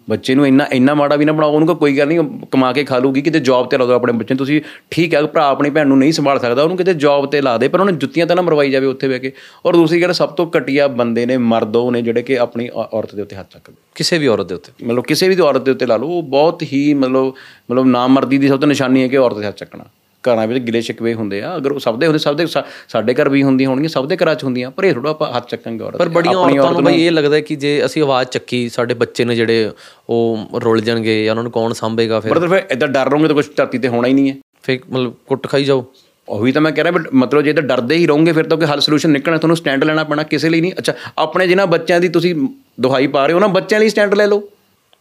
[0.09, 2.19] ਬੱਚੇ ਨੂੰ ਇੰਨਾ ਇੰਨਾ ਮਾੜਾ ਵੀ ਨਾ ਬਣਾਓ ਉਹਨੂੰ ਕੋਈ ਗੱਲ ਨਹੀਂ
[2.51, 5.21] ਕਮਾ ਕੇ ਖਾ ਲੂਗੀ ਕਿਤੇ ਜੌਬ ਤੇ ਲਾ ਦਿਓ ਆਪਣੇ ਬੱਚੇ ਨੂੰ। ਤੁਸੀਂ ਠੀਕ ਹੈ
[5.23, 7.97] ਭਰਾ ਆਪਣੀ ਭੈਣ ਨੂੰ ਨਹੀਂ ਸੰਭਾਲ ਸਕਦਾ ਉਹਨੂੰ ਕਿਤੇ ਜੌਬ ਤੇ ਲਾ ਦੇ ਪਰ ਉਹਨੂੰ
[7.99, 9.31] ਜੁੱਤੀਆਂ ਤਾਂ ਨਾ ਮਰਵਾਈ ਜਾਵੇ ਉੱਥੇ ਬਹਿ ਕੇ।
[9.65, 13.15] ਔਰ ਦੂਸਰੀ ਗੱਲ ਸਭ ਤੋਂ ਘਟੀਆ ਬੰਦੇ ਨੇ ਮਰਦ ਉਹ ਨੇ ਜਿਹੜੇ ਕਿ ਆਪਣੀ ਔਰਤ
[13.15, 15.85] ਦੇ ਉੱਤੇ ਹੱਥ ਚੱਕਦੇ। ਕਿਸੇ ਵੀ ਔਰਤ ਦੇ ਉੱਤੇ। ਮਤਲਬ ਕਿਸੇ ਵੀ ਔਰਤ ਦੇ ਉੱਤੇ
[15.85, 17.33] ਲਾ ਲਓ ਉਹ ਬਹੁਤ ਹੀ ਮਤਲਬ
[17.71, 19.85] ਮਤਲਬ ਨਾਮਰਦੀ ਦੀ ਸਭ ਤੋਂ ਨਿਸ਼ਾਨੀ ਹੈ ਕਿ ਔਰਤ ਦੇ ਹੱਥ ਚੱਕਣਾ।
[20.27, 22.45] ਘਰਾਂ ਵਿੱਚ ਗਿਲੇ ਸ਼ਿਕਵੇ ਹੁੰਦੇ ਆ ਅਗਰ ਉਹ ਸਭ ਦੇ ਹੁੰਦੇ ਸਭ ਦੇ
[22.89, 25.49] ਸਾਡੇ ਘਰ ਵੀ ਹੁੰਦੀਆਂ ਹੋਣਗੀਆਂ ਸਭ ਦੇ ਘਰਾਂ 'ਚ ਹੁੰਦੀਆਂ ਪਰ ਇਹ ਥੋੜਾ ਆਪਾਂ ਹੱਥ
[25.49, 28.93] ਚੱਕਾਂਗੇ ਔਰਤ ਪਰ। ਬੜੀਆਂ ਔਰਤਾਂ ਨੂੰ ਬਈ ਇਹ ਲੱਗਦਾ ਕਿ ਜੇ ਅਸੀਂ ਆਵਾਜ਼ ਚੱਕੀ ਸਾਡੇ
[28.93, 29.71] ਬੱਚੇ ਨੇ ਜਿਹੜੇ
[30.09, 32.33] ਉਹ ਰੁੱਲ ਜਾਣਗੇ ਜਾਂ ਉਹਨਾਂ ਨੂੰ ਕੌਣ ਸਾਂਭੇਗਾ ਫਿਰ?
[32.33, 35.13] ਬਰਦਰ ਫਿਰ ਇਦਾਂ ਡਰ ਰਹੋਗੇ ਤਾਂ ਕੁਝ ਧਰਤੀ ਤੇ ਹੋਣਾ ਹੀ ਨਹੀਂ ਹੈ। ਫਿਰ ਮਤਲਬ
[35.27, 35.85] ਕੁੱਟ ਖਾਈ ਜਾਓ।
[36.27, 38.67] ਉਹੀ ਤਾਂ ਮੈਂ ਕਹਿ ਰਿਹਾ ਬਟ ਮਤਲਬ ਜੇ ਤਾਂ ਡਰਦੇ ਹੀ ਰਹੋਗੇ ਫਿਰ ਤਾਂ ਕੋਈ
[38.67, 42.09] ਹੱਲ ਸੋਲੂਸ਼ਨ ਨਿਕਲਣਾ ਤੁਹਾਨੂੰ ਸਟੈਂਡ ਲੈਣਾ ਪੈਣਾ ਕਿਸੇ ਲਈ ਨਹੀਂ। ਅੱਛਾ ਆਪਣੇ ਜਿਨ੍ਹਾਂ ਬੱਚਿਆਂ ਦੀ
[42.09, 42.33] ਤੁਸੀਂ
[42.81, 44.41] ਦੁਹਾਈ ਪਾ ਰਹੇ ਹੋ ਨਾ ਬੱਚਿਆਂ ਲਈ ਸਟੈਂਡ ਲੈ ਲਓ।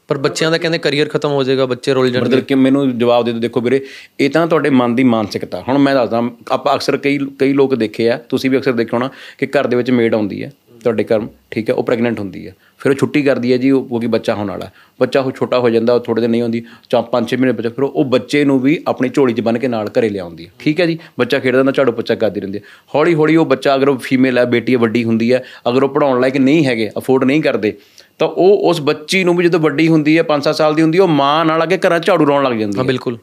[0.08, 3.24] ਪਰ ਬੱਚਿਆਂ ਦਾ ਕਹਿੰਦੇ ਕੈਰੀਅਰ ਖਤਮ ਹੋ ਜਾਏਗਾ, ਬੱਚੇ ਰੁੱਲ ਜਾਣਗੇ। ਮਤਲਬ ਕਿ ਮੈਨੂੰ ਜਵਾਬ
[3.24, 3.80] ਦੇ ਦਿਓ, ਦੇਖੋ ਵੀਰੇ,
[4.20, 8.10] ਇਹ ਤਾਂ ਤੁਹਾਡੇ ਮਨ ਦੀ ਮਾਨਸਿਕਤਾ। ਹੁਣ ਮੈਂ ਦੱਸਦਾ, ਆਪਾਂ ਅਕਸਰ ਕਈ ਕਈ ਲੋਕ ਦੇਖੇ
[8.10, 11.26] ਆ, ਤੁਸੀਂ ਵੀ ਅਕਸਰ ਦੇਖਿਆ ਹੋਣਾ ਕਿ ਘਰ ਦੇ ਵਿੱਚ ਮੇਡ ਆਉਂਦੀ ਹੈ ਤੁਹਾਡੇ ਘਰ,
[11.50, 14.34] ਠੀਕ ਹੈ ਉਹ ਪ੍ਰੈਗਨੈਂਟ ਹੁੰਦੀ ਹੈ ਫਿਰ ਉਹ ਛੁੱਟੀ ਕਰਦੀ ਹੈ ਜੀ, ਉਹ ਕਿਉਂਕਿ ਬੱਚਾ
[14.34, 14.68] ਹੋਣ ਵਾਲਾ।
[15.00, 17.68] ਬੱਚਾ ਉਹ ਛੋਟਾ ਹੋ ਜਾਂਦਾ, ਉਹ ਥੋੜੇ ਦਿਨ ਨਹੀਂ ਹੁੰਦੀ ਚਾਰ, ਪੰਜ, ਛੇ ਮਹੀਨੇ ਬੱਚਾ,
[17.68, 20.80] ਫਿਰ ਉਹ ਬੱਚੇ ਨੂੰ ਵੀ ਆਪਣੀ ਝੋਲੀ 'ਚ ਬੰਨ ਕੇ ਨਾਲ ਘਰੇ ਲਿਆਉਂਦੀ ਹੈ ਠੀਕ
[20.80, 20.98] ਹੈ ਜੀ?
[21.18, 24.38] ਬੱਚਾ ਖੇਡਦਾ ਨਾ ਝਾੜੂ ਪੋਚਾ ਕਰਦੀ ਰਹਿੰਦੀ ਹੈ ਹੌਲੀ ਹੌਲੀ ਉਹ ਬੱਚਾ, ਅਗਰ ਉਹ ਫੀਮੇਲ
[24.38, 27.74] ਹੈ ਬੇਟੀ ਹੈ ਵੱਡੀ ਹੁੰਦੀ ਹੈ ਅਗਰ ਉਹ ਪੜਾਉਣ ਲਾਇਕ ਨਹੀਂ ਹੈਗੇ ਅਫੋਰਡ ਨਹੀਂ ਕਰਦੇ
[28.18, 31.02] ਤਾਂ ਉਹ ਉਸ ਬੱਚੀ ਨੂੰ ਵੀ ਜਦੋਂ ਵੱਡੀ ਹੁੰਦੀ ਹੈ 5-7 ਸਾਲ ਦੀ ਹੁੰਦੀ ਹੈ
[31.02, 33.18] ਉਹ ਮਾਂ ਨਾਲ ਆ ਕੇ ਘਰਾਂ ਝਾੜੂ ਲਾਉਣ ਲੱਗ ਜਾਂਦੀ ਹੈ ਹਾਂ। ਬਿਲਕੁਲ।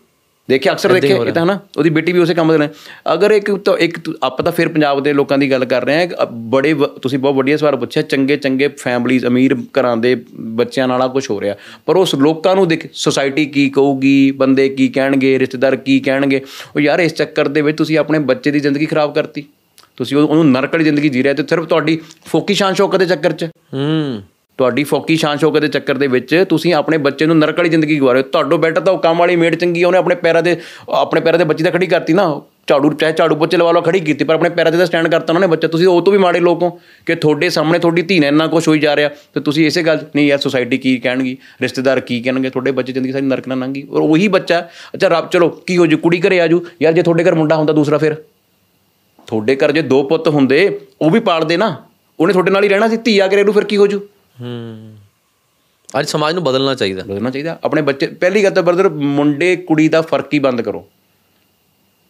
[0.50, 2.70] ਦੇਖਿਆ ਅਕਸਰ ਦੇਖਿਆ ਇਹ ਤਾਂ ਹਨਾ ਉਹਦੀ ਬੇਟੀ ਵੀ ਉਸੇ ਕੰਮ ਦੇ ਨੇ।
[3.14, 6.26] ਅਗਰ ਇੱਕ ਤਾਂ ਇੱਕ ਆਪਾਂ ਤਾਂ ਫਿਰ ਪੰਜਾਬ ਦੇ ਲੋਕਾਂ ਦੀ ਗੱਲ ਕਰ ਰਹੇ ਹਾਂ
[6.26, 11.08] ਬੜੇ ਤੁਸੀਂ ਬਹੁਤ ਵਧੀਆ ਸਵਾਲ ਪੁੱਛਿਆ ਚੰਗੇ ਚੰਗੇ ਫੈਮਲੀਜ਼ ਅਮੀਰ ਘਰਾਂ ਦੇ ਬੱਚਿਆਂ ਨਾਲ ਆ
[11.08, 15.76] ਕੁਝ ਹੋ ਰਿਹਾ। ਪਰ ਉਸ ਲੋਕਾਂ ਨੂੰ ਦੇਖ ਸੋਸਾਇਟੀ ਕੀ ਕਹੂਗੀ ਬੰਦੇ ਕੀ ਕਹਿਣਗੇ ਰਿਸ਼ਤੇਦਾਰ
[15.76, 16.42] ਕੀ ਕਹਿਣਗੇ
[16.76, 19.44] ਉਹ ਯਾਰ ਇਸ ਚੱਕਰ ਦੇ ਵਿੱਚ ਤੁਸੀਂ ਆਪਣੇ ਬੱਚੇ ਦੀ ਜ਼ਿੰਦਗੀ ਖਰਾਬ ਕਰਤੀ।
[19.98, 23.06] ਤੁਸੀਂ ਉਹ- ਉਹਨੂੰ ਨਰਕ ਵਾਲੀ ਜ਼ਿੰਦਗੀ ਜੀ ਰਹੇ ਤੇ ਸਿਰਫ ਤੁਹਾਡੀ ਫੋਕੀ ਸ਼ਾਨ ਸ਼ੌਕਤ ਦੇ
[23.06, 24.22] ਚੱਕਰ 'ਚ। ਹੂੰ।
[24.60, 28.00] ਤੁਹਾਡੀ ਫੋਕੀ ਸ਼ਾਨ ਸ਼ੌਕਤ ਦੇ ਚੱਕਰ ਦੇ ਵਿੱਚ ਤੁਸੀਂ ਆਪਣੇ ਬੱਚੇ ਨੂੰ ਨਰਕ ਵਾਲੀ ਜ਼ਿੰਦਗੀ
[28.00, 30.42] ਗਵਾ ਰਹੇ ਹੋ ਤੁਹਾਡੋ ਬੈਟਰ ਤਾਂ ਉਹ ਕੰਮ ਵਾਲੀ ਮੇਡ ਚੰਗੀ ਆ, ਉਹਨੇ ਆਪਣੇ ਪੈਰਾਂ
[30.44, 30.56] ਦੇ,
[30.90, 34.00] ਆਪਣੇ ਪੈਰਾਂ ਦੇ ਬੱਚੀ ਤਾਂ ਖੜੀ ਕਰਤੀ ਨਾ। ਝਾੜੂ, ਚਾਹੇ ਝਾੜੂ ਪੋਚੇ ਲਵਾ ਲਓ, ਖੜੀ
[34.00, 36.20] ਕੀਤੀ, ਪਰ ਆਪਣੇ ਪੈਰਾਂ ਤੇ ਤਾਂ ਸਟੈਂਡ ਕਰਤਾ ਉਹਨਾਂ ਨੇ ਬੱਚਾ। ਤੁਸੀਂ ਉਹ ਤੋਂ ਵੀ
[36.20, 36.70] ਮਾੜੇ ਲੋਕ ਹੋ
[37.06, 40.00] ਕਿ ਤੁਹਾਡੇ ਸਾਹਮਣੇ ਤੁਹਾਡੀ ਧੀ ਨੇ ਇੰਨਾ ਕੁਝ ਹੋਈ ਜਾ ਰਿਹਾ। ਤੇ ਤੁਸੀਂ ਇਸੇ ਗੱਲ,
[40.16, 43.88] ਨਹੀਂ ਯਾਰ ਸੋਸਾਇਟੀ ਕੀ ਕਹਿਣਗੀ, ਰਿਸ਼ਤੇਦਾਰ ਕੀ ਕਹਿਣਗੇ, ਤੁਹਾਡੇ ਬੱਚੇ ਜ਼ਿੰਦਗੀ ਸਾਰੀ ਨਰਕ ਨਾਲ ਲੰਘੀ।
[43.92, 44.60] ਔਰ ਉਹੀ ਬੱਚਾ,
[44.96, 47.74] ਅੱਛਾ ਰੱਬ, ਚਲੋ, ਕੀ ਹੋ ਜੂ, ਕੁੜੀ ਘਰੇ ਆਜੂ ਯਾਰ ਜੇ ਤੁਹਾਡੇ ਘਰ ਮੁੰਡਾ ਹੁੰਦਾ
[47.74, 48.16] ਦੂਸਰਾ ਫਿਰ?
[49.28, 51.76] ਤੁਹਾਡੇ ਘਰ ਜੇ ਦੋ ਪੁੱਤ ਹੁੰਦੇ, ਉਹ ਵੀ ਪਾਲਦੇ ਨਾ।
[52.20, 54.02] ਉਹਨੇ ਤੁਹਾਡੇ ਨਾਲ ਹੀ ਰਹਿਣਾ ਸੀ, ਧੀ ਆ ਕੇ ਇਹਨੂੰ ਫਿਰ ਕੀ ਹੋ ਜੂ?
[54.42, 54.96] ਹੂੰ।
[56.00, 59.90] ਅੱਜ ਸਮਾਜ ਨੂੰ ਬਦਲਣਾ ਚਾਹੀਦਾ। ਬਦਲਣਾ ਚਾਹੀਦਾ। ਆਪਣੇ ਬੱਚੇ, ਪਹਿਲੀ ਗੱਲ ਤਾਂ ਬਰਦਰ ਮੁੰਡੇ, ਕੁੜੀ
[59.90, 60.88] ਦਾ ਫ਼ਰਕ ਹੀ ਬੰਦ ਕਰੋ।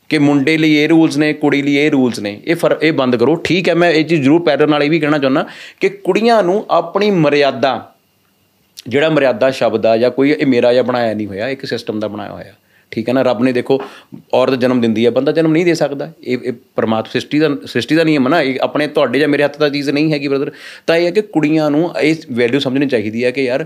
[0.10, 3.16] ਕਿ ਮੁੰਡੇ ਲਈ ਇਹ ਰੂਲਸ ਨੇ, ਕੁੜੀ ਲਈ ਇਹ ਰੂਲਸ ਨੇ, ਇਹ ਫਰ, ਇਹ ਬੰਦ
[3.16, 5.46] ਕਰੋ। ਠੀਕ ਹੈ, ਮੈਂ ਇਹ ਚੀਜ਼ ਜ਼ਰੂਰ ਪੈਟਰਨ ਨਾਲ ਇਹ ਵੀ ਕਹਿਣਾ ਚਾਹੁੰਦਾ
[5.80, 7.96] ਕਿ ਕੁੜੀਆਂ ਨੂੰ ਆਪਣੀ ਮਰਿਆਦਾ,
[8.88, 12.08] ਜਿਹੜਾ ਮਰਿਆਦਾ ਸ਼ਬਦ ਆ ਜਾਂ ਕੋਈ ਇਹ ਮੇਰਾ ਜਾਂ ਬਣਾਇਆ ਨਹੀਂ ਹੋਇਆ, ਇੱਕ ਸਿਸਟਮ ਦਾ
[12.08, 12.54] ਬਣਾਇਆ ਹੋਇਆ।
[12.92, 13.82] ਠੀਕ ਹੈ ਨਾ, ਰੱਬ ਨੇ ਦੇਖੋ
[14.34, 17.96] ਔਰਤ ਜਨਮ ਦਿੰਦੀ ਹੈ, ਬੰਦਾ ਜਨਮ ਨਹੀਂ ਦੇ ਸਕਦਾ। ਇਹ ਇਹ ਪਰਮਾਤਮਾ ਸ੍ਰਿਸ਼ਟੀ ਦਾ ਸ੍ਰਿਸ਼ਟੀ
[17.96, 20.52] ਦਾ ਨਿਯਮ ਹੈ ਨਾ, ਇਹ ਆਪਣੇ ਤੁਹਾਡੇ ਜਾਂ ਮੇਰੇ ਹੱਥ ਦਾ ਚੀਜ਼ ਨਹੀਂ ਹੈਗੀ ਬ੍ਰਦਰ
[20.88, 23.66] ਤਾਂ ਇਹ ਹੈ ਕਿ ਕੁੜੀਆਂ ਨੂੰ ਇਹ ਵੈਲਿਊ ਸਮਝਣੀ ਚਾਹੀਦੀ ਹੈ ਕਿ ਯਾਰ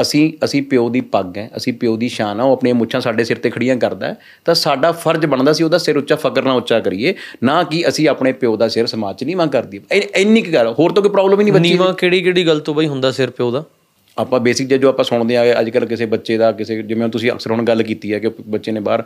[0.00, 3.24] ਅਸੀਂ ਅਸੀਂ ਪਿਓ ਦੀ ਪੱਗ ਹੈ, ਅਸੀਂ ਪਿਓ ਦੀ ਸ਼ਾਨ ਆ ਉਹ ਆਪਣੀਆਂ ਮੁੱਛਾਂ ਸਾਡੇ
[3.24, 6.56] ਸਿਰ ਤੇ ਖੜੀਆਂ ਕਰਦਾ ਹੈ। ਤਾਂ ਸਾਡਾ ਫਰਜ਼ ਬਣਦਾ ਸੀ ਉਹਦਾ ਸਿਰ ਉੱਚਾ, ਫਕਰ ਨਾਲ
[6.56, 10.08] ਉੱਚਾ ਕਰੀਏ, ਨਾ ਕਿ ਅਸੀਂ ਆਪਣੇ ਪਿਓ ਦਾ ਸਿਰ ਸਮਾਜ 'ਚ ਨਹੀਂ ਮੰਗ ਕਰਦੀ ਇੰਨੀ-
[10.16, 12.74] ਇੰਨੀ ਕੁ ਗੱਲ, ਹੋਰ ਤਾਂ ਕੋਈ ਪ੍ਰੋਬਲਮ ਹੀ ਨਹੀਂ ਬੱਚੀ ਨੀਵਾ ਕਿਹੜੀ ਕਿਹੜੀ ਗੱਲ ਤੋਂ
[12.74, 13.64] ਬਈ ਹੁੰਦਾ ਸਿਰ ਪਿਓ ਦਾ?
[14.18, 17.30] ਆਪਾਂ ਬੇਸਿਕ ਜੇ ਜੋ ਆਪਾਂ ਸੁਣਦੇ ਆ ਅੱਜ ਕੱਲ ਕਿਸੇ ਬੱਚੇ ਦਾ ਕਿਸੇ ਜਿਵੇਂ ਤੁਸੀਂ
[17.32, 19.02] ਅਕਸਰ ਹੁਣ ਗੱਲ ਕੀਤੀ ਹੈ ਕਿ ਬੱਚੇ ਨੇ ਬਾਹਰ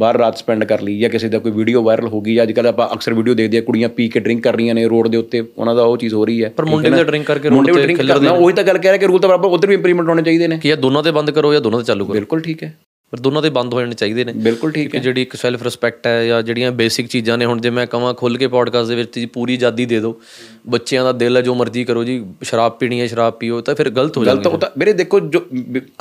[0.00, 2.66] ਬਾਹਰ ਰਾਤ ਸਪੈਂਡ ਕਰ ਲਈ ਜਾਂ ਕਿਸੇ ਦਾ ਕੋਈ ਵੀਡੀਓ ਵਾਇਰਲ ਹੋ ਗਈ ਅੱਜ ਕੱਲ
[2.66, 5.42] ਆਪਾਂ ਅਕਸਰ ਵੀਡੀਓ ਦੇਖਦੇ ਆ ਕੁੜੀਆਂ ਪੀ ਕੇ ਡਰਿੰਕ ਕਰ ਰਹੀਆਂ ਨੇ ਰੋਡ ਦੇ ਉੱਤੇ
[5.58, 8.02] ਉਹਨਾਂ ਦਾ ਉਹ ਚੀਜ਼ ਹੋ ਰਹੀ ਹੈ। ਪਰ ਮੁੰਡੇ ਵੀ ਡਰਿੰਕ ਕਰਕੇ ਰੋਡ ਤੇ ਡਰਿੰਕ
[8.02, 10.48] ਕਰਨਾ ਉਹੀ ਤਾਂ ਗੱਲ ਕਹਿ ਰਿਹਾ ਕਿ ਰੂਲ ਤਾਂ ਬਰਾਬਰ ਉਧਰ ਵੀ ਇੰਪਲੀਮੈਂਟ ਹੋਣੇ ਚਾਹੀਦੇ
[10.48, 12.74] ਨੇ। ਕਿ ਇਹ ਦੋਨਾਂ ਤੇ ਬੰਦ ਕਰੋ ਜਾਂ ਦੋਨਾਂ ਤੇ ਚਾਲੂ ਕਰੋ। ਬਿਲਕੁਲ ਠੀਕ ਹੈ।
[13.12, 16.06] ਪਰ ਦੋਨਾਂ ਤੇ ਬੰਦ ਹੋ ਜਾਣੇ ਚਾਹੀਦੇ ਨੇ। ਬਿਲਕੁਲ ਠੀਕ ਕਿ ਜਿਹੜੀ ਇੱਕ ਸੈਲਫ ਰਿਸਪੈਕਟ
[16.06, 19.18] ਹੈ ਜਾਂ ਜਿਹੜੀਆਂ ਬੇਸਿਕ ਚੀਜ਼ਾਂ ਨੇ ਹੁਣ ਜੇ ਮੈਂ ਕਹਾਂ ਖੁੱਲ ਕੇ ਪੋਡਕਾਸਟ ਦੇ ਵਿੱਚ
[19.18, 20.20] ਜੀ ਪੂਰੀ ਆਜ਼ਾਦੀ ਦੇ ਦਿਓ
[20.66, 23.90] ਬੱਚਿਆਂ ਦਾ ਦਿਲ ਹੈ ਜੋ ਮਰਜ਼ੀ ਕਰੋ ਜੀ ਸ਼ਰਾਬ ਪੀਣੀ ਹੈ ਸ਼ਰਾਬ ਪੀਓ ਤਾਂ ਫਿਰ
[23.90, 25.44] ਗਲਤ ਹੋ ਜਾਂਦਾ ਤਾਂ ਉਹ ਤਾਂ ਮੇਰੇ ਦੇਖੋ ਜੋ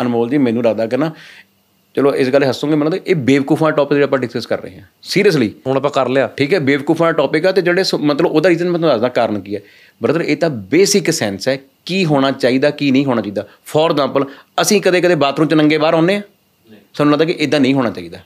[0.01, 1.12] ਅਨਮੋਲ ਜੀ ਮੈਨੂੰ ਲੱਗਦਾ ਕਿ ਨਾ
[1.95, 4.84] ਚਲੋ ਇਸ ਗੱਲ ਹੱਸੋਗੇ ਮੈਨੂੰ ਲੱਗਦਾ ਇਹ ਬੇਵਕੂਫਾਂ ਟੌਪਿਕ ਜਿਹੜਾ ਆਪਾਂ ਡਿਸਕਸ ਕਰ ਰਹੇ ਹਾਂ।
[5.01, 8.49] ਸੀਰੀਅਸਲੀ ਹੁਣ ਆਪਾਂ ਕਰ ਲਿਆ। ਠੀਕ ਹੈ ਬੇਵਕੂਫਾਂ ਦਾ ਟੌਪਿਕ ਆ ਤੇ ਜਿਹੜੇ ਮਤਲਬ ਉਹਦਾ
[8.49, 9.62] ਰੀਜ਼ਨ ਮੈਂ ਤੁਹਾਨੂੰ ਦੱਸਦਾ ਕਾਰਨ ਕੀ ਹੈ।
[10.03, 14.26] ਬ੍ਰਦਰ ਇਹ ਤਾਂ ਬੇਸਿਕ ਸੈਂਸ ਹੈ ਕੀ ਹੋਣਾ ਚਾਹੀਦਾ ਕੀ ਨਹੀਂ ਹੋਣਾ ਚਾਹੀਦਾ। ਫੋਰ ਐਗਜ਼ਾਮਪਲ
[14.62, 16.22] ਅਸੀਂ ਕਦੇ ਕਦੇ ਬਾਥਰੂਮ ਚ ਨੰਗੇ ਬਾਹਰ ਆਉਂਦੇ ਆ
[16.98, 18.18] ਸਾਨੂੰ ਲੱਗਦਾ ਕਿ ਇਦਾਂ ਨਹੀਂ ਹੋਣਾ ਚਾਹੀਦਾ।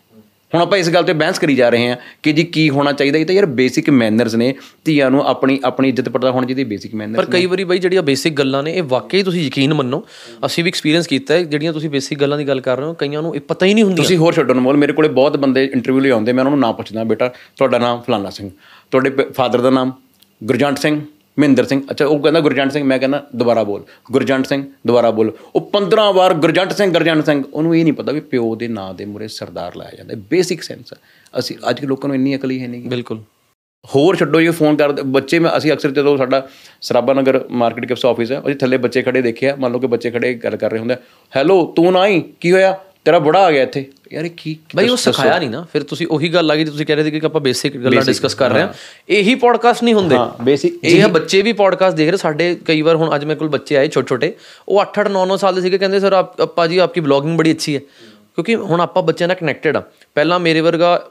[0.52, 3.20] ਹੁਣ ਆਪਾਂ ਇਸ ਗੱਲ ਤੇ ਬਹਿਸ ਕਰੀ ਜਾ ਰਹੇ ਹਾਂ ਕਿ ਜੀ ਕੀ ਹੋਣਾ ਚਾਹੀਦਾ
[3.20, 4.54] ਇਹ ਤਾਂ ਯਾਰ ਬੇਸਿਕ ਮੈਨਰਸ ਨੇ
[4.86, 8.02] ਧੀਆਂ ਨੂੰ ਆਪਣੀ ਆਪਣੀ ਇੱਜ਼ਤ ਪਰਦਾ ਹੋਣੀ ਚਾਹੀਦੀ ਬੇਸਿਕ ਮੈਨਰ ਪਰ ਕਈ ਵਾਰੀ ਬਈ ਜਿਹੜੀਆਂ
[8.02, 10.04] ਬੇਸਿਕ ਗੱਲਾਂ ਨੇ ਇਹ ਵਾਕਈ ਤੁਸੀਂ ਯਕੀਨ ਮੰਨੋ
[10.46, 13.22] ਅਸੀਂ ਵੀ ਐਕਸਪੀਰੀਅੰਸ ਕੀਤਾ ਹੈ ਜਿਹੜੀਆਂ ਤੁਸੀਂ ਬੇਸਿਕ ਗੱਲਾਂ ਦੀ ਗੱਲ ਕਰ ਰਹੇ ਹੋ ਕਈਆਂ
[13.22, 16.00] ਨੂੰ ਇਹ ਪਤਾ ਹੀ ਨਹੀਂ ਹੁੰਦੀਆਂ। ਤੁਸੀਂ ਹੋਰ ਛੱਡੋ ਅਨਮੋਲ ਮੇਰੇ ਕੋਲੇ ਬਹੁਤ ਬੰਦੇ ਇੰਟਰਵਿਊ
[16.00, 18.50] ਲਈ ਆਉਂਦੇ ਮੈਂ ਉਹਨਾਂ ਨੂੰ ਨਾਮ ਪੁੱਛਦਾ ਬੇਟਾ ਤੁਹਾਡਾ ਨਾਮ ਫਲਾਨਾ ਸਿੰਘ
[18.92, 19.92] ਤੁਹਾਡੇ ਫਾਦਰ ਦਾ ਨਾਮ
[20.44, 21.02] ਗੁਰਜੰਟ ਸਿੰਘ
[21.40, 25.32] ਮਹਿੰਦਰ ਸਿੰਘ। ਅੱਛਾ ਉਹ ਕਹਿੰਦਾ ਗੁਰਜੰਟ ਸਿੰਘ ਮੈਂ ਕਹਿੰਦਾ ਦੁਬਾਰਾ ਬੋਲ। ਗੁਰਜੰਟ ਸਿੰਘ ਦੁਬਾਰਾ ਬੋਲ।
[25.56, 28.94] ਉਹ 15 ਵਾਰ ਗੁਰਜੰਟ ਸਿੰਘ ਗੁਰਜੰਟ ਸਿੰਘ। ਉਹਨੂੰ ਇਹ ਨਹੀਂ ਪਤਾ ਵੀ ਪਿਓ ਦੇ ਨਾਂ
[28.94, 30.94] ਦੇ ਮੂਰੇ ਸਰਦਾਰ ਲਾਇਆ ਜਾਂਦਾ। ਬੇਸਿਕ ਸੈਂਸ
[31.40, 33.20] ਅਸੀਂ ਅੱਜ ਕੇ ਲੋਕਾਂ ਨੂੰ ਇੰਨੀ ਅਕਲ ਹੀ ਹੈ ਨਹੀਂ। ਬਿਲਕੁਲ।
[33.96, 36.48] ਹੋਰ ਛੱਡੋ ਇਹ ਫੋਨ ਕਰਦੇ ਬੱਚੇ ਮੈਂ ਅਸੀਂ ਅਕਸਰ ਜਦੋਂ ਸਾਡਾ
[36.82, 40.12] ਸਰਾਬਾ ਨਗਰ ਮਾਰਕੀਟ ਕਿਪਸ ਆਫਿਸ ਹੈ ਉਹਦੇ ਥੱਲੇ ਬੱਚੇ ਖੜੇ ਦੇਖਿਆ ਮੰਨ ਲਓ ਕਿ ਬੱਚੇ
[40.12, 40.96] ਖੜੇ ਗੱਲ ਕਰ ਰਹੇ ਹੁੰਦੇ
[41.36, 42.24] ਹੈਲੋ ਤੂੰ ਨਾ ਆਈ?
[42.40, 42.80] ਕੀ ਹੋਇਆ?
[43.06, 46.08] ਤੇਰਾ ਬੜਾ ਆ ਗਿਆ ਇੱਥੇ। ਯਾਰ ਇਹ ਕੀ ਬਈ ਉਹ ਸਿਖਾਇਆ ਨਹੀਂ ਨਾ। ਫਿਰ ਤੁਸੀਂ
[46.08, 48.62] ਉਹੀ ਗੱਲ ਆ ਗਈ ਤੁਸੀਂ ਕਹਿ ਰਹੇ ਸੀ ਕਿ ਆਪਾਂ ਬੇਸਿਕ ਗੱਲਾਂ ਡਿਸਕਸ ਕਰ ਰਹੇ
[48.62, 48.68] ਹਾਂ।
[49.10, 52.96] ਇਹੀ ਪੋਡਕਾਸਟ ਨਹੀਂ ਹੁੰਦੇ। ਹਾਂ ਬੇਸਿਕ ਇਹ ਬੱਚੇ ਵੀ ਪੋਡਕਾਸਟ ਦੇਖ ਰਹੇ। ਸਾਡੇ ਕਈ ਵਾਰ
[52.96, 54.34] ਹੁਣ ਅੱਜ ਮੇਰੇ ਕੋਲ ਬੱਚੇ ਆਏ ਛੋਟੇ ਛੋਟੇ
[54.70, 57.38] ਉਹ 8 8 9 9 ਸਾਲ ਦੇ ਸੀਗੇ। ਕਹਿੰਦੇ ਸਰ ਆਪ ਅੱਪਾ ਜੀ ਆਪਕੀ ਬਲੌਗਿੰਗ
[57.38, 57.80] ਬੜੀ ਅੱਛੀ ਹੈ।
[58.36, 59.84] ਕਿਉਂਕਿ ਹੁਣ ਆਪਾਂ ਬੱਚਿਆਂ ਨਾਲ ਕਨੈਕਟਡ ਆ।
[60.16, 61.10] ਪਹਿਲਾਂ ਮੇਰੇ ਵਰਗਾ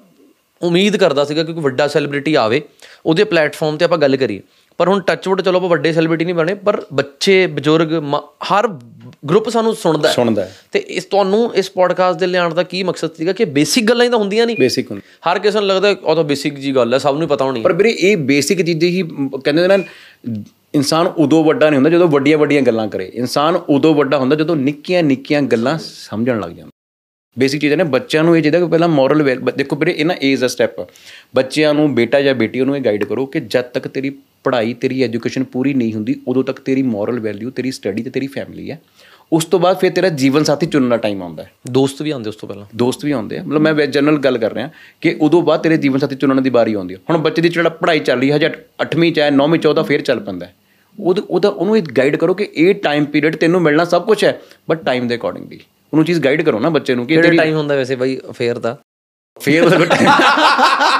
[0.63, 2.63] ਉਮੀਦ ਕਰਦਾ ਸੀਗਾ ਕਿ ਕੋਈ ਵੱਡਾ ਸੈਲੀਬ੍ਰਿਟੀ ਆਵੇ।
[3.07, 4.41] ਉਹਦੇ ਪਲੇਟਫਾਰਮ ਤੇ ਆਪਾਂ ਗੱਲ ਕਰੀਏ।
[4.79, 8.15] ਪਰ ਹੁਣ ਟੱਚਵੁੱਡ ਚਲੋ ਆਪਾਂ ਵੱਡੇ ਸੈਲੀਬ੍ਰਿਟੀ ਨਹੀਂ ਬਣੇ ਪਰ ਬੱਚੇ ਬਜ਼ੁਰਗ
[8.53, 8.67] ਹਰ
[9.29, 13.33] ਗਰੁੱਪ ਸਾਨੂੰ ਸੁਣਦਾ ਸੁਣਦਾ ਤੇ ਇਸ ਤੁਹਾਨੂੰ ਇਸ ਪੋਡਕਾਸਟ ਦੇ ਲਿਆਉਣ ਦਾ ਕੀ ਮਕਸਦ ਸੀਗਾ
[13.33, 14.57] ਕਿ ਬੇਸਿਕ ਗੱਲਾਂ ਹੀ ਤਾਂ ਹੁੰਦੀਆਂ ਨਹੀਂ?
[14.61, 17.45] ਬੇਸਿਕ ਹੁੰਦਾ ਹਰ ਕਿਸੇ ਨੂੰ ਲੱਗਦਾ ਉਹ ਤਾਂ ਬੇਸਿਕ ਜੀ ਗੱਲ ਹੈ ਸਭ ਨੂੰ ਪਤਾ
[17.45, 19.03] ਹੋਣੀ। ਪਰ ਵੀਰੇ ਇਹ ਬੇਸਿਕ ਚੀਜ਼ਾਂ ਹੀ
[19.45, 19.85] ਕਹਿੰਦੇ ਨੇ ਨਾ
[20.75, 24.57] ਇਨਸਾਨ ਉਦੋਂ ਵੱਡਾ ਨਹੀਂ ਹੁੰਦਾ ਜਦੋਂ ਵੱਡੀਆਂ ਵੱਡੀਆਂ ਗੱਲਾਂ ਕਰੇ। ਇਨਸਾਨ ਉਦੋਂ ਵੱਡਾ ਹੁੰਦਾ ਜਦੋਂ
[24.57, 26.71] ਨਿੱਕੀਆਂ ਨਿੱਕੀਆਂ ਗੱਲਾਂ ਸਮਝਣ ਲੱਗ ਜਾਂਦਾ।
[27.39, 30.41] ਬੇਸਿਕ ਚੀਜ਼ਾਂ ਨੇ ਬੱਚਿਆਂ ਨੂੰ ਇਹ ਚਾਹੀਦਾ ਕਿ ਪਹਿਲਾਂ ਮੋਰਲ ਦੇਖੋ ਵੀਰੇ ਇਹ ਨਾ ਏਜ
[30.41, 30.71] ਦਾ ਸਟੈਪ
[31.37, 34.11] ਬੱਚਿਆਂ ਨੂੰ ਬੇਟਾ ਜਾਂ ਬੇਟੀ ਉਹਨੂੰ ਇਹ ਗਾਈਡ ਕਰੋ ਕਿ ਜਦ ਤੱਕ ਤੇਰੀ
[34.45, 38.27] ਪੜ੍ਹਾਈ ਤੇਰੀ ਐਜੂਕੇਸ਼ਨ ਪੂਰੀ ਨਹੀਂ ਹੁੰਦੀ ਉਦੋਂ ਤੱਕ ਤੇਰੀ ਮੋਰਲ ਵੈਲਿਊ ਤੇਰੀ ਸਟੱਡੀ ਤੇ ਤੇਰੀ
[38.27, 38.81] ਫੈਮਿਲੀ ਹੈ।
[39.33, 42.29] ਉਸ ਤੋਂ ਬਾਅਦ ਫਿਰ ਤੇਰਾ ਜੀਵਨ ਸਾਥੀ ਚੁਣਨ ਦਾ ਟਾਈਮ ਆਉਂਦਾ ਹੈ। ਦੋਸਤ ਵੀ ਆਉਂਦੇ
[42.29, 42.67] ਉਸ ਤੋਂ ਪਹਿਲਾਂ?
[42.77, 44.71] ਦੋਸਤ ਵੀ ਆਉਂਦੇ ਆ। ਮਤਲਬ ਮੈਂ ਜਨਰਲ ਗੱਲ ਕਰ ਰਿਹਾ
[45.01, 47.69] ਕਿ ਉਦੋਂ ਬਾਅਦ ਤੇਰੇ ਜੀਵਨ ਸਾਥੀ ਚੁਣਨ ਦੀ ਵਾਰੀ ਆਉਂਦੀ ਹੈ ਹੁਣ ਬੱਚੇ ਦੀ ਜਿਹੜਾ
[47.69, 48.51] ਪੜ੍ਹਾਈ ਚੱਲ ਰਹੀ ਹੈ ਹਜੇ
[48.83, 50.47] 8ਵੀਂ ਚ ਹੈ 9ਵੀਂ ਚ ਉਹਦਾ ਫੇਰ ਚੱਲ ਪੈਂਦਾ।
[51.01, 54.41] ਉਹਦਾ ਉਹਦਾ ਉਹਨੂੰ ਇਹ ਗਾਈਡ ਕਰੋ ਕਿ ਇਹ ਟਾਈਮ ਪੀਰੀਅਡ ਤੈਨੂੰ ਮਿਲਣਾ ਸਭ ਕੁਝ ਹੈ
[54.71, 55.61] ਬਟ ਟਾਈਮ ਦੇ ਅਕੋਰਡਿੰਗਲੀ
[55.93, 58.79] ਉਹਨੂੰ ਚੀਜ਼ ਗਾਈਡ ਕਰੋ ਨਾ ਬੱਚੇ ਨੂੰ ਕਿ ਕਿਹੜਾ ਟਾਈਮ ਹੁੰਦਾ ਵੈਸੇ ਬਾਈ ਅਫੇਅਰ ਦਾ
[59.41, 59.87] ਫੇਰ time-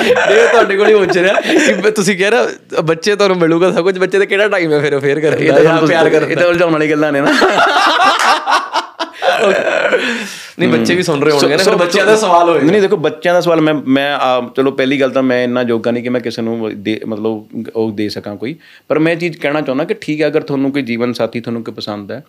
[0.00, 1.34] ਇਹ ਤੁਹਾਡੇ ਕੋਲ ਹੀ ਪੁੱਛ ਰਿਹਾ।
[1.82, 4.96] ਕਿ ਤੁਸੀਂ ਕਹਿ ਰਹੇ ਬੱਚੇ ਤੁਹਾਨੂੰ ਮਿਲੂਗਾ ਸਭ ਕੁਝ ਬੱਚੇ ਦਾ ਕਿਹੜਾ ਟਾਈਮ ਹੈ ਫਿਰ
[4.98, 7.20] ਅਫੇਅਰ ਕਰਨ ਇਹ ਦਾ ਤਾਂ ਜਾਂ ਤੁਹਾਨੂੰ ਪਿਆਰ ਕਰਨ ਇਹ ਤਾਂ ਉਲਝਾਉਣ ਵਾਲੀ ਗੱਲਾਂ ਨੇ
[7.20, 7.32] ਨਾ।
[10.58, 13.34] ਨਹੀਂ ਬੱਚੇ ਵੀ ਸੁਣ ਰਹੇ ਹੋਣਗੇ ਨਾ ਫਿਰ ਬੱਚਿਆਂ ਦਾ ਸਵਾਲ ਹੋਏਗਾ। ਨਹੀਂ ਦੇਖੋ ਬੱਚਿਆਂ
[13.34, 14.08] ਦਾ ਸਵਾਲ ਮੈਂ ਮੈਂ
[14.56, 18.08] ਚਲੋ ਪਹਿਲੀ ਗੱਲ ਤਾਂ ਮੈਂ ਇੰਨਾ ਯੋਗਾ ਨਹੀਂ ਕਿ ਮੈਂ ਕਿਸੇ ਨੂੰ ਮਤਲਬ ਉਹ ਦੇ
[18.08, 18.54] ਸਕਾਂ ਕੋਈ।
[18.88, 21.62] ਪਰ ਮੈਂ ਇਹ ਚੀਜ਼ ਕਹਿਣਾ ਚਾਹੁੰਦਾ ਕਿ ਠੀਕ ਹੈ ਅਗਰ ਤੁਹਾਨੂੰ ਕੋਈ ਜੀਵਨ ਸਾਥੀ ਤੁਹਾਨੂੰ
[21.64, 22.22] ਕੋਈ ਪਸੰਦ ਹੈ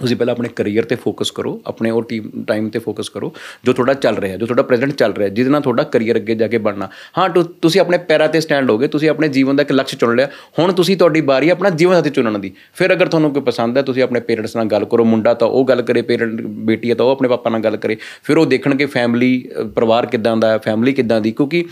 [0.00, 3.34] ਤੁਸੀਂ ਪਹਿਲਾਂ ਆਪਣੇ ਕੈਰੀਅਰ ਤੇ ਫੋਕਸ ਕਰੋ, ਆਪਣੇ ਉਹ ਟੀਮ ਟਾਈਮ ਤੇ ਫੋਕਸ ਕਰੋ,
[3.64, 6.48] ਜੋ ਤੁਹਾਡਾ ਚੱਲ ਰਿਹਾ, ਜੋ ਤੁਹਾਡਾ ਪ੍ਰੈਜ਼ੈਂਟ ਚੱਲ ਰਿਹਾ, ਜਿਹਦੇ ਨਾਲ ਤੁਹਾਡਾ ਕੈਰੀਅਰ ਅੱਗੇ ਜਾ
[6.48, 6.88] ਕੇ ਬਣਨਾ।
[7.18, 10.16] ਹਾਂ, ਤੁ- ਤੁਸੀਂ ਆਪਣੇ ਪੈਰਾਂ ਤੇ ਸਟੈਂਡ ਹੋਗੇ, ਤੁਸੀਂ ਆਪਣੇ ਜੀਵਨ ਦਾ ਇੱਕ ਲਕਸ਼ ਚੁਣ
[10.16, 13.42] ਲਿਆ, ਹੁਣ ਤੁਸੀਂ ਤੁਹਾਡੀ ਵਾਰੀ ਹੈ ਆਪਣਾ ਜੀਵਨ ਸਾਥੀ ਚੁਣਨ ਦੀ। ਫਿਰ ਅਗਰ ਤੁਹਾਨੂੰ ਕੋਈ
[13.42, 16.90] ਪਸੰਦ ਹੈ, ਤੁਸੀਂ ਆਪਣੇ ਪੇਰੈਂਟਸ ਨਾਲ ਗੱਲ ਕਰੋ, ਮੁੰਡਾ ਤਾਂ ਉਹ ਗੱਲ ਕਰੇ ਪੇਰੈਂਟ ਬੇਟੀ
[16.90, 20.50] ਹੈ ਤਾਂ ਉਹ ਆਪਣੇ ਪਾਪਾ ਨਾਲ ਗੱਲ ਕਰੇ, ਫਿਰ ਉਹ ਦੇਖਣਗੇ ਫੈਮਿਲੀ ਪਰਿਵਾਰ ਕਿੱਦਾਂ ਦਾ
[20.50, 21.64] ਹੈ ਫੈਮਿਲੀ ਕਿੱਦਾਂ ਦੀ, ਕਿਉਂਕਿ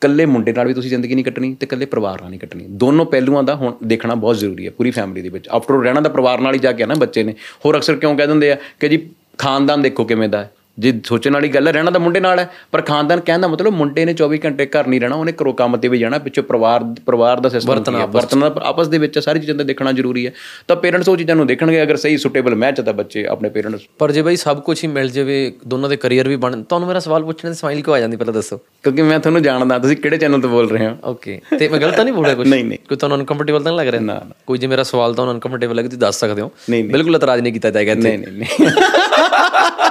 [0.00, 3.06] ਕੱਲੇ ਮੁੰਡੇ ਨਾਲ ਵੀ ਤੁਸੀਂ ਜ਼ਿੰਦਗੀ ਨਹੀਂ ਕੱਟਣੀ ਤੇ ਕੱਲੇ ਪਰਿਵਾਰ ਨਾਲ ਨਹੀਂ ਕੱਟਣੀ। ਦੋਨੋਂ
[3.06, 6.40] ਪਹਿਲੂਆਂ ਦਾ ਹੁਣ ਦੇਖਣਾ ਬਹੁਤ ਜ਼ਰੂਰੀ ਹੈ ਪੂਰੀ ਫੈਮਿਲੀ ਦੇ ਵਿੱਚ। ਆਫਟਰ ਰਹਿਣਾ ਤਾਂ ਪਰਿਵਾਰ
[6.40, 7.34] ਨਾਲ ਹੀ ਜਾ ਕੇ ਆ ਨਾ ਬੱਚੇ ਨੇ।
[7.64, 11.32] ਹੋਰ ਅਕਸਰ ਕਿਉਂ ਕਹਿ ਦਿੰਦੇ ਆ ਕਿ ਜੀ ਖਾਨਦਾਨ ਦੇਖੋ ਕਿਵੇਂ ਦਾ ਹੈ। ਜੇ ਸੋਚਣ
[11.32, 14.14] ਵਾਲੀ ਗੱਲ ਹੈ ਰਹਿਣਾ ਤਾਂ ਮੁੰਡੇ ਨਾਲ ਹੈ ਪਰ ਖਾਨਦਾਨ ਕਹਿਣ ਦਾ ਮਤਲਬ ਮੁੰਡੇ ਨੇ
[14.22, 17.48] 24 ਘੰਟੇ ਘਰ ਨਹੀਂ ਰਹਿਣਾ ਉਹਨੇ ਘਰੋਂ ਕੰਮ ਤੇ ਵੀ ਜਾਣਾ ਪਿੱਛੋਂ ਪਰਿਵਾਰ ਪਰਿਵਾਰ ਦਾ
[17.48, 20.32] ਸਿਸਟਮ ਵਰਤਣਾ ਵਰਤਣਾ ਆਪਸ ਦੇ ਵਿੱਚ ਸਾਰੀ ਚੀਜ਼ਾਂ ਦਾ ਦੇਖਣਾ ਜ਼ਰੂਰੀ ਹੈ।
[20.68, 24.12] ਤਾਂ ਪੇਰੈਂਟਸ ਉਹ ਚੀਜ਼ਾਂ ਨੂੰ ਦੇਖਣਗੇ ਅਗਰ ਸਹੀ ਸੁਟੇਬਲ ਮੈਚ ਤਾਂ ਬੱਚੇ ਆਪਣੇ ਪੇਰੈਂਟਸ ਪਰ
[24.12, 27.24] ਜੇ ਬਾਈ ਸਭ ਕੁਝ ਹੀ ਮਿਲ ਜਾਵੇ ਦੋਨਾਂ ਦੇ ਕੈਰੀਅਰ ਵੀ ਬਣ ਤੁਹਾਨੂੰ ਮੇਰਾ ਸਵਾਲ
[27.24, 30.40] ਪੁੱਛਣ ਤੇ ਸਮਾਈਲ ਕਿਉਂ ਆ ਜਾਂਦੀ ਪਹਿਲਾਂ ਦੱਸੋ। ਕਿਉਂਕਿ ਮੈਂ ਤੁਹਾਨੂੰ ਜਾਣਦਾ ਤੁਸੀਂ ਕਿਹੜੇ ਚੈਨਲ
[30.40, 30.96] ਤੋਂ ਬੋਲ ਰਹੇ ਹੋ?
[31.04, 33.78] ਓਕੇ ਤੇ ਮੈਂ ਗਲਤ ਤਾਂ ਨਹੀਂ ਬੋਲਿਆ ਕੁਝ ਨਹੀਂ, ਨਹੀਂ। ਕੋਈ ਤੁਹਾਨੂੰ ਅਨਕੰਫਰਟੇਬਲ ਤਾਂ ਨਹੀਂ
[33.78, 34.02] ਲੱਗ ਰਿਹਾ?
[34.02, 37.52] ਨਾ, ਕੋਈ ਜੇ ਮੇਰਾ ਸਵਾਲ ਤੁਹਾਨੂੰ ਅਨਕੰਫਰਟੇਬਲ ਲੱਗੇ ਤੁਸੀਂ ਦੱਸ ਸਕਦੇ ਹੋ। ਬਿਲਕੁਲ ਇਤਰਾਜ਼ ਨਹੀਂ
[37.52, 38.70] ਕੀਤਾ ਜਾਏਗਾ ਇੱਥੇ। ਨਹੀਂ ਨਹੀਂ।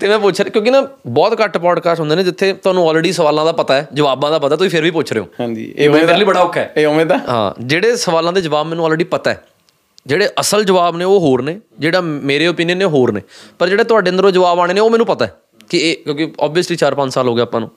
[0.00, 3.44] ਤੇ ਮੈਂ ਪੁੱਛ ਰਿਹਾ ਕਿਉਂਕਿ ਨਾ ਬਹੁਤ ਘੱਟ ਪੋਡਕਾਸਟ ਹੁੰਦੇ ਨੇ ਜਿੱਥੇ ਤੁਹਾਨੂੰ ਆਲਰੇਡੀ ਸਵਾਲਾਂ
[3.44, 6.16] ਦਾ ਪਤਾ ਹੈ ਜਵਾਬਾਂ ਦਾ ਪਤਾ ਤੁਸੀਂ ਫਿਰ ਵੀ ਪੁੱਛ ਰਹੇ ਹੋ। ਹਾਂਜੀ ਇਹ ਮੇਰੇ
[6.16, 9.30] ਲਈ ਬੜਾ ਔਖਾ ਹੈ। ਇਹ ਉਵੇਂ ਦਾ ਹਾਂ ਜਿਹੜੇ ਸਵਾਲਾਂ ਦੇ ਜਵਾਬ ਮੈਨੂੰ ਆਲਰੇਡੀ ਪਤਾ
[9.30, 9.44] ਹੈ
[10.06, 13.20] ਜਿਹੜੇ ਅਸਲ ਜਵਾਬ ਨੇ ਉਹ ਹੋਰ ਨੇ ਜਿਹੜਾ ਮੇਰੇ ਓਪੀਨੀਅਨ ਨੇ ਹੋਰ ਨੇ
[13.58, 15.34] ਪਰ ਜਿਹੜੇ ਤੁਹਾਡੇ ਅੰਦਰੋਂ ਜਵਾਬ ਆਣੇ ਨੇ ਉਹ ਮੈਨੂੰ ਪਤਾ ਹੈ
[15.70, 17.70] ਕਿ ਇਹ ਕਿਉਂਕਿ ਆਬਵੀਅਸਲੀ 4-5 ਸਾਲ ਹੋ ਗਏ ਆਪਾਂ ਨੂੰ।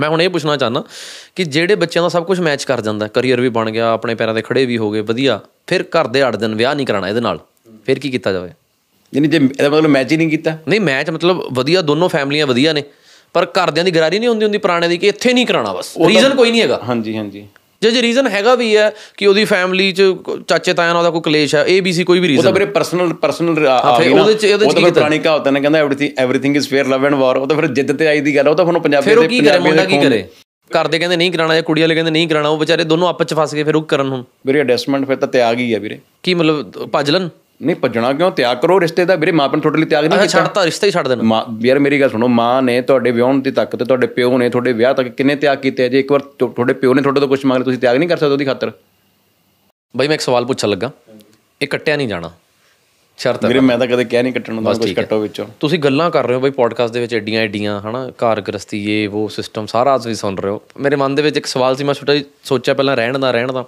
[0.00, 0.82] ਮੈਂ ਹੁਣ ਇਹ ਪੁੱਛਣਾ ਚਾਹਨਾ
[1.36, 4.34] ਕਿ ਜਿਹੜੇ ਬੱਚਿਆਂ ਦਾ ਸਭ ਕੁਝ ਮੈਚ ਕਰ ਜਾਂਦਾ ਕੈਰੀਅਰ ਵੀ ਬਣ ਗਿਆ ਆਪਣੇ ਪੈਰਾਂ
[4.34, 7.20] ਤੇ ਖੜੇ ਵੀ ਹੋ ਗਏ ਵਧੀਆ ਫਿਰ ਘਰ ਦੇ ਅੜ ਦਿਨ ਵਿਆਹ ਨਹੀਂ ਕਰਾਣਾ ਇਹਦੇ
[7.20, 7.38] ਨਾਲ
[7.86, 8.50] ਫਿਰ ਕੀ ਕੀਤਾ ਜਾਵੇ?
[9.12, 12.72] ਯਾਨੀ ਜੇ ਇਹਦਾ ਮਤਲਬ ਮੈਚ ਹੀ ਨਹੀਂ ਕੀਤਾ। ਨਹੀਂ ਮੈਚ ਮਤਲਬ ਵਧੀਆ ਦੋਨੋਂ ਫੈਮਲੀਆਂ ਵਧੀਆ
[12.72, 12.82] ਨੇ।
[13.34, 16.34] ਪਰ ਘਰਦਿਆਂ ਦੀ ਗਰਾਰੀ ਨਹੀਂ ਹੁੰਦੀ ਹੁੰਦੀ ਪੁਰਾਣੇ ਦੀ ਕਿ ਇੱਥੇ ਨਹੀਂ ਕਰਾਣਾ ਬਸ। ਰੀਜ਼ਨ
[16.34, 17.46] ਕੋਈ ਨਹੀਂ ਹੈਗਾ। ਹਾਂਜੀ ਹਾਂਜੀ।
[17.82, 20.02] ਜੇ ਜੇ ਰੀਜ਼ਨ ਹੈਗਾ ਵੀ ਹੈ ਕਿ ਉਹਦੀ ਫੈਮਿਲੀ ਚ
[20.48, 23.12] ਚਾਚੇ ਤਾਇਆਂ ਨਾਲ ਉਹਦਾ ਕੋਈ ਕਲੇਸ਼ ਹੈ ABC ਕੋਈ ਵੀ ਉਹ ਤਾਂ ਰੀਜ਼ਨ ਵੀਰੇ ਪਰਸਨਲ
[23.14, 26.56] ਪਰਸਨਲ ਆ ਗਈ ਨਾ। ਉਹਦੇ 'ਚ- ਉਹਦੇ 'ਚ ਕੀ ਪੁਰਾਣੀ ਕਹਾਵਤ ਨੇ ਕਹਿੰਦਾ everything everything
[26.56, 28.64] is fair love and war ਉਹ ਤਾਂ ਫਿਰ ਜਿੱਦ ਤੇ ਆਈ ਦੀ ਗੱਲ ਉਹ ਤਾਂ
[28.64, 30.24] ਹੁਣ ਪੰਜਾਬੀ ਦੇ ਕੀ ਕਰੇ ਪੰਜਾਬੀ ਮੁੰਡਾ ਦੇ ਕੀ ਕਰੇ?
[30.70, 33.26] ਘਰ ਦੇ ਕਹਿੰਦੇ ਨਹੀਂ ਕਰਾਣਾ ਜਾਂ ਕੁੜੀ ਵਾਲੇ ਕਹਿੰਦੇ ਨਹੀਂ ਕਰਾਣਾ ਉਹ ਵਿਚਾਰੇ ਦੋਨੋਂ ਆਪਸ
[33.26, 34.24] ਚ ਫਸ ਗਏ ਫਿਰ ਉਹ ਕਰਨ ਹੁਣ?
[34.46, 37.28] ਵੀਰੇ ਅਡਜਸਟਮੈਂਟ ਫਿਰ ਤਾਂ ਤਿਆਗ ਹੀ ਆ ਵੀਰੇ। ਕੀ ਮਤਲਬ ਭੱਜ ਲੈਣ?
[37.62, 38.30] ਨਹੀਂ ਭੱਜਣਾ ਕਿਉਂ?
[38.30, 41.08] ਤਿਆਗ ਕਰੋ ਰਿਸ਼ਤੇ ਦਾ। ਵੀਰੇ ਮਾਪਨ ਤੁਹਾਡੇ ਲਈ ਤਿਆਗ ਨਹੀਂ ਕੀਤਾ। ਛੱਡਤਾ ਰਿਸ਼ਤਾ ਹੀ ਛੱਡ
[41.08, 44.38] ਦੇਣਾ। ਮਾਂ ਯਾਰ ਮੇਰੀ ਗੱਲ ਸੁਣੋ। ਮਾਂ ਨੇ ਤੁਹਾਡੇ ਵਿਆਹਣ ਦੀ ਤੱਕ ਤੇ ਤੁਹਾਡੇ ਪਿਓ
[44.38, 45.88] ਨੇ ਤੁਹਾਡੇ ਵਿਆਹ ਤੱਕ ਕਿੰਨੇ ਤਿਆਗ ਕੀਤੇ?
[45.88, 48.16] ਜੇ ਇੱਕ ਵਾਰ ਤੁਹਾਡੇ ਪਿਓ ਨੇ ਤੁਹਾਡੇ ਤੋਂ ਕੁਝ ਮੰਗ ਲਿਆ ਤੁਸੀਂ ਤਿਆਗ ਨਹੀਂ ਕਰ
[48.16, 48.72] ਸਕਦੇ ਉਹਦੀ ਖਾਤਰ?
[49.96, 50.90] ਬਈ ਮੈਂ ਇੱਕ ਸਵਾਲ ਪੁੱਛਣ ਲੱਗਾ।
[51.62, 52.30] ਇਹ ਕੱਟਿਆ ਨਹੀਂ ਜਾਣਾ।
[53.18, 56.10] ਸ਼ਰਤ ਹੈ। ਵੀਰੇ ਮੈਂ ਤਾਂ ਕਦੇ ਕਹਿ ਨਹੀਂ ਕੱਟਣ ਦਾ ਕੁਝ ਕੱਟੋ ਵਿੱਚੋਂ। ਤੁਸੀਂ ਗੱਲਾਂ
[56.10, 58.08] ਕਰ ਰਹੇ ਹੋ ਬਈ ਪੋਡਕਾਸਟ ਦੇ ਵਿੱਚ ਐਡੀਆਂ ਐਡੀਆਂ ਹਨਾ?
[58.08, 61.46] ਘਰ ਗ੍ਰਸਤੀ ਇਹ ਉਹ ਸਿਸਟਮ ਸਾਰਾ ਤੁਸੀਂ ਸੁਣ ਰਹੇ ਹੋ। ਮੇਰੇ ਮਨ ਦੇ ਵਿੱਚ ਇੱਕ
[61.46, 63.64] ਸਵਾਲ ਸੀ ਮੈਂ ਛੋਟਾ ਜਿਹਾ ਸੋਚਿਆ ਪਹਿਲਾਂ ਰਹਿਣ ਦਾ ਰਹਿਣ ਦਾ।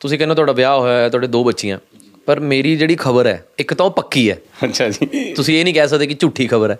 [0.00, 1.78] ਤੁਸੀਂ ਕਹਿੰਦੇ ਤੁਹਾਡਾ ਵਿਆਹ ਹੋਇਆ ਹੈ ਤੁਹਾਡੇ ਦੋ ਬੱਚੀਆਂ।
[2.26, 5.74] ਪਰ ਮੇਰੀ ਜਿਹੜੀ ਖਬਰ ਹੈ ਇੱਕ ਤਾਂ ਉਹ ਪੱਕੀ ਹੈ। ਅੱਛਾ ਜੀ। ਤੁਸੀਂ ਇਹ ਨਹੀਂ
[5.74, 6.78] ਕਹਿ ਸਕਦੇ ਕਿ ਝੂਠੀ ਖਬਰ ਹੈ।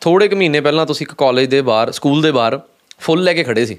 [0.00, 2.60] ਥੋੜੇ ਕੁ ਮਹੀਨੇ ਪਹਿਲਾਂ ਤੁਸੀਂ ਇੱਕ ਕਾਲਜ ਦੇ ਬਾਹਰ ਸਕੂਲ ਦੇ ਬਾਹਰ
[3.00, 3.78] ਫੁੱਲ ਲੈ ਕੇ ਖੜੇ ਸੀ।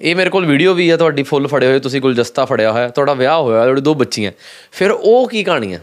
[0.00, 3.14] ਇਹ ਮੇਰੇ ਕੋਲ ਵੀਡੀਓ ਵੀ ਹੈ ਤੁਹਾਡੀ ਫੁੱਲ ਫੜੇ ਹੋਏ ਤੁਸੀਂ ਗੁਲਦਸਤਾ ਫੜਿਆ ਹੋਇਆ ਤੁਹਾਡਾ
[3.14, 4.32] ਵਿਆਹ ਹੋਇਆ ਤੁਹਾਡੀ ਦੋ ਬੱਚੀਆਂ।
[4.72, 5.82] ਫਿਰ ਉਹ ਕੀ ਕਹਾਣੀ ਹੈ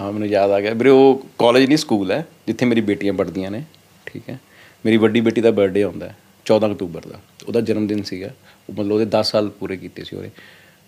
[0.00, 3.50] ਹਾਂ ਮੈਨੂੰ ਯਾਦ ਆ ਗਿਆ। ਵੀਰੇ ਉਹ ਕਾਲਜ ਨਹੀਂ ਸਕੂਲ ਹੈ ਜਿੱਥੇ ਮੇਰੀ ਬੇਟੀਆਂ ਪੜ੍ਹਦੀਆਂ
[3.50, 3.62] ਨੇ
[4.06, 4.38] ਠੀਕ ਹੈ।
[4.86, 8.30] ਮੇਰੀ ਵੱਡੀ ਬੇਟੀ ਦਾ ਬਰਥਡੇ ਆਉਂਦਾ ਹੈ 14 ਅਕਤੂਬਰ ਦਾ। ਉਹਦਾ ਜਨਮ ਦਿਨ ਸੀਗਾ।
[8.68, 10.30] ਉਹ ਮਤਲਬ ਉਹਦੇ 10 ਸਾਲ ਪੂਰੇ ਕੀਤੇ ਸੀ ਉਹਨੇ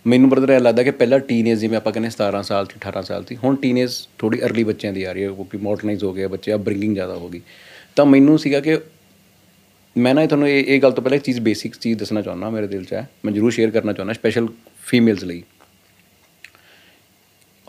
[0.07, 3.25] ਮੈਨੂੰ ਬਰਦਰ ਇਹ ਲੱਗਦਾ ਕਿ ਪਹਿਲਾਂ ਟੀਨੇਜ ਜਿਵੇਂ ਆਪਾਂ ਕਹਿੰਦੇ 17 ਸਾਲ ਤੇ 18 ਸਾਲ
[3.25, 6.55] ਸੀ ਹੁਣ ਟੀਨੇਜ ਥੋੜੀ अर्ਲੀ ਬੱਚਿਆਂ ਦੀ ਆ ਰਹੀ ਹੈ ਕਿਉਂਕਿ ਮਾਡਰਨਾਈਜ਼ ਹੋ ਗਿਆ ਬੱਚੇ
[6.55, 7.41] ਅਪਬ੍ਰਿੰਗਿੰਗ ਜ਼ਿਆਦਾ ਹੋ ਗਈ।
[7.97, 8.79] ਤਾਂ ਮੈਨੂੰ ਸੀਗਾ ਕਿ
[9.99, 12.51] ਮੈਂ ਨਾ ਇਹ ਤੁਹਾਨੂੰ ਇਹ ਇਹ ਗੱਲ ਤੋਂ ਪਹਿਲਾਂ ਇੱਕ ਚੀਜ਼ ਬੇਸਿਕ ਚੀਜ਼ ਦੱਸਣਾ ਚਾਹੁੰਦਾ
[12.51, 14.49] ਮੇਰੇ ਦਿਲ 'ਚ ਹੈ, ਮੈਂ ਜ਼ਰੂਰ ਸ਼ੇਅਰ ਕਰਨਾ ਚਾਹੁੰਦਾ ਸਪੈਸ਼ਲ
[14.87, 15.43] ਫੀਮੇਲਸ ਲਈ।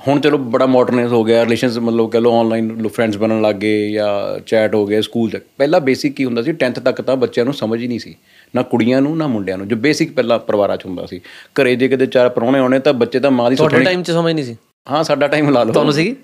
[0.08, 3.92] ਹੁਣ ਚਲੋ ਬੜਾ ਮਾਡਰਨਾਈਜ਼ ਹੋ ਗਿਆ ਰਿਲੇਸ਼ਨਸ ਮਤਲਬ ਕਹ ਲਓ ਆਨਲਾਈਨ ਫਰੈਂਡਸ ਬਣਨ ਲੱਗ ਗਏ
[3.92, 7.46] ਜਾਂ ਚੈਟ ਹੋ ਗਿਆ ਸਕੂਲ ਤੱਕ। ਪਹਿਲਾਂ ਬੇਸਿਕ ਕੀ ਹੁੰਦਾ ਸੀ 10th ਤੱਕ ਤਾਂ ਬੱਚਿਆਂ
[7.46, 8.16] ਨੂੰ ਸਮਝ ਹੀ ਨਹੀਂ ਸੀ।
[8.56, 11.22] ਨਾ ਕੁੜੀਆਂ ਨੂੰ ਨਾ ਮੁੰਡਿਆਂ ਨੂੰ। ਜੋ ਬੇਸਿਕ ਪਹਿਲਾਂ ਪਰਿਵਾਰਾਂ 'ਚ ਹੁੰਦਾ ਸੀ।
[11.62, 14.34] ਘਰੇ ਜੇ ਕਿਤੇ ਚਾਰ ਪਰੌਣੇ ਆਉਣੇ ਤਾਂ ਬੱਚੇ ਤਾਂ ਮਾਂ ਦੀ ਤੁਹਾਡੇ ਟਾਈਮ 'ਚ ਸਮਝ
[14.34, 14.56] ਨਹੀਂ ਸੀ?
[14.92, 16.16] ਹਾਂ ਸਾਡਾ ਟਾਈਮ ਲਾ ਲਓ। ਤੁਹਾਨੂੰ ਸੀਗੀ?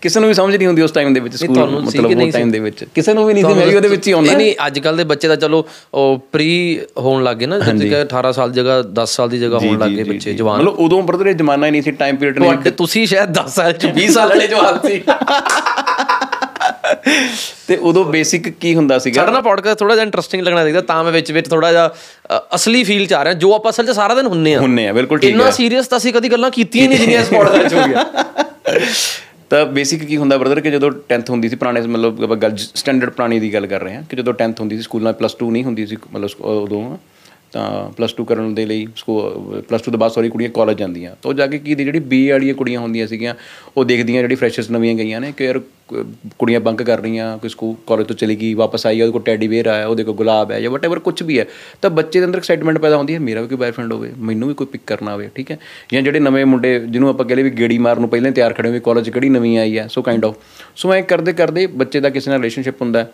[0.00, 2.58] ਕਿਸੇ ਨੂੰ ਵੀ ਸਮਝ ਨਹੀਂ ਹੁੰਦੀ ਉਸ ਟਾਈਮ ਦੇ ਵਿੱਚ ਸਕੂਲ ਮਤਲਬ ਉਹ ਟਾਈਮ ਦੇ
[2.58, 4.96] ਵਿੱਚ। ਕਿਸੇ ਨੂੰ ਵੀ ਨਹੀਂ ਸੀ ਮੈਂ ਵੀ ਉਹਦੇ ਵਿੱਚ ਹੀ ਆਉਂਦਾ। ਨਹੀਂ ਅੱਜ ਕੱਲ
[4.96, 8.82] ਦੇ ਬੱਚੇ ਤਾਂ ਚਲੋ ਉਹ ਪ੍ਰੀ ਹੋਣ ਲੱਗ ਗਏ ਨਾ ਜਿਵੇਂ ਕਿ 18 ਸਾਲ ਜਗ੍ਹਾ
[8.82, 11.70] 10 ਸਾਲ ਦੀ ਜਗ੍ਹਾ ਹੋਣ ਲੱਗ ਗਏ ਬੱਚੇ ਜਵਾਨ। ਮਤਲਬ ਉਦੋਂ ਬਰਦਰ ਇਹ ਜ਼ਮਾਨਾ ਹੀ
[11.70, 15.02] ਨਹੀਂ ਸੀ ਟਾਈਮ ਪੀਰੀਅਡ ਨਹੀਂ ਤੁਸੀਂ ਸ਼ਾਇਦ 10 ਸਾਲ ਚ 20 ਸਾਲ ਵਾਲੇ ਜਵਾਨ ਸੀ।
[17.68, 19.20] ਤੇ ਉਦੋਂ ਬੇਸਿਕ ਕੀ ਹੁੰਦਾ ਸੀਗਾ?
[19.20, 21.90] ਸਾਡਾ ਨਾ ਪੋਡਕਾਸਟ ਥੋੜਾ ਜਿਹਾ ਇੰਟਰਸਟਿੰਗ ਲੱਗਣਾ ਚਾਹੀਦਾ ਤਾਂ ਮੈਂ ਵਿੱਚ ਵਿੱਚ ਥੋੜਾ ਜਿਹਾ
[22.54, 24.92] ਅਸਲੀ ਫੀਲ ਚ ਆ ਰਿਹਾ ਜੋ ਆਪਾਂ ਅਸਲ ਚ ਸਾਰਾ ਦਿਨ ਹੁੰਨੇ ਆ। ਹੁੰਨੇ ਆ
[24.92, 27.74] ਬਿਲਕੁਲ ਠੀਕ ਇੰਨਾ ਸੀਰੀਅਸ ਤਾਂ ਅਸੀਂ ਕਦੀ ਗੱਲਾਂ ਕੀਤੀਆਂ ਹੀ ਨਹੀਂ ਜਿੰਨੀਆਂ ਇਸ ਪੋਡਕਾਸਟ ਚ
[27.74, 28.04] ਹੋ ਗਿਆ
[29.50, 33.38] ਤਾਂ ਬੇਸਿਕ ਕੀ ਹੁੰਦਾ ਬ੍ਰਦਰ ਕਿ ਜਦੋਂ 10th ਹੁੰਦੀ ਸੀ ਪੁਰਾਣੇ ਮਤਲਬ ਗੱਲ ਸਟੈਂਡਰਡ ਪੁਰਾਣੀ
[33.40, 35.86] ਦੀ ਗੱਲ ਕਰ ਰਹੇ ਹਾਂ ਕਿ ਜਦੋਂ 10th ਹੁੰਦੀ ਸੀ ਸਕੂਲਾਂ ਪਲੱਸ 2 ਨਹੀਂ ਹੁੰਦੀ
[35.86, 36.82] ਸੀ ਮਤਲਬ ਉਦੋਂ।
[37.52, 41.16] ਤਾਂ ਪਲੱਸ 2 ਕਰਨ ਦੇ ਲਈ ਸਕੂਲ ਪਲੱਸ 2 ਤੋਂ ਬਾਅਦ ਸੌਰੀ ਕੁੜੀਆਂ ਕਾਲਜ ਜਾਂਦੀਆਂ।
[41.22, 43.34] ਤਾਂ ਉਹ ਜਾ ਕੇ ਕੀ ਦੀ ਜਿਹੜੀ ਬੀ ਵਾਲੀਆਂ ਕੁੜੀਆਂ ਹੁੰਦੀਆਂ ਸੀਗੀਆਂ,
[43.76, 46.06] ਉਹ ਦੇਖਦੀਆਂ ਜਿਹੜੀ ਫਰੈਸ਼ਰਸ ਨਵੀਆਂ ਗਈਆਂ ਨੇ ਕਿ ਯਾਰ ਕ-
[46.38, 49.48] ਕੁੜੀਆਂ ਬੰਕ ਕਰ ਰਹੀਆਂ, ਕੋਈ ਸਕੂਲ ਕਾਲਜ ਤੋਂ ਚਲੀ ਗਈ, ਵਾਪਸ ਆਈ ਉਹਦੇ ਕੋਲ ਟੈਡੀ
[49.48, 51.46] ਵੇਅਰ ਆਇਆ ਉਹਦੇ ਕੋਲ ਗੁਲਾਬ ਹੈ ਜਾਂ ਵਟਐਵਰ ਕੁਝ ਵੀ ਹੈ
[51.82, 54.54] ਤਾਂ ਬੱਚੇ ਦੇ ਅੰਦਰ ਐਕਸਾਈਟਮੈਂਟ ਪੈਦਾ ਹੁੰਦੀ ਹੈ, ਮੇਰਾ ਵੀ ਕੋਈ ਬॉयਫ੍ਰੈਂਡ ਹੋਵੇ, ਮੈਨੂੰ ਵੀ
[54.54, 55.58] ਕੋਈ ਪਿਕ ਕਰਨਾ ਹੋਵੇ, ਠੀਕ ਹੈ?
[55.92, 58.68] ਜਾਂ ਜਿਹੜੇ ਨਵੇਂ ਮੁੰਡੇ ਜਿਹਨੂੰ ਆਪਾਂ ਕਹਿੰਦੇ ਵੀ ਗੇੜੀ ਮਾਰਨ ਨੂੰ ਪਹਿਲਾਂ ਹੀ ਤਿਆਰ ਖੜੇ
[58.68, 60.34] ਹੋਏ ਕਾਲਜ ਕਿਹੜੀ ਨਵੀਂ ਆਈ ਹੈ ਸੋ ਕਾਈਂਡ ਆਫ
[60.76, 63.10] ਸੋ ਐ ਕਰਦੇ ਕਰਦੇ ਬੱਚੇ ਦਾ ਕਿਸੇ ਨਾਲ ਰਿਲੇਸ਼ਨਸ਼ਿਪ ਹੁੰਦਾ ਹੈ।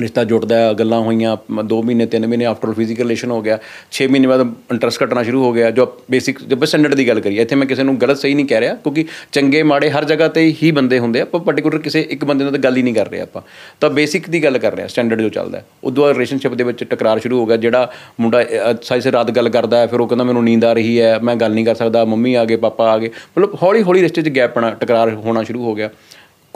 [0.00, 3.58] ਰਿਸ਼ਤਾ ਜੁੜਦਾ ਹੈ, ਗੱਲਾਂ ਹੋਈਆਂ 2 ਮਹੀਨੇ 3 ਮਹੀਨੇ ਆਫਟਰ ਫਿਜ਼ੀਕਲ ਰਿਲੇਸ਼ਨ ਹੋ ਗਿਆ
[3.92, 4.40] 6 ਮਹੀਨੇ ਬਾਅਦ
[4.72, 7.82] ਇੰਟਰਸਟ ਘਟਣਾ ਸ਼ੁਰੂ ਹੋ ਗਿਆ, ਜੋ ਬੇਸਿਕ ਜਬ ਸਟੈਂਡਰਡ ਦੀ ਗੱਲ ਕਰੀਏ, ਇੱਥੇ ਮੈਂ ਕਿਸੇ
[7.82, 11.20] ਨੂੰ ਗਲਤ ਸਹੀ ਨਹੀਂ ਕਹਿ ਰਿਹਾ, ਕਿਉਂਕਿ ਚੰਗੇ, ਮਾੜੇ ਹਰ ਜਗ੍ਹਾ ਤੇ ਹੀ ਬੰਦੇ ਹੁੰਦੇ
[11.20, 13.42] ਆ ਆਪਾਂ ਪਾਰਟਿਕੂਲਰ ਕਿਸੇ ਇੱਕ ਬੰਦੇ ਨਾਲ ਤਾਂ ਗੱਲ ਹੀ ਨਹੀਂ ਕਰ ਰਹੇ ਆਪਾਂ।
[13.80, 16.64] ਤਾਂ ਬੇਸਿਕ ਦੀ ਗੱਲ ਕਰ ਰਹੇ ਆ ਸਟੈਂਡਰਡ ਜੋ ਚੱਲਦਾ ਹੈ। ਉਦੋਂ ਬਾਅਦ ਰਿਲੇਸ਼ਨਸ਼ਿਪ ਦੇ
[16.64, 17.90] ਵਿੱਚ ਟਕਰਾਰ ਸ਼ੁਰੂ ਹੋ ਗਿਆ, ਜਿਹੜਾ
[18.20, 18.44] ਮੁੰਡਾ
[18.82, 21.36] ਸਾਈ ਸੇ ਰਾਤ ਗੱਲ ਕਰਦਾ ਹੈ, ਫਿਰ ਉਹ ਕਹਿੰਦਾ ਮੈਨੂੰ ਨੀਂਦ ਆ ਰਹੀ ਹੈ, ਮੈਂ
[21.36, 24.36] ਗੱਲ ਨਹੀਂ ਕਰ ਸਕਦਾ, ਮੰਮੀ ਆ ਗਏ, ਪਾਪਾ ਆ ਗਏ, ਮਤਲਬ ਹੌਲੀ ਹੌਲੀ ਰਿਸ਼ਤੇ 'ਚ
[24.36, 25.90] ਗੈਪ ਪਣਾ ਟਕਰਾਰ ਹੋਣਾ ਸ਼ੁਰੂ ਹੋ ਗਿਆ।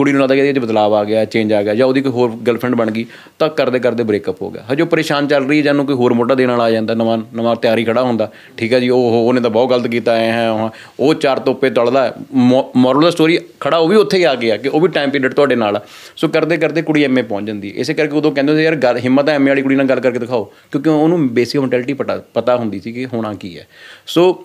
[0.00, 2.12] ਕੁੜੀ ਨੂੰ ਲੱਗਦਾ ਕਿ ਇਹਦੇ 'ਚ ਬਦਲਾਅ ਆ ਗਿਆ ਚੇਂਜ ਆ ਗਿਆ ਜਾਂ ਉਹਦੀ ਕੋਈ
[2.12, 3.06] ਹੋਰ ਗਰਲਫ੍ਰੈਂਡ ਬਣ ਗਈ,
[3.38, 5.94] ਤਾਂ ਕਰਦੇ ਕਰਦੇ ਬ੍ਰੇਕਅਪ ਹੋ ਗਿਆ। ਹਜੇ ਉਹ ਪਰੇਸ਼ਾਨ ਚੱਲ ਰਹੀ ਹੈ ਜਾਂ ਉਹਨੂੰ ਕੋਈ
[5.94, 8.98] ਹੋਰ ਮੋਢਾ ਦੇਣ ਵਾਲਾ ਆ ਜਾਂਦਾ, ਨਵਾਂ ਨਵਾਂ ਤਿਆਰੀ ਖੜਾ ਹੁੰਦਾ, ਠੀਕ ਹੈ ਜੀ, ਉਹ,
[8.98, 10.70] ਉਹ- ਉਹਨੇ ਤਾਂ ਬਹੁਤ ਗਲਤ ਕੀਤਾ, ਐ ਹੈ, ਉਹ
[11.00, 12.14] ਉਹ ਚਾਰ ਤੋਪੇ ਤੜਦਾ
[12.76, 15.34] ਮੋਰਲ ਦਾ ਸਟੋਰੀ ਖੜਾ, ਉਹ ਵੀ ਉੱਥੇ ਹੀ ਆ ਗਿਆ ਕਿ ਉਹ ਵੀ ਟਾਈਮ ਪੀਰੀਅਡ
[15.34, 15.80] ਤੁਹਾਡੇ ਨਾਲ ਆ।
[16.16, 18.96] ਸੋ ਕਰਦੇ ਕਰਦੇ ਕੁੜੀ ਐਮਏ ਪਹੁੰਚ ਜਾਂਦੀ ਹੈ। ਇਸੇ ਕਰਕੇ ਉਦੋਂ ਕਹਿੰਦੇ ਹੁੰਦੇ ਯਾਰ, ਗੱਲ,
[18.96, 22.56] ਹਿੰਮਤ ਹੈ ਐਮਏ ਵਾਲੀ ਕੁੜੀ ਨਾਲ ਗੱਲ ਕਰਕੇ ਦਿਖਾਓ। ਕਿਉਂਕਿ ਉਹਨੂੰ ਬੇਸਿਕ ਮੈਂਟੈਲਿਟੀ ਪਤਾ ਪਤਾ
[22.56, 23.66] ਹੁੰਦੀ ਸੀ ਕਿ ਹੋਣਾ ਕੀ ਹੈ।
[24.06, 24.44] ਸੋ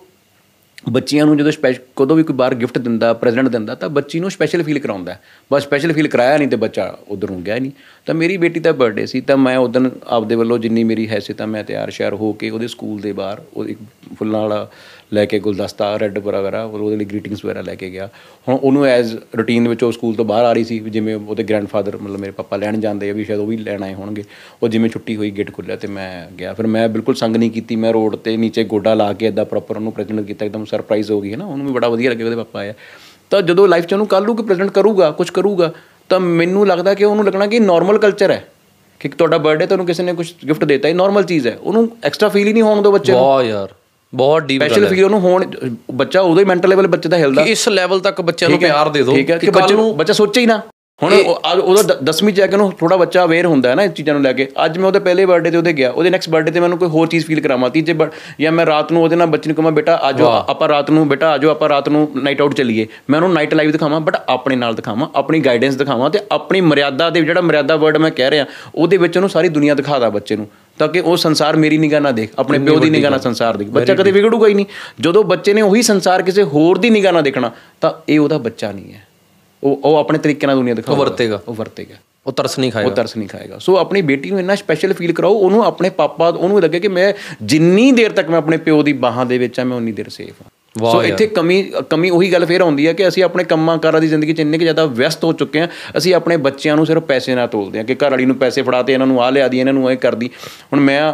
[0.84, 4.30] ਬੱਚਿਆਂ ਨੂੰ ਜਦੋਂ ਸਪੈਸ਼ਲ ਕਦੋਂ ਵੀ ਕੋਈ ਬਾਹਰ ਗਿਫਟ ਦਿੰਦਾ ਪ੍ਰੈਜ਼ੈਂਟ ਦਿੰਦਾ, ਤਾਂ ਬੱਚੀ ਨੂੰ
[4.30, 5.20] ਸਪੈਸ਼ਲ ਫੀਲ ਕਰਾਉਂਦਾ ਹੈ।
[5.50, 7.70] ਬਸ ਸਪੈਸ਼ਲ ਫੀਲ ਕਰਾਇਆ ਨਹੀਂ ਤੇ ਬੱਚਾ ਉਧਰ ਨੂੰ ਗਿਆ ਨਹੀਂ
[8.06, 11.46] ਤਾਂ ਮੇਰੀ ਬੇਟੀ ਦਾ ਬਰਥਡੇ ਸੀ, ਤਾਂ ਮੈਂ ਉਦੋਂ ਆਪਦੇ ਵੱਲੋਂ ਜਿੰਨੀ ਮੇਰੀ ਹੈਸੀਅਤ ਆ
[11.46, 13.78] ਮੈਂ ਤਿਆਰ ਸ਼ਿਆਰ ਹੋ ਕੇ ਉਹਦੇ ਸਕੂਲ ਦੇ ਬਾਹਰ, ਉਹ ਇੱਕ
[14.18, 14.68] ਫੁੱਲਾਂ ਵਾਲਾ
[15.14, 18.08] ਲੈ ਕੇ ਗੁਲਦਸਤਾ ਰੈੱਡ ਵਗੈਰਾ ਔਰ ਉਹਦੇ ਲਈ ਗ੍ਰੀਟਿੰਗਸ ਵਗੈਰਾ ਲੈ ਕੇ ਗਿਆ।
[18.48, 21.14] ਹੁਣ ਉਹਨੂੰ ਐਜ਼ ਰੂਟੀਨ ਦੇ ਵਿੱਚ ਉਹ ਸਕੂਲ ਤੋਂ ਬਾਹਰ ਆ ਰਹੀ ਸੀ, ਵੀ ਜਿਵੇਂ
[21.14, 24.24] ਉਹਦੇ ਗ੍ਰੈਂਡਫਾਦਰ ਮਤਲਬ ਮੇਰੇ ਪਾਪਾ ਲੈਣ ਜਾਂਦੇ ਆ, ਵੀ ਸ਼ਾਇਦ ਉਹ ਵੀ ਲੈਣ ਆਏ ਹੋਣਗੇ।
[24.62, 27.76] ਉਹ ਜਿਵੇਂ ਛੁੱਟੀ ਹੋਈ ਗੇਟ ਖੁੱਲਿਆ ਤੇ ਮੈਂ ਗਿਆ। ਫਿਰ ਮੈਂ ਬਿਲਕੁਲ ਸੰਗ ਨਹੀਂ ਕੀਤੀ,
[27.76, 31.20] ਮੈਂ ਰੋਡ ਤੇ ਨੀਚੇ ਗੋਡਾ ਲਾ ਕੇ ਇਦਾਂ ਪ੍ਰੋਪਰ ਉਹਨੂੰ ਪ੍ਰੈਜ਼ੈਂਟ ਕੀਤਾ, ਇੱਕਦਮ ਸਰਪ੍ਰਾਈਜ਼ ਹੋ
[31.20, 32.74] ਗਈ ਹੈ ਨਾ ਉਹਨੂੰ ਵੀ ਬੜਾ ਵਧੀਆ ਲੱਗਿਆ, ਉਹਦੇ ਪਾਪਾ ਆਇਆ।
[33.30, 35.72] ਤਾਂ ਜਦੋਂ ਲਾਈਫ 'ਚ ਉਹਨੂੰ ਕੱਲ੍ਹ ਨੂੰ ਕੋਈ ਪ੍ਰੈਜ਼ੈਂਟ ਕਰੂਗਾ ਕੁਝ ਕਰੂਗਾ,
[36.08, 38.48] ਤਾਂ ਮੈਨੂੰ ਲੱਗਦਾ ਕਿ ਉਹਨੂੰ ਲੱਗਣਾ ਕਿ ਨਾਰਮਲ ਕਲਚਰ ਹੈ।
[39.00, 42.28] ਕਿ ਤੁਹਾਡਾ ਬਰਥਡੇ ਤੁਹਾਨੂੰ ਕਿਸੇ ਨੇ ਕੁਝ ਗਿਫਟ ਦਿੱਤਾ, ਇਹ ਨਾਰਮਲ ਚੀਜ਼ ਹੈ। ਉਹਨੂੰ ਐਕਸਟਰਾ
[42.28, 43.68] ਫੀਲ ਹੀ ਨਹੀਂ ਹੋਣ ਦੋ ਬੱਚੇ ਨੂੰ। ਬਹੁਤ ਯਾਰ।
[44.12, 45.44] ਬਹੁਤ ਡੀਪ ਸਪੈਸ਼ਲ ਫੀਲ ਉਹਨੂੰ ਹੋਣ
[45.94, 49.02] ਬੱਚਾ ਉਦੋਂ ਹੀ ਮੈਂਟਲ ਲੈਵਲ ਬੱਚੇ ਦਾ ਹਿਲਦਾ ਇਸ ਲੈਵਲ ਤੱਕ ਬੱਚਿਆਂ ਨੂੰ ਪਿਆਰ ਦੇ
[49.02, 50.60] ਦਿਓ ਕਿ ਬੱਚੇ ਨੂੰ ਬੱਚਾ ਸੋਚੇ ਹੀ ਨਾ।
[51.02, 54.14] ਹੁਣ ਉਹਦਾ 10ਵੀਂ ਚ ਆ ਕੇ ਉਹਨੂੰ ਥੋੜਾ ਬੱਚਾ ਅਵੇਅਰ ਹੁੰਦਾ ਹੈ ਨਾ ਇਸ ਚੀਜ਼ਾਂ
[54.14, 56.60] ਨੂੰ ਲੈ ਕੇ। ਅੱਜ ਮੈਂ ਉਹਦੇ ਪਹਿਲੇ ਬਰਥਡੇ ਤੇ ਉਹਦੇ ਗਿਆ। ਉਹਦੇ ਨੈਕਸਟ ਬਰਥਡੇ ਤੇ
[56.60, 59.50] ਮੈਨੂੰ ਕੋਈ ਹੋਰ ਚੀਜ਼ ਫੀਲ ਕਰਾਵਾਂ। ਤੀਜੇ ਬਰ ਜਾਂ ਮੈਂ ਰਾਤ ਨੂੰ ਉਹਦੇ ਨਾਲ ਬੱਚੇ
[59.50, 62.86] ਨੂੰ ਕਹਾਂ ਬੇਟਾ ਆਜੋ ਆਪਾਂ ਰਾਤ ਨੂੰ ਬੇਟਾ ਆਜੋ ਆਪਾਂ ਰਾਤ ਨੂੰ ਨਾਈਟ ਆਊਟ ਚੱਲੀਏ।
[63.10, 67.10] ਮੈਂ ਉਹਨੂੰ ਨਾਈਟ ਲਾਈਵ ਦਿਖਾਵਾਂ ਬਟ ਆਪਣੇ ਨਾਲ ਦਿਖਾਵਾਂ ਆਪਣੀ ਗਾਈਡੈਂਸ ਦਿਖਾਵਾਂ ਤੇ ਆਪਣੀ ਮਰਿਆਦਾ
[67.10, 70.48] ਦੇ ਜਿਹੜਾ ਮਰਿਆਦਾ ਵਰਡ ਮੈਂ ਕਹਿ ਰਿਹਾ ਉਹਦੇ ਵਿੱਚ ਉਹਨੂੰ ਸਾਰੀ ਦੁਨੀਆ ਦਿਖਾਦਾ ਬੱਚੇ ਨੂੰ
[70.78, 73.68] ਤਾਂ ਕਿ ਉਹ ਸੰਸਾਰ ਮੇਰੀ ਨਿਗਾਹ ਨਾਲ ਦੇਖ ਆਪਣੇ ਪਿਓ ਦੀ ਨਿਗਾਹ ਨਾਲ ਸੰਸਾਰ ਦੇਖ।
[73.68, 74.66] ਬੱਚਾ ਕਦੇ ਵਿਗੜੂਗਾ ਹੀ ਨਹੀਂ।
[75.00, 78.72] ਜਦੋਂ ਬੱਚੇ ਨੇ ਉਹੀ ਸੰਸਾਰ ਕਿਸੇ ਹੋਰ ਦੀ ਨਿਗਾਹ ਨਾਲ ਦੇਖਣਾ ਤਾਂ ਇਹ ਉਹਦਾ ਬੱਚਾ
[78.72, 79.05] ਨਹੀਂ ਹੈ।
[79.66, 81.94] ਉਹ ਉਹ ਆਪਣੇ ਤਰੀਕੇ ਨਾਲ ਦੁਨੀਆ ਦਿਖਾਊਗਾ ਵਰਤੇਗਾ। ਉਹ ਵਰਤੇਗਾ।
[82.26, 85.12] ਉਹ ਤਰਸ ਨਹੀਂ ਉਹ ਖਾਏਗਾ ਤਰਸ ਨਹੀਂ ਖਾਏਗਾ। ਸੋ ਆਪਣੀ ਬੇਟੀ ਨੂੰ ਇੰਨਾ ਸਪੈਸ਼ਲ ਫੀਲ
[85.12, 87.12] ਕਰਾਓ ਉਹਨੂੰ ਆਪਣੇ ਪਾਪਾ ਉਹਨੂੰ ਲੱਗੇ ਕਿ ਮੈਂ
[87.42, 90.42] ਜਿੰਨੀ ਦੇਰ ਤੱਕ ਮੈਂ ਆਪਣੇ ਪਿਓ ਦੀ ਬਾਹਾਂ ਦੇ ਵਿੱਚ ਆ ਮੈਂ ਉਨੀ ਦੇਰ ਸੇਫ
[90.42, 90.50] ਹਾਂ।
[90.92, 94.08] ਸੋ ਇੱਥੇ ਕਮੀ ਕਮੀ ਉਹੀ ਗੱਲ ਫੇਰ ਆਉਂਦੀ ਹੈ ਕਿ ਅਸੀਂ ਆਪਣੇ ਕੰਮਾਂ ਕਾਰਾਂ ਦੀ
[94.08, 97.34] ਜ਼ਿੰਦਗੀ 'ਚ ਇੰਨੇ ਕਿ ਜ਼ਿਆਦਾ ਵਿਅਸਤ ਹੋ ਚੁੱਕੇ ਹਾਂ ਅਸੀਂ ਆਪਣੇ ਬੱਚਿਆਂ ਨੂੰ ਸਿਰਫ ਪੈਸੇ
[97.34, 99.72] ਨਾਲ ਤੋਲਦੇ ਹਾਂ ਕਿ ਘਰ ਵਾਲੀ ਨੂੰ ਪੈਸੇ ਫੜਾਤੇ ਇਹਨਾਂ ਨੂੰ ਆ ਲਿਆ ਦੀ ਇਹਨਾਂ
[99.72, 100.30] ਨੂੰ ਇਹ ਕਰਦੀ।
[100.72, 101.12] ਹੁਣ ਮੈਂ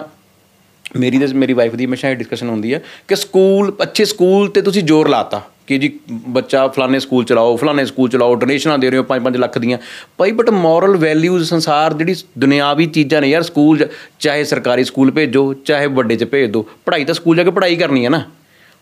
[0.98, 4.62] ਮੇਰੀ ਤੇ ਮੇਰੀ ਵਾਈਫ ਦੀ ਹਮੇਸ਼ਾ ਇਹ ਡਿਸਕਸ਼ਨ ਹੁੰਦੀ ਹੈ ਕਿ ਸਕੂਲ ਅੱਛੇ ਸਕੂਲ ਤੇ
[4.62, 5.42] ਤੁਸੀਂ ਜ਼ੋਰ ਲਾਤਾ।
[5.72, 9.58] ਕਿ ਜੀ ਬੱਚਾ ਫਲਾਣੇ ਸਕੂਲ ਚਲਾਓ ਫਲਾਣੇ ਸਕੂਲ ਚਲਾਓ ਡੋਨੇਸ਼ਨਾਂ ਦੇ ਰਹੇ ਹੋ 5-5 ਲੱਖ
[9.58, 9.78] ਦੀਆਂ।
[10.18, 15.10] ਭਾਈ ਬਟ ਮੋਰਲ ਵੈਲਿਊਜ਼ ਸੰਸਾਰ ਜਿਹੜੀ ਦੁਨਿਆਵੀ ਚੀਜ਼ਾਂ ਨੇ ਯਾਰ ਸਕੂਲ 'ਚ, ਚਾਹੇ ਸਰਕਾਰੀ ਸਕੂਲ
[15.10, 18.22] ਭੇਜੋ ਚਾਹੇ ਵੱਡੇ 'ਚ ਭੇਜ ਦਿਓ ਪੜ੍ਹਾਈ ਤਾਂ ਸਕੂਲ ਜਾ ਕੇ ਪੜ੍ਹਾਈ ਕਰਨੀ ਹੈ ਨਾ।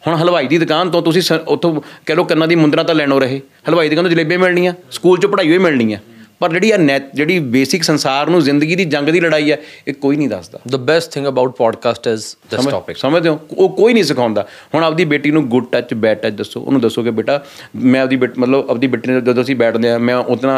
[0.07, 3.19] ਹੁਣ ਹਲਵਾਈ ਦੀ ਦੁਕਾਨ ਤੋਂ ਤੁਸੀਂ ਸ- ਉੱਥੋਂ ਕਹਿ ਲਓ ਕੰਨਾਂ ਦੀ ਮੁੰਦਰਾ ਤਾਂ ਲੈਣੋ
[3.19, 6.03] ਰਹੇ। ਹਲਵਾਈ ਦੀ ਦੁਕਾਨ ਤੋਂ ਜਲੇਬੀਆਂ ਮਿਲਣੀਆਂ ਸਕੂਲ 'ਚ ਪੜ੍ਹਾਈ ਹੋਈ ਮਿਲਣੀ ਹੈ।
[6.41, 6.77] ਪਰ ਜਿਹੜੀ ਆ
[7.15, 10.77] ਜਿਹੜੀ ਬੇਸਿਕ ਸੰਸਾਰ ਨੂੰ ਜ਼ਿੰਦਗੀ ਦੀ ਜੰਗ ਦੀ ਲੜਾਈ ਹੈ ਇਹ ਕੋਈ ਨਹੀਂ ਦੱਸਦਾ। The
[10.77, 13.39] best thing about podcast is this topic ਸਮਝਦੇ ਹੋ?
[13.53, 17.03] ਉਹ ਕੋਈ ਨਹੀਂ ਸਿਖਾਉਂਦਾ। ਹੁਣ ਆਪਦੀ ਬੇਟੀ ਨੂੰ ਗੁੱਡ ਟੱਚ ਬੈਡ ਟੱਚ ਦੱਸੋ। ਉਹਨੂੰ ਦੱਸੋ
[17.03, 17.43] ਕਿ ਬੇਟਾ
[17.77, 20.49] ਮੈਂ ਆਪਦੀ ਬੇਟ ਮਤਲਬ ਆਪਦੀ ਬੇਟੀ ਨਾਲ ਜਦੋਂ ਅਸੀਂ ਬੈਠਦੇ ਆ ਮੈਂ ਉਹਦੇ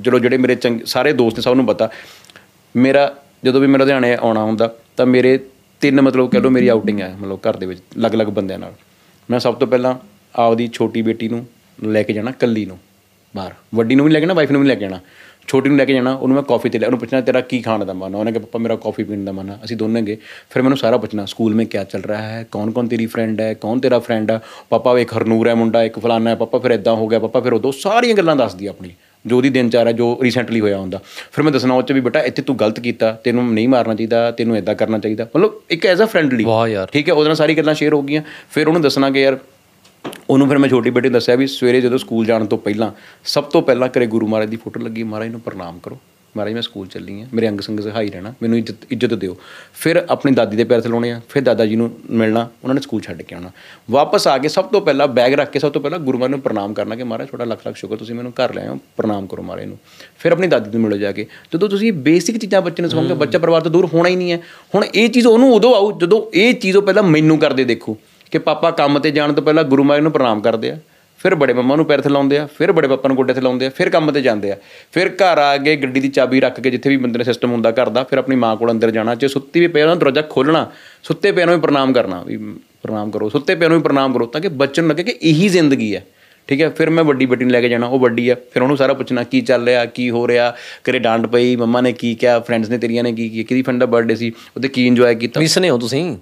[0.00, 1.90] ਜਦੋਂ ਜਿਹੜੇ ਮੇਰੇ ਚੰਗੇ ਸਾਰੇ ਦੋਸਤ ਨੇ ਸਭ ਨੂੰ ਪਤਾ
[2.76, 3.14] ਮੇਰਾ
[3.44, 5.38] ਜਦੋਂ ਵੀ ਮੇਰਾ ਲੁਧਿਆਣੇ ਆਉਣਾ ਹੁੰਦਾ ਤਾਂ ਮੇਰੇ
[5.80, 8.72] ਤਿੰਨ ਮਤਲਬ ਕਹਿ ਲਓ ਮੇਰੀ ਆਊਟਿੰਗ ਹੈ ਮਤਲਬ ਘਰ ਦੇ ਵਿੱਚ ਅਲੱਗ-ਅਲੱਗ ਬੰਦਿਆਂ ਨਾਲ।
[9.30, 9.94] ਮੈਂ ਸਭ ਤੋਂ ਪਹਿਲਾਂ
[10.36, 11.46] ਆਪਦੀ ਛੋਟੀ ਬੇਟੀ ਨੂੰ
[11.84, 12.78] ਲੈ ਕੇ ਜਾਣਾ ਕੱਲੀ ਨੂੰ।
[13.36, 15.00] ਬਾਹਰ। ਵੱਡੀ ਨੂੰ ਵੀ ਲੈ ਕੇ ਜਾਣਾ ਵਾਈਫ ਨੂੰ ਵੀ ਲੈ ਕੇ ਜਾਣਾ
[15.48, 17.84] ਛੋਟੀ ਨੂੰ ਲੈ ਕੇ ਜਾਣਾ ਉਹਨੂੰ ਮੈਂ ਕਾਫੀ ਤੇ ਲੈ ਉਹਨੂੰ ਪੁੱਛਣਾ ਤੇਰਾ ਕੀ ਖਾਣ
[17.84, 20.16] ਦਾ ਮਨ ਉਹਨੇ ਕਿਹਾ ਪਾਪਾ ਮੇਰਾ ਕਾਫੀ ਪੀਣ ਦਾ ਮਨ ਹੈ ਅਸੀਂ ਦੋਨੇ ਗਏ।
[20.50, 22.44] ਫਿਰ ਮੈਨੂੰ ਸਾਰਾ ਪੁੱਛਣਾ ਸਕੂਲ ਮੇਂ ਕੀ ਚੱਲ ਰਿਹਾ ਹੈ?
[22.52, 23.52] ਕੌਣ ਕੌਣ ਤੇਰੀ ਫਰੈਂਡ ਹੈ?
[23.54, 26.94] ਕੌਣ ਤੇਰਾ ਫਰੈਂਡ ਹੈ ਪਾਪਾ ਇੱਕ ਹਰਨੂਰ ਹੈ ਮੁੰਡਾ ਇੱਕ ਫਲਾਨਾ ਹੈ ਪਾਪਾ ਫਿਰ ਇਦਾਂ
[26.96, 28.90] ਹੋ ਗਿਆ ਪਾਪਾ ਫਿਰ ਉਦੋਂ ਸਾਰੀਆਂ ਗੱਲਾਂ ਦੱਸਦੀ ਆਪਣੀ।
[29.26, 31.00] ਜੋ ਉਹਦੀ ਦਿਨਚਾਰ ਹੈ ਜੋ ਰੀਸੈਂਟਲੀ ਹੋਇਆ ਹੁੰਦਾ।
[31.32, 34.30] ਫਿਰ ਮੈਂ ਦੱਸਣਾ ਉਹ ਚ ਵੀ ਬੇਟਾ ਇੱਥੇ ਤੂੰ ਗਲਤ ਕੀਤਾ ਤੈਨੂੰ ਨਹੀਂ ਮਾਰਨਾ ਚਾਹੀਦਾ
[34.30, 36.44] ਤੈਨੂੰ ਇਦਾਂ ਕਰਨਾ ਚਾਹੀਦਾ। ਮਤਲਬ ਇੱਕ ਐਜ਼ ਅ ਫਰੈਂਡਲੀ
[36.92, 39.38] ਠੀਕ ਹੈ ਉਹਦੇ ਨਾਲ ਸਾਰੀ ਗੱਲਾਂ ਸ਼ੇਅਰ ਹੋ ਗਈਆਂ। ਫਿਰ ਉਹਨੂੰ ਦੱਸਣਾ ਕਿ ਯਾਰ
[40.30, 42.90] ਉਹਨੂੰ ਫਿਰ ਮੈਂ ਛੋਟੀ ਬੇਟੀ ਨੂੰ ਦੱਸਿਆ ਵੀ ਸਵੇਰੇ ਜਦੋਂ ਸਕੂਲ ਜਾਣ ਤੋਂ ਪਹਿਲਾਂ
[43.24, 45.98] ਸਭ ਤੋਂ ਪਹਿਲਾਂ ਘਰੇ ਗੁਰੂ ਮਹਾਰਾਜ ਦੀ ਫੋਟੋ ਲੱਗੀ ਮਹਾਰਾਜ ਨੂੰ ਪ੍ਰਣਾਮ ਕਰੋ।
[46.36, 49.36] ਮਹਾਰਾਜ ਮੈਂ ਸਕੂਲ ਚੱਲੀ ਆ ਮੇਰੇ ਅੰਗ ਸੰਗ ਸਹਾਈ ਰਹਿਣਾ ਮੈਨੂੰ ਇੱਜ਼ਤ ਇੱਜ਼ਤ ਦਿਓ।
[49.74, 53.00] ਫਿਰ ਆਪਣੀ ਦਾਦੀ ਦੇ ਪੈਰ ਥਲਾਉਣੇ ਆ ਫਿਰ ਦਾਦਾ ਜੀ ਨੂੰ ਮਿਲਣਾ ਉਹਨਾਂ ਨੇ ਸਕੂਲ
[53.00, 53.50] ਛੱਡ ਕੇ ਆਉਣਾ।
[53.90, 56.40] ਵਾਪਸ ਆ ਕੇ ਸਭ ਤੋਂ ਪਹਿਲਾਂ ਬੈਗ ਰੱਖ ਕੇ ਸਭ ਤੋਂ ਪਹਿਲਾਂ ਗੁਰੂ ਮਹਾਰਾਜ ਨੂੰ
[56.40, 59.26] ਪ੍ਰਣਾਮ ਕਰਨਾ ਕਿ ਮਹਾਰਾਜ ਤੁਹਾਡਾ ਲੱਖ ਲੱਖ ਸ਼ੁਕਰ ਤੁਸੀਂ ਮੈਨੂੰ ਘਰ ਲੈ ਆਏ ਹੋ ਪ੍ਰਣਾਮ
[59.26, 59.78] ਕਰੋ ਮਹਾਰਾਜ ਨੂੰ।
[60.18, 63.38] ਫਿਰ ਆਪਣੀ ਦਾਦੀ ਨੂੰ ਮਿਲੋ ਜਾ ਕੇ। ਜਦੋਂ ਤੁਸੀਂ ਬੇਸਿਕ ਚੀਜ਼ਾਂ ਬੱਚੇ ਨੂੰ ਸਿਖਾਓਗੇ ਬੱਚਾ
[63.38, 64.40] ਪਰਿਵਾਰ ਤੋਂ ਦੂਰ ਹੋਣਾ ਹੀ ਨਹੀਂ ਹੈ।
[64.74, 67.98] ਹੁਣ ਇਹ ਚੀਜ਼ ਉਹਨੂੰ ਉਦੋਂ ਆਊ ਜਦੋਂ ਇਹ ਚੀਜ਼ ਉਹ ਪਹਿਲਾਂ ਮੈਨੂੰ ਕਰਦੇ ਦੇਖੋ।
[68.32, 70.78] ਕਿ ਪਾਪਾ ਕੰਮ ਤੇ ਜਾਣ ਤੋਂ ਪਹਿਲਾਂ ਗੁਰੂ ਮਹਾਰਾਜ ਨੂੰ ਪ੍ਰਣਾਮ ਕਰਦੇ ਆ,
[71.20, 73.66] ਫਿਰ ਬੜੇ ਮੰਮਾ ਨੂੰ ਪੈਰ ਤੇ ਲਾਉਂਦੇ ਆ, ਫਿਰ ਬੜੇ ਪਾਪਾ ਨੂੰ ਗੋਡੇ ਤੇ ਲਾਉਂਦੇ
[73.66, 74.56] ਆ, ਫਿਰ ਕੰਮ ਤੇ ਜਾਂਦੇ ਆ।
[74.92, 77.70] ਫਿਰ ਘਰ ਆ ਕੇ ਗੱਡੀ ਦੀ ਚਾਬੀ ਰੱਖ ਕੇ ਜਿੱਥੇ ਵੀ ਬੰਦੇ ਦਾ ਸਿਸਟਮ ਹੁੰਦਾ
[77.70, 80.70] ਘਰ ਦਾ, ਫਿਰ ਆਪਣੀ ਮਾਂ ਕੋਲ ਅੰਦਰ ਜਾਣਾ, ਜੇ ਸੁੱਤੀ ਵੀ ਪਿਆ ਉਹਨਾਂ ਦਰਵਾਜ਼ਾ ਖੋਲਣਾ
[81.02, 82.36] ਸੁੱਤੇ ਪਿਆ ਨੂੰ ਵੀ ਪ੍ਰਣਾਮ ਕਰਨਾ, ਵੀ
[82.82, 85.48] ਪ੍ਰਣਾਮ ਕਰੋ, ਸੁੱਤੇ ਪਿਆ ਨੂੰ ਵੀ ਪ੍ਰਣਾਮ ਕਰੋ, ਤਾਂ ਕਿ ਬੱਚੇ ਨੂੰ ਲੱਗੇ ਕਿ ਇਹੀ
[85.48, 86.04] ਜ਼ਿੰਦਗੀ ਹੈ।
[86.48, 88.76] ਠੀਕ ਹੈ, ਫਿਰ ਮੈਂ ਵੱਡੀ ਬੇਟੀ ਨੂੰ ਲੈ ਕੇ ਜਾਣਾ, ਉਹ ਵੱਡੀ ਹੈ, ਫਿਰ ਉਹਨੂੰ
[88.76, 90.54] ਸਾਰਾ ਪੁੱਛਣਾ, ਕੀ ਚੱਲ ਰਿਹਾ, ਕੀ ਹੋ ਰਿਹਾ,
[90.90, 93.80] ਘਰੇ ਡਾਂਟ ਪਈ, ਮੰਮਾ ਨੇ ਕੀ ਕਿਹਾ ਫਰੈਂਡਸ ਨੇ ਤੇਰੀਆਂ ਨੇ ਕੀ ਕੀ, ਕਿਹਦੀ ਫਰੈਂਡ
[93.80, 96.16] ਦਾ ਬਰਥਡੇ ਸੀ, ਉਹਦੇ ਕੀ ਇੰਜੋਏ ਕੀਤਾ। ਮਿਸ ਨੇ ਹੋ ਤੁਸੀਂ?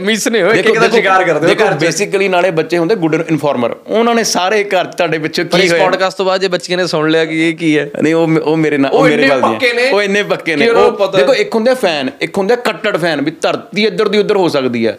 [0.00, 2.94] ਮਿਸ ਨੇ ਹੋ ਇੱਕ ਇੱਕ ਦਾ ਦੇਖੋ- ਸ਼ਿਕਾਰ ਕਰਦੇ ਹੋ ਦੇਖੋ ਬੇਸਿਕਲੀ ਨਾਲੇ ਬੱਚੇ ਹੁੰਦੇ
[2.96, 5.84] ਗੁੱਡ ਇਨਫਾਰਮਰ ਉਹਨਾਂ ਨੇ ਸਾਰੇ ਘਰ ਤੁਹਾਡੇ ਪਿੱਛੇ ਕੀ ਇਸ ਹੋਇਆ?
[5.84, 7.88] ਪੋਡਕਾਸਟ ਤੋਂ ਬਾਅਦ ਜੇ ਬੱਚੀਆਂ ਨੇ ਸੁਣ ਲਿਆ ਕਿ ਇਹ ਕੀ ਹੈ?
[8.02, 11.18] ਨਹੀਂ ਉਹ ਉਹ ਮੇਰੇ ਨਾਲ ਉਹ ਮੇਰੇ ਵੱਲ ਦੀ। ਉਹ ਇੰਨੇ ਪੱਕੇ ਨੇ। ਉਹ ਪਤਾ?
[11.18, 14.86] ਦੇਖੋ ਇੱਕ ਹੁੰਦੇ ਫੈਨ ਇੱਕ ਹੁੰਦੇ ਕੱਟੜ ਫੈਨ ਵੀ ਧਰਤੀ ਇੱਧਰ ਦੀ ਉੱਧਰ ਹੋ ਸਕਦੀ
[14.86, 14.98] ਹੈ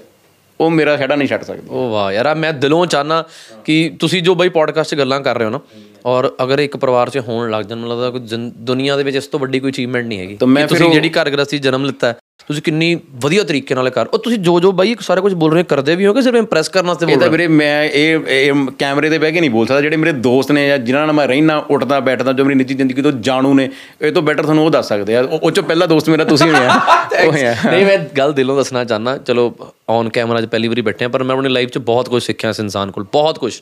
[0.59, 3.23] ਉਹ ਮੇਰਾ ਖੜਾ ਨਹੀਂ ਛੱਡ ਸਕਦੀ। ਉਹ ਵਾਹ ਯਾਰ ਮੈਂ ਦਿਲੋਂ ਚਾਹਨਾ
[3.65, 5.59] ਕਿ ਤੁਸੀਂ ਜੋ ਬਈ ਪੋਡਕਾਸਟ 'ਚ ਗੱਲਾਂ ਕਰ ਰਹੇ ਹੋ ਨਾ
[6.05, 9.27] ਔਰ ਅਗਰ ਇੱਕ ਪਰਿਵਾਰ 'ਚ ਹੋਣ ਲੱਗ ਜਾਣ ਮੈਨੂੰ ਲੱਗਦਾ ਕੋਈ ਦੁਨੀਆ ਦੇ ਵਿੱਚ ਇਸ
[9.27, 12.13] ਤੋਂ ਵੱਡੀ ਕੋਈ ਅਚੀਵਮੈਂਟ ਨਹੀਂ ਹੈਗੀ ਤਾਂ ਮੈਂ ਕਿ ਤੁਸੀਂ ਜਿਹੜੀ ਘਰ ਗ੍ਰਸਤੀ ਜਨਮ ਲਿੱਤਾ
[12.47, 15.61] ਤੁਸੀਂ ਕਿੰਨੀ ਵਧੀਆ ਤਰੀਕੇ ਨਾਲ ਕਰ ਉਹ ਤੁਸੀਂ ਜੋ ਜੋ ਬਾਈ ਸਾਰਾ ਕੁਝ ਬੋਲ ਰਹੇ
[15.61, 19.09] ਹੋ ਕਰਦੇ ਵੀ ਹੋ ਕਿ ਸਿਰਫ ਇੰਪ੍ਰੈਸ ਕਰਨ ਵਾਸਤੇ ਬੋਲ ਰਹੇ ਵੀਰੇ ਮੈਂ ਇਹ ਕੈਮਰੇ
[19.09, 21.57] ਤੇ ਬਹਿ ਕੇ ਨਹੀਂ ਬੋਲ ਸਕਦਾ। ਜਿਹੜੇ ਮੇਰੇ ਦੋਸਤ ਨੇ ਜਾਂ ਜਿਨ੍ਹਾਂ ਨਾਲ ਮੈਂ ਰਹਿਣਾ
[21.69, 23.69] ਉੱਠਦਾ ਬੈਠਦਾ ਜੋ ਮੇਰੀ ਨਿੱਜੀ ਜ਼ਿੰਦਗੀ ਤੋਂ ਜਾਣੂ ਨੇ
[24.01, 26.79] ਇਹ ਤੋਂ ਬੈਟਰ ਤੁਹਾਨੂੰ ਉਹ ਦੱਸ ਸਕਦੇ ਆ। ਉਹ ਚੋਂ ਪਹਿਲਾ ਦੋਸਤ ਮੇਰਾ ਤੁਸੀਂ ਹੋਇਆ
[27.27, 29.53] ਉਹ ਹੈ ਨਹੀਂ ਮੈਂ ਗੱਲ ਦਿਲੋਂ ਦੱਸਣਾ ਚਾਹਨਾ ਚਲੋ
[29.89, 32.49] ਔਨ ਕੈਮਰਾ 'ਚ ਪਹਿਲੀ ਵਾਰੀ ਬੈਠੇ ਆ ਪਰ ਮੈਂ ਆਪਣੀ ਲਾਈਫ 'ਚ ਬਹੁਤ ਕੁਝ ਸਿੱਖਿਆ
[32.49, 33.53] ਇਸ ਇਨਸਾਨ ਕੋਲ ਬਹੁਤ ਕੁਝ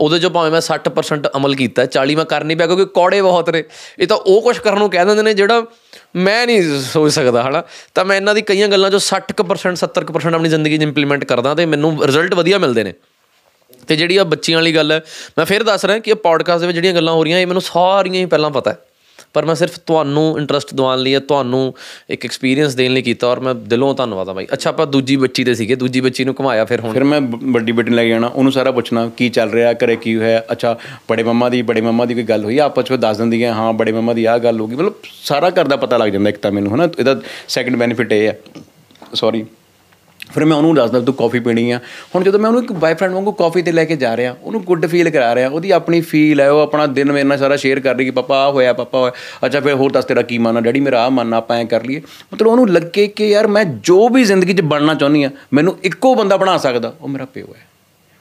[0.00, 3.50] ਉਹਦੇ 'ਚੋਂ ਭਾਵੇਂ ਮੈਂ 60% ਅਮਲ ਕੀਤਾ 40 ਮੈਂ ਕਰ ਨਹੀਂ ਪਿਆ ਕਿਉਂਕਿ ਕੌੜੇ ਬਹੁਤ
[3.50, 3.64] ਨੇ।
[3.98, 5.64] ਇਹ ਤਾਂ ਉਹ ਕੁਝ ਕਰਨ ਨੂੰ ਕਹਿ ਦਿੰਦੇ ਨੇ ਜਿਹੜਾ
[6.16, 7.64] ਮੈਂ ਨਹੀਂ ਸੋਚ ਸਕਦਾ, ਹਨਾ?
[7.94, 11.66] ਤਾਂ ਮੈਂ ਇਹਨਾਂ ਦੀ ਕਈਆਂ ਗੱਲਾਂ 'ਚੋਂ 60% 70% ਆਪਣੀ ਜ਼ਿੰਦਗੀ 'ਚ ਇੰਪਲੀਮੈਂਟ ਕਰਦਾ ਤੇ
[11.66, 12.94] ਮੈਨੂੰ ਰਿਜ਼ਲਟ ਵਧੀਆ ਮਿਲਦੇ ਨੇ।
[13.88, 15.00] ਤੇ ਜਿਹੜੀ ਆ ਬੱਚੀਆਂ ਵਾਲੀ ਗੱਲ ਹੈ,
[15.38, 17.62] ਮੈਂ ਫਿਰ ਦੱਸ ਰਿਹਾ ਕਿ ਇਹ ਪੋਡਕਾਸਟ ਦੇ ਵਿੱਚ ਜਿਹੜੀਆਂ ਗੱਲਾਂ ਹੋ ਰਹੀਆਂ, ਇਹ ਮੈਨੂੰ
[17.62, 18.78] ਸਾਰੀਆਂ ਹੀ ਪਹਿਲਾਂ ਪਤਾ ਹੈ।
[19.34, 21.74] ਪਰ ਮੈਂ ਸਿਰਫ ਤੁਹਾਨੂੰ ਇੰਟਰਸਟ ਦਿਵਾਉਣ ਲਈ ਤੁਹਾਨੂੰ
[22.10, 25.44] ਇੱਕ ਐਕਸਪੀਰੀਅੰਸ ਦੇਣ ਲਈ ਕੀਤਾ ਔਰ ਮੈਂ ਦਿਲੋਂ ਧੰਨਵਾਦ ਆ ਬਾਈ। ਅੱਛਾ, ਆਪਾਂ ਦੂਜੀ ਬੱਚੀ
[25.44, 28.02] ਤੇ ਸੀਗੇ, ਦੂਜੀ ਬੱਚੀ ਨੂੰ ਘੁਮਾਇਆ ਫਿਰ ਹੁਣ। ਫਿਰ ਮੈਂ ਬ- ਵੱਡੀ ਬੇਟੀ ਨੂੰ ਲੈ
[28.02, 30.44] ਕੇ ਜਾਣਾ ਉਹਨੂੰ ਸਾਰਾ ਪੁੱਛਣਾ, ਕੀ ਚੱਲ ਰਿਹਾ, ਘਰੇ ਕੀ ਹੋਇਆ?
[30.52, 30.78] ਅੱਛਾ,
[31.10, 32.58] ਬੜੇ ਮੰਮਾ ਦੀ, ਬੜੇ ਮੰਮਾ ਦੀ ਕੋਈ ਗੱਲ ਹੋਈ?
[32.58, 34.94] ਆਪਸ ਵਿੱਚ ਦੱਸ ਦਿੰਦੀ ਹੈ ਹਾਂ, ਬੜੇ ਮੰਮਾ ਦੀ ਆਹ ਗੱਲ ਹੋ ਗਈ। ਮਤਲਬ
[35.24, 36.88] ਸਾਰਾ ਘਰ ਦਾ ਪਤਾ ਲੱਗ ਜਾਂਦਾ ਇੱਕ ਤਾਂ ਮੈਨੂੰ, ਹਨਾ?
[36.98, 38.38] ਇਹਦਾ ਸੈਕੰਡ ਬੈਨੀਫਿਟ ਇਹ ਹੈ।
[39.14, 39.44] ਸੌਰੀ
[40.34, 41.80] ਫਿਰ ਮੈਂ ਉਹਨੂੰ ਦੱਸਦਾ ਤੂੰ ਕਾਫੀ ਪੀਣੀ ਆ।
[42.14, 44.86] ਹੁਣ ਜਦੋਂ ਮੈਂ ਉਹਨੂੰ ਇੱਕ ਬਾयਫ੍ਰੈਂਡ ਵਾਂਗੂ ਕਾਫੀ ਤੇ ਲੈ ਕੇ ਜਾ ਰਿਹਾ, ਉਹਨੂੰ ਗੁੱਡ
[44.86, 47.94] ਫੀਲ ਕਰਾ ਰਿਹਾ, ਉਹਦੀ ਆਪਣੀ ਫੀਲ ਹੈ, ਉਹ ਆਪਣਾ ਦਿਨ ਮੇਰੇ ਨਾਲ ਸਾਰਾ ਸ਼ੇਅਰ ਕਰ
[47.94, 49.12] ਰਹੀ ਕਿ ਪਾਪਾ ਆ ਹੋਇਆ, ਪਾਪਾ ਹੋਇਆ।
[49.46, 50.60] ਅੱਛਾ, ਫਿਰ ਹੋਰ ਦੱਸ ਤੇਰਾ ਕੀ ਮਨ ਆ?
[50.60, 52.02] ਡੈਡੀ ਮੇਰਾ ਆ ਮਨ ਆ, ਆਪਾਂ ਐ ਕਰ ਲਈਏ।
[52.34, 56.14] ਮਤਲਬ ਉਹਨੂੰ ਲੱਗੇ ਕਿ ਯਾਰ ਮੈਂ ਜੋ ਵੀ ਜ਼ਿੰਦਗੀ 'ਚ ਬਣਨਾ ਚਾਹੁੰਦੀ ਆ ਮੈਨੂੰ ਇੱਕੋ
[56.14, 57.66] ਬੰਦਾ ਬਣਾ ਸਕਦਾ, ਉਹ ਮੇਰਾ ਪਿਓ ਹੈ।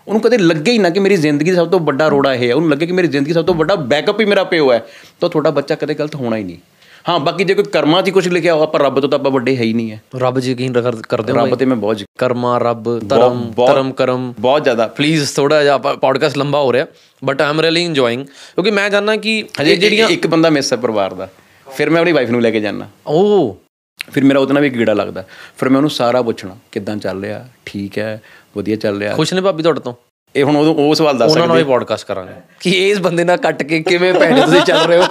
[0.08, 2.56] ਉਹਨੂੰ ਕਦੇ ਲੱਗੇ ਹੀ ਨਾ ਕਿ ਮੇਰੀ ਜ਼ਿੰਦਗੀ ਦਾ ਸਭ ਤੋਂ ਵੱਡਾ ਰੋੜਾ ਇਹ ਹੈ।
[2.56, 4.86] ਉਹਨੂੰ ਲੱਗੇ ਕਿ ਮੇਰੀ ਜ਼ਿੰਦਗੀ ਦਾ ਸਭ ਤੋਂ ਵੱਡਾ ਬੈਕਅਪ ਹੀ ਮੇਰਾ ਪਿਓ ਹੈ।
[5.22, 6.58] ਤਾਂ ਤੁਹਾਡਾ ਬੱਚਾ ਕਦੇ ਗਲਤ ਹੋਣਾ ਹੀ ਨਹੀਂ।
[7.08, 9.56] ਹਾਂ ਬਾਕੀ ਜੇ ਕੋਈ ਕਰਮਾਂ 'ਚ ਕੁਝ ਲਿਖਿਆ ਹੋਇਆ ਪਰ ਰੱਬ ਤੋਂ ਤਾਂ ਆਪਾਂ ਵੱਡੇ
[9.58, 12.58] ਹੈ ਹੀ ਨਹੀਂ ਹੈ ਰੱਬ ਜੀ ਯਕੀਨ ਕਰ- ਕਰਦੇ ਹੋ ਰੱਬ ਤੇ ਮੈਂ ਬਹੁਤ ਕਰਮਾ
[12.58, 16.86] ਰੱਬ ਧਰਮ ਧਰਮ ਕਰਮ। ਬਹੁਤ ਜ਼ਿਆਦਾ। ਪਲੀਜ਼ ਥੋੜਾ ਜਿਹਾ ਪੋਡਕਾਸਟ ਲੰਬਾ ਹੋ ਰਿਹਾ
[17.22, 20.78] but I am really enjoying ਕਿਉਂਕਿ ਮੈਂ ਜਾਨਣਾ ਕਿ ਹਜੇ ਜਿਹੜੀਆਂ ਇੱਕ ਬੰਦਾ ਮਿਸ ਹੈ
[20.78, 21.28] ਪਰਿਵਾਰ ਦਾ।
[21.68, 23.58] ਫਿਰ ਮੈਂ ਆਪਣੀ ਵਾਈਫ ਨੂੰ ਲੈ ਕੇ ਜਾਣਾ ਉਹ
[24.12, 25.24] ਫਿਰ ਮੇਰਾ ਉਹਦੇ ਨਾਲ ਵੀ ਗੀੜਾ ਲੱਗਦਾ।
[25.58, 27.46] ਫਿਰ ਮੈਂ ਉਹਨੂੰ ਸਾਰਾ ਪੁੱਛਣਾ ਕਿੱਦਾਂ ਚੱਲ ਰਿਹਾ?
[27.66, 28.22] ਠੀਕ ਹੈ
[28.58, 29.16] ਵਧੀਆ ਚੱਲ ਰਿਹਾ?
[29.16, 29.94] ਖੁਸ਼ ਨੇ ਭਾਬੀ ਤੁਹਾਡੇ ਤੋਂ?
[30.36, 33.64] ਇਹ ਹੁਣ ਉਹ ਸਵਾਲ ਦੱਸ ਉਹਨਾਂ ਨਾਲ ਵੀ ਪੋਡਕਾਸਟ ਕਰਾਂਗੇ। ਕਿ ਇਸ ਬੰਦੇ ਨਾਲ ਕੱਟ
[33.64, 35.04] ਕੇ ਕਿਵੇਂ ਭੈਣੇ ਤੁਸੀਂ ਚੱਲ ਰਹੇ ਹੋ?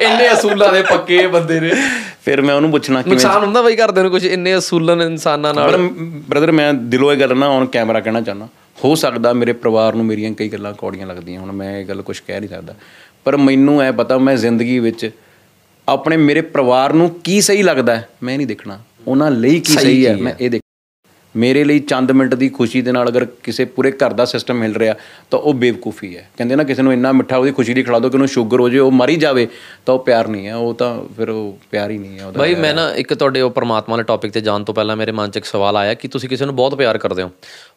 [0.00, 1.70] ਇੰਨੇ ਅਸੂਲਾਂ ਦੇ ਪੱਕੇ ਬੰਦੇ ਨੇ।
[2.24, 5.76] ਫਿਰ ਮੈਂ ਉਹਨੂੰ ਪੁੱਛਣਾ ਕਿ ਨੁਕਸਾਨ ਹੁੰਦਾ ਬਈ ਕਰਦੇ ਨੂੰ ਕੁਝ ਇੰਨੇ ਅਸੂਲਨ ਇਨਸਾਨਾਂ ਨਾਲ।
[6.28, 8.48] ਬ੍ਰਦਰ ਮੈਂ ਦਿਲੋਂ ਇਹ ਗੱਲ ਨਾ ਔਨ ਕੈਮਰਾ ਕਹਿਣਾ ਚਾਹੁੰਦਾ।
[8.84, 12.18] ਹੋ ਸਕਦਾ ਮੇਰੇ ਪਰਿਵਾਰ ਨੂੰ ਮੇਰੀਆਂ ਕਈ ਗੱਲਾਂ ਕੌੜੀਆਂ ਲੱਗਦੀਆਂ ਹੁਣ ਮੈਂ ਇਹ ਗੱਲ ਕੁਝ
[12.20, 12.74] ਕਹਿ ਨਹੀਂ ਸਕਦਾ।
[13.24, 15.10] ਪਰ ਮੈਨੂੰ ਐ ਪਤਾ ਮੈਂ ਜ਼ਿੰਦਗੀ ਵਿੱਚ
[15.88, 20.16] ਆਪਣੇ ਮੇਰੇ ਪਰਿਵਾਰ ਨੂੰ ਕੀ ਸਹੀ ਲੱਗਦਾ ਮੈਂ ਨਹੀਂ ਦੇਖਣਾ। ਉਹਨਾਂ ਲਈ ਕੀ ਸਹੀ ਹੈ
[20.16, 20.50] ਮੈਂ ਇਹ
[21.36, 24.74] ਮੇਰੇ ਲਈ ਚੰਦ ਮਿੰਟ ਦੀ ਖੁਸ਼ੀ ਦੇ ਨਾਲ ਅਗਰ ਕਿਸੇ ਪੂਰੇ ਘਰ ਦਾ ਸਿਸਟਮ ਮਿਲ
[24.74, 24.94] ਰਿਹਾ
[25.30, 28.10] ਤਾਂ ਉਹ ਬੇਵਕੂਫੀ ਹੈ। ਕਹਿੰਦੇ ਨਾ ਕਿਸੇ ਨੂੰ ਇੰਨਾ ਮਿੱਠਾ ਉਹਦੀ ਖੁਸ਼ੀ ਦੀ ਖਿਲਾ ਦਿਓ
[28.10, 29.48] ਕਿ ਉਹਨੂੰ ਸ਼ੂਗਰ ਹੋ ਜੇ ਉਹ ਮਰ ਹੀ ਜਾਵੇ
[29.86, 32.54] ਤਾਂ ਉਹ ਪਿਆਰ ਨਹੀਂ ਹੈ। ਉਹ ਤਾਂ ਫਿਰ ਉਹ ਪਿਆਰ ਹੀ ਨਹੀਂ ਹੈ ਉਹਦਾ। ਬਾਈ
[32.54, 35.36] ਮੈਂ ਨਾ ਇੱਕ ਤੁਹਾਡੇ ਉਹ ਪਰਮਾਤਮਾ ਵਾਲੇ ਟੌਪਿਕ ਤੇ ਜਾਣ ਤੋਂ ਪਹਿਲਾਂ ਮੇਰੇ ਮਨ 'ਚ
[35.36, 37.30] ਇੱਕ ਸਵਾਲ ਆਇਆ ਕਿ ਤੁਸੀਂ ਕਿਸੇ ਨੂੰ ਬਹੁਤ ਪਿਆਰ ਕਰਦੇ ਹੋ।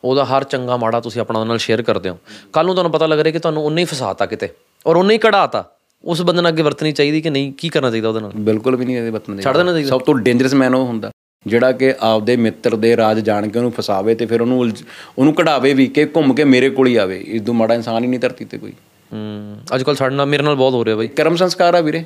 [0.04, 2.18] ਉਹਦਾ ਹਰ ਚੰਗਾ ਮਾੜਾ ਤੁਸੀਂ ਆਪਣਾ ਨਾਲ ਸ਼ੇਅਰ ਕਰਦੇ ਹੋ।
[2.54, 4.50] ਕੱਲ ਨੂੰ ਤੁਹਾਨੂੰ ਪਤਾ ਲੱਗ ਰਿਹਾ ਕਿ ਤੁਹਾਨੂੰ ਉਹਨੇ ਹੀ ਫਸਾਤਾ ਕਿਤੇ
[4.88, 5.70] ਔਰ ਉਹਨੇ ਹੀ ਕਢਾਤਾ।
[6.04, 7.54] ਉਸ ਬੰਦੇ ਨਾਲ ਅੱਗੇ ਵਰਤਣੀ ਚਾਹੀਦੀ ਕਿ ਨਹੀਂ?
[7.54, 8.32] ਕੀ ਕਰਨਾ ਚਾਹੀਦਾ ਉਹਦੇ ਨਾਲ?
[8.36, 11.12] ਬਿਲਕੁਲ ਵੀ ਨਹੀਂ ਇਹਦੇ ਬਤਨ ਦੇ ਛੱਡ ਦੇਣਾ ਚਾਹੀਦਾ। ਸਭ ਤੋਂ ਡੇਂਜਰਸ ਮੈਨ ਉਹ ਹੁੰਦਾ।
[11.48, 14.72] ਜਿਹੜਾ ਕਿ ਆਪਦੇ ਮਿੱਤਰ ਦੇ ਰਾਜ ਜਾਣ ਕੇ ਉਹਨੂੰ ਫਸਾਵੇ ਤੇ ਫਿਰ ਉਹਨੂੰ
[15.18, 18.10] ਉਹਨੂੰ ਕਢਾਵੇ ਵੀ ਕਿ ਘੁੰਮ ਕੇ ਮੇਰੇ ਕੋਲ ਹੀ ਆਵੇ। ਇਸ ਤੋਂ ਮਾੜਾ ਇਨਸਾਨ ਹੀ
[18.10, 18.72] ਨਹੀਂ ਧਰਤੀ ਤੇ ਕੋਈ।
[19.14, 22.04] ਹੂੰ। ਅੱਜ ਕੱਲ ਸਾਡੇ ਨਾਲ ਮੇਰੇ ਨਾਲ ਬਹੁਤ ਹੋ ਰਿਹਾ ਬਾਈ। ਕਰਮ ਸੰਸਕਾਰ ਆ ਵੀਰੇ।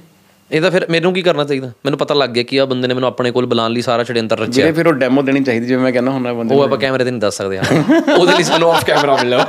[0.51, 1.67] ਇਹਦਾ ਫਿਰ ਮੈਨੂੰ ਕੀ ਕਰਨਾ ਚਾਹੀਦਾ?
[1.85, 4.39] ਮੈਨੂੰ ਪਤਾ ਲੱਗ ਗਿਆ ਕਿ ਆ ਬੰਦੇ ਨੇ ਮੈਨੂੰ ਆਪਣੇ ਕੋਲ ਬੁਲਾਉਣ ਲਈ ਸਾਰਾ ਛੜਿੰਤਰ
[4.39, 7.03] ਰਚਿਆ ਵੀਰੇ ਫਿਰ ਉਹ ਡੈਮੋ ਦੇਣੀ ਚਾਹੀਦੀ ਜਿਵੇਂ ਮੈਂ ਕਹਿੰਦਾ ਹੁੰਦਾ ਬੰਦੇ ਉਹ ਆਪਾਂ ਕੈਮਰੇ
[7.03, 7.63] ਤੇ ਨਹੀਂ ਦੱਸ ਸਕਦੇ ਹਾਂ।
[8.15, 9.39] ਉਹਦੇ ਲਈ ਸਾਨੂੰ ਆਫ ਕੈਮਰਾ ਮਿਲ ਲਓ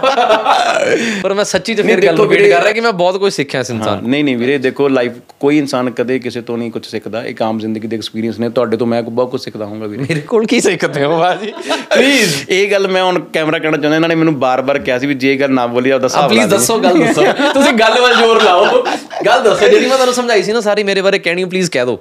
[1.22, 3.70] ਪਰ ਮੈਂ ਸੱਚੀ ਤੇ ਫਿਰ ਗੱਲ ਰਿਪੀਟ ਕਰ ਰਿਹਾ ਕਿ ਮੈਂ ਬਹੁਤ ਕੁਝ ਸਿੱਖਿਆ ਇਸ
[3.70, 7.42] ਇਨਸਾਨ ਨਹੀਂ ਨਹੀਂ ਵੀਰੇ ਦੇਖੋ ਲਾਈਫ ਕੋਈ ਇਨਸਾਨ ਕਦੇ ਕਿਸੇ ਤੋਂ ਨਹੀਂ ਕੁਝ ਸਿੱਖਦਾ। ਇੱਕ
[7.42, 10.46] ਆਮ ਜ਼ਿੰਦਗੀ ਦੇ ਐਕਸਪੀਰੀਅੰਸ ਨੇ ਤੁਹਾਡੇ ਤੋਂ ਮੈਂ ਬਹੁਤ ਕੁਝ ਸਿੱਖਦਾ ਹੋਊਗਾ ਵੀਰੇ। ਮੇਰੇ ਕੋਲ
[10.46, 11.52] ਕੀ ਸਿੱਖਦੇ ਹੋ ਬਾਜੀ
[11.96, 15.14] ਪਲੀਜ਼ ਇਹ ਗੱਲ ਮੈਂ ਹੁਣ ਕੈਮਰਾ ਕਹਿਣਾ ਚਾਹੁੰਦਾ ਇਹਨਾਂ ਨੇ ਮੈਨੂੰ ਬਾਰ-ਬਾਰ ਕਿਹਾ ਸੀ ਵੀ
[15.14, 18.42] ਜੇ ਗੱਲ ਨਾ ਬੋਲੀ ਆਪਦਾ ਹਿਸਾਬ ਲਾ ਪਲੀਜ਼ ਦੱਸੋ ਗੱਲ ਦੱਸੋ। ਤੁਸੀਂ ਗੱਲ ਵੱਲ ਜ਼ੋਰ
[18.42, 18.82] ਲਾਓ।
[19.26, 21.98] ਗੱਲ ਦੱਸੋ ਜਿਹੜੀ ਮੈਂ ਤੁਹਾਨੂੰ ਸਮਝਾਈ ਸੀ ਨਾ ਸਾਰੀ ਮੇਰੇ ਬਾਰੇ ਕਹਿਣੀ ਪਲੀਜ਼ ਕਹਿ ਦਿਓ।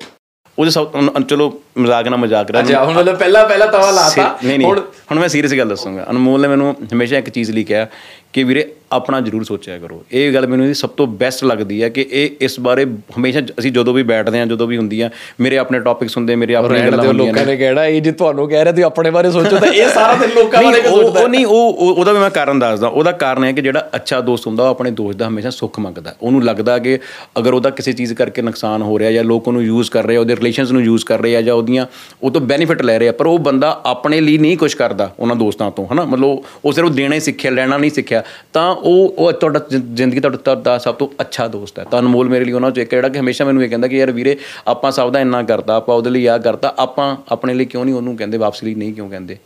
[0.58, 0.92] ਉਹਦੇ ਸਭ
[1.30, 1.46] ਚਲੋ
[1.78, 5.54] ਮਜ਼ਾਕ ਨਾਲ ਮਜ਼ਾਕ ਰਿਹਾ ਅੱਛਾ ਹੁਣ ਮਤਲਬ ਪਹਿਲਾਂ ਪਹਿਲਾਂ ਤਵਾ ਲਾਤਾ। ਨਹੀਂ ਹੁਣ ਮੈਂ ਸੀਰੀਅਸ
[5.54, 7.88] ਗੱਲ ਦੱਸੂਗਾ। ਅਨਮੋਲ ਨੇ ਮੈਨੂੰ ਹਮੇਸ਼ਾ ਇੱਕ ਚੀਜ਼ ਲਈ ਕਿਹਾ
[8.34, 11.90] ਕਿ ਵੀਰੇ ਆਪਣਾ ਜ਼ਰੂਰ ਸੋਚਿਆ ਕਰੋ। ਇਹ ਗੱਲ ਮੈਨੂੰ ਇਹਦੀ ਸਭ ਤੋਂ ਬੈਸਟ ਲੱਗਦੀ ਹੈ
[11.90, 12.86] ਕਿ ਇਹ ਇਸ ਬਾਰੇ
[13.18, 16.56] ਹਮੇਸ਼ਾ ਅਸੀਂ ਜਦੋਂ ਵੀ ਬੈਠਦੇ ਹਾਂ ਜਦੋਂ ਵੀ ਹੁੰਦੀ ਆ ਮੇਰੇ ਆਪਣੇ ਟੌਪਿਕਸ ਹੁੰਦੇ ਮੇਰੇ
[16.56, 19.58] ਆਪਣੇ ਗੱਲਾਂ ਹੁੰਦੀਆਂ ਲੋਕਾਂ ਨੇ। ਕਹਿਣਾ ਇਹ ਜੇ ਤੁਹਾਨੂੰ ਕਹਿ ਰਿਹਾ ਤੁਸੀਂ ਆਪਣੇ ਬਾਰੇ ਸੋਚੋ
[19.58, 22.60] ਤਾਂ ਇਹ ਸਾਰਾ ਦਿਨ ਲੋਕਾਂ ਬਾਰੇ ਸੋਚਦਾ ਉਹ ਨਹੀਂ ਉਹ ਉਹ- ਉਹਦਾ ਵੀ ਮੈਂ ਕਾਰਨ
[22.60, 25.80] ਦੱਸਦਾ। ਉਹਦਾ ਕਾਰਨ ਹੈ ਕਿ ਜਿਹੜਾ ਅੱਛਾ ਦੋਸਤ ਹੁੰਦਾ ਉਹ ਆਪਣੇ ਦੋਸਤ ਦਾ ਹਮੇਸ਼ਾ ਸੁੱਖ
[25.80, 27.00] ਮੰਗਦਾ ਉਹਨੂੰ ਲੱਗਦਾ ਕਿ
[27.40, 30.20] ਅਗਰ ਉਹਦਾ ਕਿਸੇ ਚੀਜ਼ ਕਰਕੇ ਨੁਕਸਾਨ ਹੋ ਰਿਹਾ ਜਾਂ ਲੋਕ ਉਹਨੂੰ ਯੂਜ਼ ਕਰ ਰਹੇ ਆ
[30.20, 31.86] ਉਹਦੇ ਰਿਲੇਸ਼ਨਸ ਨੂੰ ਯੂਜ਼ ਕਰ ਰਹੇ ਆ ਜਾਂ ਉਹਦੀਆਂ
[32.24, 35.36] ਉਹ ਤੋਂ ਬੈਨੀਫਿਟ ਲੈ ਰਹੇ ਆ ਪਰ ਉਹ ਬੰਦਾ ਆਪਣੇ ਲਈ ਨਹੀਂ ਕੁਝ ਕਰਦਾ ਉਹਨਾਂ
[35.36, 36.06] ਦੋਸਤਾਂ ਤੋਂ ਹਨਾ?
[36.06, 38.23] ਮਤਲਬ ਉਹ ਸਿਰਫ ਦੇਣਾ ਹੀ ਸਿੱਖਿਆ ਲੈਣਾ ਨਹੀਂ ਸਿੱਖਿਆ।
[38.54, 42.30] ਤਾਂ ਉਹ ਉਹ ਤੁਹਾਡਾ ਜ਼ਿੰ- ਜ਼ਿੰਦਗੀ ਤੁਹਾਡਾ ਤੁਹਾਡਾ ਸਭ ਤੋਂ ਅੱਛਾ ਦੋਸਤ ਹੈ। ਤਾਂ ਅਨਮੋਲ
[42.30, 44.38] ਮੇਰੇ ਲਈ ਉਹਨਾਂ ਚੋਂ ਇੱਕ ਹੈ ਜਿਹੜਾ ਕਿ ਹਮੇਸ਼ਾ ਮੈਨੂੰ ਇਹ ਕਹਿੰਦਾ ਕਿ ਯਾਰ ਵੀਰੇ,
[44.68, 47.96] ਆਪਾਂ ਸਭ ਦਾ ਇੰਨਾ ਕਰਤਾ ਆਪਾਂ ਉਹਦੇ ਲਈ ਆ ਕਰਤਾ, ਆਪਾਂ ਆਪਣੇ ਲਈ ਕਿਉਂ ਨਹੀਂ
[47.96, 49.38] ਉਹਨੂੰ ਕਹਿੰਦੇ, ਵਾਪਸ ਲਈ ਨਹੀਂ ਕਿਉਂ ਕਹਿੰਦੇ?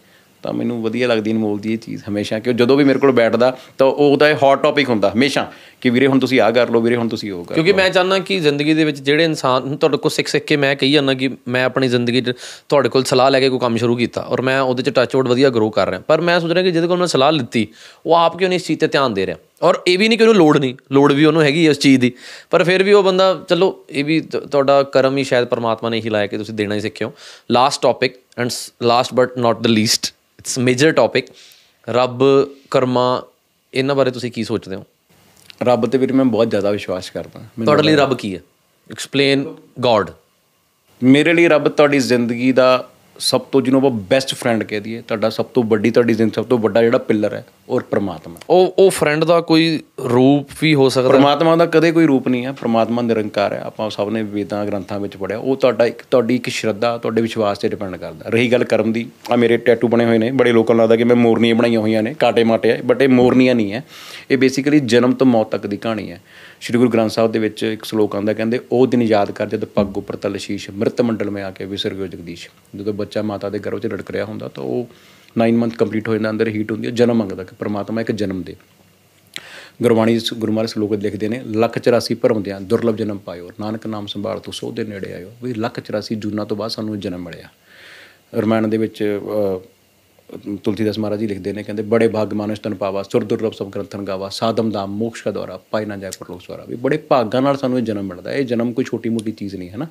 [0.47, 3.11] ਤਾਂ ਮੈਨੂੰ ਵਧੀਆ ਲੱਗਦੀ ਅਨਮੋਲ ਦੀ ਇਹ ਚੀਜ਼ ਹਮੇਸ਼ਾ ਕਿ ਉਹ ਜਦੋਂ ਵੀ ਮੇਰੇ ਕੋਲ
[3.11, 5.51] ਬੈਠਦਾ ਤਾਂ ਉਹ ਉਹਦਾ ਇਹ ਹੌਟ ਟੌਪਿਕ ਹੁੰਦਾ ਹਮੇਸ਼ਾ
[5.81, 8.19] ਕਿ ਵੀਰੇ ਹੁਣ ਤੁਸੀਂ ਆਹ ਕਰ ਲਓ ਵੀਰੇ ਹੁਣ ਤੁਸੀਂ ਉਹ ਕਰ ਕਿਉਂਕਿ ਮੈਂ ਚਾਹੁੰਦਾ
[8.19, 11.29] ਕਿ ਜ਼ਿੰਦਗੀ ਦੇ ਵਿੱਚ ਜਿਹੜੇ ਇਨਸਾਨ ਤੁਹਾਡੇ ਕੋਲ ਸਿੱਖ ਸਿੱਖ ਕੇ ਮੈਂ ਕਹੀ ਜਾਂਦਾ ਕਿ
[11.47, 12.31] ਮੈਂ ਆਪਣੀ ਜ਼ਿੰਦਗੀ 'ਚ
[12.69, 15.27] ਤੁਹਾਡੇ ਕੋਲ ਸਲਾਹ ਲੈ ਕੇ ਕੋਈ ਕੰਮ ਸ਼ੁਰੂ ਕੀਤਾ ਔਰ ਮੈਂ ਉਹਦੇ 'ਚ ਟੱਚ ਵੁੱਡ
[15.27, 17.67] ਵਧੀਆ ਗਰੋ ਕਰ ਰਿਹਾ। ਪਰ ਮੈਂ ਸੋਚ ਰਿਹਾ ਕਿ ਜਿਹਦੇ ਕੋਲ ਮੈਂ ਸਲਾਹ ਲਿੱਤੀ
[18.05, 19.37] ਉਹ ਆਪ ਕਿਉਂ ਨਹੀਂ ਇਸ ਚੀਜ਼ ਤੇ ਧਿਆਨ ਦੇ ਰਿਹਾ?
[19.63, 22.11] ਔਰ ਇਹ ਵੀ ਨਹੀਂ ਕਿ ਉਹਨੂੰ ਲੋੜ ਨਹੀਂ ਲੋੜ ਵੀ ਉਹਨੂੰ ਹੈਗੀ ਉਸ ਚੀਜ਼ ਦੀ।
[22.49, 24.19] ਪਰ ਫਿਰ ਵੀ ਉਹ ਬੰਦਾ ਚਲੋ ਇਹ ਵੀ
[24.51, 27.13] ਤੁਹਾਡਾ ਕਰਮ ਹੀ ਸ਼ਾਇਦ ਪਰਮਾਤਮਾ ਨੇ ਹੀ ਲਾਇਆ ਕਿ ਤੁਸੀਂ ਦੇਣਾ ਹੀ ਸਿੱਖਿਓ
[27.51, 28.49] last topic and
[28.83, 30.13] last but not the least
[30.47, 31.27] it's major topic
[31.87, 32.23] ਰੱਬ
[32.71, 33.05] ਕਰਮਾ
[33.73, 34.83] ਇਹਨਾਂ ਬਾਰੇ ਤੁਸੀਂ ਕੀ ਸੋਚਦੇ ਹੋ?
[35.63, 38.39] ਰੱਬ ਤੇ ਵੀਰੇ ਮੈਂ ਬਹੁਤ ਜ਼ਿਆਦਾ ਵਿਸ਼ਵਾਸ ਕਰਦਾ। ਤੁਹਾਡੇ ਲਈ ਰੱਬ ਕੀ ਹੈ?
[38.91, 39.43] ਐਕਸਪਲੇਨ
[39.79, 40.11] ਗੋਡ
[41.01, 42.67] ਮੇਰੇ ਲਈ ਰੱਬ ਤੁਹਾਡੀ ਜ਼ਿੰਦਗੀ ਦਾ
[43.19, 46.45] ਸਭ ਤੋਂ ਜਿਹਨੂੰ ਆਪਾਂ ਬੈਸਟ ਫਰੈਂਡ ਕਹਿ ਦਈਏ ਤੁਹਾਡਾ ਸਭ ਤੋਂ ਵੱਡੀ ਤੁਹਾਡੀ ਜ਼ਿੰਦਗੀ ਸਭ
[46.45, 50.89] ਤੋਂ ਵੱਡਾ ਜਿਹੜਾ ਪਿੱਲਰ ਹੈ ਔਰ ਪ੍ਰਮਾਤਮਾ। ਉਹ ਉਹ ਫਰੈਂਡ ਦਾ ਕੋਈ ਰੂਪ ਵੀ ਹੋ
[50.89, 51.09] ਸਕਦਾ?
[51.09, 54.99] ਪ੍ਰਮਾਤਮਾ ਦਾ ਕਦੇ ਕੋਈ ਰੂਪ ਨਹੀਂ ਹੈ ਪ੍ਰਮਾਤਮਾ ਨਿਰੰਕਾਰ ਹੈ। ਆਪਾਂ ਸਭ ਨੇ ਵੇਦਾਂ ਗ੍ਰੰਥਾਂ
[54.99, 58.63] ਵਿੱਚ ਪੜਿਆ ਉਹ ਤੁਹਾਡਾ ਇੱਕ ਤੁਹਾਡੀ ਇੱਕ ਸ਼ਰਧਾ ਤੁਹਾਡੇ ਵਿਸ਼ਵਾਸ ਤੇ ਡਿਪੈਂਡ ਕਰਦਾ ਰਹੀ ਗੱਲ
[58.63, 61.55] ਕਰਮ ਦੀ ਆ ਮੇਰੇ ਟੈਟੂ ਬਣੇ ਹੋਏ ਨੇ ਬੜੇ ਲੋਕਾਂ ਨੂੰ ਲੱਗਦਾ ਕਿ ਮੈਂ ਮੋਰਨੀਆਂ
[61.55, 63.83] ਬਣਾਈਆਂ ਹੋਈਆਂ ਨੇ ਕਾਟੇ ਮਾਟੇ ਬਟ ਇਹ ਮੋਰਨੀਆਂ ਨਹੀਂ ਹੈ।
[64.31, 66.21] ਇਹ ਬੇਸਿਕਲੀ ਜਨਮ ਤੋਂ ਮੌਤ ਤੱਕ ਦੀ ਕਹਾਣੀ ਹੈ।
[66.61, 69.65] ਸ਼੍ਰੀ ਗੁਰੂ ਗ੍ਰੰਥ ਸਾਹਿਬ ਦੇ ਵਿੱਚ ਇੱਕ ਸ਼ਲੋਕ ਆਉਂਦਾ ਕਹਿੰਦੇ ਉਹ ਦਿਨ ਯਾਦ ਕਰ ਜਦ
[69.65, 73.49] ਪੱਗ ਉੱਪਰ ਤਲ ਸ਼ੀਸ਼ ਮ੍ਰਿਤ ਮੰਡਲ ਮੇ ਆ ਕੇ ਵਿਸਰ ਗਿਓ ਜਗਦੀਸ਼। ਜਦੋਂ ਬੱਚਾ ਮਾਤਾ
[73.49, 74.89] ਦੇ ਗਰਭ 'ਚ ਲਟਕ ਰਿਹਾ ਹੁੰਦਾ ਤਾਂ ਉਹ
[75.37, 78.43] 9 ਮੰਥ ਕੰਪਲੀਟ ਹੋ ਜਾਂਦਾ ਅੰਦਰ ਹੀਟ ਹੁੰਦੀ ਹੈ ਜਨਮ ਮੰਗਦਾ ਕਿ ਪ੍ਰਮਾਤਮਾ ਇੱਕ ਜਨਮ
[78.43, 78.55] ਦੇ।
[79.81, 83.87] ਗੁਰਬਾਣੀ ਚ- ਗੁਰੂ ਮਹਾਰਾਜ ਸ਼ਲੋਕ ਲਿਖਦੇ ਨੇ ਲੱਖ 84 ਭਰਮ ਦਿਆਂ ਦੁਰਲਭ ਜਨਮ ਪਾਇਓ ਨਾਨਕ
[83.87, 86.99] ਨਾਮ ਸੰਭਾਲ ਤੂੰ ਸੋ ਦੇ ਨੇੜੇ ਆਇਓ। ਵੀ ਲੱਖ 84 ਜੂਨਾਂ ਤੋਂ ਬਾਅਦ ਸਾਨੂੰ ਇਹ
[86.99, 87.49] ਜਨਮ ਮਿਲਿਆ।
[88.35, 89.67] ਰਮਾਇਣ ਦੇ ਵਿੱਚ ਅਹ,
[90.63, 94.03] ਤੁਲਸੀਦਾਸ ਮਹਾਰਾਜ ਜੀ ਲਿਖਦੇ ਨੇ, ਕਹਿੰਦੇ, ਬੜੇ ਭਾਗ ਮਾਨਸ ਤਨ ਪਾਵਾ, ਸੁਰ ਦੁਰਲਭ ਸਭ ਗ੍ਰੰਥਨ
[94.03, 97.57] ਗਾਵਾ, ਸਾਧਮ ਦਾ ਮੋਕਸ਼ ਕਾ ਦਵਾਰਾ ਪਾਈ ਨਾ ਜਾਏ ਪਰਲੋਕ ਸਵਾਰਾ ਵੀ ਬੜੇ ਭਾਗਾਂ ਨਾਲ
[97.57, 99.87] ਸਾਨੂੰ ਇਹ ਜਨਮ ਮਿਲਦਾ ਹੈ। ਇਹ ਜਨਮ ਕੋਈ ਛੋਟੀ ਮੋਟੀ ਚੀਜ਼ ਨਹੀਂ ਹੈ ਨਾ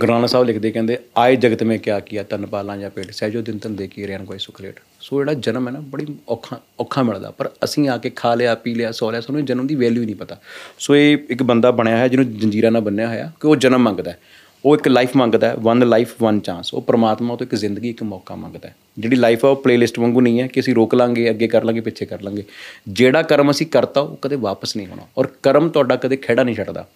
[0.00, 3.42] ਗੁਰੂ ਨਾਨਕ ਸਾਹਿਬ ਲਿਖਦੇ, ਕਹਿੰਦੇ, ਆਏ ਜਗਤ ਮੇ ਕਿਆ ਕੀਆ ਤਨ ਪਾਲਾਂ ਜਾਂ ਪੇਟ, ਸਹਿਜੋ
[3.42, 6.60] ਦਿਨ ਤਨ ਦੇ ਕੀ ਰਿਆਨ ਕੋਈ ਸੁਖ ਲੇਟ ਸੋ ਜਿਹੜਾ ਜਨਮ ਹੈ ਨਾ, ਬੜੀ ਔਖਾ
[6.80, 9.66] ਔਖਾ ਮਿਲਦਾ, ਪਰ ਅਸੀਂ ਆ ਕੇ ਖਾ ਲਿਆ, ਪੀ ਲਿਆ, ਸੋ ਲਿਆ, ਸਾਨੂੰ ਇਹ ਜਨਮ
[9.66, 10.40] ਦੀ ਵੈਲਿਊ ਨਹੀਂ ਪਤਾ।
[10.78, 14.10] ਸੋ ਇਹ ਇੱਕ ਬੰਦਾ ਬਣਿਆ ਹੋਇਆ, ਜਿਹਨੂੰ ਜੰਜੀਰਾਂ ਨਾਲ ਬੰਨਿਆ ਹੋਇਆ, ਕਿ ਉਹ ਜਨਮ ਮੰਗਦਾ
[14.10, 14.18] ਹੈ।
[14.64, 18.02] ਉਹ ਇੱਕ ਲਾਈਫ ਮੰਗਦਾ ਹੈ ਵਨ ਲਾਈਫ ਵਨ ਚਾਂਸ ਉਹ ਪ੍ਰਮਾਤਮਾ ਤੋਂ ਇੱਕ ਜ਼ਿੰਦਗੀ, ਇੱਕ
[18.02, 21.30] ਮੌਕਾ ਮੰਗਦਾ ਹੈ। ਜਿਹੜੀ ਲਾਈਫ ਆ ਉਹ ਪਲੇਲਿਸਟ ਵਾਂਗੂ ਨਹੀਂ ਹੈ ਕਿ ਅਸੀਂ ਰੋਕ ਲਾਂਗੇ,
[21.30, 22.44] ਅੱਗੇ ਕਰ ਲਾਂਗੇ, ਪਿੱਛੇ ਕਰ ਲਾਂਗੇ।
[22.88, 26.54] ਜਿਹੜਾ ਕਰਮ ਅਸੀਂ ਕਰਤਾ, ਉਹ ਕਦੇ ਵਾਪਸ ਨਹੀਂ ਹੋਣਾ ਔਰ ਕਰਮ ਤੁਹਾਡਾ ਕਦੇ ਖਿਹੜਾ ਨਹੀਂ
[26.54, 26.86] ਛੱਡਦਾ।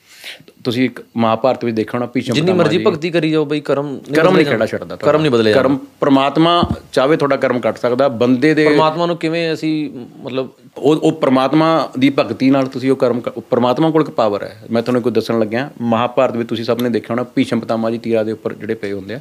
[0.65, 4.37] ਤੁਸੀਂ ਇੱਕ ਮਹਾਭਾਰਤ ਵਿੱਚ ਦੇਖਿਆ ਹੋਣਾ ਭੀਸ਼ਮ ਜਿੰਨੀ ਮਰਜ਼ੀ ਭਗਤੀ ਕਰੀ ਜਾਓ ਬਈ ਕਰਮ ਕਰਮ
[4.37, 6.53] ਨਹੀਂ ਜਾਂਦੇ। ਛੱਡਦਾ ਕਰਮ ਨਹੀਂ ਬਦਲੇ ਕਰਮ ਪ੍ਰਮਾਤਮਾ
[6.93, 9.73] ਚਾਹੇ ਤੁਹਾਡਾ ਕਰਮ ਕੱਟ ਸਕਦਾ ਬੰਦੇ ਦੇ ਪਰਮਾਤਮਾ ਨੂੰ ਕਿਵੇਂ ਅਸੀਂ
[10.23, 10.49] ਮਤਲਬ
[10.79, 11.67] ਉਹ ਉਹ ਪ੍ਰਮਾਤਮਾ
[11.99, 13.21] ਦੀ ਭਗਤੀ ਨਾਲ ਤੁਸੀਂ ਉਹ ਕਰਮ
[13.51, 16.89] ਪ੍ਰਮਾਤਮਾ ਕੋਲ ਇੱਕ ਪਾਵਰ ਹੈ। ਮੈਂ ਤੁਹਾਨੂੰ ਕੋਈ ਦੱਸਣ ਲੱਗਿਆ ਮਹਾਭਾਰਤ ਵਿੱਚ ਤੁਸੀਂ ਸਭ ਨੇ
[16.89, 19.21] ਦੇਖਿਆ ਹੋਣਾ ਭੀਸ਼ਮ ਪਿਤਾਮਾ ਜੀ ਤੀਰਾਂ ਦੇ ਉੱਪਰ ਜਿਹੜੇ ਪਏ ਹੁੰਦੇ ਆ।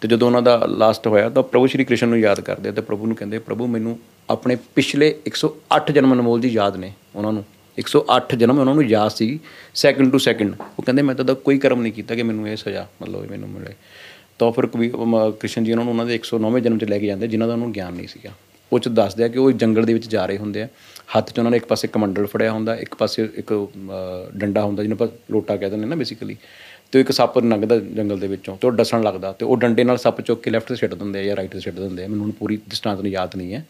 [0.00, 2.80] ਤੇ ਜਦੋਂ ਉਹਨਾਂ ਦਾ ਲਾਸਟ ਹੋਇਆ ਤਾਂ ਪ੍ਰਭੂ ਸ਼੍ਰੀ ਕ੍ਰਿਸ਼ਨ ਨੂੰ ਯਾਦ ਕਰਦੇ ਆ ਤੇ
[2.80, 3.98] ਪ੍ਰਭੂ ਨੂੰ ਕਹਿੰਦੇ ਪ੍ਰਭੂ ਮੈਨੂੰ
[4.30, 7.44] ਆਪਣੇ ਪਿਛਲੇ 108 ਜਨਮ ਅਨਮੋਲ ਜੀ ਯਾਦ ਨੇ ਉਹਨਾਂ ਨੂੰ।
[7.78, 9.40] 108 ਜਨਮ ਉਹਨਾਂ ਨੂੰ ਯਾਦ ਸੀ
[9.74, 12.56] ਸੈਕਿੰਡ ਟੂ ਸੈਕਿੰਡ ਉਹ ਕਹਿੰਦੇ ਮੈਂ ਤਾਂ ਉਹਦਾ ਕੋਈ ਕਰਮ ਨਹੀਂ ਕੀਤਾ ਕਿ ਮੈਨੂੰ ਇਹ
[12.56, 13.74] ਸਜ਼ਾ ਮਤਲਬ ਮੈਨੂੰ ਮਿਲੇ।
[14.38, 17.06] ਤਾਂ ਫਿਰ ਕਵੀ ਅਮ, ਕ੍ਰਿਸ਼ਨ ਜੀ ਉਹਨਾਂ ਨੂੰ ਉਹਨਾਂ ਦੇ 109ਵੇਂ ਜਨਮ 'ਚ ਲੈ ਕੇ
[17.06, 18.30] ਜਾਂਦੇ ਜਿਨ੍ਹਾਂ ਦਾ ਉਹਨੂੰ ਗਿਆਨ ਨਹੀਂ ਸੀਗਾ।
[18.72, 20.68] ਉਹ 'ਚ ਦੱਸਦੇ ਆ ਕਿ ਉਹ ਜੰਗਲ ਦੇ ਵਿੱਚ ਜਾ ਰਹੇ ਹੁੰਦੇ ਆ।
[21.18, 23.92] ਹੱਥ 'ਚ ਉਹਨਾਂ ਨੇ ਇੱਕ ਪਾਸੇ ਕਮੰਡਲ ਫੜਿਆ ਹੁੰਦਾ ਇੱਕ ਪਾਸੇ ਇੱਕ ਅਮ,
[24.34, 26.36] ਡੰਡਾ ਹੁੰਦਾ ਜਿਹਨੂੰ ਆਪਾਂ ਲੋਟਾ ਕਹਿੰਦੇ ਨੇ ਨਾ ਬੇਸਿਕਲੀ
[26.92, 29.84] ਤੇ ਉਹ ਇੱਕ ਸੱਪ ਲੰਘਦਾ ਜੰਗਲ ਦੇ ਵਿੱਚੋਂ ਤੇ ਉਹ ਡਸਣ ਲੱਗਦਾ ਤੇ ਉਹ ਡੰਡੇ
[29.84, 32.08] ਨਾਲ ਸੱਪ ਚੁੱਕ ਕੇ ਲੈਫਟ ਤੇ ਸਿੱਟ ਦਿੰਦੇ ਆ ਜਾਂ ਰਾਈਟ ਤੇ ਸਿੱਟ ਦਿੰਦੇ ਆ।
[32.08, 33.66] ਮੈਨੂੰ ਹੁਣ ਪੂਰੀ ਦ੍ਰਿਸ਼ਟਾਂਤ ਨੂੰ ਯਾਦ ਨਹੀਂ ਹੈ।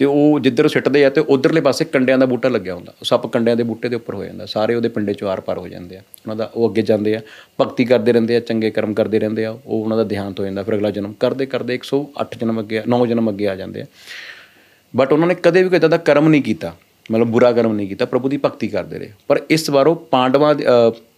[0.00, 3.26] ਤੇ ਉਹ ਜਿੱਧਰ ਸਿੱਟਦੇ ਆ ਤੇ ਉਧਰਲੇ ਪਾਸੇ ਕੰਡਿਆਂ ਦਾ ਬੂਟਾ ਲੱਗਿਆ ਹੁੰਦਾ। ਉਹ ਸੱਪ
[3.26, 5.96] ਕੰਡਿਆਂ ਦੇ ਬੂਟੇ ਦੇ ਉੱਪਰ ਹੋ ਜਾਂਦਾ। ਸਾਰੇ ਉਹਦੇ ਪਿੰਡੇ ਚੋਂ ਆਰ ਪਾਰ ਹੋ ਜਾਂਦੇ
[5.96, 7.20] ਆ। ਉਹਨਾਂ ਦਾ ਉਹ ਅੱਗੇ ਜਾਂਦੇ ਆ,
[7.60, 10.62] ਭਗਤੀ ਕਰਦੇ ਰਹਿੰਦੇ ਆ, ਚੰਗੇ ਕਰਮ ਕਰਦੇ ਰਹਿੰਦੇ ਆ। ਉਹ ਉਹਨਾਂ ਦਾ ਦੇਹਾਂਤ ਹੋ ਜਾਂਦਾ
[10.62, 13.84] ਫਿਰ ਅਗਲਾ ਜਨਮ। ਕਰਦੇ ਕਰਦੇ 108 ਜਨਮ ਅੱਗੇ 9 ਜਨਮ ਅੱਗੇ ਆ ਜਾਂਦੇ ਆ।
[14.96, 16.76] ਬਟ ਉਹਨਾਂ ਨੇ ਕਦੇ ਵੀ ਕੋਈ ਏਦਾਂ ਦਾ ਕਰਮ ਨਹੀਂ ਕੀਤਾ।
[17.12, 20.54] ਮਤਲਬ ਬੁਰਾ ਕਰਮ ਨਹੀਂ ਕੀਤਾ। ਪ੍ਰਭੂ ਦੀ ਭਗਤੀ ਕਰਦੇ ਰਹੇ। ਪਰ ਇਸ ਵਾਰ ਉਹ ਪਾਂਡਵਾਂ
[20.54, 21.09] ਦੇ- ਅਹ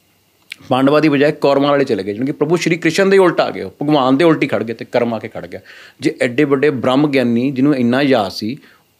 [0.68, 3.50] ਪਾਂਡਵਾਂ ਦੀ ਬਜਾਏ ਕੌਰਵਾਂ ਵਾਲੇ ਚਲੇ ਗਏ ਜਾਣੀ ਕਿ ਪ੍ਰਭੂ ਸ਼੍ਰੀ ਕ੍ਰਿਸ਼ਨ ਦੇ ਉਲਟ ਆ
[3.50, 5.60] ਗਏ ਭਗਵਾਨ ਦੇ ਉਲਟੀ ਖੜ ਗਏ ਤੇ ਕਰਮ ਆ ਕੇ ਖੜ ਗਿਆ।
[6.00, 8.56] ਜੇ ਐਡੇ ਵੱਡੇ ਬ੍ਰਹਮ ਗਿਆਨੀ ਜਿਹਨੂੰ ਇੰਨਾ ਯਾਦ ਸੀ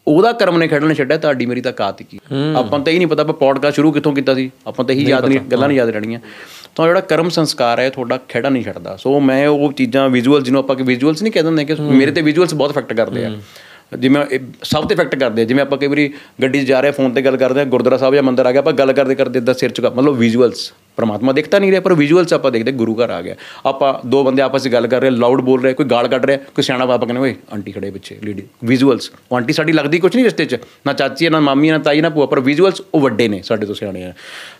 [0.06, 2.18] ਉਹਦਾ ਕਰਮ ਨੇ ਖੜਨ ਛੱਡਿਆ ਤੁਹਾਡੀ ਮੇਰੀ ਤਾਂ ਕਾਤ ਕੀ।
[2.56, 5.26] ਆਪਾਂ ਤਾਂ ਇਹ ਨਹੀਂ ਪਤਾ ਆਪਾਂ ਪੌਡਕਾਸਟ ਸ਼ੁਰੂ ਕਿੱਥੋਂ ਕੀਤਾ ਸੀ ਆਪਾਂ ਤਾਂ ਇਹੀ ਯਾਦ
[5.26, 6.20] ਨਹੀਂ ਗੱਲਾਂ ਨਹੀਂ ਯਾਦ ਰਹਿਣੀਆਂ
[6.76, 10.60] ਤਾਂ ਜਿਹੜਾ ਕਰਮ ਸੰਸਕਾਰ ਹੈ ਤੁਹਾਡਾ ਖੇੜਾ ਨਹੀਂ ਛੱਡਦਾ। ਸੋ ਮੈਂ ਉਹ ਚੀਜ਼ਾਂ ਵਿਜ਼ੂਅਲ ਜਿਹਨੂੰ
[10.60, 13.30] ਆਪਾਂ ਕਿ ਵਿਜ਼ੂਅਲਸ ਨਹੀਂ ਕਹਿ ਦਿੰਦੇ ਕਿ ਮੇਰੇ ਤੇ ਵਿਜ਼ੂਅਲਸ ਬਹੁਤ ਇਫੈਕਟ ਕਰਦੇ ਆ।
[13.98, 14.24] ਜਿਵੇਂ
[14.62, 16.12] ਸਭ ਤੇ ਇਫੈਕਟ ਕਰਦੇ ਆ। ਜਿਵੇਂ ਆਪਾਂ ਕਈ ਵਾਰੀ
[16.42, 18.60] ਗੱਡੀ 'ਚ ਜਾ ਰਹੇ ਫੋਨ ਤੇ ਗੱਲ ਕਰਦੇ ਆ ਗੁਰਦੁਆਰਾ ਸਾਹਿਬ ਜਾਂ ਮੰਦਿਰ ਆ ਗਿਆ
[18.60, 22.32] ਆਪਾਂ ਗੱਲ ਕਰਦੇ ਕਰਦੇ ਦਾ ਸਿਰ ਝੁਕਾ ਮਤਲਬ ਵਿਜ਼ੂਅਲਸ ਪਰਮਾਤਮਾ ਦਿਖਤਾ ਨਹੀਂ ਰਿਹਾ ਪਰ ਵਿਜ਼ੂਅਲਸ
[22.32, 23.34] ਆਪਾਂ ਦੇਖਦੇ ਗੁਰੂ ਘਰ ਆ ਗਿਆ।
[23.66, 26.38] ਆਪਾਂ ਦੋ ਬੰਦੇ ਆਪਸ ਵਿੱਚ ਗੱਲ ਕਰ ਰਹੇ ਲਾਊਡ ਬੋਲ ਰਹੇ ਕੋਈ ਗਾਲ ਕੱਢ ਰਿਹਾ
[26.54, 30.14] ਕੋਈ ਸਿਆਣਾ ਬਾਬਾ ਕਹਿੰਦੇ ਓਏ ਆਂਟੀ ਖੜੇ ਪਿੱਛੇ ਲੇਡੀ ਵਿਜ਼ੂਅਲਸ ਉਹ ਆਂਟੀ ਸਾਡੀ ਲੱਗਦੀ ਕੁਝ
[30.16, 30.56] ਨਹੀਂ ਰਿਸ਼ਤੇ 'ਚ
[30.86, 33.40] ਨਾ ਚਾਚੀ ਹੈ, ਨਾ ਮਾਮੀ ਹੈ, ਨਾ ਤਾਈ ਨਾ ਭੂਆ ਪਰ ਵਿਜ਼ੂਅਲਸ ਉਹ ਵੱਡੇ ਨੇ
[33.42, 34.12] ਸਾਡੇ ਤੋਂ ਸਿਆਣੇ ਆ।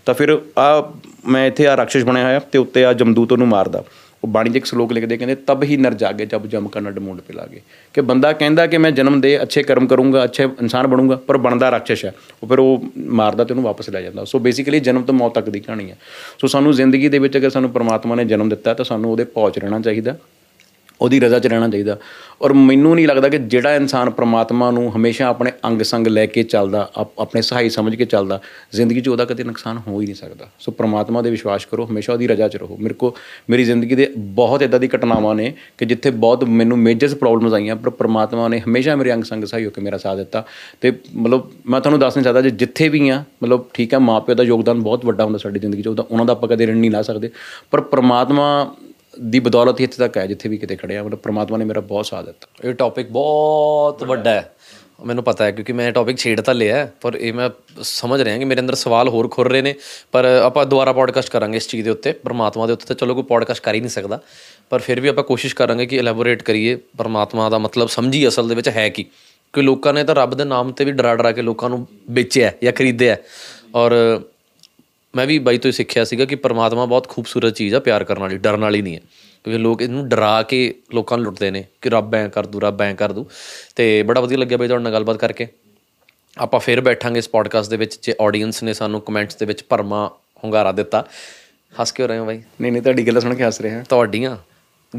[0.07, 0.93] ਤਾਂ ਫਿਰ ਆ
[1.27, 3.85] ਮੈਂ ਇੱਥੇ ਆ ਰਾਖਸ਼ ਬਣਿਆ ਹੋਇਆ ਤੇ ਉੱਤੇ ਆ ਜਮਦੂਤ ਉਹਨੂੰ ਮਾਰਦਾ।
[4.25, 7.21] ਉਹ ਬਾਣੀ 'ਚ ਇੱਕ ਸ਼ਲੋਕ ਲਿਖਦੇ ਕਹਿੰਦੇ, ਤਬ ਹੀ ਨਰ ਜਾਗੇ ਜਬ ਜਮ ਕਰਨਾ ਡਮੂੰਡ
[7.21, 7.61] ਪੇ ਲਾਗੇ।
[7.95, 11.71] ਕਿ ਬੰਦਾ ਕਹਿੰਦਾ ਕਿ ਮੈਂ ਜਨਮ ਦੇ ਅੱਛੇ ਕਰਮ ਕਰੂੰਗਾ, ਅੱਛੇ ਇਨਸਾਨ ਬਣੂੰਗਾ, ਪਰ ਬਣਦਾ
[11.71, 15.15] ਰਾਖਸ਼ ਹੈ। ਉਹ ਫਿਰ ਉਹ ਮਾਰਦਾ ਤੇ ਉਹਨੂੰ ਵਾਪਸ ਲੈ ਜਾਂਦਾ। ਸੋ ਬੇਸਿਕਲੀ ਜਨਮ ਤੋਂ
[15.15, 15.99] ਮੌਤ ਤੱਕ ਦੀ ਕਹਾਣੀ ਹੈ।
[16.39, 19.59] ਸੋ ਸਾਨੂੰ ਜ਼ਿੰਦਗੀ ਦੇ ਵਿੱਚ ਅਗਰ ਸਾਨੂੰ ਪ੍ਰਮਾਤਮਾ ਨੇ ਜਨਮ ਦਿੱਤਾ ਤਾਂ ਸਾਨੂੰ ਉਹਦੇ ਪਹੁੰਚ
[19.59, 20.17] ਰਹਿਣਾ ਚਾਹੀਦਾ।
[21.03, 21.99] ਉਹਦੀ ਰਜ਼ਾ 'ਚ ਰਹਿਣਾ ਚਾਹੀਦਾ।
[22.43, 26.43] ਔਰ ਮੈਨੂੰ ਨਹੀਂ ਲੱਗਦਾ ਕਿ ਜਿਹੜਾ ਇਨਸਾਨ ਪ੍ਰਮਾਤਮਾ ਨੂੰ ਹਮੇਸ਼ਾ ਆਪਣੇ ਅੰਗ ਸੰਗ ਲੈ ਕੇ
[26.43, 28.41] ਚੱਲਦਾ, ਆਪ- ਆਪਣੇ ਸਹਾਈ ਸਮਝ ਕੇ ਚੱਲਦਾ,
[28.73, 32.13] ਜ਼ਿੰਦਗੀ 'ਚ ਉਹਦਾ ਕਦੇ ਨੁਕਸਾਨ ਹੋ ਹੀ ਨਹੀਂ ਸਕਦਾ। ਸੋ ਪ੍ਰਮਾਤਮਾ ਦੇ ਵਿਸ਼ਵਾਸ ਕਰੋ, ਹਮੇਸ਼ਾ
[32.13, 33.17] ਉਹਦੀ ਰਜ਼ਾ 'ਚ ਰਹੋ। ਮੇਰੇ ਕੋ,
[33.51, 37.77] ਮੇਰੀ ਜ਼ਿੰਦਗੀ ਦੇ ਬਹੁਤ ਇਦਾਂ ਦੀ ਘਟਨਾਵਾਂ ਨੇ ਕਿ ਜਿੱਥੇ ਬਹੁਤ ਮੈਨੂੰ ਮੇਜਰਸ ਪ੍ਰੋਬਲਮਸ ਆਈਆਂ,
[37.77, 40.47] ਪਰ ਪ੍ਰਮਾਤਮਾ ਨੇ ਹਮੇਸ਼ਾ ਮੇਰੇ ਅੰਗ ਸੰਗ ਸਹਾਈ ਹੋ ਕੇ ਮੇਰਾ ਸਾਥ ਦਿੱਤਾ।
[40.81, 44.35] ਤੇ ਮਤਲਬ ਮੈਂ ਤੁਹਾਨੂੰ ਦੱਸ ਨਹੀਂ ਸਕਦਾ ਜੇ ਜਿੱਥੇ ਵੀ ਆ, ਮਤਲਬ ਠੀਕ ਹੈ ਮਾਪਿਓ
[44.35, 46.91] ਦਾ ਯੋਗਦਾਨ ਬਹੁਤ ਵੱਡਾ ਹੁੰਦਾ ਸਾਡੀ ਜ਼ਿੰਦਗੀ 'ਚ, ਉਹਦਾ, ਉਹਨਾਂ ਦਾ ਆਪਾਂ ਕਦੇ ਰਿਣ ਨਹੀਂ
[46.91, 47.31] ਲਾ ਸਕਦੇ।
[47.71, 48.75] ਪਰ ਪ੍ਰਮਾਤਮਾ
[49.21, 51.81] ਦੀ ਬਦੌਲਤ ਹੀ ਇੱਥੇ ਤੱਕ ਹੈ ਜਿੱਥੇ ਵੀ ਕਿਤੇ ਖੜੇ ਆ ਮਤਲਬ ਪ੍ਰਮਾਤਮਾ ਨੇ ਮੇਰਾ
[51.81, 54.55] ਬਹੁਤ ਸਾਥ ਦਿੱਤਾ। ਇਹ ਟੌਪਿਕ ਬਹੁਤ ਵੱਡਾ ਹੈ।
[55.07, 57.51] ਮੈਨੂੰ ਪਤਾ ਹੈ ਕਿਉਂਕਿ ਮੈਂ ਟੌਪਿਕ ਛੇੜ ਤਾਂ ਲਿਆ ਪਰ ਇਹ ਮੈਂ
[57.83, 59.75] ਸਮਝ ਰਿਹਾ ਕਿ ਮੇਰੇ ਅੰਦਰ ਸਵਾਲ ਹੋਰ ਖੁਰ ਰਹੇ ਨੇ।
[60.13, 63.23] ਪਰ ਆਪਾਂ ਦੁਬਾਰਾ ਪੋਡਕਾਸਟ ਕਰਾਂਗੇ ਇਸ ਚੀਜ਼ ਦੇ ਉੱਤੇ ਪਰਮਾਤਮਾ ਦੇ ਉੱਤੇ ਤਾਂ ਚਲੋ ਕੋਈ
[63.23, 64.21] ਪੋਡਕਾਸਟ ਕਰ ਹੀ ਨਹੀਂ ਸਕਦਾ।
[64.71, 68.55] ਪਰ ਫਿਰ ਵੀ ਆਪਾਂ ਕੋਸ਼ਿਸ਼ ਕਰਾਂਗੇ ਕਿ ਐਲੈਬੋਰੇਟ ਕਰੀਏ ਪਰਮਾਤਮਾ ਦਾ ਮਤਲਬ ਸਮਝੀ ਅਸਲ ਦੇ
[68.55, 69.07] ਵਿੱਚ ਹੈ ਕੀ।
[69.53, 72.53] ਕਿ ਲੋਕਾਂ ਨੇ ਤਾਂ ਰੱਬ ਦੇ ਨਾਮ ਤੇ ਵੀ ਡਰਾ ਡਰਾ ਕੇ ਲੋਕਾਂ ਨੂੰ ਵੇਚਿਆ
[72.63, 73.17] ਜਾਂ ਖਰੀਦਿਆ।
[73.75, 74.21] ਔਰ
[75.17, 78.19] ਮੈਂ ਵੀ ਬਾਈ ਤੋਂ ਹੀ ਸਿੱਖਿਆ ਸੀਗਾ ਕਿ ਪਰਮਾਤਮਾ ਬਹੁਤ ਖੂਬਸੂਰਤ ਚੀਜ਼ ਆ ਪਿਆਰ ਕਰਨ
[78.19, 79.01] ਵਾਲੀ ਡਰਨ ਵਾਲੀ ਨਹੀਂ ਹੈ।
[79.45, 82.83] ਕਿਉਂਕਿ ਲੋਕ ਇਹਨੂੰ ਡਰਾ ਕੇ ਲੋਕਾਂ ਨੂੰ ਲੁੱਟਦੇ ਨੇ ਕਿ ਰੱਬ ਐਂ ਕਰ ਦੂ ਰੱਬ
[82.83, 83.27] ਐਂ ਕਰ ਦੂ।
[83.77, 85.47] ਤੇ ਬੜਾ ਵਧੀਆ ਲੱਗਿਆ ਬਾਈ ਤੁਹਾਡੇ ਨਾਲ ਗੱਲਬਾਤ ਕਰਕੇ।
[86.39, 90.11] ਆਪਾਂ ਫਿਰ ਬੈਠਾਂਗੇ ਇਸ ਪੋਡਕਾਸਟ ਦੇ ਵਿੱਚ ਜੇ ਆਡੀਅנס ਨੇ ਸਾਨੂੰ ਕਮੈਂਟਸ ਦੇ ਵਿੱਚ ਭਰਮਾ
[90.45, 91.07] ਹੁੰਗਾਰਾ ਦਿੱਤਾ।
[91.81, 92.43] ਹੱਸ ਕਿਉਂ ਰਹੇ ਹੋ ਬਾਈ?
[92.61, 94.37] ਨਹੀਂ ਨਹੀਂ ਤੁਹਾਡੀ ਗੱਲਾਂ ਸੁਣ ਕੇ ਹੱਸ ਰਿਹਾ। ਤੁਹਾਡੀਆਂ।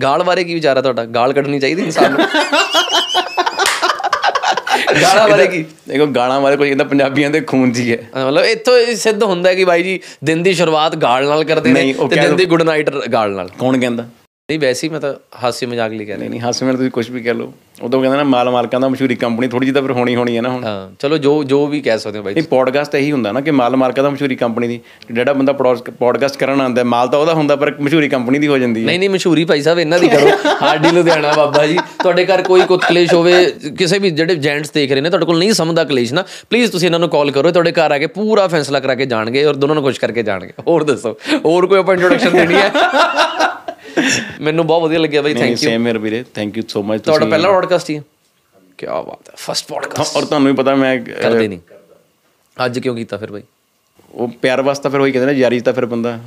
[0.03, 1.05] ਗਾਲ ਬਾਰੇ ਕੀ ਵਿਚਾਰ ਤੁਹਾਡਾ?
[1.05, 2.25] ਗਾਲ ਕੱਢਣੀ ਚਾਹੀਦੀ ਇਨਸਾਨ ਨੂੰ।
[4.93, 5.63] ਗਾਲਾਂ ਬਾਰੇ ਕੀ?
[5.87, 9.55] ਦੇਖੋ ਗਾਲਾਂ ਵਾਲੇ ਕੋਈ ਕਹਿੰਦਾ ਪੰਜਾਬੀਆਂ ਦੇ ਖੂਨ 'ਚ ਹੀ ਮਤਲਬ ਇੱਥੋਂ ਸਿੱਧ ਹੁੰਦਾ ਹੈ
[9.55, 12.89] ਕਿ ਬਾਈ ਜੀ ਦਿਨ ਦੀ ਸ਼ੁਰੂਆਤ ਗਾਲ ਨਾਲ ਕਰਦੇ ਨੇ ਤੇ ਦਿਨ ਦੀ ਗੁੱਡ ਨਾਈਟ
[13.07, 14.05] ਗਾਲ ਨਾਲ। ਕੌਣ ਕਹਿੰਦਾ?
[14.53, 15.13] ਨਹੀਂ ਵੈਸੇ ਹੀ ਮੈਂ ਤਾਂ
[15.43, 18.17] ਹਾਸੀ ਮਜ਼ਾਕ ਲਈ ਕਹਿ ਰਿਹਾ। ਨਹੀਂ ਹਾਸੇ ਮੇਰੇ ਤੁਸੀਂ ਕੁਝ ਵੀ ਕਹਿ ਲਓ। ਉਦੋਂ ਕਹਿੰਦਾ
[18.17, 20.63] ਨਾ ਮਾਲ ਮਾਲਕਾਂ ਦਾ ਮਸ਼ਹੂਰੀ ਕੰਪਨੀ ਥੋੜੀ ਜਿਹੀ ਤਾਂ ਫਿਰ ਹੋਣੀ ਹੋਣੀ ਹੈ ਨਾ ਹੁਣ।
[20.63, 23.51] ਹਾਂ ਚਲੋ ਜੋ ਜੋ ਵੀ ਕਹਿ ਸਕਦੇ ਹੋ ਬਾਈ ਨਹੀਂ ਪੋਡਕਾਸਟ ਇਹੀ ਹੁੰਦਾ ਨਾ ਕਿ
[23.51, 24.79] ਮਾਲ ਮਾਲਕਾਂ ਦਾ ਮਸ਼ਹੂਰੀ ਕੰਪਨੀ ਦੀ
[25.11, 28.57] ਜਿਹੜਾ ਬੰਦਾ ਪੋਡਕਾਸਟ ਕਰਨ ਆਉਂਦਾ ਹੈ, ਮਾਲ ਤਾਂ ਉਹਦਾ ਹੁੰਦਾ ਪਰ ਮਸ਼ਹੂਰੀ ਕੰਪਨੀ ਦੀ ਹੋ
[28.57, 30.29] ਜਾਂਦੀ ਹੈ। ਨਹੀਂ ਨਹੀਂ ਮਸ਼ਹੂਰੀ ਭਾਈ ਸਾਹਿਬ ਇਹਨਾਂ ਦੀ ਕਰੋ।
[30.61, 33.45] ਹਾਡੀ ਲੁਧਿਆਣਾ ਬਾਬਾ ਜੀ ਤੁਹਾਡੇ ਘਰ ਕੋਈ ਕੁੱਤ ਕਲੇਸ਼ ਹੋਵੇ
[33.77, 36.87] ਕਿਸੇ ਵੀ ਜਿਹੜੇ ਜੈਂਟਸ ਦੇਖ ਰਹੇ ਨੇ ਤੁਹਾਡੇ ਕੋਲ ਨਹੀਂ ਸਮਝਦਾ ਕਲੇਸ਼ ਨਾ ਪਲੀਜ਼ ਤੁਸੀਂ
[36.87, 39.75] ਇਹਨਾਂ ਨੂੰ ਕਾਲ ਕਰੋ ਤੁਹਾਡੇ ਘਰ ਆ ਕੇ ਪੂਰਾ ਫੈਸਲਾ ਕਰਾ ਕੇ ਜਾਣਗੇ ਔਰ ਦੋਨੋਂ
[39.75, 42.71] ਨੂੰ ਖੁਸ਼ ਕਰਕੇ ਜਾਣਗੇ। ਹੋਰ ਦੱਸੋ ਹੋਰ ਕੋਈ ਆਪਾਂ ਇੰਟਰੋਡਕਸ਼ਨ ਦੇਣੀ ਹੈ?
[44.41, 47.25] ਮੈਨੂੰ ਬਹੁਤ ਵਧੀਆ ਲੱਗਿਆ ਬਾਈ ਥੈਂਕ ਯੂ ਸੇਮ ਮੇਰੇ ਵੀਰੇ ਥੈਂਕ ਯੂ ਸੋ ਮਚ ਤੁਹਾਡਾ
[47.25, 48.03] ਪਹਿਲਾ ਪੋਡਕਾਸਟ ਹੀ ਹੈ।
[48.77, 51.59] ਕੀ ਬਾਤ ਹੈ ਫਸਟ ਪੋਡਕਾਸਟ ਔਰ ਤੁਹਾਨੂੰ ਵੀ ਪਤਾ ਮੈਂ ਕਰਦੇ ਨਹੀਂ।
[52.65, 53.41] ਅੱਜ ਕਿਉਂ ਕੀਤਾ ਫਿਰ ਬਾਈ?
[54.13, 56.19] ਉਹ ਪਿਆਰ ਵਾਸਤਾ ਫਿਰ ਉਹੀ ਕਹਿੰਦੇ ਨੇ ਯਾਰੀ ਤਾਂ ਫਿਰ ਬੰਦਾ।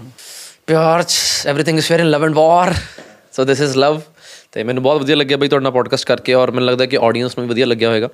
[0.66, 1.04] ਪਿਆਰ
[1.46, 2.74] everything is fair in love and war
[3.32, 4.00] so this is love
[4.52, 7.30] ਤੇ ਮੈਨੂੰ ਬਹੁਤ ਵਧੀਆ ਲੱਗਿਆ ਬਈ ਤੁਹਾਡੇ ਨਾਲ ਪੋਡਕਾਸਟ ਕਰਕੇ ਔਰ ਮੈਨੂੰ ਲੱਗਦਾ ਕਿ ਆਡੀਅנס
[7.38, 8.08] ਨੂੰ ਵੀ ਵਧੀਆ ਲੱਗਿਆ ਹੋਵੇਗਾ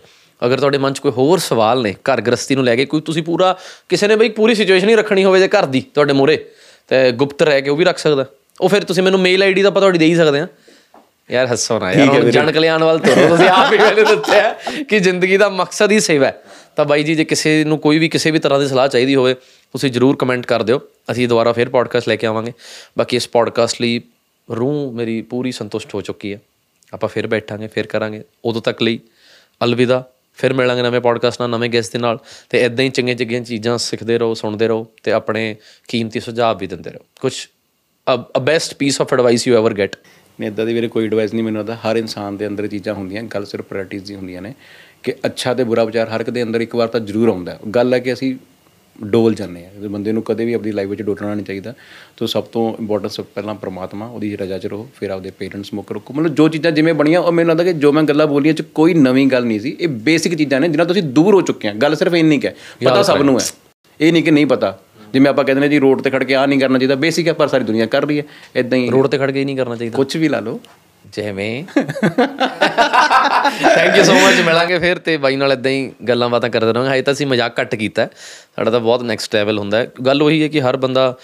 [0.45, 3.23] ਅਗਰ ਤੁਹਾਡੇ ਮਨ 'ਚ ਕੋਈ ਹੋਰ ਸਵਾਲ ਨੇ ਘਰ ਗ੍ਰਸਤੀ ਨੂੰ ਲੈ ਕੇ ਕੋਈ ਤੁਸੀਂ
[3.23, 3.57] ਪੂਰਾ
[3.89, 6.37] ਕਿਸੇ ਨੇ ਬਈ ਪੂਰੀ ਸਿਚੁਏਸ਼ਨ ਹੀ ਰੱਖਣੀ ਹੋਵੇ ਜੇ ਘਰ ਦੀ ਤੁਹਾਡੇ ਮੂਹਰੇ
[6.89, 8.27] ਤੇ ਗੁਪਤ ਰਹਿ ਕੇ ਉਹ ਵੀ ਰੱਖ ਸਕਦਾ।
[8.61, 10.49] ਉਹ ਫਿਰ ਤੁਸੀਂ ਮੈਨੂੰ ਮੇਲ ਆਈਡੀ ਦਾ ਆਪਾਂ ਤੁਹਾਡੀ ਦੇ ਹੀ ਸਕਦੇ ਆ
[11.31, 14.55] ਯਾਰ ਹੱਸੋ ਨਾ ਯਾਰ ਜਨ ਕਲਿਆਣ ਵੱਲ ਤੋਰੋ ਤੁਸੀਂ ਆਪ ਹੀ ਮੈਨੂੰ ਦੱਸਿਆ
[14.89, 16.43] ਕਿ ਜ਼ਿੰਦਗੀ ਦਾ ਮਕਸਦ ਹੀ ਸੇਵਾ ਹੈ।
[16.77, 19.35] ਤਾਂ ਬਾਈ ਜੀ ਜੇ ਕਿਸੇ ਨੂੰ ਕੋਈ ਵੀ ਕਿਸੇ ਵੀ ਤਰ੍ਹਾਂ ਦੀ ਸਲਾਹ ਚਾਹੀਦੀ ਹੋਵੇ
[19.35, 20.81] ਤੁਸੀਂ ਜਰੂਰ ਕਮੈਂਟ ਕਰ ਦਿਓ।
[21.11, 22.53] ਅਸੀਂ ਦੁਬਾਰਾ ਫਿਰ ਪੋਡਕਾਸਟ ਲੈ ਕੇ ਆਵਾਂਗੇ।
[22.99, 24.01] ਬਾਕੀ ਇਸ ਪੋਡਕਾਸਟ ਲਈ
[24.57, 26.41] ਰੂਹ ਮੇਰੀ ਪੂਰੀ ਸੰਤੁਸ਼ਟ ਹੋ ਚੁੱਕੀ ਹੈ।
[26.95, 29.01] ਆਪਾਂ ਫਿਰ ਬੈਠਾਂਗੇ ਫਿਰ ਕਰਾਂਗੇ। ਉਦੋਂ ਤੱਕ ਲਈ
[29.65, 30.05] ਅਲਵਿਦਾ।
[30.35, 32.19] ਫਿਰ ਮਿਲਾਂਗੇ ਨਵੇਂ ਪੋਡਕਾਸਟ ਨਾਲ ਨਵੇਂ ਗੈਸਟ ਦੇ ਨਾਲ।
[32.51, 35.57] ਤੇ ਇਦਾਂ ਹੀ ਚੰਗੀਆਂ ਚੰਗੀਆਂ ਚੀਜ਼ਾਂ ਸਿੱਖਦੇ ਰਹੋ ਸੁਣਦੇ ਰਹੋ ਤੇ ਆਪਣੇ
[35.89, 37.49] ਕੀਮਤੀ ਸੁਝਾਅ ਵੀ ਦਿੰਦੇ ਰਹੋ। ਕੁਝ
[38.07, 39.97] a best piece of advice you ever get
[40.41, 43.23] ਨਹੀਂ ਇਦਾਂ ਦੀ ਵੀਰੇ ਕੋਈ ਐਡਵਾਈਸ ਨਹੀਂ ਮੈਨੂੰ ਆਦਾ ਹਰ ਇਨਸਾਨ ਦੇ ਅੰਦਰ ਚੀਜ਼ਾਂ ਹੁੰਦੀਆਂ
[43.23, 44.55] ਗੱਲ ਸਿਰਫ ਪ੍ਰਾਇੋਰਟੀਜ਼ ਦੀ ਹੁੰਦੀਆਂ ਨੇ
[45.03, 47.95] ਕਿ ਅੱਛਾ ਤੇ ਬੁਰਾ ਵਿਚਾਰ ਹਰ ਇੱਕ ਦੇ ਅੰਦਰ ਇੱਕ ਵਾਰ ਤਾਂ ਜ਼ਰੂਰ ਆਉਂਦਾ। ਗੱਲ
[47.95, 48.37] ਹੈ ਕਿ ਅਸੀਂ
[49.05, 51.75] ਡੋਲ ਜਾਂਦੇ ਆ ਬੰਦੇ ਨੂੰ ਕਦੇ ਵੀ ਆਪਣੀ ਲਾਈਫ ਵਿੱਚ ਡੋਲਣਾ ਨਹੀਂ ਚਾਹੀਦਾ
[52.17, 55.93] ਤਾਂ ਸਭ ਤੋਂ ਇੰਪੋਰਟੈਂਟ ਸਭ ਪਹਿਲਾਂ ਪ੍ਰਮਾਤਮਾ ਉਹਦੀ ਰਜ਼ਾ 'ਚ ਰਹੋ ਫਿਰ ਆਪਦੇ ਪੇਰੈਂਟਸ ਮੁੱਕ
[55.93, 58.63] ਰੱਖੋ। ਮਤਲਬ ਜੋ ਚੀਜ਼ਾਂ ਜਿਵੇਂ ਬਣੀਆਂ ਉਹ ਮੈਨੂੰ ਲੱਗਦਾ ਕਿ ਜੋ ਮੈਂ ਗੱਲਾਂ ਬੋਲੀਆਂ ਚ
[58.63, 61.69] ਕੋਈ ਨਵੀਂ ਗੱਲ ਨਹੀਂ ਸੀ ਇਹ ਬੇਸਿਕ ਚੀਜ਼ਾਂ ਨੇ ਜਿਨ੍ਹਾਂ ਤੋਂ ਅਸੀਂ ਦੂਰ ਹੋ ਚੁੱਕੇ
[61.69, 62.49] ਹਾਂ। ਗੱਲ ਸਿਰਫ ਇੰਨੀ ਕੁ
[62.85, 63.47] ਪਤਾ ਸਭ ਨੂੰ ਹੈ।
[64.01, 64.79] ਇਹ ਨਹੀਂ ਕਿ ਨਹੀਂ ਪਤਾ।
[65.13, 67.33] ਜਿਵੇਂ ਆਪਾਂ ਕਹਿੰਦੇ ਨੇ ਜੀ ਰੋਡ ਤੇ ਖੜ ਕੇ ਆ ਨਹੀਂ ਕਰਨਾ ਚਾਹੀਦਾ ਬੇਸਿਕ ਹੈ
[67.33, 68.23] ਪਰ ਸਾਰੀ ਦੁਨੀਆ ਕਰ ਰਹੀ ਹੈ
[68.57, 70.61] ਇਦਾਂ ਹੀ ਰੋਡ ਤੇ ਖੜ ਕੇ ਹੀ ਨਹੀਂ ਕਰਨਾ ਚਾਹੀਦਾ। ਕੁਝ ਵੀ ਲਾ ਲਓ।
[71.13, 71.65] ਜਿਵੇਂ।
[73.75, 76.91] ਥੈਂਕ ਯੂ ਸੋ ਮਚ ਮਿਲਾਂਗੇ ਫਿਰ ਤੇ ਬਾਈ ਨਾਲ ਇਦਾਂ ਹੀ ਗੱਲਾਂ ਬਾਤਾਂ ਕਰਦੇ ਰਹਾਂਗੇ।
[76.91, 78.07] ਹਜੇ ਤਾਂ ਅਸੀਂ ਮਜ਼ਾਕ ਘੱਟ ਕੀਤਾ।
[78.57, 81.17] ਸਾਡਾ ਤਾਂ ਬਹੁਤ ਨੈਕਸਟ ਲੈਵਲ ਹੁੰਦਾ। ਹੈ ਗੱਲ ਉਹੀ ਹੈ ਕਿ ਹਰ ਬੰਦਾ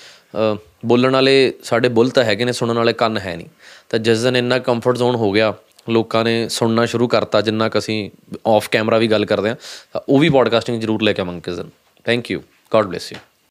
[0.87, 3.47] ਬੋਲਣ ਵਾਲੇ ਸਾਡੇ ਬੁੱਲ ਤਾਂ ਹੈਗੇ ਨੇ ਸੁਣਨ ਵਾਲੇ ਕੰਨ ਹੈ ਨਹੀਂ।
[3.89, 5.55] ਤਾਂ ਜਿਸ ਦਿਨ ਇੰਨਾ ਕੰਫਰਟ ਜ਼ੋਨ ਹੋ ਗਿਆ
[5.89, 8.11] ਲੋਕਾਂ ਨੇ ਸੁਣਨਾ ਸ਼ੁਰੂ ਕਰਤਾ ਜਿੰਨਾ ਕੁ ਅਸੀਂ
[8.47, 9.55] ਆਫ ਕੈਮਰਾ ਵੀ ਗੱਲ ਕਰਦੇ
[9.93, 11.71] ਤਾਂ ਉਹ ਵੀ ਪੋਡਕਾਸਟਿੰਗ ਜ਼ਰੂਰ ਲੈ ਕੇ ਆਵਾਂਗੇ ਕਿਸੇ ਦਿਨ।
[12.05, 12.41] Thank you
[12.71, 13.19] God bless you